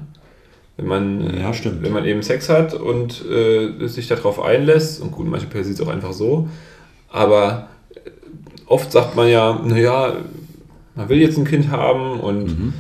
Wenn, 0.76 0.86
man, 0.86 1.20
äh, 1.22 1.40
Ja, 1.40 1.52
stimmt. 1.52 1.82
wenn 1.82 1.92
man 1.92 2.04
eben 2.04 2.22
Sex 2.22 2.48
hat 2.48 2.74
und 2.74 3.24
äh, 3.26 3.86
sich 3.88 4.06
darauf 4.08 4.40
einlässt, 4.40 5.00
und 5.00 5.12
gut, 5.12 5.26
manche 5.26 5.46
sieht 5.64 5.74
es 5.74 5.80
auch 5.80 5.88
einfach 5.88 6.12
so, 6.12 6.48
aber 7.10 7.68
äh, 7.94 8.10
oft 8.66 8.92
sagt 8.92 9.16
man 9.16 9.28
ja, 9.28 9.60
naja, 9.64 10.16
man 10.94 11.08
will 11.08 11.18
jetzt 11.18 11.36
ein 11.38 11.44
Kind 11.44 11.70
haben 11.70 12.20
und 12.20 12.74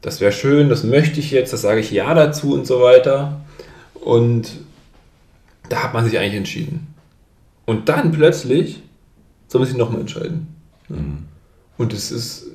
das 0.00 0.20
wäre 0.20 0.32
schön, 0.32 0.68
das 0.68 0.84
möchte 0.84 1.20
ich 1.20 1.30
jetzt, 1.30 1.52
das 1.52 1.62
sage 1.62 1.80
ich 1.80 1.90
ja 1.90 2.12
dazu 2.14 2.54
und 2.54 2.66
so 2.66 2.80
weiter. 2.80 3.40
Und 4.06 4.52
da 5.68 5.82
hat 5.82 5.92
man 5.92 6.04
sich 6.04 6.16
eigentlich 6.16 6.36
entschieden. 6.36 6.94
Und 7.64 7.88
dann 7.88 8.12
plötzlich 8.12 8.80
soll 9.48 9.60
man 9.60 9.68
sich 9.68 9.76
nochmal 9.76 10.00
entscheiden. 10.00 10.46
Und 11.76 11.92
das 11.92 12.12
ist, 12.12 12.46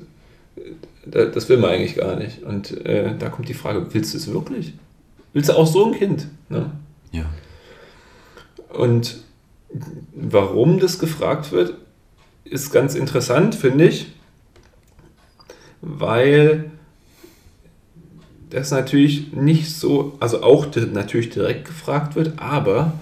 das 1.04 1.50
will 1.50 1.58
man 1.58 1.72
eigentlich 1.72 1.96
gar 1.96 2.16
nicht. 2.16 2.42
Und 2.42 2.86
äh, 2.86 3.14
da 3.18 3.28
kommt 3.28 3.50
die 3.50 3.54
Frage, 3.54 3.86
willst 3.92 4.14
du 4.14 4.16
es 4.16 4.32
wirklich? 4.32 4.72
Willst 5.34 5.50
du 5.50 5.52
auch 5.52 5.66
so 5.66 5.84
ein 5.84 5.92
Kind? 5.92 6.26
Ne? 6.48 6.70
Ja. 7.10 7.26
Und 8.70 9.18
warum 10.14 10.80
das 10.80 10.98
gefragt 10.98 11.52
wird, 11.52 11.74
ist 12.44 12.72
ganz 12.72 12.94
interessant, 12.94 13.54
finde 13.54 13.88
ich, 13.88 14.10
weil 15.82 16.71
das 18.52 18.70
natürlich 18.70 19.32
nicht 19.32 19.74
so, 19.74 20.12
also 20.20 20.42
auch 20.42 20.66
natürlich 20.92 21.30
direkt 21.30 21.64
gefragt 21.64 22.16
wird, 22.16 22.38
aber 22.38 22.92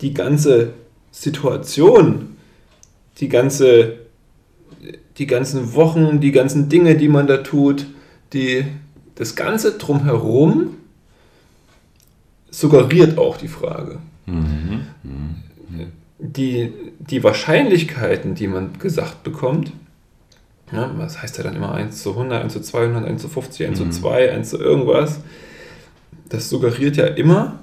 die 0.00 0.14
ganze 0.14 0.74
Situation, 1.10 2.36
die 3.18 3.28
ganze, 3.28 3.96
die 5.18 5.26
ganzen 5.26 5.74
Wochen, 5.74 6.20
die 6.20 6.30
ganzen 6.30 6.68
Dinge, 6.68 6.96
die 6.96 7.08
man 7.08 7.26
da 7.26 7.38
tut, 7.38 7.86
die, 8.32 8.64
das 9.16 9.34
Ganze 9.34 9.72
drumherum 9.72 10.76
suggeriert 12.50 13.18
auch 13.18 13.36
die 13.36 13.48
Frage. 13.48 13.98
Die, 16.20 16.72
die 17.00 17.24
Wahrscheinlichkeiten, 17.24 18.36
die 18.36 18.46
man 18.46 18.78
gesagt 18.78 19.24
bekommt, 19.24 19.72
ja, 20.72 20.90
was 20.96 21.20
heißt 21.22 21.36
ja 21.38 21.44
dann 21.44 21.54
immer 21.56 21.74
1 21.74 22.02
zu 22.02 22.10
100, 22.10 22.42
1 22.42 22.52
zu 22.52 22.60
200, 22.60 23.04
1 23.04 23.22
zu 23.22 23.28
50, 23.28 23.66
1 23.66 23.78
zu 23.78 23.90
2, 23.90 24.32
1 24.32 24.50
zu 24.50 24.58
irgendwas, 24.58 25.20
das 26.28 26.48
suggeriert 26.48 26.96
ja 26.96 27.06
immer, 27.06 27.58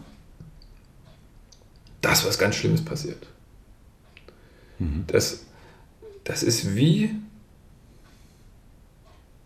dass 2.01 2.25
was 2.25 2.37
ganz 2.37 2.55
Schlimmes 2.55 2.83
passiert. 2.85 3.27
Das, 5.07 5.45
das 6.23 6.43
ist 6.43 6.75
wie, 6.75 7.11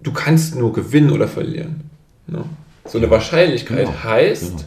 du 0.02 0.12
kannst 0.14 0.56
nur 0.56 0.74
gewinnen 0.74 1.10
oder 1.10 1.28
verlieren. 1.28 1.90
Ne? 2.28 2.44
So 2.86 2.98
eine 2.98 3.10
Wahrscheinlichkeit 3.10 3.88
Genau, 3.88 4.04
heißt, 4.04 4.58
genau. 4.58 4.64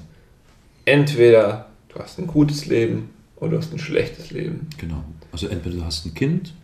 entweder 0.86 1.68
du 1.90 1.98
hast 2.00 2.18
ein 2.18 2.26
gutes 2.26 2.66
Leben 2.66 3.10
oder 3.36 3.52
du 3.52 3.58
hast 3.58 3.72
ein 3.72 3.78
schlechtes 3.78 4.30
Leben. 4.30 4.68
Genau. 4.78 5.04
Also 5.30 5.46
entweder 5.48 5.76
du 5.76 5.84
hast 5.84 6.06
ein 6.06 6.14
Kind, 6.14 6.54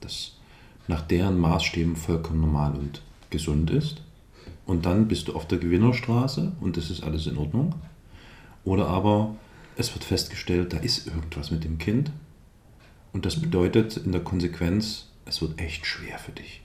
das 0.00 0.32
nach 0.88 1.02
deren 1.02 1.38
Maßstäben 1.38 1.96
vollkommen 1.96 2.40
normal 2.40 2.72
und 2.74 3.00
gesund 3.30 3.70
ist, 3.70 4.02
und 4.66 4.86
dann 4.86 5.08
bist 5.08 5.28
du 5.28 5.34
auf 5.34 5.46
der 5.46 5.58
Gewinnerstraße 5.58 6.52
und 6.60 6.76
das 6.76 6.90
ist 6.90 7.02
alles 7.04 7.26
in 7.26 7.36
Ordnung. 7.36 7.74
Oder 8.64 8.86
aber 8.88 9.34
es 9.76 9.92
wird 9.94 10.04
festgestellt, 10.04 10.72
da 10.72 10.78
ist 10.78 11.06
irgendwas 11.06 11.50
mit 11.50 11.64
dem 11.64 11.76
Kind 11.78 12.10
und 13.12 13.26
das 13.26 13.38
bedeutet 13.40 13.98
in 13.98 14.12
der 14.12 14.22
Konsequenz, 14.22 15.08
es 15.26 15.42
wird 15.42 15.60
echt 15.60 15.84
schwer 15.84 16.18
für 16.18 16.32
dich. 16.32 16.62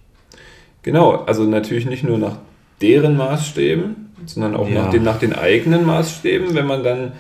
Genau, 0.82 1.12
also 1.26 1.44
natürlich 1.44 1.86
nicht 1.86 2.04
nur 2.06 2.18
nach 2.18 2.38
deren 2.82 3.18
Maßstäben, 3.18 4.12
sondern 4.26 4.56
auch 4.56 4.70
Ja. 4.70 4.84
nach, 4.86 4.92
den, 4.92 5.04
nach 5.04 5.20
den 5.20 5.34
eigenen 5.34 5.86
Maßstäben, 5.86 6.54
wenn 6.54 6.68
man 6.68 6.84
dann 6.84 7.12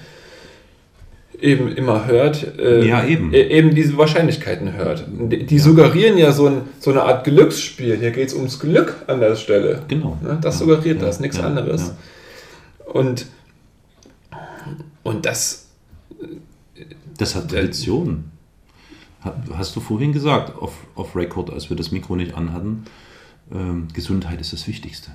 eben 1.41 1.71
immer 1.71 2.05
hört, 2.07 2.57
äh, 2.59 2.85
Ja, 2.87 3.03
eben. 3.05 3.33
e- 3.33 3.41
eben 3.41 3.73
diese 3.75 3.97
Wahrscheinlichkeiten 3.97 4.73
hört. 4.73 5.05
Die, 5.09 5.45
die 5.45 5.59
suggerieren 5.59 6.17
ja 6.17 6.31
so, 6.31 6.47
ein, 6.47 6.61
so 6.79 6.91
eine 6.91 7.03
Art 7.03 7.23
Glücksspiel. 7.23 7.97
Hier 7.97 8.11
geht 8.11 8.27
es 8.29 8.33
ums 8.33 8.59
Glück 8.59 8.95
an 9.07 9.19
der 9.19 9.35
Stelle. 9.35 9.83
Genau. 9.87 10.17
Ne? 10.21 10.37
Das 10.41 10.55
Ja, 10.59 10.65
suggeriert 10.65 10.99
ja, 11.01 11.07
das, 11.07 11.19
nichts 11.19 11.37
ja, 11.37 11.43
anderes. 11.45 11.93
Und, 12.85 13.25
und 15.03 15.25
das, 15.25 15.67
Das 17.17 17.35
hat 17.35 17.49
Tradition. 17.51 18.25
Hat- 19.21 19.35
Hast 19.55 19.75
du 19.75 19.79
vorhin 19.81 20.13
gesagt, 20.13 20.57
auf, 20.57 20.73
auf 20.95 21.15
Record, 21.15 21.51
als 21.51 21.69
wir 21.69 21.75
das 21.77 21.91
Mikro 21.91 22.15
nicht 22.15 22.35
anhatten, 22.35 22.85
ähm, 23.53 23.87
Gesundheit 23.93 24.39
ist 24.39 24.53
das 24.53 24.67
Wichtigste. 24.67 25.11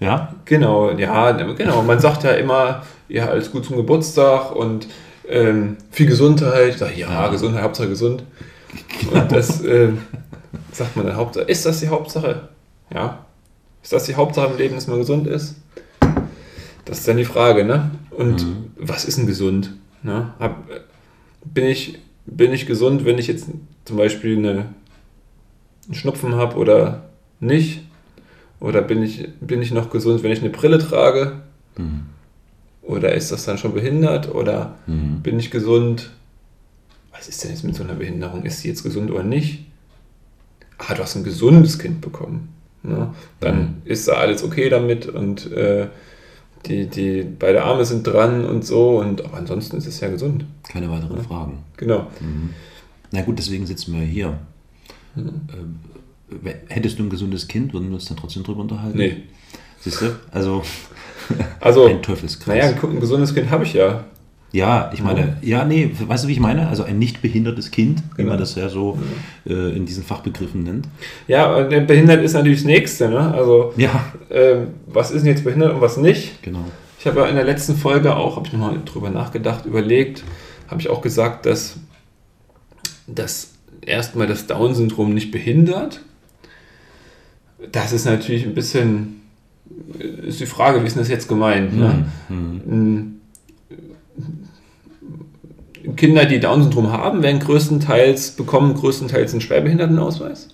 Ja? 0.00 0.34
Genau, 0.44 0.90
ja, 0.90 1.30
genau. 1.32 1.82
Man 1.82 2.00
sagt 2.00 2.24
ja 2.24 2.32
immer, 2.32 2.82
ja, 3.08 3.26
alles 3.26 3.52
gut 3.52 3.64
zum 3.64 3.76
Geburtstag 3.76 4.54
und 4.56 4.88
ähm, 5.28 5.76
viel 5.90 6.06
Gesundheit. 6.06 6.70
Ich 6.70 6.76
sag, 6.78 6.96
ja, 6.96 7.10
Ja. 7.10 7.28
Gesundheit, 7.28 7.62
Hauptsache 7.62 7.88
gesund. 7.88 8.24
Und 9.12 9.32
das 9.32 9.62
ähm, 9.64 9.98
sagt 10.72 10.96
man 10.96 11.06
dann 11.06 11.16
Hauptsache. 11.16 11.44
Ist 11.46 11.64
das 11.66 11.80
die 11.80 11.88
Hauptsache? 11.88 12.48
Ja. 12.92 13.24
Ist 13.82 13.92
das 13.92 14.04
die 14.04 14.14
Hauptsache 14.14 14.50
im 14.52 14.58
Leben, 14.58 14.74
dass 14.74 14.86
man 14.86 14.98
gesund 14.98 15.26
ist? 15.26 15.56
Das 16.84 16.98
ist 16.98 17.08
dann 17.08 17.16
die 17.16 17.24
Frage, 17.24 17.64
ne? 17.64 17.90
Und 18.10 18.46
was 18.76 19.04
ist 19.04 19.18
denn 19.18 19.26
gesund? 19.26 19.72
Ne? 20.02 20.32
Hab, 20.38 20.64
bin, 21.44 21.64
ich, 21.64 21.98
bin 22.26 22.52
ich 22.52 22.66
gesund, 22.66 23.04
wenn 23.04 23.18
ich 23.18 23.26
jetzt 23.26 23.46
zum 23.84 23.96
Beispiel 23.96 24.36
eine, 24.36 24.50
einen 25.86 25.94
Schnupfen 25.94 26.34
habe 26.34 26.56
oder 26.56 27.08
nicht? 27.40 27.82
Oder 28.60 28.82
bin 28.82 29.02
ich, 29.02 29.28
bin 29.40 29.60
ich 29.62 29.72
noch 29.72 29.90
gesund, 29.90 30.22
wenn 30.22 30.32
ich 30.32 30.40
eine 30.40 30.50
Brille 30.50 30.78
trage? 30.78 31.40
Mhm. 31.76 32.02
Oder 32.86 33.12
ist 33.14 33.32
das 33.32 33.44
dann 33.44 33.58
schon 33.58 33.74
behindert? 33.74 34.34
Oder 34.34 34.76
Mhm. 34.86 35.20
bin 35.22 35.38
ich 35.38 35.50
gesund? 35.50 36.10
Was 37.12 37.28
ist 37.28 37.42
denn 37.42 37.50
jetzt 37.50 37.64
mit 37.64 37.74
so 37.74 37.82
einer 37.84 37.94
Behinderung? 37.94 38.44
Ist 38.44 38.60
sie 38.60 38.68
jetzt 38.68 38.82
gesund 38.82 39.10
oder 39.10 39.22
nicht? 39.22 39.64
Ah, 40.78 40.94
du 40.94 41.02
hast 41.02 41.16
ein 41.16 41.24
gesundes 41.24 41.78
Kind 41.78 42.00
bekommen. 42.00 42.48
Ne? 42.82 43.14
Dann 43.40 43.80
ist 43.84 44.08
da 44.08 44.14
alles 44.14 44.42
okay 44.44 44.68
damit 44.68 45.06
und 45.06 45.50
äh, 45.52 45.86
die, 46.66 46.86
die 46.86 47.22
beide 47.22 47.62
Arme 47.62 47.84
sind 47.84 48.06
dran 48.06 48.44
und 48.44 48.64
so. 48.66 48.98
Und 48.98 49.24
aber 49.24 49.36
ansonsten 49.38 49.76
ist 49.78 49.86
es 49.86 50.00
ja 50.00 50.08
gesund. 50.08 50.44
Keine 50.68 50.90
weiteren 50.90 51.22
Fragen. 51.22 51.58
Genau. 51.76 52.08
Na 53.12 53.22
gut, 53.22 53.38
deswegen 53.38 53.64
sitzen 53.66 53.94
wir 53.94 54.02
hier. 54.04 54.38
Ähm, 55.16 55.78
w- 56.28 56.54
hättest 56.68 56.98
du 56.98 57.04
ein 57.04 57.10
gesundes 57.10 57.46
Kind, 57.48 57.72
würden 57.72 57.88
wir 57.88 57.94
uns 57.94 58.06
dann 58.06 58.16
trotzdem 58.16 58.42
drüber 58.42 58.60
unterhalten? 58.62 58.98
Nee. 58.98 59.22
Siehst 59.80 60.00
du? 60.02 60.06
Also, 60.32 60.62
Also, 61.60 61.86
ein 61.86 62.02
Teufelskreis. 62.02 62.46
naja, 62.64 62.76
ein, 62.82 62.90
ein 62.96 63.00
gesundes 63.00 63.34
Kind 63.34 63.50
habe 63.50 63.64
ich 63.64 63.72
ja. 63.74 64.04
Ja, 64.52 64.90
ich 64.94 65.02
meine, 65.02 65.36
ja, 65.42 65.64
nee, 65.64 65.90
weißt 65.98 66.24
du, 66.24 66.28
wie 66.28 66.32
ich 66.32 66.38
meine? 66.40 66.68
Also 66.68 66.84
ein 66.84 66.96
nicht 66.96 67.20
behindertes 67.22 67.72
Kind, 67.72 68.04
wie 68.12 68.18
Genau. 68.18 68.30
man 68.30 68.38
das 68.38 68.54
ja 68.54 68.68
so 68.68 68.96
äh, 69.48 69.76
in 69.76 69.84
diesen 69.84 70.04
Fachbegriffen 70.04 70.62
nennt. 70.62 70.86
Ja, 71.26 71.56
und 71.56 71.70
der 71.72 71.80
behindert 71.80 72.22
ist 72.22 72.34
natürlich 72.34 72.58
das 72.58 72.66
Nächste. 72.66 73.08
Ne? 73.08 73.34
Also, 73.34 73.72
Ja, 73.76 74.04
ähm, 74.30 74.68
was 74.86 75.10
ist 75.10 75.22
denn 75.24 75.32
jetzt 75.32 75.42
behindert 75.42 75.72
und 75.74 75.80
was 75.80 75.96
nicht? 75.96 76.40
genau. 76.42 76.60
Ich 77.00 77.06
habe 77.08 77.20
ja 77.20 77.26
in 77.26 77.34
der 77.34 77.44
letzten 77.44 77.74
Folge 77.76 78.14
auch, 78.14 78.36
habe 78.36 78.46
ich 78.46 78.52
nochmal 78.52 78.78
drüber 78.84 79.10
nachgedacht, 79.10 79.66
überlegt, 79.66 80.22
habe 80.68 80.80
ich 80.80 80.88
auch 80.88 81.02
gesagt, 81.02 81.46
dass, 81.46 81.76
dass 83.08 83.54
erstmal 83.84 84.28
das 84.28 84.46
Down-Syndrom 84.46 85.12
nicht 85.14 85.32
behindert. 85.32 86.00
Das 87.72 87.92
ist 87.92 88.04
natürlich 88.04 88.44
ein 88.46 88.54
bisschen, 88.54 89.22
ist 90.26 90.40
die 90.40 90.46
Frage, 90.46 90.82
wie 90.82 90.86
ist 90.86 90.94
denn 90.96 91.02
das 91.02 91.08
jetzt 91.08 91.28
gemeint? 91.28 91.76
Ne? 91.76 92.06
Mhm. 92.28 93.14
Kinder, 95.96 96.24
die 96.24 96.40
Down-Syndrom 96.40 96.90
haben, 96.90 97.22
werden 97.22 97.40
größtenteils, 97.40 98.32
bekommen 98.32 98.74
größtenteils 98.74 99.32
einen 99.32 99.40
Schwerbehindertenausweis. 99.40 100.48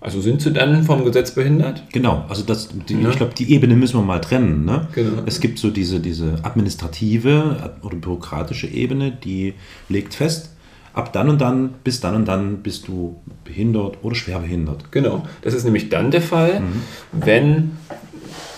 Also 0.00 0.20
sind 0.20 0.40
sie 0.42 0.52
dann 0.52 0.84
vom 0.84 1.04
Gesetz 1.04 1.32
behindert? 1.32 1.82
Genau, 1.92 2.24
also 2.28 2.44
das, 2.44 2.68
die, 2.88 2.94
Ja. 2.94 3.10
ich 3.10 3.16
glaube, 3.16 3.34
die 3.36 3.52
Ebene 3.52 3.74
müssen 3.74 3.98
wir 3.98 4.04
mal 4.04 4.20
trennen. 4.20 4.64
Ne? 4.64 4.86
Genau. 4.94 5.22
Es 5.26 5.40
gibt 5.40 5.58
so 5.58 5.70
diese, 5.70 5.98
diese 5.98 6.36
administrative 6.44 7.72
oder 7.82 7.96
bürokratische 7.96 8.68
Ebene, 8.68 9.10
die 9.10 9.54
legt 9.88 10.14
fest, 10.14 10.50
ab 10.92 11.12
dann 11.12 11.28
und 11.30 11.40
dann, 11.40 11.70
bis 11.82 12.00
dann 12.00 12.14
und 12.14 12.26
dann 12.28 12.58
bist 12.58 12.86
du 12.86 13.16
behindert 13.44 13.98
oder 14.02 14.14
schwerbehindert. 14.14 14.92
Genau. 14.92 15.26
Das 15.42 15.52
ist 15.52 15.64
nämlich 15.64 15.88
dann 15.88 16.12
der 16.12 16.22
Fall, 16.22 16.62
wenn 17.10 17.72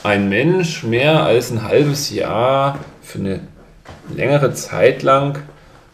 ein 0.02 0.28
Mensch 0.28 0.82
mehr 0.84 1.22
als 1.24 1.50
ein 1.50 1.62
halbes 1.62 2.10
Jahr 2.10 2.78
für 3.02 3.18
eine 3.18 3.40
längere 4.14 4.52
Zeit 4.54 5.02
lang, 5.02 5.38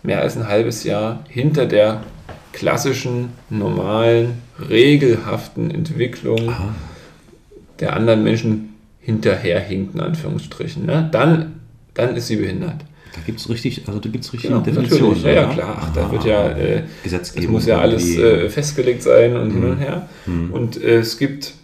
mehr 0.03 0.21
als 0.23 0.37
ein 0.37 0.49
halbes 0.49 0.85
Jahr 0.85 1.25
hinter 1.29 1.67
der 1.67 2.03
klassischen, 2.53 3.31
normalen, 3.51 4.43
regelhaften 4.69 5.71
Entwicklung 5.71 6.53
der 7.81 7.95
anderen 7.95 8.25
Menschen 8.25 8.75
hinterherhinkt, 9.01 9.95
in 9.95 10.01
Anführungsstrichen. 10.01 10.85
Ne? 10.87 11.09
Dann, 11.13 11.61
dann 11.95 12.17
ist 12.17 12.27
sie 12.27 12.37
behindert. 12.37 12.85
Da 13.15 13.21
gibt 13.25 13.41
es 13.41 13.49
richtig, 13.49 13.83
also 13.87 14.01
da 14.01 14.09
gibt 14.09 14.25
es 14.25 14.33
richtig 14.33 14.51
Genau, 14.51 14.61
Definitionen. 14.63 15.09
natürlich. 15.17 15.25
Ja, 15.25 15.43
ja, 15.43 15.53
klar. 15.53 15.79
Ach, 15.81 15.93
da 15.93 16.03
Aha. 16.03 16.13
wird 16.13 16.25
ja, 16.25 16.49
äh, 16.51 16.83
Gesetzgebung 17.03 17.47
es 17.47 17.53
muss 17.53 17.67
ja 17.67 17.79
alles 17.79 18.17
äh, 18.17 18.49
festgelegt 18.49 19.03
sein 19.03 19.37
und 19.37 19.51
hin 19.51 19.65
und 19.65 19.79
her. 19.79 20.09
Und 20.27 20.77
äh, 20.83 20.99
es 20.99 21.19
gibt, 21.19 21.55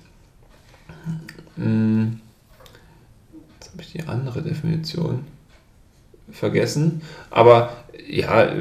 mh, 1.56 2.06
ich 2.06 2.23
die 3.94 4.02
andere 4.02 4.42
Definition 4.42 5.20
vergessen, 6.30 7.02
aber 7.30 7.84
ja, 8.08 8.52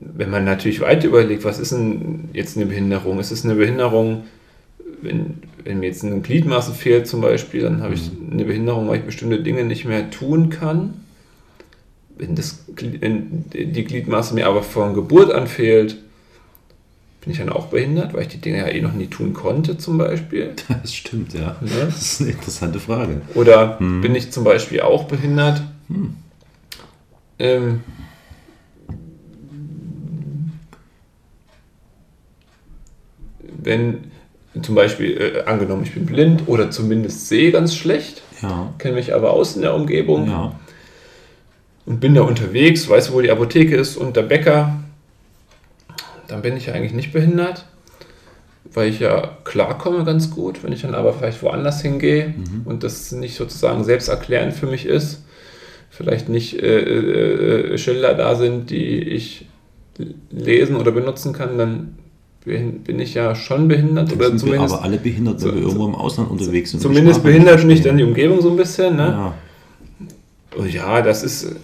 wenn 0.00 0.30
man 0.30 0.44
natürlich 0.44 0.80
weiter 0.80 1.08
überlegt, 1.08 1.44
was 1.44 1.58
ist 1.58 1.72
denn 1.72 2.28
jetzt 2.32 2.56
eine 2.56 2.66
Behinderung? 2.66 3.18
Ist 3.18 3.30
es 3.30 3.44
eine 3.44 3.54
Behinderung, 3.54 4.24
wenn, 5.00 5.42
wenn 5.64 5.80
mir 5.80 5.86
jetzt 5.86 6.02
ein 6.02 6.22
Gliedmaße 6.22 6.72
fehlt 6.72 7.06
zum 7.06 7.20
Beispiel, 7.20 7.62
dann 7.62 7.82
habe 7.82 7.94
ich 7.94 8.10
eine 8.30 8.44
Behinderung, 8.44 8.88
weil 8.88 8.98
ich 8.98 9.04
bestimmte 9.04 9.42
Dinge 9.42 9.64
nicht 9.64 9.84
mehr 9.84 10.10
tun 10.10 10.50
kann. 10.50 10.94
Wenn, 12.16 12.34
das, 12.34 12.64
wenn 12.76 13.44
die 13.52 13.84
Gliedmaße 13.84 14.34
mir 14.34 14.46
aber 14.46 14.62
von 14.62 14.94
Geburt 14.94 15.32
an 15.32 15.46
fehlt, 15.46 15.96
bin 17.22 17.32
ich 17.32 17.38
dann 17.38 17.48
auch 17.50 17.66
behindert, 17.66 18.12
weil 18.14 18.22
ich 18.22 18.28
die 18.28 18.40
Dinge 18.40 18.58
ja 18.58 18.68
eh 18.68 18.80
noch 18.80 18.92
nie 18.94 19.06
tun 19.06 19.32
konnte, 19.32 19.78
zum 19.78 19.96
Beispiel. 19.96 20.50
Das 20.82 20.92
stimmt, 20.94 21.32
ja. 21.34 21.56
Ja. 21.64 21.84
Das 21.86 22.02
ist 22.02 22.20
eine 22.20 22.30
interessante 22.32 22.80
Frage. 22.80 23.22
Oder 23.34 23.78
bin 23.78 24.14
ich 24.14 24.32
zum 24.32 24.42
Beispiel 24.44 24.80
auch 24.80 25.04
behindert? 25.04 25.62
Ähm, 27.38 27.80
wenn 33.62 34.04
zum 34.60 34.74
Beispiel, 34.74 35.18
äh, 35.20 35.42
angenommen, 35.48 35.82
ich 35.84 35.94
bin 35.94 36.04
blind 36.06 36.42
oder 36.46 36.70
zumindest 36.70 37.28
sehe 37.28 37.52
ganz 37.52 37.74
schlecht, 37.74 38.22
Ja. 38.42 38.72
kenne 38.78 38.96
mich 38.96 39.14
aber 39.14 39.30
aus 39.32 39.56
in 39.56 39.62
der 39.62 39.74
Umgebung, 39.74 40.26
Ja. 40.28 40.58
und 41.86 42.00
bin 42.00 42.14
da 42.14 42.22
unterwegs, 42.22 42.88
weiß, 42.88 43.12
wo 43.12 43.20
die 43.20 43.30
Apotheke 43.30 43.76
ist 43.76 43.96
und 43.96 44.16
der 44.16 44.22
Bäcker, 44.22 44.81
dann 46.32 46.42
bin 46.42 46.56
ich 46.56 46.66
ja 46.66 46.72
eigentlich 46.74 46.94
nicht 46.94 47.12
behindert, 47.12 47.66
weil 48.72 48.88
ich 48.88 49.00
ja 49.00 49.36
klarkomme 49.44 50.04
ganz 50.04 50.30
gut. 50.30 50.64
Wenn 50.64 50.72
ich 50.72 50.82
dann 50.82 50.94
aber 50.94 51.12
vielleicht 51.12 51.42
woanders 51.42 51.82
hingehe 51.82 52.34
und 52.64 52.82
das 52.82 53.12
nicht 53.12 53.36
sozusagen 53.36 53.84
selbsterklärend 53.84 54.54
für 54.54 54.66
mich 54.66 54.86
ist, 54.86 55.22
vielleicht 55.90 56.28
nicht 56.30 56.54
äh, 56.60 56.78
äh, 56.80 57.74
äh, 57.74 57.78
Schilder 57.78 58.14
da 58.14 58.34
sind, 58.34 58.70
die 58.70 59.00
ich 59.00 59.46
lesen 60.30 60.76
oder 60.76 60.90
benutzen 60.90 61.34
kann, 61.34 61.58
dann 61.58 61.98
bin, 62.44 62.98
ich 62.98 63.14
ja 63.14 63.34
schon 63.34 63.68
behindert 63.68 64.10
Dann 64.10 64.16
oder 64.16 64.26
sind 64.28 64.34
wir 64.36 64.40
zumindest, 64.40 64.74
aber 64.74 64.82
alle 64.84 64.96
behindert, 64.96 65.34
wenn 65.34 65.50
so- 65.50 65.54
wir 65.54 65.62
irgendwo 65.62 65.86
im 65.86 65.94
Ausland 65.94 66.30
unterwegs 66.30 66.70
sind. 66.70 66.80
zumindest 66.80 67.22
behindert 67.22 67.62
mich 67.64 67.82
dann 67.82 67.98
die. 67.98 68.04
Umgebung 68.04 68.40
so 68.40 68.50
ein 68.50 68.56
bisschen. 68.56 68.96
Ne? 68.96 69.02
Ja. 69.06 69.34
Oh 70.58 70.64
ja, 70.64 71.02
das 71.02 71.22
ist, 71.22 71.54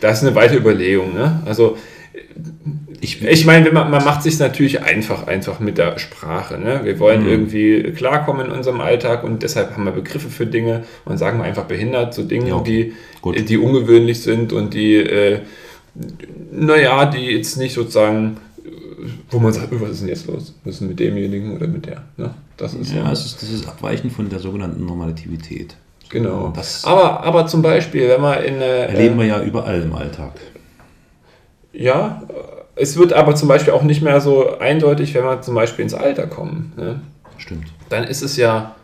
das 0.00 0.18
ist 0.18 0.26
eine 0.26 0.34
weite 0.36 0.56
Überlegung. 0.56 1.12
Ne? 1.14 1.42
Also 1.44 1.76
Ich- 3.04 3.20
ich 3.20 3.44
meine, 3.44 3.72
man, 3.72 3.90
man 3.90 4.04
macht 4.04 4.22
sich 4.22 4.38
natürlich 4.38 4.80
einfach, 4.82 5.26
einfach 5.26 5.58
mit 5.58 5.76
der 5.76 5.98
Sprache. 5.98 6.56
Ne? 6.56 6.82
Wir 6.84 7.00
wollen 7.00 7.22
Mhm. 7.24 7.28
irgendwie 7.28 7.82
klarkommen 7.96 8.46
in 8.46 8.52
unserem 8.52 8.80
Alltag 8.80 9.24
und 9.24 9.42
deshalb 9.42 9.72
haben 9.72 9.84
wir 9.84 9.90
Begriffe 9.92 10.30
für 10.30 10.46
Dinge 10.46 10.84
und 11.04 11.18
sagen 11.18 11.38
wir 11.38 11.44
einfach 11.44 11.64
behindert 11.64 12.14
zu 12.14 12.22
Dingen, 12.22 12.46
Ja, 12.46 12.60
die, 12.60 12.92
Gut. 13.20 13.48
die 13.48 13.58
ungewöhnlich 13.58 14.22
sind 14.22 14.52
und 14.52 14.72
die, 14.74 14.94
äh, 14.98 15.40
naja, 16.52 17.06
die 17.06 17.26
jetzt 17.32 17.56
nicht 17.56 17.74
sozusagen, 17.74 18.36
äh, 18.64 18.68
wo 19.30 19.40
man 19.40 19.52
sagt, 19.52 19.72
"Oh, 19.72 19.80
was 19.80 19.90
ist 19.90 20.00
denn 20.02 20.08
jetzt 20.08 20.26
los? 20.28 20.54
Was 20.64 20.74
ist 20.74 20.80
denn 20.80 20.88
mit 20.88 21.00
demjenigen 21.00 21.56
oder 21.56 21.66
mit 21.66 21.86
der? 21.86 22.02
Ne? 22.16 22.30
Das 22.56 22.72
ist 22.74 22.92
Ja, 22.94 23.06
so. 23.06 23.12
es 23.12 23.26
ist, 23.26 23.42
das 23.42 23.50
ist 23.50 23.66
Abweichen 23.68 24.10
von 24.12 24.28
der 24.28 24.38
sogenannten 24.38 24.86
Normalativität. 24.86 25.74
Genau. 26.08 26.52
Das 26.54 26.84
aber, 26.84 27.24
aber 27.24 27.46
zum 27.48 27.62
Beispiel, 27.62 28.08
wenn 28.08 28.20
man 28.20 28.44
in 28.44 28.54
eine. 28.56 28.64
erleben 28.64 29.18
wir 29.18 29.26
ja 29.26 29.42
überall 29.42 29.80
im 29.82 29.92
Alltag. 29.92 30.32
Ja, 31.72 32.22
äh, 32.28 32.61
es 32.74 32.96
wird 32.96 33.12
aber 33.12 33.34
zum 33.34 33.48
Beispiel 33.48 33.72
auch 33.72 33.82
nicht 33.82 34.02
mehr 34.02 34.20
so 34.20 34.58
eindeutig, 34.58 35.14
wenn 35.14 35.24
wir 35.24 35.42
zum 35.42 35.54
Beispiel 35.54 35.82
ins 35.82 35.94
Alter 35.94 36.26
kommen. 36.26 36.72
Ne? 36.76 37.00
Stimmt. 37.38 37.66
Dann 37.88 38.04
ist 38.04 38.22
es 38.22 38.36
ja 38.36 38.74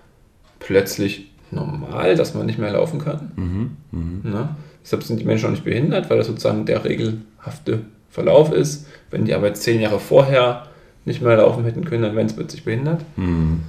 plötzlich 0.59 1.31
normal, 1.51 2.15
dass 2.15 2.35
man 2.35 2.47
nicht 2.47 2.59
mehr 2.59 2.73
laufen 2.73 3.01
kann. 3.01 3.33
Mhm. 3.37 4.21
Ne? 4.23 4.51
Deshalb 4.83 5.03
sind 5.03 5.21
die 5.21 5.25
Menschen 5.25 5.47
auch 5.47 5.51
nicht 5.51 5.65
behindert, 5.65 6.11
weil 6.11 6.19
das 6.19 6.27
sozusagen 6.27 6.67
der 6.67 6.85
regelhafte 6.85 7.81
Verlauf 8.11 8.53
ist. 8.53 8.87
Wenn 9.11 9.25
die 9.25 9.35
aber 9.35 9.55
zehn 9.55 9.81
Jahre 9.81 10.01
vorher 10.01 10.67
nicht 11.05 11.23
mehr 11.23 11.37
laufen 11.37 11.65
hätten 11.65 11.85
können, 11.85 12.03
dann 12.03 12.17
wären 12.17 12.29
sie 12.29 12.37
plötzlich 12.37 12.65
behindert. 12.65 13.03
Mhm. 13.17 13.63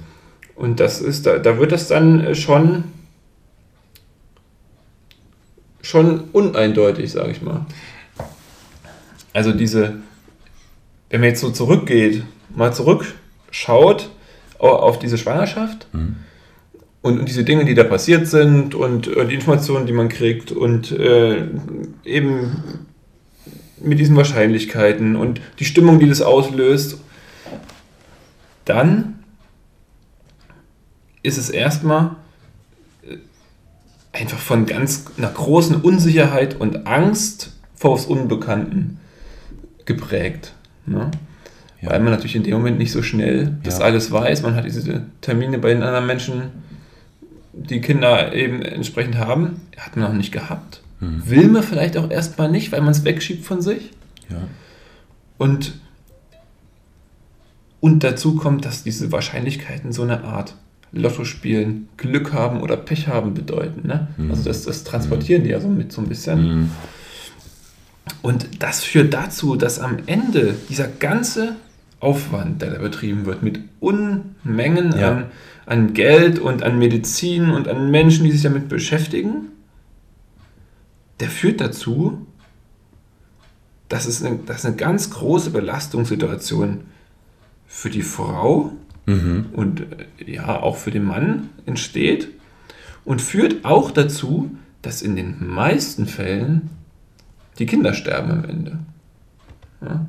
Und 0.54 0.78
das 0.78 1.00
ist, 1.00 1.24
da, 1.24 1.38
da 1.38 1.58
wird 1.58 1.72
das 1.72 1.88
dann 1.88 2.20
äh, 2.20 2.34
schon, 2.34 2.84
schon 5.80 6.24
uneindeutig, 6.32 7.10
sage 7.10 7.30
ich 7.30 7.40
mal. 7.40 7.64
Also 9.32 9.52
diese, 9.52 9.94
wenn 11.10 11.20
man 11.20 11.28
jetzt 11.30 11.40
so 11.40 11.50
zurückgeht, 11.50 12.24
mal 12.54 12.72
zurückschaut 12.72 14.10
au- 14.58 14.68
auf 14.68 14.98
diese 14.98 15.18
Schwangerschaft 15.18 15.86
Mhm. 15.92 16.16
und, 17.02 17.18
und 17.20 17.28
diese 17.28 17.44
Dinge, 17.44 17.64
die 17.64 17.74
da 17.74 17.84
passiert 17.84 18.26
sind 18.26 18.74
und 18.74 19.06
äh, 19.08 19.26
die 19.26 19.34
Informationen, 19.34 19.86
die 19.86 19.92
man 19.92 20.08
kriegt 20.08 20.52
und 20.52 20.90
äh, 20.92 21.46
eben 22.04 22.86
mit 23.82 23.98
diesen 23.98 24.16
Wahrscheinlichkeiten 24.16 25.16
und 25.16 25.40
die 25.58 25.64
Stimmung, 25.64 25.98
die 26.00 26.08
das 26.08 26.20
auslöst, 26.22 26.98
dann 28.64 29.18
ist 31.22 31.38
es 31.38 31.50
erstmal 31.50 32.16
äh, 33.02 33.16
einfach 34.12 34.38
von 34.38 34.66
ganz 34.66 35.06
einer 35.16 35.30
großen 35.30 35.76
Unsicherheit 35.76 36.60
und 36.60 36.86
Angst 36.86 37.52
vor 37.74 37.96
das 37.96 38.06
Unbekannten 38.06 38.98
geprägt. 39.86 40.54
Ne? 40.90 41.10
Ja. 41.80 41.90
Weil 41.90 42.00
man 42.00 42.12
natürlich 42.12 42.36
in 42.36 42.42
dem 42.42 42.54
Moment 42.54 42.78
nicht 42.78 42.92
so 42.92 43.02
schnell 43.02 43.56
das 43.62 43.78
Ja. 43.78 43.84
alles 43.86 44.10
weiß. 44.12 44.42
Man 44.42 44.54
hat 44.54 44.64
diese 44.64 45.06
Termine 45.20 45.58
bei 45.58 45.72
den 45.72 45.82
anderen 45.82 46.06
Menschen, 46.06 46.42
die 47.52 47.80
Kinder 47.80 48.32
eben 48.34 48.62
entsprechend 48.62 49.16
haben, 49.16 49.62
hat 49.78 49.96
man 49.96 50.10
noch 50.10 50.16
nicht 50.16 50.32
gehabt. 50.32 50.82
Mhm. 51.00 51.22
Will 51.26 51.48
man 51.48 51.62
vielleicht 51.62 51.96
auch 51.96 52.10
erstmal 52.10 52.50
nicht, 52.50 52.70
weil 52.72 52.80
man 52.82 52.90
es 52.90 53.04
wegschiebt 53.04 53.44
von 53.44 53.62
sich. 53.62 53.90
Ja. 54.28 54.42
Und, 55.38 55.72
und 57.80 58.04
dazu 58.04 58.36
kommt, 58.36 58.64
dass 58.66 58.82
diese 58.84 59.10
Wahrscheinlichkeiten 59.10 59.92
so 59.92 60.02
eine 60.02 60.24
Art 60.24 60.54
Lotto 60.92 61.24
spielen, 61.24 61.88
Glück 61.96 62.32
haben 62.32 62.60
oder 62.60 62.76
Pech 62.76 63.08
haben 63.08 63.32
bedeuten. 63.32 63.86
Ne? 63.86 64.08
Mhm. 64.16 64.30
Also 64.30 64.44
das, 64.44 64.64
das 64.64 64.84
transportieren 64.84 65.44
die 65.44 65.50
ja 65.50 65.60
so 65.60 65.68
mit 65.68 65.92
so 65.92 66.00
ein 66.02 66.08
bisschen. 66.08 66.42
Mhm. 66.62 66.70
Und 68.22 68.62
das 68.62 68.82
führt 68.84 69.12
dazu, 69.14 69.56
dass 69.56 69.78
am 69.78 69.98
Ende 70.06 70.54
dieser 70.68 70.88
ganze 70.88 71.56
Aufwand, 72.00 72.62
der 72.62 72.70
da 72.72 72.78
betrieben 72.78 73.26
wird, 73.26 73.42
mit 73.42 73.60
Unmengen 73.80 74.96
Ja. 74.98 75.10
an, 75.10 75.24
an 75.66 75.94
Geld 75.94 76.38
und 76.38 76.62
an 76.62 76.78
Medizin 76.78 77.50
und 77.50 77.68
an 77.68 77.90
Menschen, 77.90 78.24
die 78.24 78.32
sich 78.32 78.42
damit 78.42 78.68
beschäftigen, 78.68 79.48
der 81.20 81.28
führt 81.28 81.60
dazu, 81.60 82.26
dass 83.88 84.06
es 84.06 84.22
eine, 84.24 84.36
dass 84.46 84.64
eine 84.64 84.76
ganz 84.76 85.10
große 85.10 85.50
Belastungssituation 85.50 86.80
für 87.66 87.90
die 87.90 88.02
Frau 88.02 88.72
Mhm. 89.06 89.46
und 89.52 89.80
äh, 89.80 90.30
ja 90.32 90.60
auch 90.60 90.76
für 90.76 90.90
den 90.90 91.04
Mann 91.04 91.48
entsteht 91.66 92.28
und 93.04 93.20
führt 93.22 93.64
auch 93.64 93.90
dazu, 93.90 94.50
dass 94.82 95.02
in 95.02 95.16
den 95.16 95.36
meisten 95.48 96.06
Fällen 96.06 96.70
die 97.60 97.66
Kinder 97.66 97.94
sterben 97.94 98.32
am 98.32 98.44
Ende. 98.44 98.78
Ja? 99.82 100.06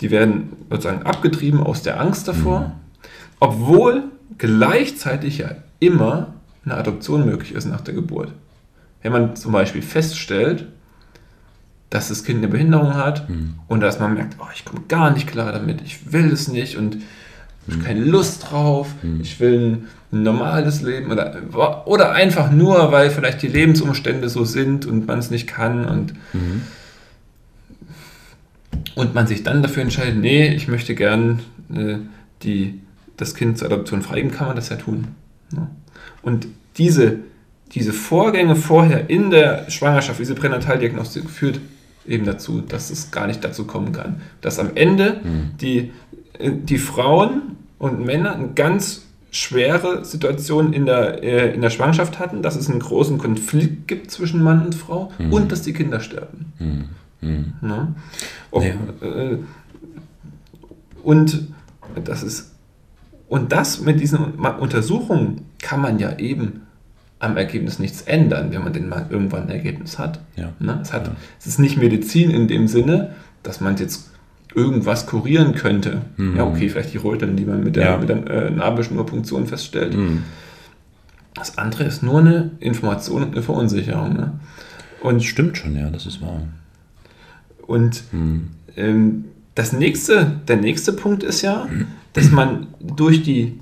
Die 0.00 0.10
werden 0.12 0.50
sozusagen 0.70 1.02
abgetrieben 1.02 1.60
aus 1.60 1.82
der 1.82 2.00
Angst 2.00 2.28
davor, 2.28 2.76
obwohl 3.40 4.04
gleichzeitig 4.36 5.38
ja 5.38 5.50
immer 5.80 6.34
eine 6.64 6.74
Adoption 6.74 7.24
möglich 7.24 7.52
ist 7.52 7.64
nach 7.64 7.80
der 7.80 7.94
Geburt. 7.94 8.32
Wenn 9.02 9.12
man 9.12 9.34
zum 9.34 9.52
Beispiel 9.52 9.82
feststellt, 9.82 10.66
dass 11.90 12.08
das 12.08 12.22
Kind 12.22 12.38
eine 12.38 12.48
Behinderung 12.48 12.94
hat 12.94 13.26
und 13.66 13.80
dass 13.80 13.98
man 13.98 14.14
merkt, 14.14 14.36
oh, 14.38 14.48
ich 14.54 14.64
komme 14.64 14.82
gar 14.88 15.10
nicht 15.10 15.26
klar 15.26 15.52
damit, 15.52 15.80
ich 15.80 16.12
will 16.12 16.30
es 16.30 16.48
nicht 16.48 16.76
und 16.76 16.98
ich 17.66 17.74
habe 17.74 17.84
keine 17.84 18.04
Lust 18.04 18.50
drauf, 18.50 18.94
ich 19.20 19.40
will 19.40 19.58
ein 19.58 19.88
normales 20.10 20.80
Leben 20.82 21.10
oder, 21.10 21.86
oder 21.86 22.12
einfach 22.12 22.50
nur, 22.50 22.92
weil 22.92 23.10
vielleicht 23.10 23.42
die 23.42 23.48
Lebensumstände 23.48 24.28
so 24.28 24.44
sind 24.44 24.86
und 24.86 25.06
man 25.06 25.18
es 25.18 25.30
nicht 25.30 25.46
kann 25.46 25.84
und, 25.84 26.14
und 28.94 29.14
man 29.14 29.26
sich 29.26 29.42
dann 29.42 29.62
dafür 29.62 29.82
entscheidet, 29.82 30.16
nee, 30.16 30.48
ich 30.48 30.68
möchte 30.68 30.94
gern 30.94 31.40
äh, 31.74 31.96
die, 32.42 32.80
das 33.16 33.34
Kind 33.34 33.58
zur 33.58 33.68
Adoption 33.68 34.02
freigeben, 34.02 34.30
kann 34.30 34.46
man 34.46 34.56
das 34.56 34.70
ja 34.70 34.76
tun. 34.76 35.08
Ja. 35.52 35.68
Und 36.22 36.46
diese, 36.78 37.18
diese 37.72 37.92
Vorgänge 37.92 38.56
vorher 38.56 39.10
in 39.10 39.30
der 39.30 39.70
Schwangerschaft, 39.70 40.18
diese 40.18 40.34
Pränataldiagnostik 40.34 41.28
führt 41.28 41.60
eben 42.06 42.24
dazu, 42.24 42.62
dass 42.62 42.90
es 42.90 43.10
gar 43.10 43.26
nicht 43.26 43.44
dazu 43.44 43.66
kommen 43.66 43.92
kann. 43.92 44.22
Dass 44.40 44.58
am 44.58 44.70
Ende 44.74 45.20
die, 45.60 45.90
äh, 46.38 46.50
die 46.50 46.78
Frauen 46.78 47.56
und 47.78 48.04
Männer 48.04 48.34
eine 48.34 48.48
ganz 48.54 49.07
schwere 49.30 50.04
Situation 50.04 50.72
in 50.72 50.86
der, 50.86 51.22
äh, 51.22 51.54
in 51.54 51.60
der 51.60 51.70
Schwangerschaft 51.70 52.18
hatten, 52.18 52.42
dass 52.42 52.56
es 52.56 52.70
einen 52.70 52.80
großen 52.80 53.18
Konflikt 53.18 53.86
gibt 53.88 54.10
zwischen 54.10 54.42
Mann 54.42 54.64
und 54.64 54.74
Frau 54.74 55.12
und 55.30 55.52
dass 55.52 55.62
die 55.62 55.72
Kinder 55.72 56.00
sterben. 56.00 56.52
Mhm. 57.20 57.52
Ne? 57.60 57.94
Ob, 58.50 58.62
Ja. 58.64 58.70
äh, 59.06 59.38
und 61.02 61.48
das 62.04 62.22
ist 62.22 62.52
und 63.28 63.52
das 63.52 63.80
mit 63.80 64.00
diesen 64.00 64.36
Untersuchungen 64.36 65.42
kann 65.60 65.80
man 65.82 65.98
ja 65.98 66.16
eben 66.18 66.62
am 67.18 67.36
Ergebnis 67.36 67.78
nichts 67.78 68.02
ändern, 68.02 68.52
wenn 68.52 68.62
man 68.64 68.72
denn 68.72 68.88
mal 68.88 69.06
irgendwann 69.10 69.42
ein 69.44 69.50
Ergebnis 69.50 69.98
hat. 69.98 70.20
Ja. 70.36 70.52
Ne? 70.60 70.78
Es, 70.80 70.92
hat 70.92 71.08
Ja. 71.08 71.16
es 71.38 71.46
ist 71.46 71.58
nicht 71.58 71.76
Medizin 71.76 72.30
in 72.30 72.48
dem 72.48 72.68
Sinne, 72.68 73.14
dass 73.42 73.60
man 73.60 73.76
jetzt 73.76 74.10
irgendwas 74.58 75.06
kurieren 75.06 75.54
könnte. 75.54 76.02
Mhm. 76.16 76.36
Ja, 76.36 76.44
okay, 76.44 76.68
vielleicht 76.68 76.92
die 76.92 76.98
Röteln, 76.98 77.36
die 77.36 77.44
man 77.44 77.62
mit 77.64 77.76
der, 77.76 77.84
Ja. 77.84 77.96
mit 77.98 78.08
der 78.08 78.26
äh, 78.28 78.50
Nabelschnurpunktion 78.50 79.46
feststellt. 79.46 79.96
Mhm. 79.96 80.22
Das 81.34 81.56
andere 81.56 81.84
ist 81.84 82.02
nur 82.02 82.18
eine 82.18 82.50
Information 82.60 83.22
und 83.22 83.32
eine 83.32 83.42
Verunsicherung. 83.42 84.14
Ne? 84.14 84.32
Und 85.00 85.22
Stimmt 85.22 85.56
schon, 85.56 85.76
ja, 85.76 85.88
das 85.90 86.06
ist 86.06 86.20
wahr. 86.20 86.42
Und 87.66 88.02
Mhm. 88.12 88.48
ähm, 88.76 89.24
das 89.54 89.72
nächste, 89.72 90.40
der 90.48 90.56
nächste 90.56 90.92
Punkt 90.92 91.22
ist 91.22 91.42
ja, 91.42 91.66
dass 92.12 92.30
man 92.30 92.66
durch, 92.80 93.22
die, 93.22 93.60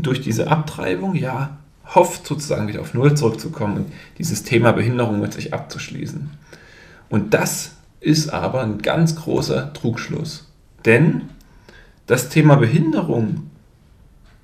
durch 0.00 0.20
diese 0.20 0.48
Abtreibung 0.48 1.14
ja 1.14 1.58
hofft, 1.94 2.26
sozusagen 2.26 2.66
wieder 2.66 2.80
auf 2.80 2.94
Null 2.94 3.14
zurückzukommen 3.16 3.76
und 3.76 3.86
dieses 4.18 4.42
Thema 4.42 4.72
Behinderung 4.72 5.20
mit 5.20 5.32
sich 5.32 5.54
abzuschließen. 5.54 6.30
Und 7.08 7.32
das 7.34 7.75
ist 8.00 8.28
aber 8.28 8.62
ein 8.62 8.78
ganz 8.78 9.16
großer 9.16 9.72
Trugschluss. 9.72 10.46
Denn 10.84 11.22
das 12.06 12.28
Thema 12.28 12.56
Behinderung, 12.56 13.50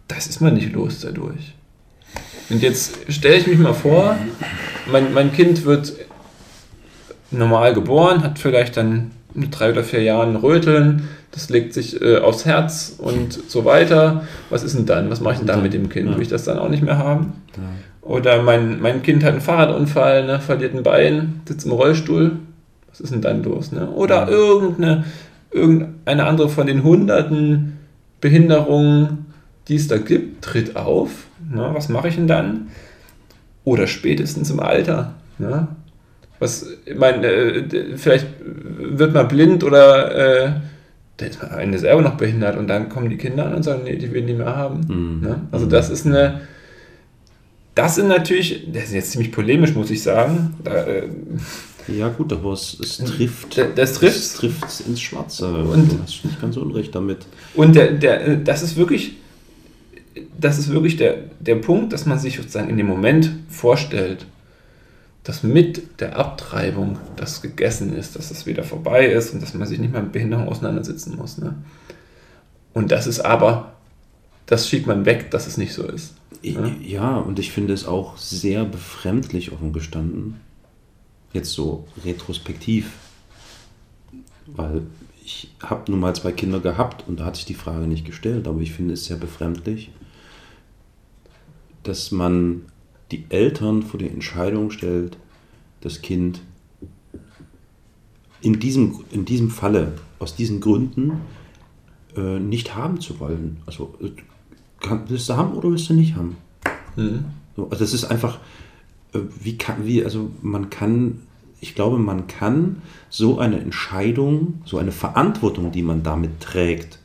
das 0.08 0.26
ist 0.26 0.40
man 0.40 0.54
nicht 0.54 0.72
los 0.72 1.00
dadurch. 1.00 1.54
Und 2.50 2.62
jetzt 2.62 2.98
stelle 3.08 3.36
ich 3.36 3.46
mich 3.46 3.58
mal 3.58 3.74
vor, 3.74 4.16
mein, 4.90 5.14
mein 5.14 5.32
Kind 5.32 5.64
wird 5.64 5.94
normal 7.30 7.72
geboren, 7.74 8.22
hat 8.22 8.38
vielleicht 8.38 8.76
dann 8.76 9.12
mit 9.34 9.58
drei 9.58 9.70
oder 9.70 9.84
vier 9.84 10.02
Jahren 10.02 10.36
Röteln, 10.36 11.08
das 11.30 11.48
legt 11.48 11.72
sich 11.72 12.00
äh, 12.02 12.18
aufs 12.18 12.44
Herz 12.44 12.96
und 12.98 13.32
so 13.48 13.64
weiter. 13.64 14.26
Was 14.50 14.62
ist 14.62 14.76
denn 14.76 14.84
dann? 14.84 15.08
Was 15.08 15.20
mache 15.20 15.34
ich 15.34 15.38
denn 15.38 15.46
dann 15.46 15.62
mit 15.62 15.72
dem 15.72 15.88
Kind? 15.88 16.10
Ja. 16.10 16.16
Will 16.16 16.22
ich 16.22 16.28
das 16.28 16.44
dann 16.44 16.58
auch 16.58 16.68
nicht 16.68 16.82
mehr 16.82 16.98
haben? 16.98 17.32
Oder 18.02 18.42
mein, 18.42 18.80
mein 18.80 19.02
Kind 19.02 19.24
hat 19.24 19.32
einen 19.32 19.40
Fahrradunfall, 19.40 20.26
ne, 20.26 20.40
verliert 20.40 20.74
ein 20.74 20.82
Bein, 20.82 21.40
sitzt 21.48 21.64
im 21.64 21.72
Rollstuhl. 21.72 22.32
Was 23.02 23.10
ist 23.10 23.14
denn 23.14 23.22
dann 23.22 23.42
los? 23.42 23.72
Ne? 23.72 23.90
Oder 23.90 24.28
irgendeine, 24.28 25.04
irgendeine 25.50 26.24
andere 26.24 26.48
von 26.48 26.68
den 26.68 26.84
hunderten 26.84 27.78
Behinderungen, 28.20 29.26
die 29.66 29.74
es 29.74 29.88
da 29.88 29.98
gibt, 29.98 30.44
tritt 30.44 30.76
auf. 30.76 31.26
Ne? 31.50 31.70
Was 31.72 31.88
mache 31.88 32.08
ich 32.08 32.14
denn 32.14 32.28
dann? 32.28 32.68
Oder 33.64 33.88
spätestens 33.88 34.50
im 34.50 34.60
Alter. 34.60 35.14
Ne? 35.38 35.66
Was, 36.38 36.66
ich 36.84 36.96
meine, 36.96 37.26
äh, 37.26 37.96
vielleicht 37.96 38.28
wird 38.40 39.14
man 39.14 39.26
blind 39.28 39.64
oder 39.64 40.46
äh, 40.46 40.52
der 41.18 41.28
ist 41.28 41.42
am 41.42 41.58
Ende 41.58 41.78
selber 41.78 42.02
noch 42.02 42.16
behindert 42.16 42.56
und 42.56 42.68
dann 42.68 42.88
kommen 42.88 43.10
die 43.10 43.16
Kinder 43.16 43.46
an 43.46 43.54
und 43.54 43.62
sagen, 43.64 43.82
nee, 43.84 43.96
die 43.96 44.12
will 44.12 44.22
die 44.22 44.34
mehr 44.34 44.56
haben. 44.56 44.80
Mhm. 44.88 45.20
Ne? 45.20 45.40
Also 45.50 45.66
das 45.66 45.90
ist 45.90 46.06
eine, 46.06 46.42
das 47.74 47.94
sind 47.96 48.08
natürlich, 48.08 48.70
das 48.72 48.84
ist 48.84 48.92
jetzt 48.92 49.10
ziemlich 49.12 49.32
polemisch, 49.32 49.74
muss 49.74 49.90
ich 49.90 50.02
sagen. 50.02 50.54
Da, 50.62 50.84
äh, 50.84 51.08
Ja, 51.88 52.08
gut, 52.08 52.32
aber 52.32 52.52
es, 52.52 52.78
es 52.80 52.98
trifft. 52.98 53.56
D- 53.56 53.66
das 53.74 53.94
trifft. 53.94 54.16
Es 54.16 54.34
trifft 54.34 54.80
ins 54.86 55.00
Schwarze. 55.00 55.46
Und- 55.64 55.92
du 55.92 55.98
hast 56.02 56.24
nicht 56.24 56.40
ganz 56.40 56.56
unrecht 56.56 56.94
damit. 56.94 57.26
Und 57.54 57.74
der, 57.74 57.92
der, 57.92 58.26
äh, 58.26 58.42
das 58.42 58.62
ist 58.62 58.76
wirklich, 58.76 59.14
das 60.38 60.58
ist 60.58 60.70
wirklich 60.70 60.96
der, 60.96 61.18
der 61.40 61.56
Punkt, 61.56 61.92
dass 61.92 62.06
man 62.06 62.18
sich 62.18 62.36
sozusagen 62.36 62.68
in 62.68 62.76
dem 62.76 62.86
Moment 62.86 63.30
vorstellt, 63.48 64.26
dass 65.24 65.42
mit 65.42 66.00
der 66.00 66.16
Abtreibung 66.18 66.98
das 67.16 67.42
gegessen 67.42 67.94
ist, 67.96 68.16
dass 68.16 68.28
das 68.30 68.44
wieder 68.46 68.64
vorbei 68.64 69.06
ist 69.06 69.32
und 69.32 69.40
dass 69.42 69.54
man 69.54 69.68
sich 69.68 69.78
nicht 69.78 69.92
mehr 69.92 70.02
mit 70.02 70.12
Behinderung 70.12 70.48
auseinandersetzen 70.48 71.16
muss. 71.16 71.38
Ne? 71.38 71.54
Und 72.74 72.90
das 72.90 73.06
ist 73.06 73.20
aber, 73.20 73.72
das 74.46 74.68
schiebt 74.68 74.86
man 74.86 75.04
weg, 75.06 75.30
dass 75.30 75.46
es 75.46 75.56
nicht 75.58 75.74
so 75.74 75.84
ist. 75.84 76.14
Ja. 76.42 76.66
ja, 76.84 77.16
und 77.18 77.38
ich 77.38 77.52
finde 77.52 77.72
es 77.72 77.86
auch 77.86 78.16
sehr 78.16 78.64
befremdlich 78.64 79.52
offen 79.52 79.72
gestanden. 79.72 80.40
Jetzt 81.32 81.52
so 81.52 81.86
retrospektiv. 82.04 82.92
Weil 84.46 84.82
ich 85.24 85.50
habe 85.62 85.90
nun 85.90 86.00
mal 86.00 86.14
zwei 86.14 86.32
Kinder 86.32 86.60
gehabt 86.60 87.04
und 87.06 87.20
da 87.20 87.26
hat 87.26 87.36
sich 87.36 87.44
die 87.44 87.54
Frage 87.54 87.86
nicht 87.86 88.04
gestellt, 88.04 88.48
aber 88.48 88.60
ich 88.60 88.72
finde 88.72 88.94
es 88.94 89.04
sehr 89.04 89.16
befremdlich, 89.16 89.90
dass 91.84 92.10
man 92.10 92.62
die 93.12 93.24
Eltern 93.28 93.82
vor 93.82 93.98
die 93.98 94.08
Entscheidung 94.08 94.70
stellt, 94.70 95.16
das 95.80 96.02
Kind 96.02 96.40
in 98.40 98.58
diesem, 98.58 99.04
in 99.10 99.24
diesem 99.24 99.50
Falle, 99.50 99.92
aus 100.18 100.34
diesen 100.34 100.60
Gründen, 100.60 101.20
äh, 102.16 102.38
nicht 102.40 102.74
haben 102.74 103.00
zu 103.00 103.20
wollen. 103.20 103.58
Also, 103.66 103.94
äh, 104.00 104.10
kann, 104.80 105.04
willst 105.08 105.28
du 105.28 105.36
haben 105.36 105.54
oder 105.54 105.70
willst 105.70 105.88
du 105.88 105.94
nicht 105.94 106.16
haben? 106.16 106.36
So, 107.56 107.64
also 107.70 107.84
das 107.84 107.92
ist 107.92 108.04
einfach, 108.04 108.40
wie 109.12 109.58
kann, 109.58 109.86
wie, 109.86 110.04
also 110.04 110.30
man 110.40 110.70
kann, 110.70 111.22
ich 111.60 111.74
glaube, 111.74 111.98
man 111.98 112.26
kann 112.26 112.82
so 113.10 113.38
eine 113.38 113.60
Entscheidung, 113.60 114.62
so 114.64 114.78
eine 114.78 114.92
Verantwortung, 114.92 115.72
die 115.72 115.82
man 115.82 116.02
damit 116.02 116.40
trägt, 116.40 116.98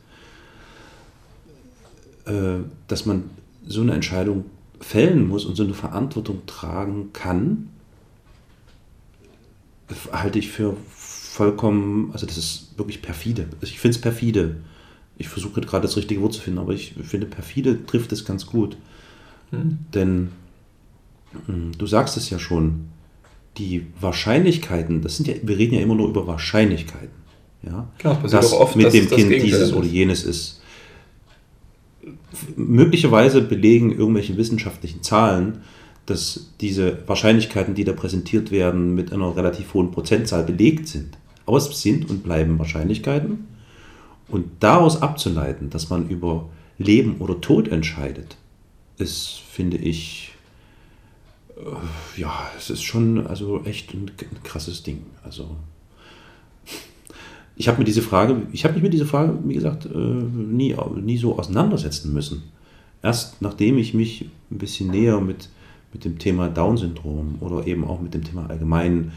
äh, 2.26 2.58
dass 2.86 3.06
man 3.06 3.24
so 3.66 3.82
eine 3.82 3.92
Entscheidung 3.92 4.46
fällen 4.80 5.28
muss 5.28 5.44
und 5.44 5.56
so 5.56 5.64
eine 5.64 5.74
Verantwortung 5.74 6.42
tragen 6.46 7.12
kann, 7.12 7.68
halte 10.12 10.38
ich 10.38 10.50
für 10.50 10.76
vollkommen, 10.90 12.10
also 12.12 12.26
das 12.26 12.36
ist 12.36 12.76
wirklich 12.76 13.00
perfide. 13.00 13.48
Ich 13.60 13.78
finde 13.78 13.96
es 13.96 14.00
perfide. 14.00 14.56
Ich 15.16 15.28
versuche 15.28 15.60
gerade 15.60 15.82
das 15.82 15.96
richtige 15.96 16.20
Wort 16.20 16.34
zu 16.34 16.40
finden, 16.40 16.58
aber 16.58 16.72
ich 16.72 16.94
finde 17.02 17.26
perfide 17.26 17.86
trifft 17.86 18.12
es 18.12 18.24
ganz 18.24 18.46
gut. 18.46 18.76
Denn 19.52 20.20
mh, 20.20 20.28
du 21.46 21.86
sagst 21.86 22.16
es 22.16 22.30
ja 22.30 22.38
schon, 22.38 22.88
die 23.56 23.86
Wahrscheinlichkeiten, 24.00 25.02
das 25.02 25.16
sind 25.16 25.28
ja, 25.28 25.34
wir 25.42 25.58
reden 25.58 25.74
ja 25.74 25.80
immer 25.80 25.94
nur 25.94 26.08
über 26.08 26.26
Wahrscheinlichkeiten. 26.26 27.18
Ja? 27.62 27.88
Genau, 27.98 28.14
es 28.14 28.20
passiert 28.20 28.42
dass 28.42 28.52
auch 28.52 28.60
oft, 28.60 28.76
mit 28.76 28.86
dass 28.86 28.92
dem 28.92 29.08
das 29.08 29.18
Kind 29.18 29.30
dieses 29.30 29.70
ist. 29.70 29.72
oder 29.72 29.86
jenes 29.86 30.24
ist. 30.24 30.60
Möglicherweise 32.56 33.42
belegen 33.42 33.92
irgendwelche 33.92 34.36
wissenschaftlichen 34.36 35.02
Zahlen, 35.02 35.62
dass 36.06 36.52
diese 36.60 36.98
Wahrscheinlichkeiten, 37.06 37.74
die 37.74 37.84
da 37.84 37.92
präsentiert 37.92 38.50
werden, 38.50 38.94
mit 38.94 39.12
einer 39.12 39.36
relativ 39.36 39.74
hohen 39.74 39.90
Prozentzahl 39.90 40.44
belegt 40.44 40.88
sind. 40.88 41.18
Aber 41.44 41.58
es 41.58 41.82
sind 41.82 42.08
und 42.08 42.22
bleiben 42.22 42.58
Wahrscheinlichkeiten. 42.58 43.46
Und 44.28 44.46
daraus 44.60 45.02
abzuleiten, 45.02 45.70
dass 45.70 45.90
man 45.90 46.08
über 46.08 46.48
Leben 46.78 47.16
oder 47.18 47.40
Tod 47.40 47.68
entscheidet, 47.68 48.36
ist, 48.98 49.40
finde 49.50 49.78
ich, 49.78 50.27
ja, 52.16 52.50
es 52.56 52.70
ist 52.70 52.82
schon 52.82 53.26
also 53.26 53.62
echt 53.64 53.92
ein, 53.94 54.10
ein 54.20 54.42
krasses 54.42 54.82
Ding. 54.82 55.06
Also 55.22 55.56
ich 57.56 57.68
habe 57.68 57.78
mir 57.78 57.84
diese 57.84 58.02
Frage, 58.02 58.42
ich 58.52 58.64
habe 58.64 58.74
mich 58.74 58.82
mit 58.82 58.92
dieser 58.92 59.06
Frage, 59.06 59.36
wie 59.44 59.54
gesagt, 59.54 59.86
äh, 59.86 59.98
nie, 59.98 60.76
nie 60.96 61.18
so 61.18 61.38
auseinandersetzen 61.38 62.12
müssen. 62.12 62.44
Erst 63.02 63.42
nachdem 63.42 63.78
ich 63.78 63.94
mich 63.94 64.28
ein 64.50 64.58
bisschen 64.58 64.90
näher 64.90 65.20
mit, 65.20 65.48
mit 65.92 66.04
dem 66.04 66.18
Thema 66.18 66.48
Down-Syndrom 66.48 67.36
oder 67.40 67.66
eben 67.66 67.84
auch 67.84 68.00
mit 68.00 68.14
dem 68.14 68.24
Thema 68.24 68.48
allgemeinen 68.48 69.12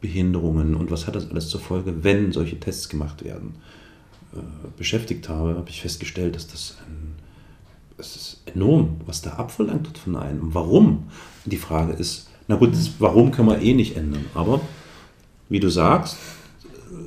Behinderungen 0.00 0.74
und 0.74 0.90
was 0.90 1.06
hat 1.06 1.16
das 1.16 1.30
alles 1.30 1.48
zur 1.48 1.60
Folge, 1.60 2.04
wenn 2.04 2.32
solche 2.32 2.60
Tests 2.60 2.88
gemacht 2.88 3.24
werden, 3.24 3.54
äh, 4.34 4.38
beschäftigt 4.76 5.28
habe, 5.28 5.54
habe 5.54 5.70
ich 5.70 5.80
festgestellt, 5.80 6.36
dass 6.36 6.46
das 6.46 6.76
ein, 6.86 7.14
es 7.98 8.16
ist 8.16 8.42
enorm, 8.46 9.00
was 9.06 9.22
da 9.22 9.32
abverlangt 9.32 9.86
wird 9.86 9.98
von 9.98 10.16
einem. 10.16 10.54
Warum? 10.54 11.04
Die 11.44 11.56
Frage 11.56 11.92
ist, 11.92 12.28
na 12.48 12.56
gut, 12.56 12.72
das 12.72 12.90
Warum 12.98 13.30
können 13.30 13.48
wir 13.48 13.60
eh 13.60 13.74
nicht 13.74 13.96
ändern. 13.96 14.26
Aber 14.34 14.60
wie 15.48 15.60
du 15.60 15.68
sagst, 15.70 16.16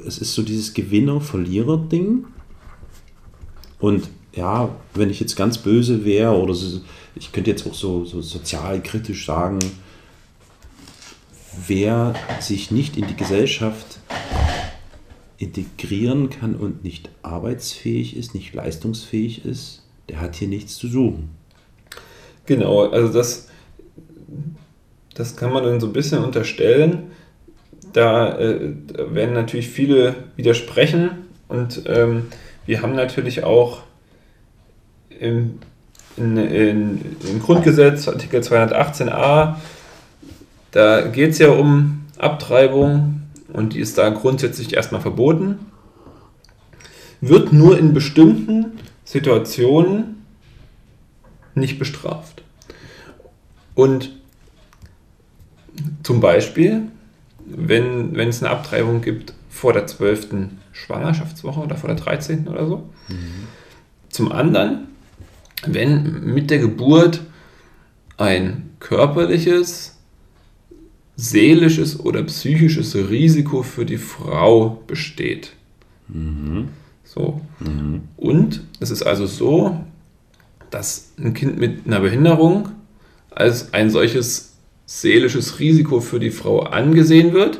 es 0.05 0.17
ist 0.17 0.33
so 0.33 0.41
dieses 0.41 0.73
Gewinner-Verlierer-Ding. 0.73 2.25
Und 3.79 4.09
ja, 4.33 4.75
wenn 4.93 5.09
ich 5.09 5.19
jetzt 5.19 5.35
ganz 5.35 5.57
böse 5.57 6.05
wäre 6.05 6.37
oder 6.37 6.53
so, 6.53 6.81
ich 7.15 7.31
könnte 7.31 7.51
jetzt 7.51 7.67
auch 7.67 7.73
so, 7.73 8.05
so 8.05 8.21
sozialkritisch 8.21 9.25
sagen, 9.25 9.59
wer 11.67 12.13
sich 12.39 12.71
nicht 12.71 12.97
in 12.97 13.07
die 13.07 13.15
Gesellschaft 13.15 13.99
integrieren 15.37 16.29
kann 16.29 16.55
und 16.55 16.83
nicht 16.83 17.09
arbeitsfähig 17.21 18.15
ist, 18.15 18.35
nicht 18.35 18.53
leistungsfähig 18.53 19.45
ist, 19.45 19.83
der 20.09 20.21
hat 20.21 20.35
hier 20.35 20.47
nichts 20.47 20.77
zu 20.77 20.87
suchen. 20.87 21.29
Genau, 22.45 22.89
also 22.89 23.13
das, 23.13 23.47
das 25.13 25.35
kann 25.35 25.53
man 25.53 25.63
dann 25.63 25.79
so 25.79 25.87
ein 25.87 25.93
bisschen 25.93 26.23
unterstellen. 26.23 27.11
Da, 27.93 28.37
äh, 28.37 28.73
da 28.87 29.13
werden 29.13 29.33
natürlich 29.33 29.69
viele 29.69 30.15
widersprechen 30.35 31.11
und 31.47 31.83
ähm, 31.87 32.27
wir 32.65 32.81
haben 32.81 32.95
natürlich 32.95 33.43
auch 33.43 33.81
im, 35.19 35.59
in, 36.17 36.37
in, 36.37 37.01
im 37.27 37.39
Grundgesetz, 37.41 38.07
Artikel 38.07 38.41
218a, 38.41 39.55
da 40.71 41.01
geht 41.01 41.31
es 41.31 41.39
ja 41.39 41.49
um 41.49 42.05
Abtreibung 42.17 43.21
und 43.51 43.73
die 43.73 43.79
ist 43.79 43.97
da 43.97 44.09
grundsätzlich 44.09 44.73
erstmal 44.73 45.01
verboten. 45.01 45.59
Wird 47.21 47.51
nur 47.51 47.77
in 47.77 47.93
bestimmten 47.93 48.79
Situationen 49.09 50.23
nicht 51.55 51.79
bestraft. 51.79 52.43
Und 53.73 54.11
zum 56.03 56.19
Beispiel, 56.19 56.83
wenn, 57.43 58.15
wenn 58.15 58.29
es 58.29 58.43
eine 58.43 58.51
Abtreibung 58.51 59.01
gibt 59.01 59.33
vor 59.49 59.73
der 59.73 59.87
12. 59.87 60.49
Schwangerschaftswoche 60.73 61.59
oder 61.59 61.75
vor 61.75 61.87
der 61.87 61.97
13. 61.97 62.47
oder 62.49 62.67
so. 62.67 62.87
Zum 64.09 64.31
anderen, 64.31 64.89
wenn 65.65 66.25
mit 66.31 66.51
der 66.51 66.59
Geburt 66.59 67.21
ein 68.17 68.69
körperliches, 68.79 69.97
seelisches 71.15 71.99
oder 71.99 72.21
psychisches 72.21 72.93
Risiko 72.95 73.63
für 73.63 73.87
die 73.87 73.97
Frau 73.97 74.83
besteht. 74.85 75.53
So. 77.13 77.41
Und 78.17 78.61
es 78.79 78.91
ist 78.91 79.01
also 79.01 79.25
so, 79.25 79.83
dass 80.69 81.11
ein 81.17 81.33
Kind 81.33 81.57
mit 81.57 81.87
einer 81.87 82.01
Behinderung 82.01 82.69
als 83.31 83.73
ein 83.73 83.89
solches 83.89 84.53
seelisches 84.85 85.59
Risiko 85.59 86.01
für 86.01 86.19
die 86.19 86.29
Frau 86.29 86.61
angesehen 86.61 87.33
wird. 87.33 87.59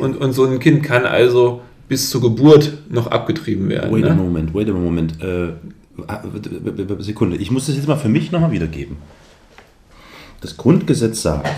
Und, 0.00 0.16
und 0.16 0.32
so 0.32 0.44
ein 0.44 0.58
Kind 0.60 0.82
kann 0.82 1.06
also 1.06 1.62
bis 1.88 2.10
zur 2.10 2.20
Geburt 2.20 2.74
noch 2.90 3.06
abgetrieben 3.06 3.68
werden. 3.70 3.90
Wait 3.90 4.04
a 4.04 4.14
Ne? 4.14 4.22
moment, 4.22 4.54
wait 4.54 4.68
a 4.68 4.72
moment. 4.72 5.22
Äh, 5.22 5.52
Sekunde, 6.98 7.36
ich 7.36 7.50
muss 7.50 7.66
das 7.66 7.76
jetzt 7.76 7.88
mal 7.88 7.96
für 7.96 8.08
mich 8.08 8.30
nochmal 8.32 8.52
wiedergeben. 8.52 8.96
Das 10.42 10.56
Grundgesetz 10.56 11.22
sagt, 11.22 11.48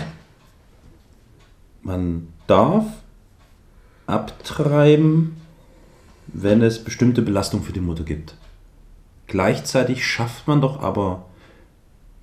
man 1.81 2.27
darf 2.47 2.85
abtreiben, 4.07 5.35
wenn 6.33 6.61
es 6.61 6.83
bestimmte 6.83 7.21
Belastung 7.21 7.63
für 7.63 7.73
die 7.73 7.79
Mutter 7.79 8.03
gibt. 8.03 8.35
Gleichzeitig 9.27 10.05
schafft 10.05 10.47
man 10.47 10.61
doch 10.61 10.81
aber 10.81 11.25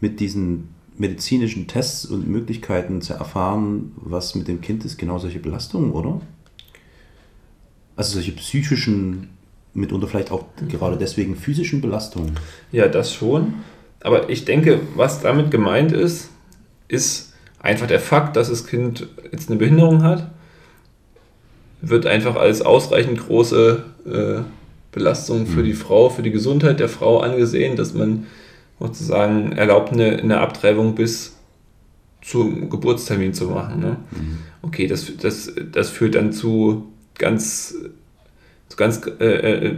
mit 0.00 0.20
diesen 0.20 0.74
medizinischen 0.98 1.66
Tests 1.66 2.04
und 2.04 2.28
Möglichkeiten 2.28 3.00
zu 3.00 3.14
erfahren, 3.14 3.92
was 3.96 4.34
mit 4.34 4.48
dem 4.48 4.60
Kind 4.60 4.84
ist, 4.84 4.98
genau 4.98 5.18
solche 5.18 5.38
Belastungen, 5.38 5.92
oder? 5.92 6.20
Also 7.96 8.14
solche 8.14 8.32
psychischen, 8.32 9.30
mitunter 9.72 10.08
vielleicht 10.08 10.30
auch 10.30 10.44
gerade 10.68 10.98
deswegen 10.98 11.36
physischen 11.36 11.80
Belastungen. 11.80 12.38
Ja, 12.72 12.88
das 12.88 13.14
schon. 13.14 13.54
Aber 14.00 14.28
ich 14.28 14.44
denke, 14.44 14.80
was 14.96 15.22
damit 15.22 15.50
gemeint 15.50 15.92
ist, 15.92 16.30
ist 16.88 17.32
einfach 17.60 17.86
der 17.86 18.00
Fakt, 18.00 18.36
dass 18.36 18.48
das 18.48 18.66
Kind 18.66 19.06
jetzt 19.30 19.48
eine 19.48 19.58
Behinderung 19.58 20.02
hat 20.02 20.30
wird 21.82 22.06
einfach 22.06 22.36
als 22.36 22.62
ausreichend 22.62 23.18
große 23.18 23.82
äh, 24.06 24.42
Belastung 24.92 25.46
für 25.46 25.62
die 25.62 25.72
Frau, 25.72 26.10
für 26.10 26.22
die 26.22 26.30
Gesundheit 26.30 26.80
der 26.80 26.88
Frau 26.88 27.20
angesehen, 27.20 27.76
dass 27.76 27.94
man 27.94 28.26
sozusagen 28.78 29.52
erlaubt, 29.52 29.92
eine, 29.92 30.18
eine 30.18 30.40
Abtreibung 30.40 30.94
bis 30.94 31.36
zum 32.22 32.68
Geburtstermin 32.70 33.32
zu 33.34 33.46
machen. 33.46 33.80
Ne? 33.80 33.96
Okay, 34.62 34.86
das, 34.86 35.16
das, 35.16 35.52
das 35.72 35.90
führt 35.90 36.14
dann 36.14 36.32
zu 36.32 36.86
ganz, 37.18 37.74
zu 38.68 38.76
ganz 38.76 39.00
äh, 39.20 39.24
äh, 39.24 39.76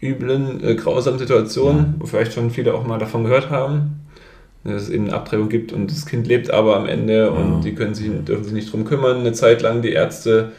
üblen, 0.00 0.62
äh, 0.62 0.74
grausamen 0.74 1.18
Situationen, 1.18 1.94
wo 1.98 2.06
vielleicht 2.06 2.32
schon 2.32 2.50
viele 2.50 2.74
auch 2.74 2.86
mal 2.86 2.98
davon 2.98 3.24
gehört 3.24 3.50
haben, 3.50 4.00
dass 4.64 4.82
es 4.82 4.90
eben 4.90 5.04
eine 5.04 5.14
Abtreibung 5.14 5.48
gibt 5.48 5.72
und 5.72 5.90
das 5.90 6.06
Kind 6.06 6.26
lebt 6.26 6.50
aber 6.50 6.76
am 6.76 6.86
Ende 6.86 7.30
und 7.30 7.62
die 7.62 7.74
können 7.74 7.94
sich, 7.94 8.10
dürfen 8.24 8.44
sich 8.44 8.52
nicht 8.52 8.72
drum 8.72 8.84
kümmern, 8.84 9.18
eine 9.20 9.32
Zeit 9.32 9.62
lang, 9.62 9.82
die 9.82 9.92
Ärzte. 9.92 10.52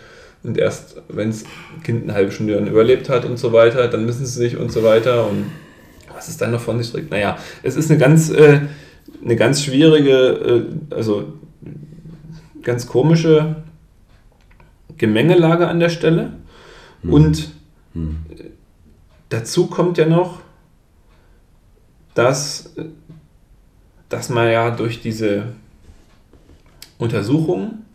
Und 0.43 0.57
erst 0.57 1.01
wenn 1.07 1.29
das 1.29 1.45
Kind 1.83 2.03
eine 2.03 2.13
halbe 2.13 2.31
Stunde 2.31 2.55
dann 2.55 2.67
überlebt 2.67 3.09
hat 3.09 3.25
und 3.25 3.37
so 3.37 3.53
weiter, 3.53 3.87
dann 3.87 4.05
müssen 4.05 4.25
sie 4.25 4.39
sich 4.39 4.57
und 4.57 4.71
so 4.71 4.83
weiter. 4.83 5.27
Und 5.29 5.45
was 6.13 6.27
es 6.27 6.37
dann 6.37 6.51
noch 6.51 6.61
von 6.61 6.81
sich 6.81 6.91
trägt. 6.91 7.11
Naja, 7.11 7.37
es 7.63 7.75
ist 7.75 7.89
eine 7.89 7.99
ganz, 7.99 8.29
äh, 8.29 8.61
eine 9.23 9.35
ganz 9.35 9.63
schwierige, 9.63 10.67
äh, 10.91 10.95
also 10.95 11.33
ganz 12.61 12.87
komische 12.87 13.57
Gemengelage 14.97 15.67
an 15.67 15.79
der 15.79 15.89
Stelle. 15.89 16.33
Und 17.03 17.51
äh, 17.95 17.99
dazu 19.29 19.67
kommt 19.67 19.97
ja 19.97 20.05
noch, 20.05 20.39
dass, 22.13 22.77
äh, 22.77 22.85
dass 24.09 24.29
man 24.29 24.49
ja 24.49 24.71
durch 24.71 25.01
diese 25.01 25.47
Untersuchungen, 26.97 27.85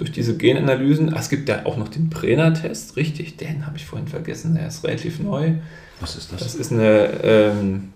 durch 0.00 0.12
diese 0.12 0.34
Genanalysen, 0.34 1.12
ah, 1.12 1.18
es 1.20 1.28
gibt 1.28 1.50
ja 1.50 1.66
auch 1.66 1.76
noch 1.76 1.88
den 1.88 2.08
Brenner-Test, 2.08 2.96
richtig, 2.96 3.36
den 3.36 3.66
habe 3.66 3.76
ich 3.76 3.84
vorhin 3.84 4.08
vergessen, 4.08 4.54
der 4.54 4.68
ist 4.68 4.82
relativ 4.82 5.20
neu. 5.20 5.52
Was 6.00 6.16
ist 6.16 6.32
das? 6.32 6.40
Das 6.40 6.54
ist 6.54 6.72
eine, 6.72 7.10
ähm, 7.22 7.92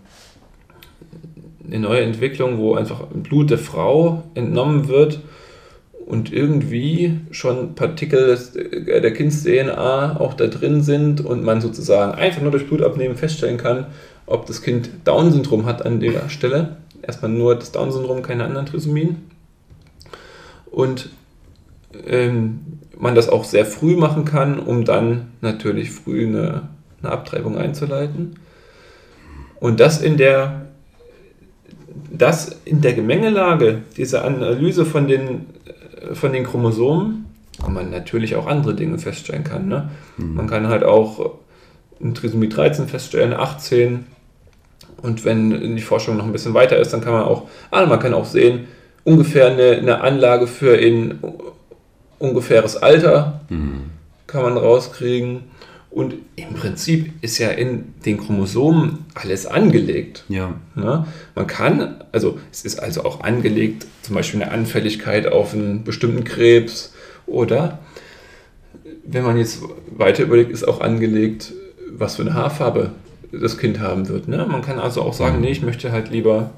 eine 1.66 1.78
neue 1.78 2.02
Entwicklung, 2.02 2.58
wo 2.58 2.74
einfach 2.74 3.06
Blut 3.06 3.48
der 3.48 3.58
Frau 3.58 4.22
entnommen 4.34 4.88
wird 4.88 5.20
und 6.04 6.30
irgendwie 6.30 7.20
schon 7.30 7.74
Partikel 7.74 8.38
äh, 8.54 9.00
der 9.00 9.14
Kinds-DNA 9.14 10.20
auch 10.20 10.34
da 10.34 10.48
drin 10.48 10.82
sind 10.82 11.22
und 11.24 11.42
man 11.42 11.62
sozusagen 11.62 12.12
einfach 12.12 12.42
nur 12.42 12.50
durch 12.50 12.68
Blutabnehmen 12.68 13.16
feststellen 13.16 13.56
kann, 13.56 13.86
ob 14.26 14.44
das 14.44 14.60
Kind 14.60 14.90
Down-Syndrom 15.04 15.64
hat 15.64 15.86
an 15.86 16.00
der 16.00 16.28
Stelle. 16.28 16.76
Erstmal 17.00 17.30
nur 17.30 17.54
das 17.54 17.72
Down-Syndrom, 17.72 18.20
keine 18.20 18.44
anderen 18.44 18.66
Trisomien. 18.66 19.30
Und 20.70 21.08
ähm, 22.06 22.60
man 22.98 23.14
das 23.14 23.28
auch 23.28 23.44
sehr 23.44 23.66
früh 23.66 23.96
machen 23.96 24.24
kann, 24.24 24.58
um 24.58 24.84
dann 24.84 25.32
natürlich 25.40 25.90
früh 25.90 26.26
eine, 26.26 26.68
eine 27.02 27.12
Abtreibung 27.12 27.56
einzuleiten. 27.56 28.38
Und 29.60 29.80
das 29.80 30.00
in 30.00 30.16
der 30.16 30.64
das 32.10 32.60
in 32.64 32.80
der 32.80 32.94
Gemengelage, 32.94 33.82
diese 33.96 34.22
Analyse 34.22 34.84
von 34.84 35.08
den, 35.08 35.46
von 36.12 36.32
den 36.32 36.44
Chromosomen, 36.44 37.26
wo 37.60 37.70
man 37.70 37.90
natürlich 37.90 38.36
auch 38.36 38.46
andere 38.46 38.74
Dinge 38.74 38.98
feststellen 38.98 39.44
kann. 39.44 39.68
Ne? 39.68 39.90
Man 40.16 40.46
kann 40.46 40.68
halt 40.68 40.84
auch 40.84 41.38
ein 42.00 42.14
Trisomie 42.14 42.48
13 42.48 42.88
feststellen, 42.88 43.32
18. 43.32 44.06
Und 45.02 45.24
wenn 45.24 45.76
die 45.76 45.82
Forschung 45.82 46.16
noch 46.16 46.24
ein 46.24 46.32
bisschen 46.32 46.54
weiter 46.54 46.76
ist, 46.78 46.92
dann 46.92 47.00
kann 47.00 47.12
man 47.12 47.24
auch, 47.24 47.48
ah, 47.70 47.86
man 47.86 47.98
kann 47.98 48.14
auch 48.14 48.24
sehen, 48.24 48.66
ungefähr 49.04 49.48
eine, 49.48 49.72
eine 49.72 50.00
Anlage 50.00 50.46
für 50.46 50.76
ein 50.76 51.18
ungefähres 52.18 52.76
Alter 52.76 53.40
kann 54.26 54.42
man 54.42 54.56
rauskriegen. 54.56 55.44
Und 55.90 56.14
im 56.34 56.54
Prinzip 56.54 57.12
ist 57.22 57.38
ja 57.38 57.50
in 57.50 57.94
den 58.04 58.18
Chromosomen 58.18 59.04
alles 59.14 59.46
angelegt. 59.46 60.24
Ja. 60.28 60.54
Ja, 60.74 61.06
man 61.36 61.46
kann, 61.46 62.02
also 62.10 62.40
es 62.50 62.64
ist 62.64 62.80
also 62.80 63.04
auch 63.04 63.20
angelegt, 63.20 63.86
zum 64.02 64.16
Beispiel 64.16 64.42
eine 64.42 64.50
Anfälligkeit 64.50 65.28
auf 65.28 65.54
einen 65.54 65.84
bestimmten 65.84 66.24
Krebs 66.24 66.92
oder 67.26 67.78
wenn 69.06 69.22
man 69.22 69.38
jetzt 69.38 69.60
weiter 69.96 70.24
überlegt, 70.24 70.50
ist 70.50 70.66
auch 70.66 70.80
angelegt, 70.80 71.52
was 71.92 72.16
für 72.16 72.22
eine 72.22 72.34
Haarfarbe 72.34 72.90
das 73.30 73.58
Kind 73.58 73.78
haben 73.78 74.08
wird. 74.08 74.26
Ne? 74.28 74.46
Man 74.50 74.62
kann 74.62 74.78
also 74.78 75.02
auch 75.02 75.14
sagen, 75.14 75.40
nee, 75.40 75.50
ich 75.50 75.62
möchte 75.62 75.92
halt 75.92 76.10
lieber 76.10 76.50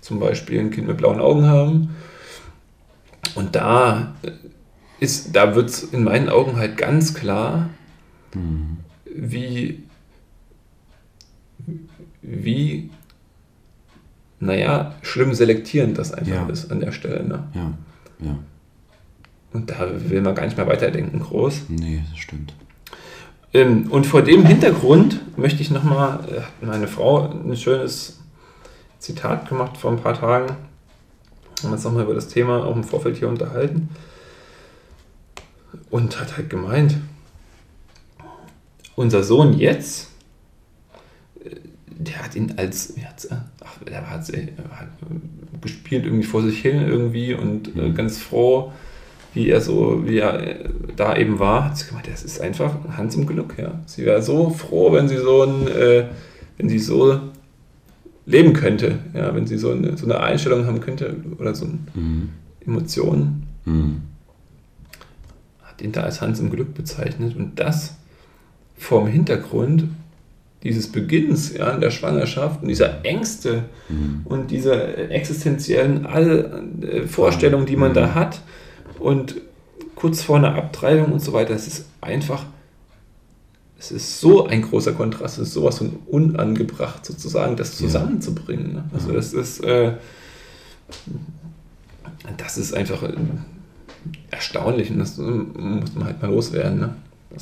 zum 0.00 0.18
Beispiel 0.18 0.58
ein 0.60 0.70
Kind 0.70 0.88
mit 0.88 0.96
blauen 0.96 1.20
Augen 1.20 1.46
haben. 1.46 1.94
Und 3.34 3.54
da 3.54 4.14
ist, 5.02 5.34
da 5.34 5.54
wird 5.54 5.68
es 5.68 5.82
in 5.82 6.04
meinen 6.04 6.28
Augen 6.28 6.56
halt 6.56 6.76
ganz 6.76 7.12
klar, 7.14 7.70
wie, 9.04 9.82
wie, 12.22 12.90
naja, 14.40 14.94
schlimm 15.02 15.34
selektierend 15.34 15.98
das 15.98 16.12
einfach 16.12 16.32
Ja. 16.32 16.48
ist 16.48 16.70
an 16.70 16.80
der 16.80 16.92
Stelle. 16.92 17.24
Ne? 17.24 17.44
Ja. 17.54 17.72
Ja. 18.20 18.38
Und 19.52 19.70
da 19.70 19.88
will 20.08 20.22
man 20.22 20.34
gar 20.34 20.44
nicht 20.46 20.56
mehr 20.56 20.66
weiterdenken, 20.66 21.20
groß. 21.20 21.64
Nee, 21.68 22.02
das 22.10 22.18
stimmt. 22.18 22.54
Ähm, 23.52 23.90
und 23.90 24.06
vor 24.06 24.22
dem 24.22 24.46
Hintergrund 24.46 25.20
möchte 25.36 25.60
ich 25.60 25.70
nochmal, 25.70 26.20
äh, 26.60 26.64
meine 26.64 26.88
Frau 26.88 27.28
ein 27.28 27.54
schönes 27.56 28.18
Zitat 28.98 29.48
gemacht 29.48 29.76
vor 29.76 29.90
ein 29.90 30.00
paar 30.00 30.14
Tagen. 30.18 30.56
Haben 31.62 31.72
uns 31.72 31.84
nochmal 31.84 32.04
über 32.04 32.14
das 32.14 32.28
Thema 32.28 32.64
auch 32.64 32.74
im 32.74 32.84
Vorfeld 32.84 33.16
hier 33.18 33.28
unterhalten. 33.28 33.90
Und 35.90 36.20
hat 36.20 36.36
halt 36.36 36.50
gemeint, 36.50 36.96
unser 38.96 39.22
Sohn 39.22 39.58
jetzt, 39.58 40.08
äh, 41.44 41.50
der 41.88 42.22
hat 42.24 42.34
ihn 42.34 42.54
als, 42.56 42.90
äh, 42.90 43.00
ach, 43.64 43.78
der 43.86 44.10
hat, 44.10 44.28
äh, 44.30 44.48
hat 44.70 44.88
gespielt 45.60 46.04
irgendwie 46.04 46.26
vor 46.26 46.42
sich 46.42 46.60
hin 46.60 46.80
irgendwie 46.86 47.34
und 47.34 47.76
äh, 47.76 47.90
ganz 47.92 48.18
froh, 48.18 48.72
wie 49.34 49.48
er 49.48 49.60
so, 49.60 50.02
wie 50.06 50.18
er 50.18 50.68
da 50.96 51.16
eben 51.16 51.38
war, 51.38 51.64
hat 51.66 51.78
sie 51.78 51.86
gemeint, 51.88 52.06
das 52.08 52.22
ist 52.22 52.40
einfach 52.40 52.74
Hans 52.96 53.14
im 53.14 53.26
Glück, 53.26 53.54
ja. 53.58 53.80
Sie 53.86 54.04
wäre 54.04 54.20
so 54.22 54.50
froh, 54.50 54.92
wenn 54.92 55.08
sie 55.08 55.16
so 55.16 55.44
ein, 55.44 55.68
äh, 55.68 56.06
wenn 56.58 56.68
sie 56.68 56.78
so 56.78 57.18
leben 58.26 58.52
könnte, 58.52 58.98
ja, 59.14 59.34
wenn 59.34 59.46
sie 59.46 59.56
so 59.56 59.70
eine, 59.70 59.96
so 59.96 60.04
eine 60.04 60.20
Einstellung 60.20 60.66
haben 60.66 60.80
könnte 60.80 61.16
oder 61.38 61.54
so 61.54 61.64
eine 61.64 61.78
Mhm. 61.94 62.28
Emotion, 62.66 63.42
Mhm. 63.64 64.02
Ihn 65.82 65.92
da 65.92 66.02
als 66.02 66.20
Hans 66.20 66.40
im 66.40 66.50
Glück 66.50 66.74
bezeichnet 66.74 67.36
und 67.36 67.58
das 67.58 67.96
vorm 68.76 69.06
Hintergrund 69.06 69.84
dieses 70.62 70.92
Beginns 70.92 71.52
ja, 71.54 71.70
in 71.70 71.80
der 71.80 71.90
Schwangerschaft 71.90 72.62
und 72.62 72.68
dieser 72.68 73.04
Ängste 73.04 73.64
und 74.24 74.50
dieser 74.50 75.10
existenziellen 75.10 76.06
All 76.06 76.62
äh, 76.82 77.06
Vorstellungen, 77.06 77.66
die 77.66 77.76
man 77.76 77.94
da 77.94 78.14
hat 78.14 78.40
und 79.00 79.36
kurz 79.96 80.22
vor 80.22 80.36
einer 80.36 80.54
Abtreibung 80.54 81.12
und 81.12 81.20
so 81.20 81.32
weiter, 81.32 81.54
es 81.54 81.66
ist 81.66 81.86
einfach, 82.00 82.44
es 83.78 83.90
ist 83.90 84.20
so 84.20 84.46
ein 84.46 84.62
großer 84.62 84.92
Kontrast, 84.92 85.38
es 85.38 85.48
ist 85.48 85.54
sowas 85.54 85.78
von 85.78 85.98
unangebracht 86.06 87.04
sozusagen, 87.04 87.56
das 87.56 87.76
zusammenzubringen. 87.76 88.74
Ne? 88.74 88.84
Also 88.94 89.12
das 89.12 89.32
ist, 89.32 89.64
äh, 89.64 89.94
das 92.36 92.58
ist 92.58 92.74
einfach 92.74 93.02
äh, 93.02 93.14
erstaunlich 94.30 94.90
und 94.90 94.98
das 94.98 95.18
äh, 95.18 95.22
muss 95.22 95.94
man 95.94 96.04
halt 96.04 96.22
mal 96.22 96.30
loswerden. 96.30 96.80
Ne? 96.80 96.96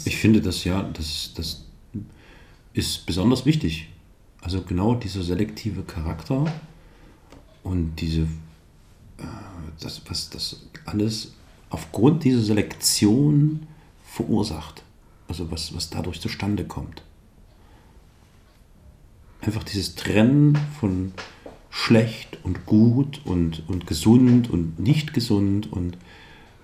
Ich 0.05 0.17
finde 0.17 0.41
das 0.41 0.65
ja, 0.65 0.83
das, 0.93 1.33
das 1.35 1.65
ist 2.73 3.07
besonders 3.07 3.47
wichtig. 3.47 3.89
Also 4.41 4.63
genau 4.63 4.95
dieser 4.95 5.23
selektive 5.23 5.83
Charakter 5.83 6.45
und 7.63 7.97
diese, 7.97 8.23
äh, 9.19 9.25
das, 9.81 10.03
was 10.09 10.31
das 10.31 10.63
alles 10.87 11.33
aufgrund 11.69 12.25
dieser 12.25 12.41
Selektion 12.41 13.67
verursacht. 14.05 14.83
Also 15.29 15.51
was, 15.51 15.75
was 15.75 15.91
dadurch 15.91 16.21
zustande 16.21 16.65
kommt. 16.65 17.03
Einfach 19.43 19.63
dieses 19.63 19.95
Trennen 19.95 20.59
von 20.81 21.13
schlecht 21.71 22.39
und 22.43 22.67
gut 22.67 23.21
und, 23.25 23.63
und 23.69 23.87
gesund 23.87 24.51
und 24.51 24.81
nicht 24.81 25.15
gesund 25.15 25.73
und 25.73 25.97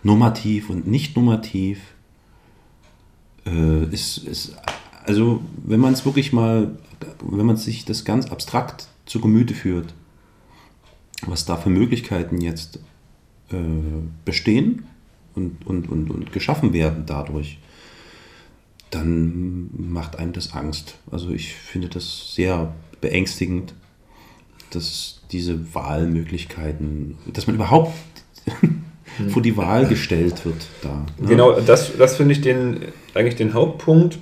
normativ 0.07 0.71
und 0.71 0.87
nicht 0.87 1.17
normativ 1.17 1.81
äh, 3.45 3.85
ist, 3.93 4.19
ist, 4.19 4.57
also 5.05 5.43
wenn 5.65 5.81
man 5.81 5.93
es 5.93 6.05
wirklich 6.05 6.33
mal, 6.33 6.79
wenn 7.21 7.45
man 7.45 7.57
sich 7.57 7.85
das 7.85 8.05
ganz 8.05 8.31
abstrakt 8.31 8.89
zu 9.05 9.21
Gemüte 9.21 9.53
führt, 9.53 9.95
was 11.27 11.45
da 11.45 11.57
für 11.57 11.71
Möglichkeiten 11.71 12.41
jetzt 12.41 12.79
äh, 13.51 13.57
bestehen 14.25 14.87
und, 15.35 15.67
und, 15.67 15.89
und, 15.89 16.11
und 16.11 16.33
geschaffen 16.33 16.73
werden 16.73 17.05
dadurch, 17.07 17.59
dann 18.91 19.69
macht 19.77 20.17
einem 20.19 20.33
das 20.33 20.53
Angst. 20.53 20.99
Also 21.11 21.31
ich 21.31 21.55
finde 21.55 21.89
das 21.89 22.33
sehr 22.35 22.73
beängstigend, 23.01 23.75
dass 24.71 25.23
diese 25.33 25.75
Wahlmöglichkeiten, 25.75 27.19
dass 27.33 27.49
man 27.49 27.57
überhaupt 27.57 27.93
vor 29.29 29.43
die 29.43 29.57
Wahl 29.57 29.87
gestellt 29.87 30.45
wird 30.45 30.67
da. 30.83 31.07
ne? 31.19 31.29
Genau, 31.29 31.61
das, 31.61 31.97
das 31.97 32.17
finde 32.17 32.33
ich 32.33 32.41
den, 32.41 32.81
eigentlich 33.15 33.37
den 33.37 33.55
Hauptpunkt. 33.55 34.19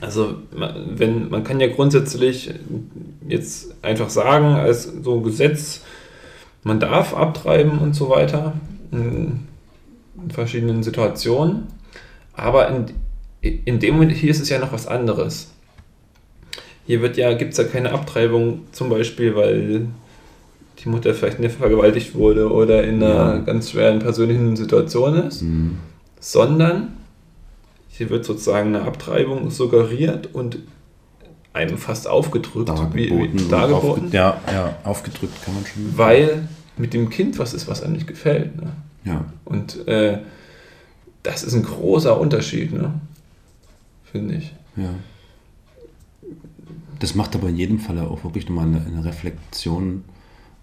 Also, 0.00 0.36
wenn, 0.50 1.28
man 1.28 1.44
kann 1.44 1.60
ja 1.60 1.66
grundsätzlich 1.66 2.54
jetzt 3.28 3.74
einfach 3.82 4.08
sagen, 4.08 4.54
als 4.54 4.84
so 4.84 5.20
Gesetz, 5.20 5.82
man 6.62 6.80
darf 6.80 7.14
abtreiben 7.14 7.78
und 7.78 7.94
so 7.94 8.08
weiter 8.08 8.54
in, 8.92 9.40
in 10.22 10.30
verschiedenen 10.30 10.82
Situationen. 10.82 11.66
Aber 12.32 12.68
in, 12.68 12.86
in 13.42 13.78
dem 13.78 13.94
Moment 13.94 14.12
hier 14.12 14.30
ist 14.30 14.40
es 14.40 14.48
ja 14.48 14.58
noch 14.58 14.72
was 14.72 14.86
anderes. 14.86 15.50
Hier 16.86 17.02
wird 17.02 17.16
ja, 17.16 17.34
gibt 17.34 17.52
es 17.52 17.58
ja 17.58 17.64
keine 17.64 17.92
Abtreibung, 17.92 18.62
zum 18.72 18.88
Beispiel, 18.88 19.36
weil 19.36 19.86
die 20.84 20.88
Mutter 20.88 21.14
vielleicht 21.14 21.38
nicht 21.40 21.56
vergewaltigt 21.56 22.14
wurde 22.14 22.50
oder 22.52 22.84
in 22.84 23.02
einer 23.02 23.14
Ja. 23.14 23.38
ganz 23.38 23.70
schweren 23.70 23.98
persönlichen 23.98 24.56
Situation 24.56 25.14
ist 25.14 25.42
Mhm. 25.42 25.78
sondern 26.20 26.88
hier 27.88 28.08
wird 28.10 28.24
sozusagen 28.24 28.74
eine 28.74 28.84
Abtreibung 28.86 29.50
suggeriert 29.50 30.34
und 30.34 30.58
einem 31.52 31.76
fast 31.78 32.08
aufgedrückt, 32.08 32.70
wie, 32.70 33.08
Dargeboten. 33.08 33.38
wie, 33.38 33.42
und 33.42 33.52
dargeboten 33.52 34.04
Aufge 34.06 34.16
ja, 34.16 34.40
ja, 34.52 34.76
aufgedrückt 34.84 35.34
kann 35.44 35.54
man 35.54 35.66
schon. 35.66 35.98
weil 35.98 36.48
mit 36.76 36.94
dem 36.94 37.10
Kind 37.10 37.38
was 37.38 37.52
ist, 37.54 37.68
was 37.68 37.82
einem 37.82 37.94
nicht 37.94 38.06
gefällt. 38.06 38.56
Ne? 38.56 38.68
Ja, 39.04 39.24
Und 39.44 39.86
äh, 39.88 40.18
das 41.22 41.42
ist 41.42 41.52
ein 41.54 41.62
großer 41.64 42.18
Unterschied, 42.18 42.72
ne? 42.72 42.94
finde 44.04 44.36
ich. 44.36 44.54
ja. 44.76 44.90
Das 47.00 47.14
macht 47.14 47.34
aber 47.34 47.48
in 47.48 47.56
jedem 47.56 47.78
Fall 47.78 47.98
auch 48.00 48.24
wirklich 48.24 48.48
nochmal 48.48 48.66
eine, 48.66 48.84
eine 48.86 49.04
Reflexion, 49.04 50.04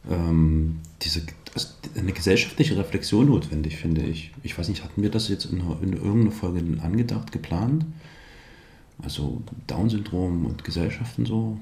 ähm, 0.10 0.80
diese, 1.02 1.22
also 1.54 1.68
eine 1.98 2.12
gesellschaftliche 2.12 2.78
Reflexion 2.78 3.28
notwendig, 3.28 3.78
finde 3.78 4.02
ich. 4.02 4.32
Ich 4.44 4.58
weiß 4.58 4.70
nicht, 4.70 4.84
hatten 4.84 5.02
wir 5.02 5.12
das 5.12 5.30
jetzt 5.30 5.46
in, 5.46 5.62
in 5.82 5.94
irgendeiner 5.94 6.32
Folge 6.32 6.62
angedacht, 6.82 7.32
geplant? 7.32 7.86
Also 9.04 9.42
Down-Syndrom 9.68 10.46
und 10.46 10.64
Gesellschaften 10.64 11.26
so? 11.26 11.60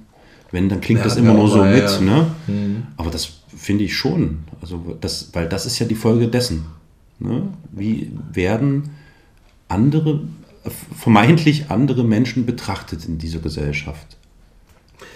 Wenn, 0.52 0.70
dann 0.70 0.80
klingt 0.80 1.00
Ja, 1.00 1.06
das 1.06 1.18
immer 1.18 1.34
nur 1.34 1.50
so 1.50 1.64
mit, 1.64 1.84
ja. 1.84 2.00
ne? 2.00 2.28
Mhm. 2.48 2.84
Aber 2.98 3.12
das 3.12 3.42
finde 3.56 3.84
ich 3.84 3.96
schon. 3.96 4.40
Also 4.62 4.98
das, 5.02 5.34
weil 5.34 5.50
das 5.50 5.66
ist 5.66 5.80
ja 5.80 5.86
die 5.86 5.96
Folge 5.96 6.28
dessen. 6.28 6.66
Ne? 7.20 7.48
Wie 7.72 8.12
werden 8.32 8.92
andere, 9.68 10.22
vermeintlich 10.96 11.72
andere 11.72 12.04
Menschen 12.04 12.46
betrachtet 12.46 13.06
in 13.06 13.18
dieser 13.18 13.40
Gesellschaft? 13.40 14.15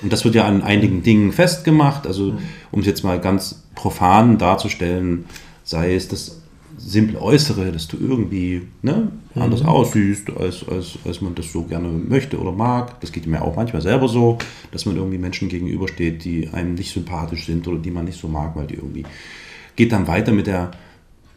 Und 0.02 0.14
das 0.14 0.24
wird 0.24 0.36
ja 0.36 0.45
an 0.45 0.61
einigen 0.61 1.03
Dingen 1.03 1.32
festgemacht. 1.32 2.07
Also 2.07 2.36
um 2.72 2.82
es 2.82 2.86
jetzt 2.86 3.03
mal 3.03 3.20
ganz 3.20 3.64
profan 3.76 4.38
darzustellen, 4.38 5.26
sei 5.64 5.95
es 5.95 6.07
das 6.07 6.40
simple 6.80 7.22
Äußere, 7.22 7.72
dass 7.72 7.88
du 7.88 7.98
irgendwie 7.98 8.61
ne, 8.82 9.11
anders 9.36 9.64
aussiehst, 9.64 10.30
als, 10.30 10.68
als, 10.68 10.98
als 11.06 11.22
man 11.22 11.36
das 11.36 11.52
so 11.52 11.64
gerne 11.64 11.90
möchte 11.90 12.40
oder 12.40 12.52
mag. 12.52 12.99
Das 13.02 13.11
geht 13.11 13.28
mir 13.28 13.41
auch 13.41 13.56
manchmal 13.56 13.82
selber 13.82 14.07
so, 14.07 14.38
dass 14.72 14.86
man 14.86 14.95
irgendwie 14.95 15.18
Menschen 15.18 15.49
gegenübersteht, 15.49 16.24
die 16.24 16.49
einem 16.49 16.76
nicht 16.76 16.94
sympathisch 16.94 17.45
sind 17.45 17.68
oder 17.68 17.80
die 17.80 17.91
man 17.91 18.06
nicht 18.06 18.20
so 18.20 18.28
mag, 18.28 18.56
weil 18.56 18.68
die 18.68 18.76
irgendwie. 18.76 19.03
Geht 19.76 19.91
dann 19.91 20.07
weiter 20.07 20.32
mit 20.32 20.48
der, 20.48 20.72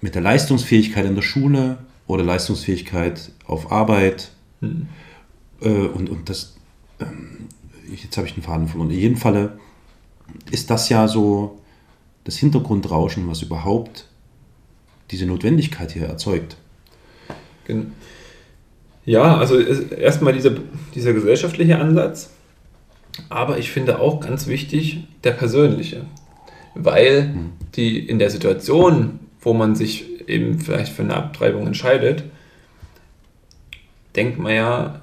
mit 0.00 0.14
der 0.14 0.22
Leistungsfähigkeit 0.22 1.04
in 1.04 1.14
der 1.14 1.22
Schule 1.22 1.78
oder 2.06 2.24
Leistungsfähigkeit 2.24 3.30
auf 3.46 3.70
Arbeit. 3.70 4.32
Äh, 4.62 5.68
und, 5.68 6.10
und 6.10 6.28
das, 6.28 6.56
ähm, 7.00 7.31
jetzt 7.94 8.16
habe 8.16 8.26
ich 8.26 8.34
den 8.34 8.42
Faden 8.42 8.68
verloren. 8.68 8.90
In 8.90 8.98
jedem 8.98 9.16
Falle 9.16 9.58
ist 10.50 10.70
das 10.70 10.88
ja 10.88 11.08
so 11.08 11.60
das 12.24 12.36
Hintergrundrauschen, 12.36 13.28
was 13.28 13.42
überhaupt 13.42 14.06
diese 15.10 15.26
Notwendigkeit 15.26 15.92
hier 15.92 16.06
erzeugt. 16.06 16.56
Ja, 19.04 19.36
also 19.36 19.58
erstmal 19.58 20.32
dieser, 20.32 20.54
dieser 20.94 21.12
gesellschaftliche 21.12 21.78
Ansatz, 21.78 22.30
aber 23.28 23.58
ich 23.58 23.70
finde 23.70 24.00
auch 24.00 24.20
ganz 24.20 24.46
wichtig 24.46 25.04
der 25.24 25.32
persönliche, 25.32 26.06
weil 26.74 27.34
die 27.74 27.98
in 27.98 28.18
der 28.18 28.30
Situation, 28.30 29.20
wo 29.40 29.52
man 29.52 29.74
sich 29.74 30.28
eben 30.28 30.58
vielleicht 30.58 30.92
für 30.92 31.02
eine 31.02 31.14
Abtreibung 31.14 31.66
entscheidet, 31.66 32.24
denkt 34.14 34.38
man 34.38 34.54
ja 34.54 35.00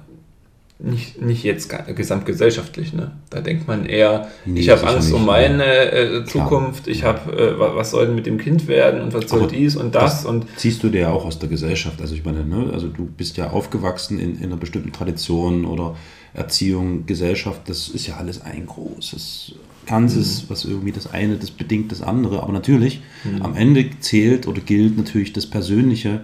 nicht, 0.82 1.20
nicht 1.20 1.42
jetzt 1.44 1.70
gesamtgesellschaftlich. 1.94 2.92
Ne? 2.92 3.12
Da 3.30 3.40
denkt 3.40 3.68
man 3.68 3.84
eher, 3.86 4.28
Nee, 4.46 4.60
ich 4.60 4.70
habe 4.70 4.86
Angst 4.86 5.12
um 5.12 5.20
ne. 5.20 5.26
meine 5.26 5.64
äh, 5.64 6.24
Zukunft, 6.24 6.88
ich 6.88 7.04
habe, 7.04 7.32
äh, 7.32 7.58
wa- 7.58 7.74
was 7.74 7.90
soll 7.90 8.06
denn 8.06 8.14
mit 8.14 8.26
dem 8.26 8.38
Kind 8.38 8.66
werden 8.66 9.00
und 9.02 9.12
was 9.12 9.28
soll 9.28 9.40
Aber 9.42 9.48
dies 9.50 9.76
und 9.76 9.94
das, 9.94 10.24
und 10.24 10.46
ziehst 10.56 10.82
du 10.82 10.88
dir 10.88 11.02
ja 11.02 11.10
auch 11.10 11.24
aus 11.24 11.38
der 11.38 11.48
Gesellschaft. 11.48 12.00
Also 12.00 12.14
ich 12.14 12.24
meine, 12.24 12.44
ne, 12.44 12.70
also 12.72 12.88
du 12.88 13.04
bist 13.06 13.36
ja 13.36 13.50
aufgewachsen 13.50 14.18
in, 14.18 14.36
in 14.38 14.44
einer 14.44 14.56
bestimmten 14.56 14.92
Tradition 14.92 15.64
oder 15.64 15.96
Erziehung, 16.32 17.06
Gesellschaft. 17.06 17.62
Das 17.66 17.88
ist 17.88 18.06
ja 18.06 18.16
alles 18.16 18.40
ein 18.42 18.66
großes 18.66 19.54
Ganzes, 19.86 20.44
was 20.48 20.64
irgendwie 20.64 20.92
das 20.92 21.12
eine, 21.12 21.36
das 21.36 21.50
bedingt 21.50 21.90
das 21.90 22.00
andere. 22.02 22.42
Aber 22.42 22.52
natürlich, 22.52 23.00
am 23.40 23.56
Ende 23.56 23.86
zählt 24.00 24.46
oder 24.46 24.60
gilt 24.60 24.96
natürlich 24.96 25.32
das 25.32 25.46
persönliche 25.46 26.20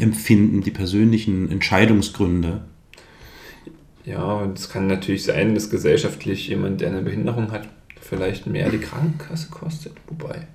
Empfinden, 0.00 0.60
die 0.62 0.70
persönlichen 0.70 1.50
Entscheidungsgründe. 1.50 2.60
Ja, 4.04 4.22
und 4.34 4.58
es 4.58 4.68
kann 4.70 4.86
natürlich 4.86 5.24
sein, 5.24 5.54
dass 5.54 5.70
gesellschaftlich 5.70 6.48
jemand, 6.48 6.80
der 6.80 6.88
eine 6.88 7.02
Behinderung 7.02 7.52
hat, 7.52 7.68
vielleicht 8.00 8.46
mehr 8.46 8.70
die 8.70 8.78
Krankenkasse 8.78 9.50
kostet. 9.50 9.92
Wobei, 10.08 10.46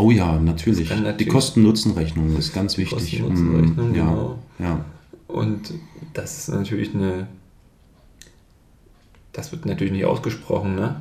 Oh 0.00 0.12
ja, 0.12 0.38
natürlich. 0.38 0.88
Kann 0.88 0.98
Die 0.98 1.04
natürlich- 1.04 1.32
Kosten-Nutzen-Rechnung 1.32 2.36
ist 2.36 2.52
ganz 2.54 2.78
wichtig. 2.78 3.20
Kosten-Nutzen-Rechnung, 3.20 3.90
Mm, 3.92 3.94
ja, 3.96 4.04
genau. 4.04 4.38
ja. 4.60 4.84
und 5.26 5.74
das 6.14 6.38
ist 6.38 6.48
natürlich 6.50 6.94
eine. 6.94 7.26
Das 9.32 9.50
wird 9.52 9.66
natürlich 9.66 9.92
nicht 9.92 10.04
ausgesprochen, 10.04 10.74
ne? 10.76 11.00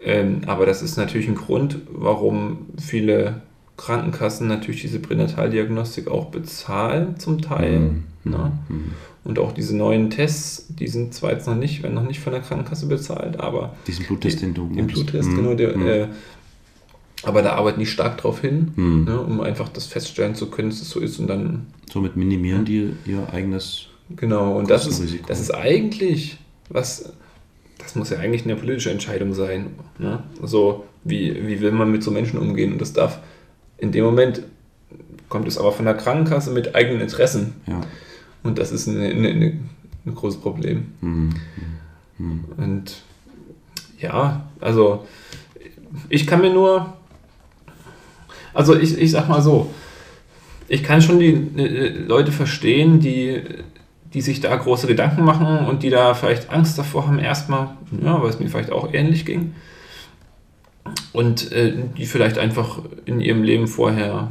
Ähm, 0.00 0.42
aber 0.46 0.66
das 0.66 0.82
ist 0.82 0.96
natürlich 0.96 1.28
ein 1.28 1.34
Grund, 1.36 1.78
warum 1.92 2.66
viele 2.80 3.42
Krankenkassen 3.76 4.48
natürlich 4.48 4.80
diese 4.82 4.98
Pränataldiagnostik 4.98 6.08
auch 6.08 6.26
bezahlen, 6.30 7.18
zum 7.18 7.40
Teil. 7.40 7.78
Mhm. 7.78 8.04
Ne? 8.24 8.52
Und 9.24 9.38
auch 9.38 9.52
diese 9.52 9.76
neuen 9.76 10.10
Tests, 10.10 10.66
die 10.68 10.88
sind 10.88 11.14
zwar 11.14 11.32
jetzt 11.32 11.46
noch 11.46 11.54
nicht, 11.54 11.82
werden 11.82 11.94
noch 11.94 12.06
nicht 12.06 12.18
von 12.20 12.32
der 12.32 12.42
Krankenkasse 12.42 12.86
bezahlt, 12.86 13.38
aber 13.38 13.74
Diesen 13.86 14.04
Bluttest, 14.06 14.42
den 14.42 14.52
du 14.54 14.66
den. 14.68 14.86
Bluttest, 14.88 15.30
Mm, 15.30 15.36
genau, 15.36 15.54
der, 15.54 15.76
mm. 15.76 15.86
äh, 15.86 16.08
aber 17.22 17.42
da 17.42 17.52
arbeiten 17.52 17.78
die 17.78 17.86
stark 17.86 18.18
drauf 18.18 18.40
hin, 18.40 18.72
Mhm. 18.74 19.04
ne, 19.04 19.20
um 19.20 19.40
einfach 19.40 19.68
das 19.68 19.86
feststellen 19.86 20.34
zu 20.34 20.50
können, 20.50 20.70
dass 20.70 20.80
es 20.82 20.90
so 20.90 20.98
ist 20.98 21.20
und 21.20 21.28
dann, 21.28 21.66
Somit 21.92 22.16
minimieren 22.16 22.64
die 22.64 22.94
ihr 23.06 23.28
eigenes. 23.32 23.86
genau, 24.16 24.56
und 24.58 24.68
das 24.70 24.86
ist, 24.88 25.00
das 25.28 25.38
ist 25.40 25.54
eigentlich, 25.54 26.38
was, 26.68 27.12
das 27.78 27.94
muss 27.94 28.10
ja 28.10 28.18
eigentlich 28.18 28.44
eine 28.44 28.56
politische 28.56 28.90
Entscheidung 28.90 29.34
sein, 29.34 29.66
ne? 30.00 30.24
so, 30.42 30.84
wie, 31.04 31.46
wie 31.46 31.60
will 31.60 31.70
man 31.70 31.92
mit 31.92 32.02
so 32.02 32.10
Menschen 32.10 32.40
umgehen 32.40 32.72
und 32.72 32.80
das 32.80 32.92
darf, 32.92 33.20
in 33.78 33.92
dem 33.92 34.04
Moment 34.04 34.42
kommt 35.28 35.46
es 35.46 35.58
aber 35.58 35.70
von 35.70 35.84
der 35.84 35.94
Krankenkasse 35.94 36.50
mit 36.50 36.74
eigenen 36.74 37.00
Interessen 37.00 37.54
Ja. 37.68 37.80
Und 38.42 38.58
das 38.58 38.72
ist 38.72 38.88
eine, 38.88 39.06
eine, 39.06 39.28
eine, 39.28 39.60
ein 40.06 40.14
großes 40.14 40.40
Problem. 40.40 40.92
Mm. 41.00 41.30
Und 42.56 43.02
ja, 43.98 44.44
also 44.60 45.06
ich 46.08 46.26
kann 46.26 46.40
mir 46.40 46.52
nur, 46.52 46.92
also 48.54 48.76
ich, 48.76 48.98
ich 48.98 49.10
sag 49.10 49.28
mal 49.28 49.42
so, 49.42 49.70
ich 50.68 50.82
kann 50.82 51.02
schon 51.02 51.18
die 51.18 51.32
äh, 51.56 51.98
Leute 52.06 52.32
verstehen, 52.32 53.00
die, 53.00 53.42
die 54.14 54.20
sich 54.20 54.40
da 54.40 54.54
große 54.54 54.86
Gedanken 54.86 55.24
machen 55.24 55.66
und 55.66 55.82
die 55.82 55.90
da 55.90 56.14
vielleicht 56.14 56.50
Angst 56.50 56.78
davor 56.78 57.06
haben, 57.06 57.18
erstmal, 57.18 57.76
ja, 58.02 58.22
weil 58.22 58.30
es 58.30 58.40
mir 58.40 58.48
vielleicht 58.48 58.72
auch 58.72 58.92
ähnlich 58.92 59.24
ging. 59.24 59.54
Und 61.12 61.52
äh, 61.52 61.74
die 61.96 62.06
vielleicht 62.06 62.38
einfach 62.38 62.80
in 63.04 63.20
ihrem 63.20 63.42
Leben 63.42 63.68
vorher 63.68 64.30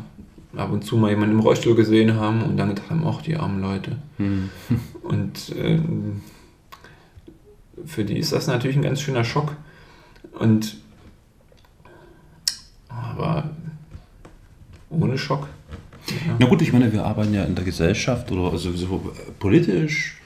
ab 0.56 0.72
und 0.72 0.84
zu 0.84 0.98
mal 0.98 1.10
jemanden 1.10 1.36
im 1.36 1.42
Rollstuhl 1.42 1.76
gesehen 1.76 2.16
haben 2.16 2.42
und 2.42 2.58
dann 2.58 2.70
gedacht 2.70 2.90
haben, 2.90 3.06
ach, 3.06 3.22
die 3.22 3.36
armen 3.36 3.62
Leute. 3.62 3.98
Und 5.04 5.54
ähm, 5.58 6.22
für 7.86 8.06
die 8.06 8.18
ist 8.18 8.32
das 8.32 8.48
natürlich 8.48 8.76
ein 8.76 8.84
ganz 8.84 9.02
schöner 9.02 9.24
Schock. 9.24 9.56
Und 10.38 10.78
aber 12.88 13.50
ohne 14.90 15.18
Schock. 15.18 15.48
Na 16.40 16.46
gut, 16.48 16.62
ich 16.62 16.74
meine, 16.74 16.92
wir 16.92 17.06
arbeiten 17.06 17.34
ja 17.34 17.44
in 17.44 17.56
der 17.56 17.64
Gesellschaft 17.64 18.32
oder 18.32 18.52
also 18.52 18.72
so 18.74 19.14
politisch, 19.40 20.18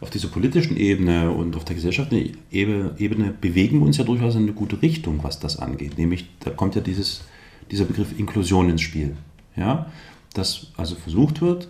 auf 0.00 0.10
dieser 0.10 0.28
politischen 0.28 0.76
Ebene 0.76 1.30
und 1.30 1.56
auf 1.56 1.64
der 1.64 1.74
gesellschaftlichen 1.74 2.36
Ebene, 2.50 2.94
Ebene 2.98 3.34
bewegen 3.40 3.80
wir 3.80 3.86
uns 3.86 3.96
ja 3.96 4.04
durchaus 4.04 4.34
in 4.34 4.42
eine 4.42 4.52
gute 4.52 4.80
Richtung, 4.82 5.20
was 5.22 5.40
das 5.40 5.58
angeht. 5.58 5.96
Nämlich, 5.96 6.28
da 6.40 6.50
kommt 6.50 6.74
ja 6.74 6.82
dieses, 6.82 7.22
dieser 7.70 7.86
Begriff 7.86 8.18
Inklusion 8.18 8.68
ins 8.68 8.82
Spiel. 8.82 9.16
Ja? 9.56 9.86
Dass 10.34 10.68
also 10.76 10.94
versucht 10.94 11.40
wird, 11.40 11.68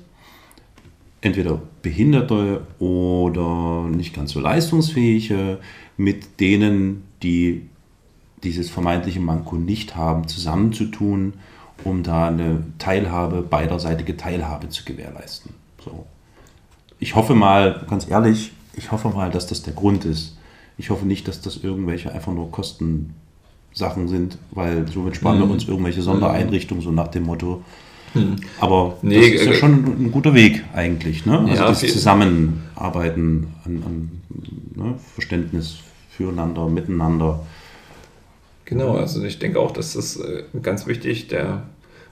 entweder 1.21 1.61
Behinderte 1.83 2.67
oder 2.79 3.85
nicht 3.89 4.15
ganz 4.15 4.33
so 4.33 4.41
leistungsfähige 4.41 5.59
mit 5.97 6.41
denen, 6.41 7.05
die 7.23 7.69
dieses 8.43 8.71
vermeintliche 8.71 9.21
Manko 9.21 9.57
nicht 9.57 9.97
haben, 9.97 10.29
zusammenzutun 10.29 11.35
um 11.85 12.03
da 12.03 12.29
eine 12.29 12.65
Teilhabe, 12.79 13.43
beiderseitige 13.43 14.17
Teilhabe 14.17 14.69
zu 14.69 14.85
gewährleisten. 14.85 15.55
So. 15.85 16.07
Ich 16.99 17.15
hoffe 17.15 17.35
mal, 17.35 17.85
ganz 17.89 18.09
ehrlich, 18.09 18.53
ich 18.75 18.93
hoffe 18.93 19.09
mal, 19.11 19.31
dass 19.31 19.47
das 19.47 19.63
der 19.63 19.75
Grund 19.75 20.05
ist. 20.05 20.37
Ich 20.79 20.91
hoffe 20.91 21.07
nicht, 21.07 21.29
dass 21.29 21.41
das 21.41 21.59
irgendwelche 21.59 22.13
einfach 22.13 22.33
nur 22.33 22.51
Kostensachen 23.77 24.09
sind, 24.09 24.39
weil 24.53 24.89
somit 24.91 25.17
sparen 25.17 25.39
wir 25.39 25.45
Mhm. 25.45 25.53
uns 25.53 25.69
irgendwelche 25.69 26.01
Sondereinrichtungen, 26.01 26.83
so 26.83 26.91
nach 26.91 27.09
dem 27.09 27.25
Motto. 27.25 27.63
Hm. 28.15 28.37
Aber 28.59 28.97
Nee, 29.03 29.33
das 29.33 29.41
ist 29.43 29.47
ja 29.47 29.53
äh, 29.53 29.55
schon 29.57 29.85
ein 29.85 30.11
guter 30.11 30.33
Weg 30.33 30.65
eigentlich. 30.75 31.27
Ne? 31.27 31.41
Also 31.41 31.55
Ja, 31.55 31.69
das 31.69 31.81
Zusammenarbeiten 31.81 33.49
an, 33.65 33.83
an 33.85 34.11
ne? 34.75 34.95
Verständnis 35.15 35.77
füreinander, 36.11 36.69
miteinander. 36.69 37.45
Genau, 38.65 38.97
also 38.97 39.23
ich 39.23 39.39
denke 39.39 39.61
auch, 39.61 39.71
dass 39.73 39.93
das 39.93 40.17
äh, 40.17 40.45
ganz 40.63 40.87
wichtig, 40.87 41.29
der 41.29 41.65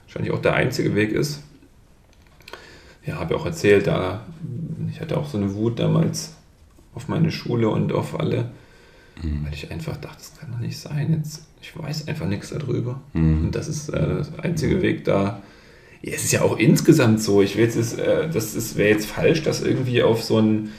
wahrscheinlich 0.05 0.31
auch 0.33 0.41
der 0.41 0.53
einzige 0.53 0.93
Weg 0.93 1.11
ist. 1.13 1.41
Ja, 3.05 3.15
habe 3.19 3.33
ja 3.33 3.39
auch 3.39 3.45
erzählt, 3.45 3.87
da 3.87 4.21
ich 4.91 5.01
hatte 5.01 5.17
auch 5.17 5.27
so 5.27 5.37
eine 5.37 5.53
Wut 5.55 5.79
damals 5.79 6.35
auf 6.93 7.07
meine 7.07 7.31
Schule 7.31 7.69
und 7.69 7.91
auf 7.91 8.19
alle, 8.19 8.51
weil 9.21 9.53
ich 9.53 9.71
einfach 9.71 9.97
dachte, 9.97 10.17
das 10.19 10.37
kann 10.39 10.51
doch 10.51 10.59
nicht 10.59 10.77
sein. 10.77 11.13
Jetzt, 11.13 11.45
ich 11.67 11.77
weiß 11.83 12.07
einfach 12.07 12.27
nichts 12.27 12.49
darüber. 12.49 13.01
Mhm. 13.13 13.45
Und 13.45 13.55
das 13.55 13.67
ist 13.67 13.89
äh, 13.89 13.93
der 13.99 14.43
einzige 14.43 14.81
Weg 14.81 15.03
da. 15.05 15.41
Ja, 16.01 16.13
es 16.13 16.23
ist 16.23 16.31
ja 16.33 16.41
auch 16.43 16.57
insgesamt 16.59 17.21
so. 17.21 17.41
Ich 17.41 17.57
will 17.57 17.65
jetzt, 17.65 17.97
äh, 17.97 18.29
das 18.31 18.77
wäre 18.77 18.89
jetzt 18.89 19.07
falsch, 19.07 19.41
das 19.43 19.61
irgendwie 19.63 20.03
auf 20.03 20.23
so 20.23 20.39
ein 20.39 20.69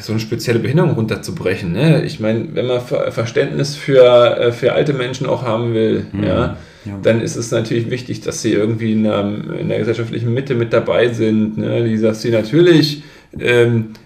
so 0.00 0.12
eine 0.12 0.20
spezielle 0.20 0.58
Behinderung 0.60 0.92
runterzubrechen. 0.92 1.72
Ne? 1.72 2.04
Ich 2.04 2.18
meine, 2.18 2.54
wenn 2.54 2.66
man 2.66 2.80
Ver 2.80 3.12
Verständnis 3.12 3.76
für, 3.76 4.38
äh, 4.38 4.52
für 4.52 4.72
alte 4.72 4.94
Menschen 4.94 5.26
auch 5.26 5.42
haben 5.42 5.74
will, 5.74 6.06
Mhm. 6.12 6.22
ja, 6.24 6.56
Ja. 6.86 6.98
dann 7.02 7.20
ist 7.20 7.36
es 7.36 7.50
natürlich 7.50 7.90
wichtig, 7.90 8.22
dass 8.22 8.40
sie 8.42 8.52
irgendwie 8.52 8.92
in 8.92 9.04
der, 9.04 9.20
in 9.60 9.68
der 9.68 9.78
gesellschaftlichen 9.78 10.32
Mitte 10.32 10.54
mit 10.54 10.72
dabei 10.72 11.12
sind. 11.12 11.58
Ne? 11.58 11.84
Die, 11.84 12.00
dass 12.00 12.22
sie 12.22 12.30
natürlich 12.30 13.02
ähm, 13.38 13.90
äh, 13.98 14.03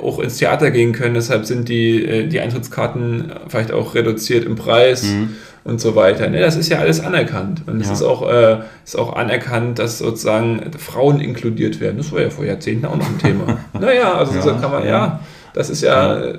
auch 0.00 0.18
ins 0.20 0.36
Theater 0.38 0.70
gehen 0.70 0.92
können. 0.92 1.14
Deshalb 1.14 1.44
sind 1.46 1.68
die, 1.68 2.04
äh, 2.04 2.26
die 2.26 2.40
Eintrittskarten 2.40 3.32
vielleicht 3.48 3.72
auch 3.72 3.94
reduziert 3.94 4.44
im 4.44 4.56
Preis 4.56 5.04
Mhm. 5.04 5.30
und 5.64 5.80
so 5.80 5.94
weiter. 5.96 6.28
Ne? 6.28 6.40
Das 6.40 6.56
ist 6.56 6.68
ja 6.68 6.78
alles 6.78 7.00
anerkannt. 7.00 7.62
Und 7.66 7.80
es 7.80 7.88
Ja. 7.88 7.92
ist, 7.94 8.02
auch, 8.02 8.28
äh, 8.30 8.58
ist 8.84 8.96
auch 8.98 9.14
anerkannt, 9.16 9.78
dass 9.78 9.98
sozusagen 9.98 10.70
Frauen 10.78 11.20
inkludiert 11.20 11.80
werden. 11.80 11.96
Das 11.98 12.12
war 12.12 12.20
ja 12.22 12.30
vor 12.30 12.44
Jahrzehnten 12.44 12.86
auch 12.86 12.96
noch 12.96 13.08
ein 13.08 13.18
Thema. 13.18 13.58
naja, 13.80 14.14
also 14.14 14.34
Ja, 14.34 14.42
so 14.42 14.50
kann 14.54 14.70
man, 14.70 14.82
ja, 14.84 14.88
ja. 14.88 15.20
das 15.54 15.70
ist 15.70 15.82
ja, 15.82 16.16
äh, 16.20 16.38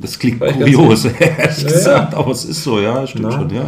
Das 0.00 0.18
klingt 0.18 0.40
kurios, 0.40 1.04
ehrlich 1.04 1.66
gesagt, 1.66 2.14
aber 2.14 2.32
es 2.32 2.44
ist 2.44 2.62
so, 2.64 2.80
ja, 2.80 3.06
stimmt 3.06 3.26
Na. 3.26 3.32
schon, 3.32 3.50
ja. 3.50 3.64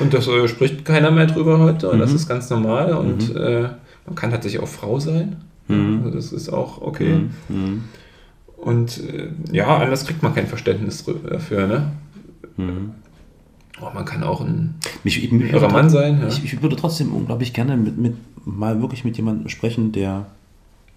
und 0.00 0.12
das 0.14 0.26
äh, 0.26 0.48
spricht 0.48 0.84
keiner 0.84 1.10
mehr 1.10 1.26
drüber 1.26 1.58
heute 1.58 1.90
und 1.90 1.98
das 2.00 2.10
Mhm. 2.10 2.16
ist 2.16 2.28
ganz 2.28 2.48
normal 2.50 2.92
und 2.94 3.36
äh, 3.36 3.68
man 4.06 4.14
kann 4.14 4.30
tatsächlich 4.30 4.60
auch 4.62 4.68
Frau 4.68 4.98
sein. 4.98 5.36
Mhm. 5.68 6.00
Also 6.04 6.16
das 6.16 6.32
ist 6.32 6.48
auch 6.48 6.80
okay. 6.80 7.20
Und 8.56 8.98
äh, 9.04 9.30
ja, 9.52 9.78
anders 9.78 10.06
kriegt 10.06 10.22
man 10.22 10.34
kein 10.34 10.46
Verständnis 10.46 11.04
dafür, 11.04 11.66
ne? 11.66 11.92
Mhm. 12.56 12.92
Oh, 13.80 13.90
man 13.92 14.04
kann 14.06 14.22
auch 14.22 14.40
ein 14.40 14.76
Mich, 15.04 15.22
ich, 15.22 15.30
mich, 15.30 15.52
höherer 15.52 15.70
Mann 15.70 15.90
sein. 15.90 16.20
Ja. 16.20 16.28
ich, 16.28 16.42
ich 16.42 16.62
würde 16.62 16.76
trotzdem 16.76 17.12
unglaublich 17.12 17.52
gerne 17.52 17.76
mit, 17.76 17.98
mit, 17.98 18.16
mal 18.46 18.80
wirklich 18.80 19.04
mit 19.04 19.16
jemandem 19.18 19.48
sprechen, 19.50 19.92
der 19.92 20.26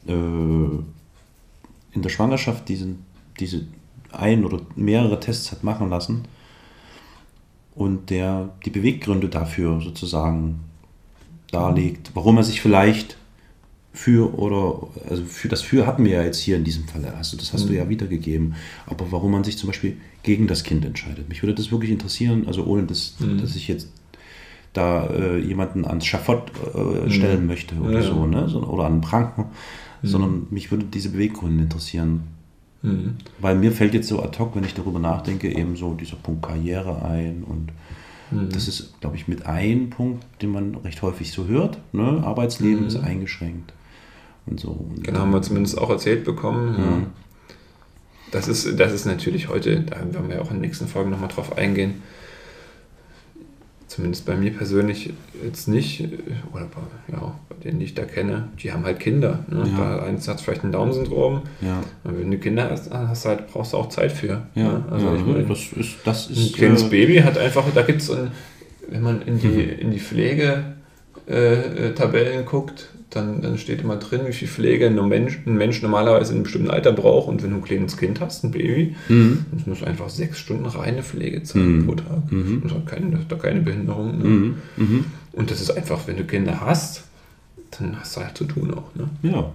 äh, 0.07 0.11
in 0.11 2.01
der 2.01 2.09
Schwangerschaft 2.09 2.69
diesen, 2.69 3.05
diese 3.39 3.65
ein 4.11 4.45
oder 4.45 4.61
mehrere 4.75 5.19
Tests 5.19 5.51
hat 5.51 5.63
machen 5.63 5.89
lassen 5.89 6.23
und 7.75 8.09
der 8.09 8.49
die 8.65 8.69
Beweggründe 8.69 9.27
dafür 9.27 9.81
sozusagen 9.81 10.61
darlegt, 11.51 12.11
warum 12.13 12.37
er 12.37 12.43
sich 12.43 12.61
vielleicht 12.61 13.17
für 13.99 14.33
oder 14.39 14.87
also 15.09 15.25
für 15.25 15.49
das 15.49 15.61
für 15.61 15.85
hatten 15.85 16.05
wir 16.05 16.11
ja 16.11 16.23
jetzt 16.23 16.39
hier 16.39 16.55
in 16.55 16.63
diesem 16.63 16.85
Fall, 16.87 17.03
also 17.17 17.35
das 17.35 17.51
hast 17.51 17.67
du 17.67 17.73
ja 17.73 17.89
wiedergegeben, 17.89 18.55
aber 18.85 19.11
warum 19.11 19.31
man 19.31 19.43
sich 19.43 19.57
zum 19.57 19.67
Beispiel 19.67 19.97
gegen 20.23 20.47
das 20.47 20.63
Kind 20.63 20.85
entscheidet. 20.85 21.27
Mich 21.27 21.43
würde 21.43 21.53
das 21.53 21.69
wirklich 21.69 21.91
interessieren, 21.91 22.45
also 22.47 22.63
ohne 22.63 22.83
dass, 22.83 23.15
dass 23.41 23.57
ich 23.57 23.67
jetzt 23.67 23.89
da 24.71 25.05
äh, 25.07 25.39
jemanden 25.39 25.83
ans 25.83 26.05
Schafott 26.05 26.49
äh, 26.73 27.09
stellen 27.09 27.45
möchte 27.45 27.75
oder 27.75 27.99
Ja, 27.99 28.03
so, 28.03 28.25
ne? 28.25 28.47
So, 28.47 28.63
oder 28.63 28.85
an 28.85 28.93
einen 28.93 29.01
Pranken, 29.01 29.45
sondern 30.01 30.47
mich 30.49 30.71
würde 30.71 30.85
diese 30.85 31.09
Beweggründe 31.09 31.63
interessieren. 31.63 32.21
Mhm. 32.81 33.15
Weil 33.39 33.57
mir 33.57 33.73
fällt 33.73 33.93
jetzt 33.93 34.07
so 34.07 34.23
ad 34.23 34.39
hoc, 34.39 34.55
wenn 34.55 34.63
ich 34.63 34.75
darüber 34.75 34.99
nachdenke, 34.99 35.53
eben 35.53 35.75
so 35.75 35.93
dieser 35.93 36.15
Punkt 36.15 36.43
Karriere 36.43 37.03
ein 37.03 37.43
und 37.43 37.73
Mhm. 38.31 38.49
das 38.51 38.67
ist, 38.67 39.01
glaube 39.01 39.15
ich, 39.15 39.27
mit 39.27 39.47
ein 39.47 39.89
Punkt, 39.89 40.23
den 40.41 40.51
man 40.51 40.75
recht 40.75 41.01
häufig 41.01 41.31
so 41.31 41.47
hört. 41.47 41.79
Ne? 41.93 42.21
Arbeitsleben 42.23 42.81
Mhm. 42.81 42.87
ist 42.87 42.95
eingeschränkt 42.97 43.73
und 44.49 44.59
so. 44.59 44.69
Und 44.69 45.03
Genau, 45.03 45.19
haben 45.19 45.31
wir 45.31 45.41
zumindest 45.41 45.77
auch 45.77 45.89
erzählt 45.89 46.23
bekommen. 46.23 46.75
Ja. 46.77 47.07
Das, 48.31 48.47
ist, 48.47 48.79
das 48.79 48.93
ist 48.93 49.05
natürlich 49.05 49.49
heute, 49.49 49.81
da 49.81 49.97
werden 49.97 50.29
wir 50.29 50.41
auch 50.41 50.49
in 50.51 50.57
den 50.57 50.61
nächsten 50.61 50.87
Folgen 50.87 51.09
nochmal 51.09 51.29
drauf 51.29 51.57
eingehen. 51.57 52.01
Zumindest 53.87 54.27
bei 54.27 54.35
mir 54.35 54.51
persönlich 54.51 55.13
jetzt 55.43 55.67
nicht, 55.67 56.01
äh, 56.01 56.07
oder 56.53 56.65
bei, 56.65 57.11
ja, 57.11 57.33
bei 57.49 57.55
denen, 57.63 57.79
die 57.79 57.85
ich 57.85 57.95
da 57.95 58.05
kenne, 58.05 58.49
die 58.61 58.71
haben 58.71 58.85
halt 58.85 58.99
Kinder. 58.99 59.43
Ne? 59.47 59.67
Ja. 59.71 59.97
Da 59.97 60.03
eins 60.03 60.27
hat 60.27 60.39
vielleicht 60.41 60.63
ein 60.63 60.71
Down-Syndrom. 60.71 61.41
Ja, 61.61 61.81
Und 62.03 62.19
wenn 62.19 62.29
du 62.29 62.37
Kinder 62.37 62.69
hast, 62.69 62.91
hast 62.91 63.25
halt, 63.25 63.47
brauchst 63.47 63.73
du 63.73 63.77
auch 63.77 63.89
Zeit 63.89 64.11
für. 64.11 64.45
ja, 64.53 64.63
ne? 64.63 64.83
Also 64.91 65.07
ja 65.07 65.15
ich 65.15 65.25
meine, 65.25 65.43
das 65.43 65.73
ist, 65.73 65.95
das 66.05 66.29
ein 66.29 66.33
ist 66.33 66.53
kleines 66.55 66.83
äh, 66.83 66.89
Baby 66.89 67.17
hat 67.17 67.39
einfach, 67.39 67.65
da 67.73 67.81
gibt 67.81 68.01
es, 68.01 68.15
wenn 68.89 69.01
man 69.01 69.23
in 69.23 69.39
die, 69.39 69.63
in 69.63 69.89
die 69.89 69.99
Pflegetabellen 69.99 70.75
äh, 71.27 71.93
Tabellen 71.95 72.45
guckt, 72.45 72.89
dann, 73.11 73.41
dann 73.41 73.57
steht 73.57 73.81
immer 73.81 73.95
drin, 73.95 74.21
wie 74.27 74.33
viel 74.33 74.47
Pflege 74.47 74.85
ein 74.87 75.07
Mensch, 75.07 75.39
ein 75.45 75.55
Mensch 75.57 75.81
normalerweise 75.81 76.31
in 76.31 76.37
einem 76.37 76.43
bestimmten 76.43 76.69
Alter 76.69 76.91
braucht. 76.91 77.27
Und 77.27 77.41
wenn 77.41 77.49
du 77.51 77.55
ein 77.57 77.63
kleines 77.63 77.97
Kind 77.97 78.19
hast, 78.21 78.43
ein 78.43 78.51
Baby, 78.51 78.95
Mhm. 79.07 79.45
das 79.51 79.65
muss 79.65 79.81
einfach 79.83 80.09
sechs 80.09 80.37
Stunden 80.37 80.65
reine 80.67 81.01
Pflegezeit 81.01 81.61
Mhm. 81.63 81.85
pro 81.87 81.95
Tag. 81.95 82.31
Mhm. 82.31 82.61
Das 82.63 82.71
hat 82.73 82.85
keine, 82.85 83.09
das 83.11 83.21
hat 83.21 83.31
da 83.31 83.35
keine 83.37 83.61
Behinderung. 83.61 84.17
Ne? 84.19 84.23
Mhm. 84.25 84.55
Mhm. 84.77 85.05
Und 85.33 85.49
das 85.49 85.59
ist 85.61 85.71
einfach, 85.71 86.07
wenn 86.07 86.17
du 86.17 86.23
Kinder 86.25 86.61
hast, 86.61 87.03
dann 87.79 87.99
hast 87.99 88.15
du 88.17 88.21
halt 88.21 88.37
zu 88.37 88.45
tun 88.45 88.73
auch. 88.73 88.93
Ne? 88.95 89.09
Ja, 89.23 89.31
ja. 89.31 89.51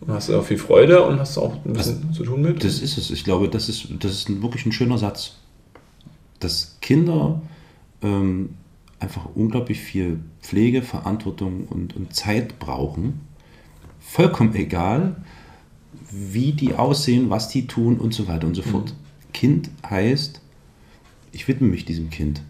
Dann 0.00 0.14
hast 0.14 0.28
du 0.28 0.36
auch 0.38 0.44
viel 0.44 0.58
Freude 0.58 1.04
und 1.04 1.18
hast 1.20 1.38
auch 1.38 1.54
ein 1.64 1.72
bisschen 1.72 2.12
zu 2.12 2.24
tun 2.24 2.42
mit. 2.42 2.62
Das 2.64 2.80
ist 2.80 2.98
es. 2.98 3.10
Ich 3.10 3.24
glaube, 3.24 3.48
das 3.48 3.68
ist, 3.68 3.88
das 4.00 4.12
ist 4.12 4.42
wirklich 4.42 4.64
ein 4.66 4.72
schöner 4.72 4.98
Satz. 4.98 5.34
Dass 6.40 6.76
Kinder 6.80 7.40
ähm, 8.02 8.50
einfach 9.00 9.26
unglaublich 9.34 9.80
viel 9.80 10.20
Pflege, 10.48 10.80
Verantwortung 10.80 11.66
und, 11.68 11.94
und 11.94 12.14
Zeit 12.14 12.58
brauchen. 12.58 13.20
Vollkommen 14.00 14.54
egal, 14.54 15.16
wie 16.10 16.52
die 16.52 16.72
aussehen, 16.72 17.28
was 17.28 17.50
die 17.50 17.66
tun 17.66 17.98
und 17.98 18.14
so 18.14 18.28
weiter 18.28 18.46
und 18.46 18.54
so 18.54 18.62
fort. 18.62 18.94
Kind 19.34 19.68
heißt, 19.88 20.40
ich 21.32 21.48
widme 21.48 21.68
mich 21.68 21.84
diesem 21.84 22.08
Kind. 22.08 22.40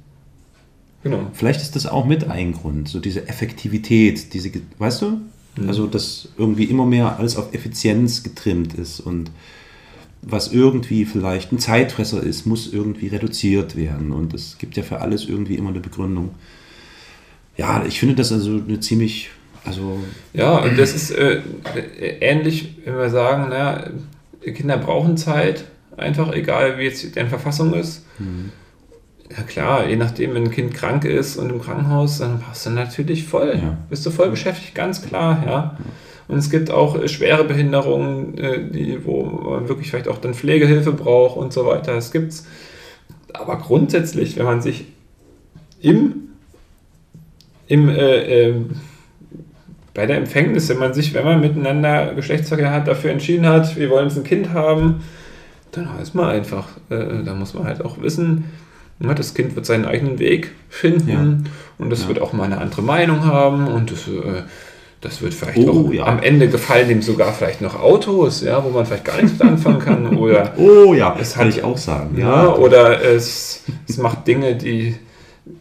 genau. 1.02 1.26
Vielleicht 1.32 1.60
ist 1.60 1.74
das 1.74 1.86
auch 1.86 2.06
mit 2.06 2.30
ein 2.30 2.52
Grund, 2.52 2.88
so 2.88 3.00
diese 3.00 3.26
Effektivität, 3.28 4.32
diese, 4.32 4.52
weißt 4.78 5.02
du? 5.02 5.20
Also, 5.66 5.88
dass 5.88 6.28
irgendwie 6.38 6.66
immer 6.66 6.86
mehr 6.86 7.18
alles 7.18 7.36
auf 7.36 7.52
Effizienz 7.52 8.22
getrimmt 8.22 8.74
ist 8.74 9.00
und 9.00 9.32
was 10.22 10.52
irgendwie 10.52 11.04
vielleicht 11.04 11.50
ein 11.50 11.58
Zeitfresser 11.58 12.22
ist, 12.22 12.46
muss 12.46 12.72
irgendwie 12.72 13.08
reduziert 13.08 13.74
werden. 13.74 14.12
Und 14.12 14.34
es 14.34 14.56
gibt 14.58 14.76
ja 14.76 14.84
für 14.84 15.00
alles 15.00 15.24
irgendwie 15.24 15.56
immer 15.56 15.70
eine 15.70 15.80
Begründung. 15.80 16.30
Ja, 17.58 17.84
ich 17.86 18.00
finde 18.00 18.14
das 18.14 18.32
also 18.32 18.52
eine 18.66 18.80
ziemlich, 18.80 19.30
also 19.64 19.98
Ja, 20.32 20.58
und 20.58 20.78
das 20.78 20.94
ist 20.94 21.10
äh, 21.10 21.42
ähnlich, 22.20 22.76
wenn 22.84 22.96
wir 22.96 23.10
sagen, 23.10 23.48
na, 23.50 23.90
Kinder 24.40 24.78
brauchen 24.78 25.16
Zeit, 25.16 25.64
einfach 25.96 26.32
egal 26.32 26.78
wie 26.78 26.84
jetzt 26.84 27.16
deren 27.16 27.28
Verfassung 27.28 27.74
ist. 27.74 28.06
Ja 29.36 29.42
klar, 29.42 29.86
je 29.86 29.96
nachdem, 29.96 30.34
wenn 30.34 30.44
ein 30.44 30.50
Kind 30.50 30.72
krank 30.72 31.04
ist 31.04 31.36
und 31.36 31.50
im 31.50 31.60
Krankenhaus, 31.60 32.18
dann 32.18 32.40
passt 32.40 32.64
du 32.64 32.70
natürlich 32.70 33.26
voll. 33.26 33.58
Ja. 33.60 33.76
Bist 33.90 34.06
du 34.06 34.10
voll 34.10 34.30
beschäftigt, 34.30 34.74
ganz 34.74 35.02
klar, 35.02 35.42
ja. 35.44 35.76
Und 36.28 36.38
es 36.38 36.50
gibt 36.50 36.70
auch 36.70 36.96
äh, 36.96 37.08
schwere 37.08 37.44
Behinderungen, 37.44 38.38
äh, 38.38 38.70
die, 38.70 39.04
wo 39.04 39.24
man 39.24 39.68
wirklich 39.68 39.90
vielleicht 39.90 40.08
auch 40.08 40.18
dann 40.18 40.34
Pflegehilfe 40.34 40.92
braucht 40.92 41.36
und 41.36 41.52
so 41.52 41.66
weiter. 41.66 41.94
Das 41.94 42.12
gibt's. 42.12 42.46
Aber 43.32 43.58
grundsätzlich, 43.58 44.36
wenn 44.36 44.44
man 44.44 44.62
sich 44.62 44.86
im, 45.80 46.27
im 47.68 47.88
äh, 47.88 48.46
ähm, 48.48 48.70
bei 49.94 50.06
der 50.06 50.16
Empfängnis, 50.18 50.68
wenn 50.68 50.78
man 50.78 50.94
sich, 50.94 51.12
wenn 51.14 51.24
man 51.24 51.40
miteinander 51.40 52.14
Geschlechtsverkehr 52.14 52.70
hat, 52.72 52.86
dafür 52.86 53.10
entschieden 53.10 53.46
hat, 53.46 53.76
wir 53.76 53.90
wollen 53.90 54.08
jetzt 54.08 54.16
ein 54.16 54.24
Kind 54.24 54.52
haben, 54.52 55.02
dann 55.72 55.92
heißt 55.98 56.14
man 56.14 56.26
einfach, 56.30 56.68
äh, 56.90 57.24
da 57.24 57.34
muss 57.34 57.54
man 57.54 57.64
halt 57.64 57.84
auch 57.84 58.00
wissen, 58.00 58.44
ne, 59.00 59.14
das 59.14 59.34
Kind 59.34 59.56
wird 59.56 59.66
seinen 59.66 59.84
eigenen 59.86 60.18
Weg 60.20 60.52
finden 60.68 61.08
Ja. 61.10 61.36
und 61.78 61.90
das 61.90 62.02
Ja. 62.02 62.08
wird 62.08 62.20
auch 62.20 62.32
mal 62.32 62.44
eine 62.44 62.58
andere 62.58 62.82
Meinung 62.82 63.24
haben 63.24 63.66
und 63.68 63.90
das, 63.90 64.06
äh, 64.08 64.42
das 65.00 65.20
wird 65.20 65.34
vielleicht 65.34 65.58
Oh, 65.66 65.86
auch 65.88 65.92
ja. 65.92 66.04
am 66.06 66.20
Ende 66.22 66.48
gefallen 66.48 66.90
ihm 66.90 67.02
sogar 67.02 67.32
vielleicht 67.32 67.60
noch 67.60 67.80
Autos, 67.80 68.42
ja, 68.42 68.62
wo 68.64 68.68
man 68.70 68.86
vielleicht 68.86 69.04
gar 69.04 69.16
nichts 69.16 69.32
mit 69.32 69.42
anfangen 69.42 69.78
kann 69.80 70.16
oder 70.16 70.52
Oh 70.58 70.94
ja, 70.94 71.12
Es 71.14 71.30
das 71.30 71.34
kann 71.34 71.48
ich 71.48 71.64
auch 71.64 71.76
sagen. 71.78 72.16
ja, 72.18 72.54
oder 72.54 73.02
es, 73.04 73.64
es 73.88 73.96
macht 73.98 74.26
Dinge, 74.28 74.54
die, 74.54 74.94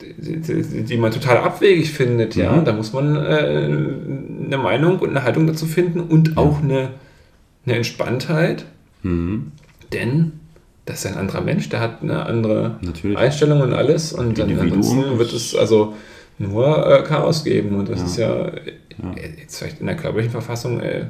die, 0.01 0.37
die, 0.41 0.83
die 0.83 0.97
man 0.97 1.11
total 1.11 1.37
abwegig 1.37 1.91
findet, 1.91 2.35
ja. 2.35 2.51
Mhm. 2.51 2.65
Da 2.65 2.73
muss 2.73 2.93
man 2.93 3.15
äh, 3.15 3.19
eine 4.45 4.57
Meinung 4.57 4.99
und 4.99 5.09
eine 5.09 5.23
Haltung 5.23 5.47
dazu 5.47 5.65
finden 5.65 6.01
und 6.01 6.37
auch 6.37 6.61
eine, 6.61 6.89
eine 7.65 7.75
Entspanntheit, 7.75 8.65
Mhm. 9.03 9.51
denn 9.93 10.31
das 10.85 11.05
ist 11.05 11.11
ein 11.11 11.17
anderer 11.17 11.41
Mensch, 11.41 11.69
der 11.69 11.79
hat 11.81 12.01
eine 12.01 12.25
andere 12.25 12.77
Natürlich. 12.81 13.17
Einstellung 13.17 13.61
und 13.61 13.73
alles 13.73 14.11
und 14.13 14.37
dann 14.39 14.57
ansonsten 14.59 15.19
wird 15.19 15.33
es 15.33 15.55
also 15.55 15.93
nur 16.39 16.85
äh, 16.87 17.03
Chaos 17.03 17.43
geben 17.43 17.75
und 17.75 17.89
das 17.89 17.99
Ja. 17.99 18.05
ist 18.05 18.17
ja, 18.17 18.45
äh, 18.47 19.29
jetzt 19.39 19.57
vielleicht 19.59 19.79
in 19.81 19.85
der 19.87 19.95
körperlichen 19.97 20.31
Verfassung 20.31 20.79
äh, 20.79 21.05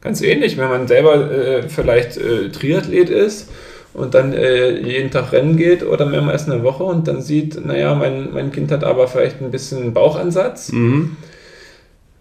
ganz 0.00 0.20
ähnlich, 0.22 0.56
wenn 0.58 0.68
man 0.68 0.86
selber 0.88 1.30
äh, 1.30 1.62
vielleicht 1.68 2.16
äh, 2.18 2.50
Triathlet 2.50 3.08
ist 3.10 3.48
und 3.94 4.14
dann 4.14 4.32
äh, 4.32 4.78
jeden 4.80 5.10
Tag 5.10 5.32
rennen 5.32 5.56
geht 5.56 5.82
oder 5.84 6.06
mehrmals 6.06 6.44
in 6.44 6.50
der 6.52 6.62
Woche 6.62 6.84
und 6.84 7.08
dann 7.08 7.20
sieht, 7.20 7.64
naja, 7.64 7.94
mein, 7.94 8.32
mein 8.32 8.50
Kind 8.52 8.70
hat 8.70 8.84
aber 8.84 9.06
vielleicht 9.08 9.42
ein 9.42 9.50
bisschen 9.50 9.92
Bauchansatz. 9.92 10.72
Mhm. 10.72 11.16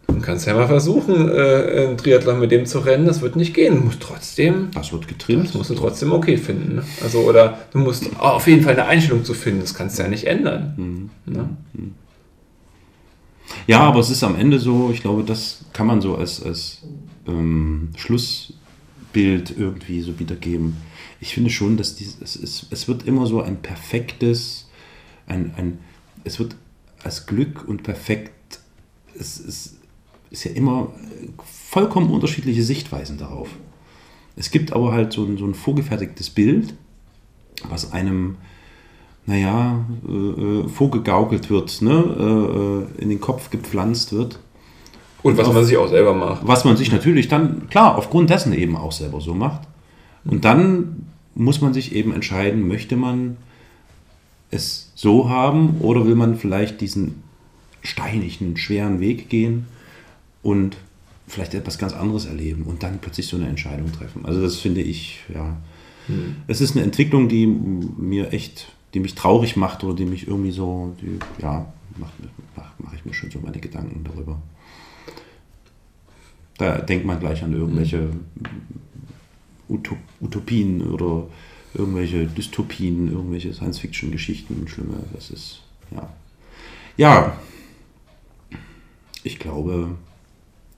Dann 0.08 0.22
kannst 0.22 0.46
du 0.46 0.52
ja 0.52 0.58
mal 0.58 0.68
versuchen, 0.68 1.30
äh, 1.30 1.86
einen 1.88 1.98
Triathlon 1.98 2.40
mit 2.40 2.52
dem 2.52 2.66
zu 2.66 2.80
rennen. 2.80 3.06
Das 3.06 3.22
wird 3.22 3.38
nicht 3.38 3.54
gehen. 3.54 3.76
Du 3.78 3.82
musst 3.84 4.02
trotzdem, 4.02 4.68
Das 4.74 4.92
wird 4.92 5.08
getrimmt. 5.08 5.48
das 5.48 5.54
musst 5.54 5.70
du 5.70 5.76
trotzdem 5.76 6.12
okay 6.12 6.36
finden. 6.36 6.76
Ne? 6.76 6.84
Also, 7.02 7.20
oder 7.20 7.60
du 7.72 7.80
musst 7.80 8.10
auf 8.20 8.46
jeden 8.48 8.62
Fall 8.62 8.74
eine 8.74 8.86
Einstellung 8.86 9.24
zu 9.24 9.34
finden. 9.34 9.62
Das 9.62 9.74
kannst 9.74 9.98
du 9.98 10.04
ja 10.04 10.10
nicht 10.10 10.28
ändern. 10.28 11.10
Ne? 11.26 11.50
Ja, 13.68 13.80
aber 13.82 14.00
es 14.00 14.10
ist 14.10 14.24
am 14.24 14.36
Ende 14.36 14.60
so, 14.60 14.90
ich 14.94 15.02
glaube, 15.02 15.24
das 15.24 15.64
kann 15.72 15.88
man 15.88 16.02
so 16.02 16.16
als, 16.16 16.44
als 16.44 16.82
ähm, 17.28 17.90
Schlussbild 17.96 19.54
irgendwie 19.58 20.02
so 20.02 20.20
wiedergeben. 20.20 20.76
Ich 21.22 21.34
finde 21.34 21.52
schon, 21.52 21.78
dass 21.78 21.96
dies, 21.96 22.18
es, 22.20 22.36
ist, 22.36 22.66
es 22.72 22.88
wird 22.88 23.08
immer 23.08 23.28
so 23.28 23.42
ein 23.42 23.62
perfektes, 23.62 24.68
ein, 25.28 25.54
ein, 25.56 25.80
es 26.24 26.40
wird 26.40 26.56
als 27.04 27.28
Glück 27.28 27.68
und 27.68 27.84
perfekt, 27.84 28.60
es 29.18 29.40
ist, 29.40 29.78
ist 30.32 30.44
ja 30.44 30.52
immer 30.52 30.92
vollkommen 31.70 32.10
unterschiedliche 32.10 32.64
Sichtweisen 32.64 33.20
darauf. 33.20 33.50
Es 34.36 34.50
gibt 34.50 34.74
aber 34.74 34.92
halt 34.92 35.14
so 35.14 35.24
ein, 35.24 35.38
so 35.38 35.46
ein 35.46 35.54
vorgefertigtes 35.54 36.32
Bild, 36.32 36.74
was 37.70 37.94
einem 37.94 38.38
naja, 39.28 39.86
äh, 40.08 40.12
äh, 40.12 40.68
vorgegaukelt 40.68 41.52
wird, 41.52 41.84
ne? 41.84 41.92
äh, 41.92 43.00
äh, 43.00 43.04
in 43.04 43.10
den 43.10 43.22
Kopf 43.22 43.52
gepflanzt 43.52 44.12
wird. 44.14 44.40
Und 45.22 45.38
was 45.38 45.54
man 45.54 45.64
sich 45.64 45.78
auch 45.78 45.88
selber 45.88 46.16
macht. 46.16 46.48
Was 46.48 46.66
man 46.66 46.78
sich 46.78 46.92
natürlich 46.92 47.28
dann, 47.28 47.70
klar, 47.70 47.96
aufgrund 47.96 48.32
dessen 48.32 48.54
eben 48.54 48.76
auch 48.76 48.92
selber 48.92 49.22
so 49.22 49.36
macht. 49.36 49.62
Und 50.26 50.46
dann 50.46 51.11
muss 51.36 51.62
man 51.62 51.74
sich 51.74 51.94
eben 51.94 52.14
entscheiden, 52.14 52.68
möchte 52.68 52.96
man 52.96 53.38
es 54.50 54.92
so 54.96 55.30
haben 55.30 55.78
oder 55.80 56.06
will 56.06 56.16
man 56.16 56.38
vielleicht 56.38 56.82
diesen 56.82 57.24
steinigen, 57.82 58.58
schweren 58.58 59.00
Weg 59.00 59.30
gehen 59.30 59.66
und 60.44 60.78
vielleicht 61.28 61.54
etwas 61.54 61.78
ganz 61.78 61.94
anderes 61.94 62.26
erleben 62.26 62.64
und 62.64 62.84
dann 62.84 63.00
plötzlich 63.00 63.28
so 63.28 63.38
eine 63.38 63.48
Entscheidung 63.48 63.92
treffen. 63.92 64.26
Also 64.26 64.42
das 64.42 64.58
finde 64.58 64.82
ich, 64.82 65.22
ja, 65.34 65.58
es 66.48 66.62
ist 66.62 66.76
eine 66.76 66.84
Entwicklung, 66.84 67.30
die 67.30 67.48
mir 67.48 68.34
echt, 68.34 68.74
die 68.94 69.00
mich 69.00 69.16
traurig 69.16 69.56
macht 69.56 69.84
oder 69.84 69.96
die 69.96 70.06
mich 70.06 70.28
irgendwie 70.28 70.52
so, 70.52 70.96
die, 71.02 71.20
ja, 71.42 71.72
macht, 71.98 72.14
mach, 72.56 72.72
mache 72.80 72.96
ich 72.96 73.06
mir 73.06 73.14
schon 73.14 73.32
so 73.32 73.40
meine 73.40 73.60
Gedanken 73.60 74.04
darüber. 74.04 74.42
Da 76.58 76.80
denkt 76.80 77.06
man 77.06 77.20
gleich 77.20 77.44
an 77.44 77.54
irgendwelche 77.54 78.10
Utop 79.72 79.98
Utopien 80.20 80.82
oder 80.82 81.28
irgendwelche 81.74 82.26
Dystopien, 82.26 83.12
irgendwelche 83.12 83.54
Science-Fiction-Geschichten, 83.54 84.68
schlimme, 84.68 84.96
das 85.14 85.30
ist, 85.32 85.62
ja. 85.96 86.10
Ja, 86.98 87.38
ich 89.24 89.40
glaube, 89.40 89.90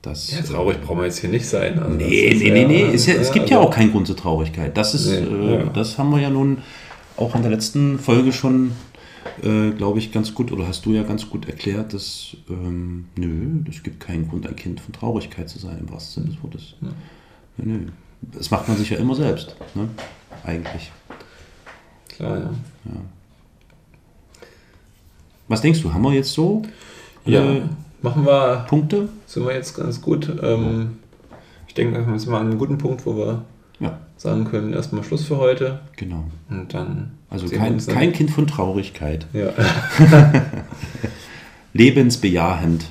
dass... 0.02 0.32
Ja, 0.32 0.42
traurig 0.42 0.82
brauchen 0.82 1.00
wir 1.00 1.06
jetzt 1.06 1.20
hier 1.20 1.30
nicht 1.30 1.46
sein. 1.46 1.80
Also 1.80 1.96
Nee, 1.96 2.36
nee, 2.38 2.52
nee, 2.52 2.66
nee. 2.66 2.94
Ist 2.94 3.08
ja, 3.08 3.16
es 3.16 3.32
gibt 3.32 3.50
ja 3.50 3.58
also- 3.58 3.70
auch 3.70 3.74
keinen 3.74 3.92
Grund 3.92 4.06
zur 4.08 4.16
Traurigkeit. 4.18 4.78
Das 4.78 4.94
ist, 4.94 5.08
Nee, 5.08 5.16
äh, 5.18 5.56
ja. 5.60 5.64
das 5.66 5.98
haben 5.98 6.12
wir 6.12 6.20
ja 6.20 6.30
nun 6.30 6.60
auch 7.18 7.36
in 7.36 7.42
der 7.42 7.52
letzten 7.52 7.98
Folge 8.00 8.32
schon, 8.34 8.74
äh, 9.42 9.72
glaube 9.72 10.00
ich, 10.00 10.12
ganz 10.12 10.34
gut, 10.34 10.52
oder 10.52 10.68
hast 10.68 10.86
du 10.86 10.92
ja 10.92 11.04
ganz 11.04 11.30
gut 11.30 11.48
erklärt, 11.48 11.94
dass, 11.94 12.36
ähm, 12.50 13.06
nö, 13.16 13.64
es 13.70 13.82
gibt 13.82 14.00
keinen 14.00 14.28
Grund, 14.28 14.46
ein 14.48 14.56
Kind 14.56 14.80
von 14.82 14.94
Traurigkeit 14.94 15.50
zu 15.50 15.58
sein, 15.60 15.78
im 15.80 15.90
wahrsten 15.92 16.24
Sinne 16.24 16.36
des 16.36 16.44
Wortes. 16.44 16.76
Nö, 16.82 16.90
nö. 17.58 17.80
Das 18.32 18.50
macht 18.52 18.68
man 18.68 18.78
sich 18.78 18.90
ja 18.90 18.98
immer 18.98 19.16
selbst, 19.16 19.56
ne? 19.76 19.90
Eigentlich. 20.44 20.92
Klar, 22.10 22.38
ja. 22.38 22.50
Was 25.48 25.62
denkst 25.62 25.82
du, 25.82 25.94
haben 25.94 26.02
wir 26.04 26.14
jetzt 26.14 26.32
so 26.34 26.62
Ja, 27.26 27.44
äh, 27.54 27.62
machen 28.02 28.26
wir, 28.26 28.66
Punkte? 28.68 29.10
sind 29.26 29.46
wir 29.46 29.54
jetzt 29.54 29.76
ganz 29.76 30.02
gut. 30.02 30.32
Ähm, 30.42 30.98
ich 31.68 31.74
denke, 31.74 32.06
wir 32.08 32.20
sind 32.20 32.32
mal 32.32 32.40
an 32.42 32.48
einem 32.48 32.58
guten 32.60 32.78
Punkt, 32.78 33.06
wo 33.06 33.16
wir 33.18 33.44
Ja, 33.80 34.00
sagen 34.18 34.46
können, 34.46 34.74
erstmal 34.74 35.04
Schluss 35.04 35.26
für 35.26 35.38
heute 35.38 35.82
genau. 35.98 36.24
und 36.50 36.74
dann 36.74 37.12
Also 37.30 37.48
kein, 37.50 37.78
dann- 37.78 37.96
kein 37.96 38.14
Kind 38.14 38.32
von 38.32 38.48
Traurigkeit. 38.48 39.26
Ja, 39.34 39.52
Lebensbejahend 41.74 42.86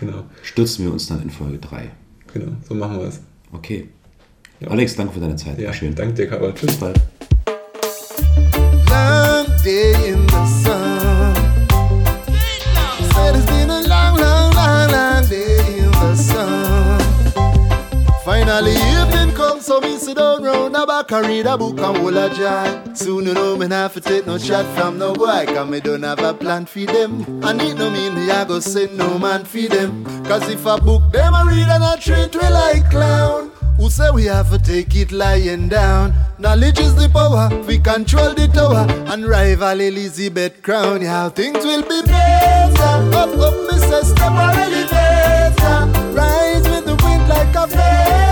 genau, 0.00 0.24
stürzen 0.42 0.84
wir 0.84 0.92
uns 0.92 1.06
dann 1.06 1.22
in 1.22 1.30
Folge 1.30 1.58
3. 1.58 1.90
genau, 2.32 2.52
so 2.66 2.74
machen 2.74 2.98
wir 2.98 3.06
es. 3.06 3.20
Okay. 3.52 3.88
Ja. 4.60 4.68
Alex, 4.68 4.96
danke 4.96 5.14
für 5.14 5.20
deine 5.20 5.36
Zeit. 5.36 5.58
Ja, 5.58 5.66
War 5.68 5.74
schön. 5.74 5.94
danke 5.94 6.14
dir, 6.14 6.28
Karol. 6.28 6.54
Tschüss. 6.54 6.66
Bis 6.68 6.76
bald. 6.76 7.00
long 8.88 9.46
day 9.64 9.92
in 10.12 10.26
the 10.26 10.46
sun. 10.46 11.34
Said 13.14 13.36
it's 13.36 13.46
been 13.46 13.70
a 13.70 13.80
long, 13.88 14.16
long, 14.18 14.52
long, 14.54 14.90
long 14.90 15.26
day 15.28 15.58
in 15.78 15.90
the 15.90 16.14
sun. 16.16 16.98
Finally, 18.24 18.72
evening 18.74 19.34
comes, 19.34 19.64
so 19.66 19.80
me 19.80 19.96
sit 19.98 20.16
down 20.16 20.42
round 20.44 20.74
the 20.74 20.86
back 20.86 21.10
and 21.10 21.26
read 21.26 21.46
a 21.46 21.56
book 21.58 21.78
and 21.80 21.96
hold 21.96 22.16
a 22.16 22.28
jar. 22.34 22.66
Soon 22.94 23.26
you 23.26 23.34
know 23.34 23.56
me 23.56 23.66
not 23.66 23.92
have 23.92 23.94
to 23.94 24.00
take 24.00 24.26
no 24.26 24.38
shot 24.38 24.64
from 24.76 24.96
no 24.98 25.12
boy, 25.12 25.44
cause 25.46 25.68
me 25.68 25.80
don't 25.80 26.02
have 26.04 26.20
a 26.20 26.32
plan 26.32 26.64
for 26.66 26.84
them. 26.86 27.24
And 27.42 27.60
it 27.60 27.76
no 27.76 27.90
mean 27.90 28.14
me 28.14 28.30
I 28.30 28.44
go 28.44 28.60
send 28.60 28.96
no 28.96 29.18
man 29.18 29.44
for 29.44 29.62
them. 29.68 30.04
Cause 30.24 30.48
if 30.48 30.64
a 30.66 30.78
book 30.80 31.10
them 31.10 31.34
a 31.34 31.44
read 31.46 31.66
and 31.68 31.82
a 31.82 31.96
treat 32.00 32.32
we 32.34 32.48
like 32.48 32.88
clown. 32.90 33.31
Say 33.92 34.10
we 34.10 34.24
have 34.24 34.48
to 34.48 34.58
take 34.58 34.96
it 34.96 35.12
lying 35.12 35.68
down? 35.68 36.14
Knowledge 36.38 36.78
is 36.78 36.94
the 36.94 37.10
power, 37.10 37.50
we 37.66 37.78
control 37.78 38.32
the 38.32 38.48
tower 38.48 38.86
and 39.12 39.28
rival 39.28 39.78
Elizabeth 39.78 40.62
Crown. 40.62 41.02
Yeah, 41.02 41.28
things 41.28 41.62
will 41.62 41.82
be 41.82 42.00
better. 42.00 42.82
Up, 42.82 43.28
up, 43.36 43.54
Mr. 43.68 44.02
Step 44.02 44.32
on 44.32 44.56
elevator. 44.56 46.14
Rise 46.16 46.66
with 46.70 46.86
the 46.86 46.96
wind 47.04 47.28
like 47.28 47.54
a 47.54 47.66
feather. 47.68 48.31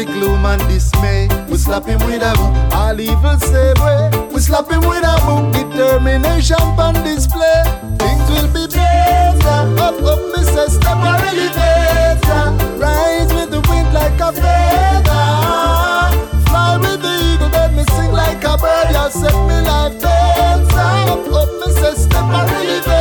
See 0.00 0.12
gloom 0.12 0.44
and 0.46 0.62
dismay. 0.68 1.28
We 1.48 1.56
slap 1.56 1.86
him 1.86 1.98
with 2.06 2.22
a 2.22 2.32
book, 2.36 2.74
all 2.74 3.00
evil 3.00 3.38
say 3.38 3.72
way. 3.82 4.28
We 4.32 4.40
slap 4.40 4.70
him 4.70 4.80
with 4.80 5.04
a 5.04 5.16
book, 5.24 5.52
determination 5.52 6.56
on 6.78 6.94
display. 7.04 7.62
Things 7.98 8.26
will 8.30 8.48
be 8.48 8.66
better. 8.74 9.60
Up, 9.86 9.96
up, 10.12 10.20
Mr. 10.34 10.68
Step 10.68 11.00
or 11.08 11.16
elevator. 11.30 12.44
Rise 12.78 13.32
with 13.34 13.50
the 13.50 13.60
wind 13.68 13.92
like 13.92 14.20
a 14.20 14.32
feather. 14.32 15.26
Fly 16.46 16.76
with 16.80 17.00
the 17.02 17.14
eagle, 17.28 17.48
let 17.48 17.72
me 17.74 17.84
sing 17.94 18.12
like 18.12 18.42
a 18.44 18.56
bird. 18.56 18.88
You 18.94 19.10
set 19.10 19.36
me 19.48 19.58
life 19.68 20.00
better. 20.00 20.90
Up, 21.12 21.26
up, 21.40 21.48
Mr. 21.60 21.94
Step 21.94 22.24
or 22.24 22.46
elevator. 22.54 22.99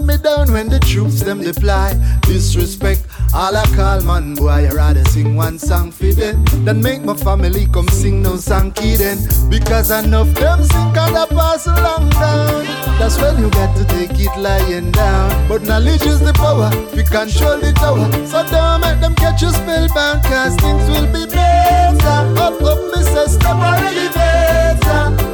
Me 0.00 0.16
down 0.16 0.52
when 0.52 0.68
the 0.68 0.78
troops 0.78 1.20
them 1.20 1.40
deploy. 1.40 1.92
Disrespect, 2.22 3.04
all 3.34 3.56
I 3.56 3.64
call 3.74 4.00
man 4.02 4.34
boy, 4.34 4.48
I 4.48 4.68
rather 4.70 5.04
sing 5.06 5.36
one 5.36 5.58
song 5.58 5.90
for 5.90 6.12
them 6.12 6.44
than 6.64 6.80
make 6.80 7.04
my 7.04 7.14
family 7.14 7.66
come 7.66 7.88
sing 7.88 8.22
no 8.22 8.36
song 8.36 8.72
then. 8.74 9.18
Because 9.50 9.90
enough 9.90 10.32
them 10.34 10.62
sing 10.62 10.96
and 10.96 11.16
I 11.16 11.26
pass 11.26 11.66
along 11.66 12.10
down. 12.10 12.64
That's 12.98 13.20
when 13.20 13.38
you 13.38 13.50
got 13.50 13.76
to 13.76 13.84
take 13.84 14.18
it 14.18 14.34
lying 14.38 14.92
down. 14.92 15.48
But 15.48 15.62
knowledge 15.62 16.06
is 16.06 16.20
the 16.20 16.32
power, 16.32 16.70
we 16.94 17.02
control 17.04 17.58
the 17.58 17.72
tower. 17.72 18.10
So 18.26 18.46
don't 18.48 18.80
make 18.80 19.00
them 19.00 19.14
catch 19.14 19.42
you 19.42 19.50
spellbound, 19.50 20.22
cause 20.24 20.56
things 20.56 20.88
will 20.88 21.06
be 21.12 21.26
better. 21.26 22.18
Up, 22.40 22.62
up, 22.62 22.78
Mr. 22.94 23.28
Step. 23.28 23.52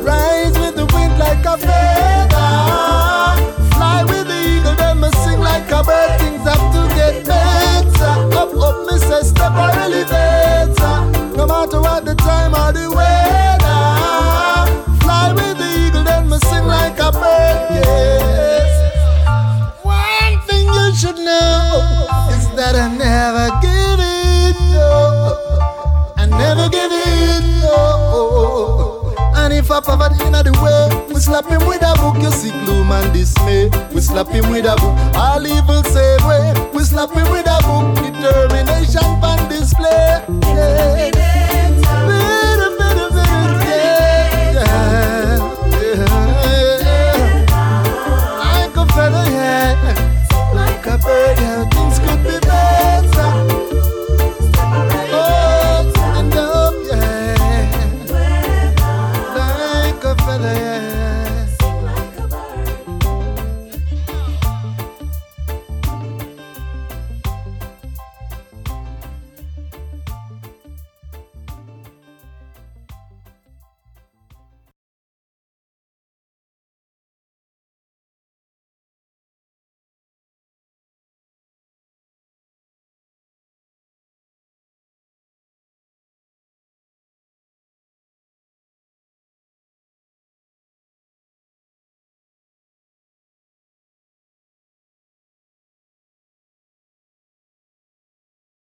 Rise 0.09 0.59
with 0.59 0.77
the 0.77 0.87
wind 0.95 1.19
like 1.19 1.45
a 1.45 1.59
feather. 1.59 2.78
I 29.79 29.81
poverty 29.81 30.27
in 30.27 30.33
the 30.33 30.51
way, 30.59 31.07
we 31.15 31.21
slap 31.21 31.47
him 31.47 31.65
with 31.65 31.83
a 31.83 31.95
book. 32.03 32.17
You 32.19 32.33
see 32.33 32.51
gloom 32.65 32.91
and 32.91 33.13
dismay. 33.13 33.71
We 33.95 34.01
slap 34.01 34.27
him 34.27 34.51
with 34.51 34.67
a 34.67 34.75
book. 34.75 34.99
All 35.15 35.47
evil 35.47 35.85
same 35.85 36.27
way. 36.27 36.53
We 36.75 36.83
slap 36.83 37.15
him 37.15 37.31
with 37.31 37.47
a 37.47 37.63
book. 37.63 37.98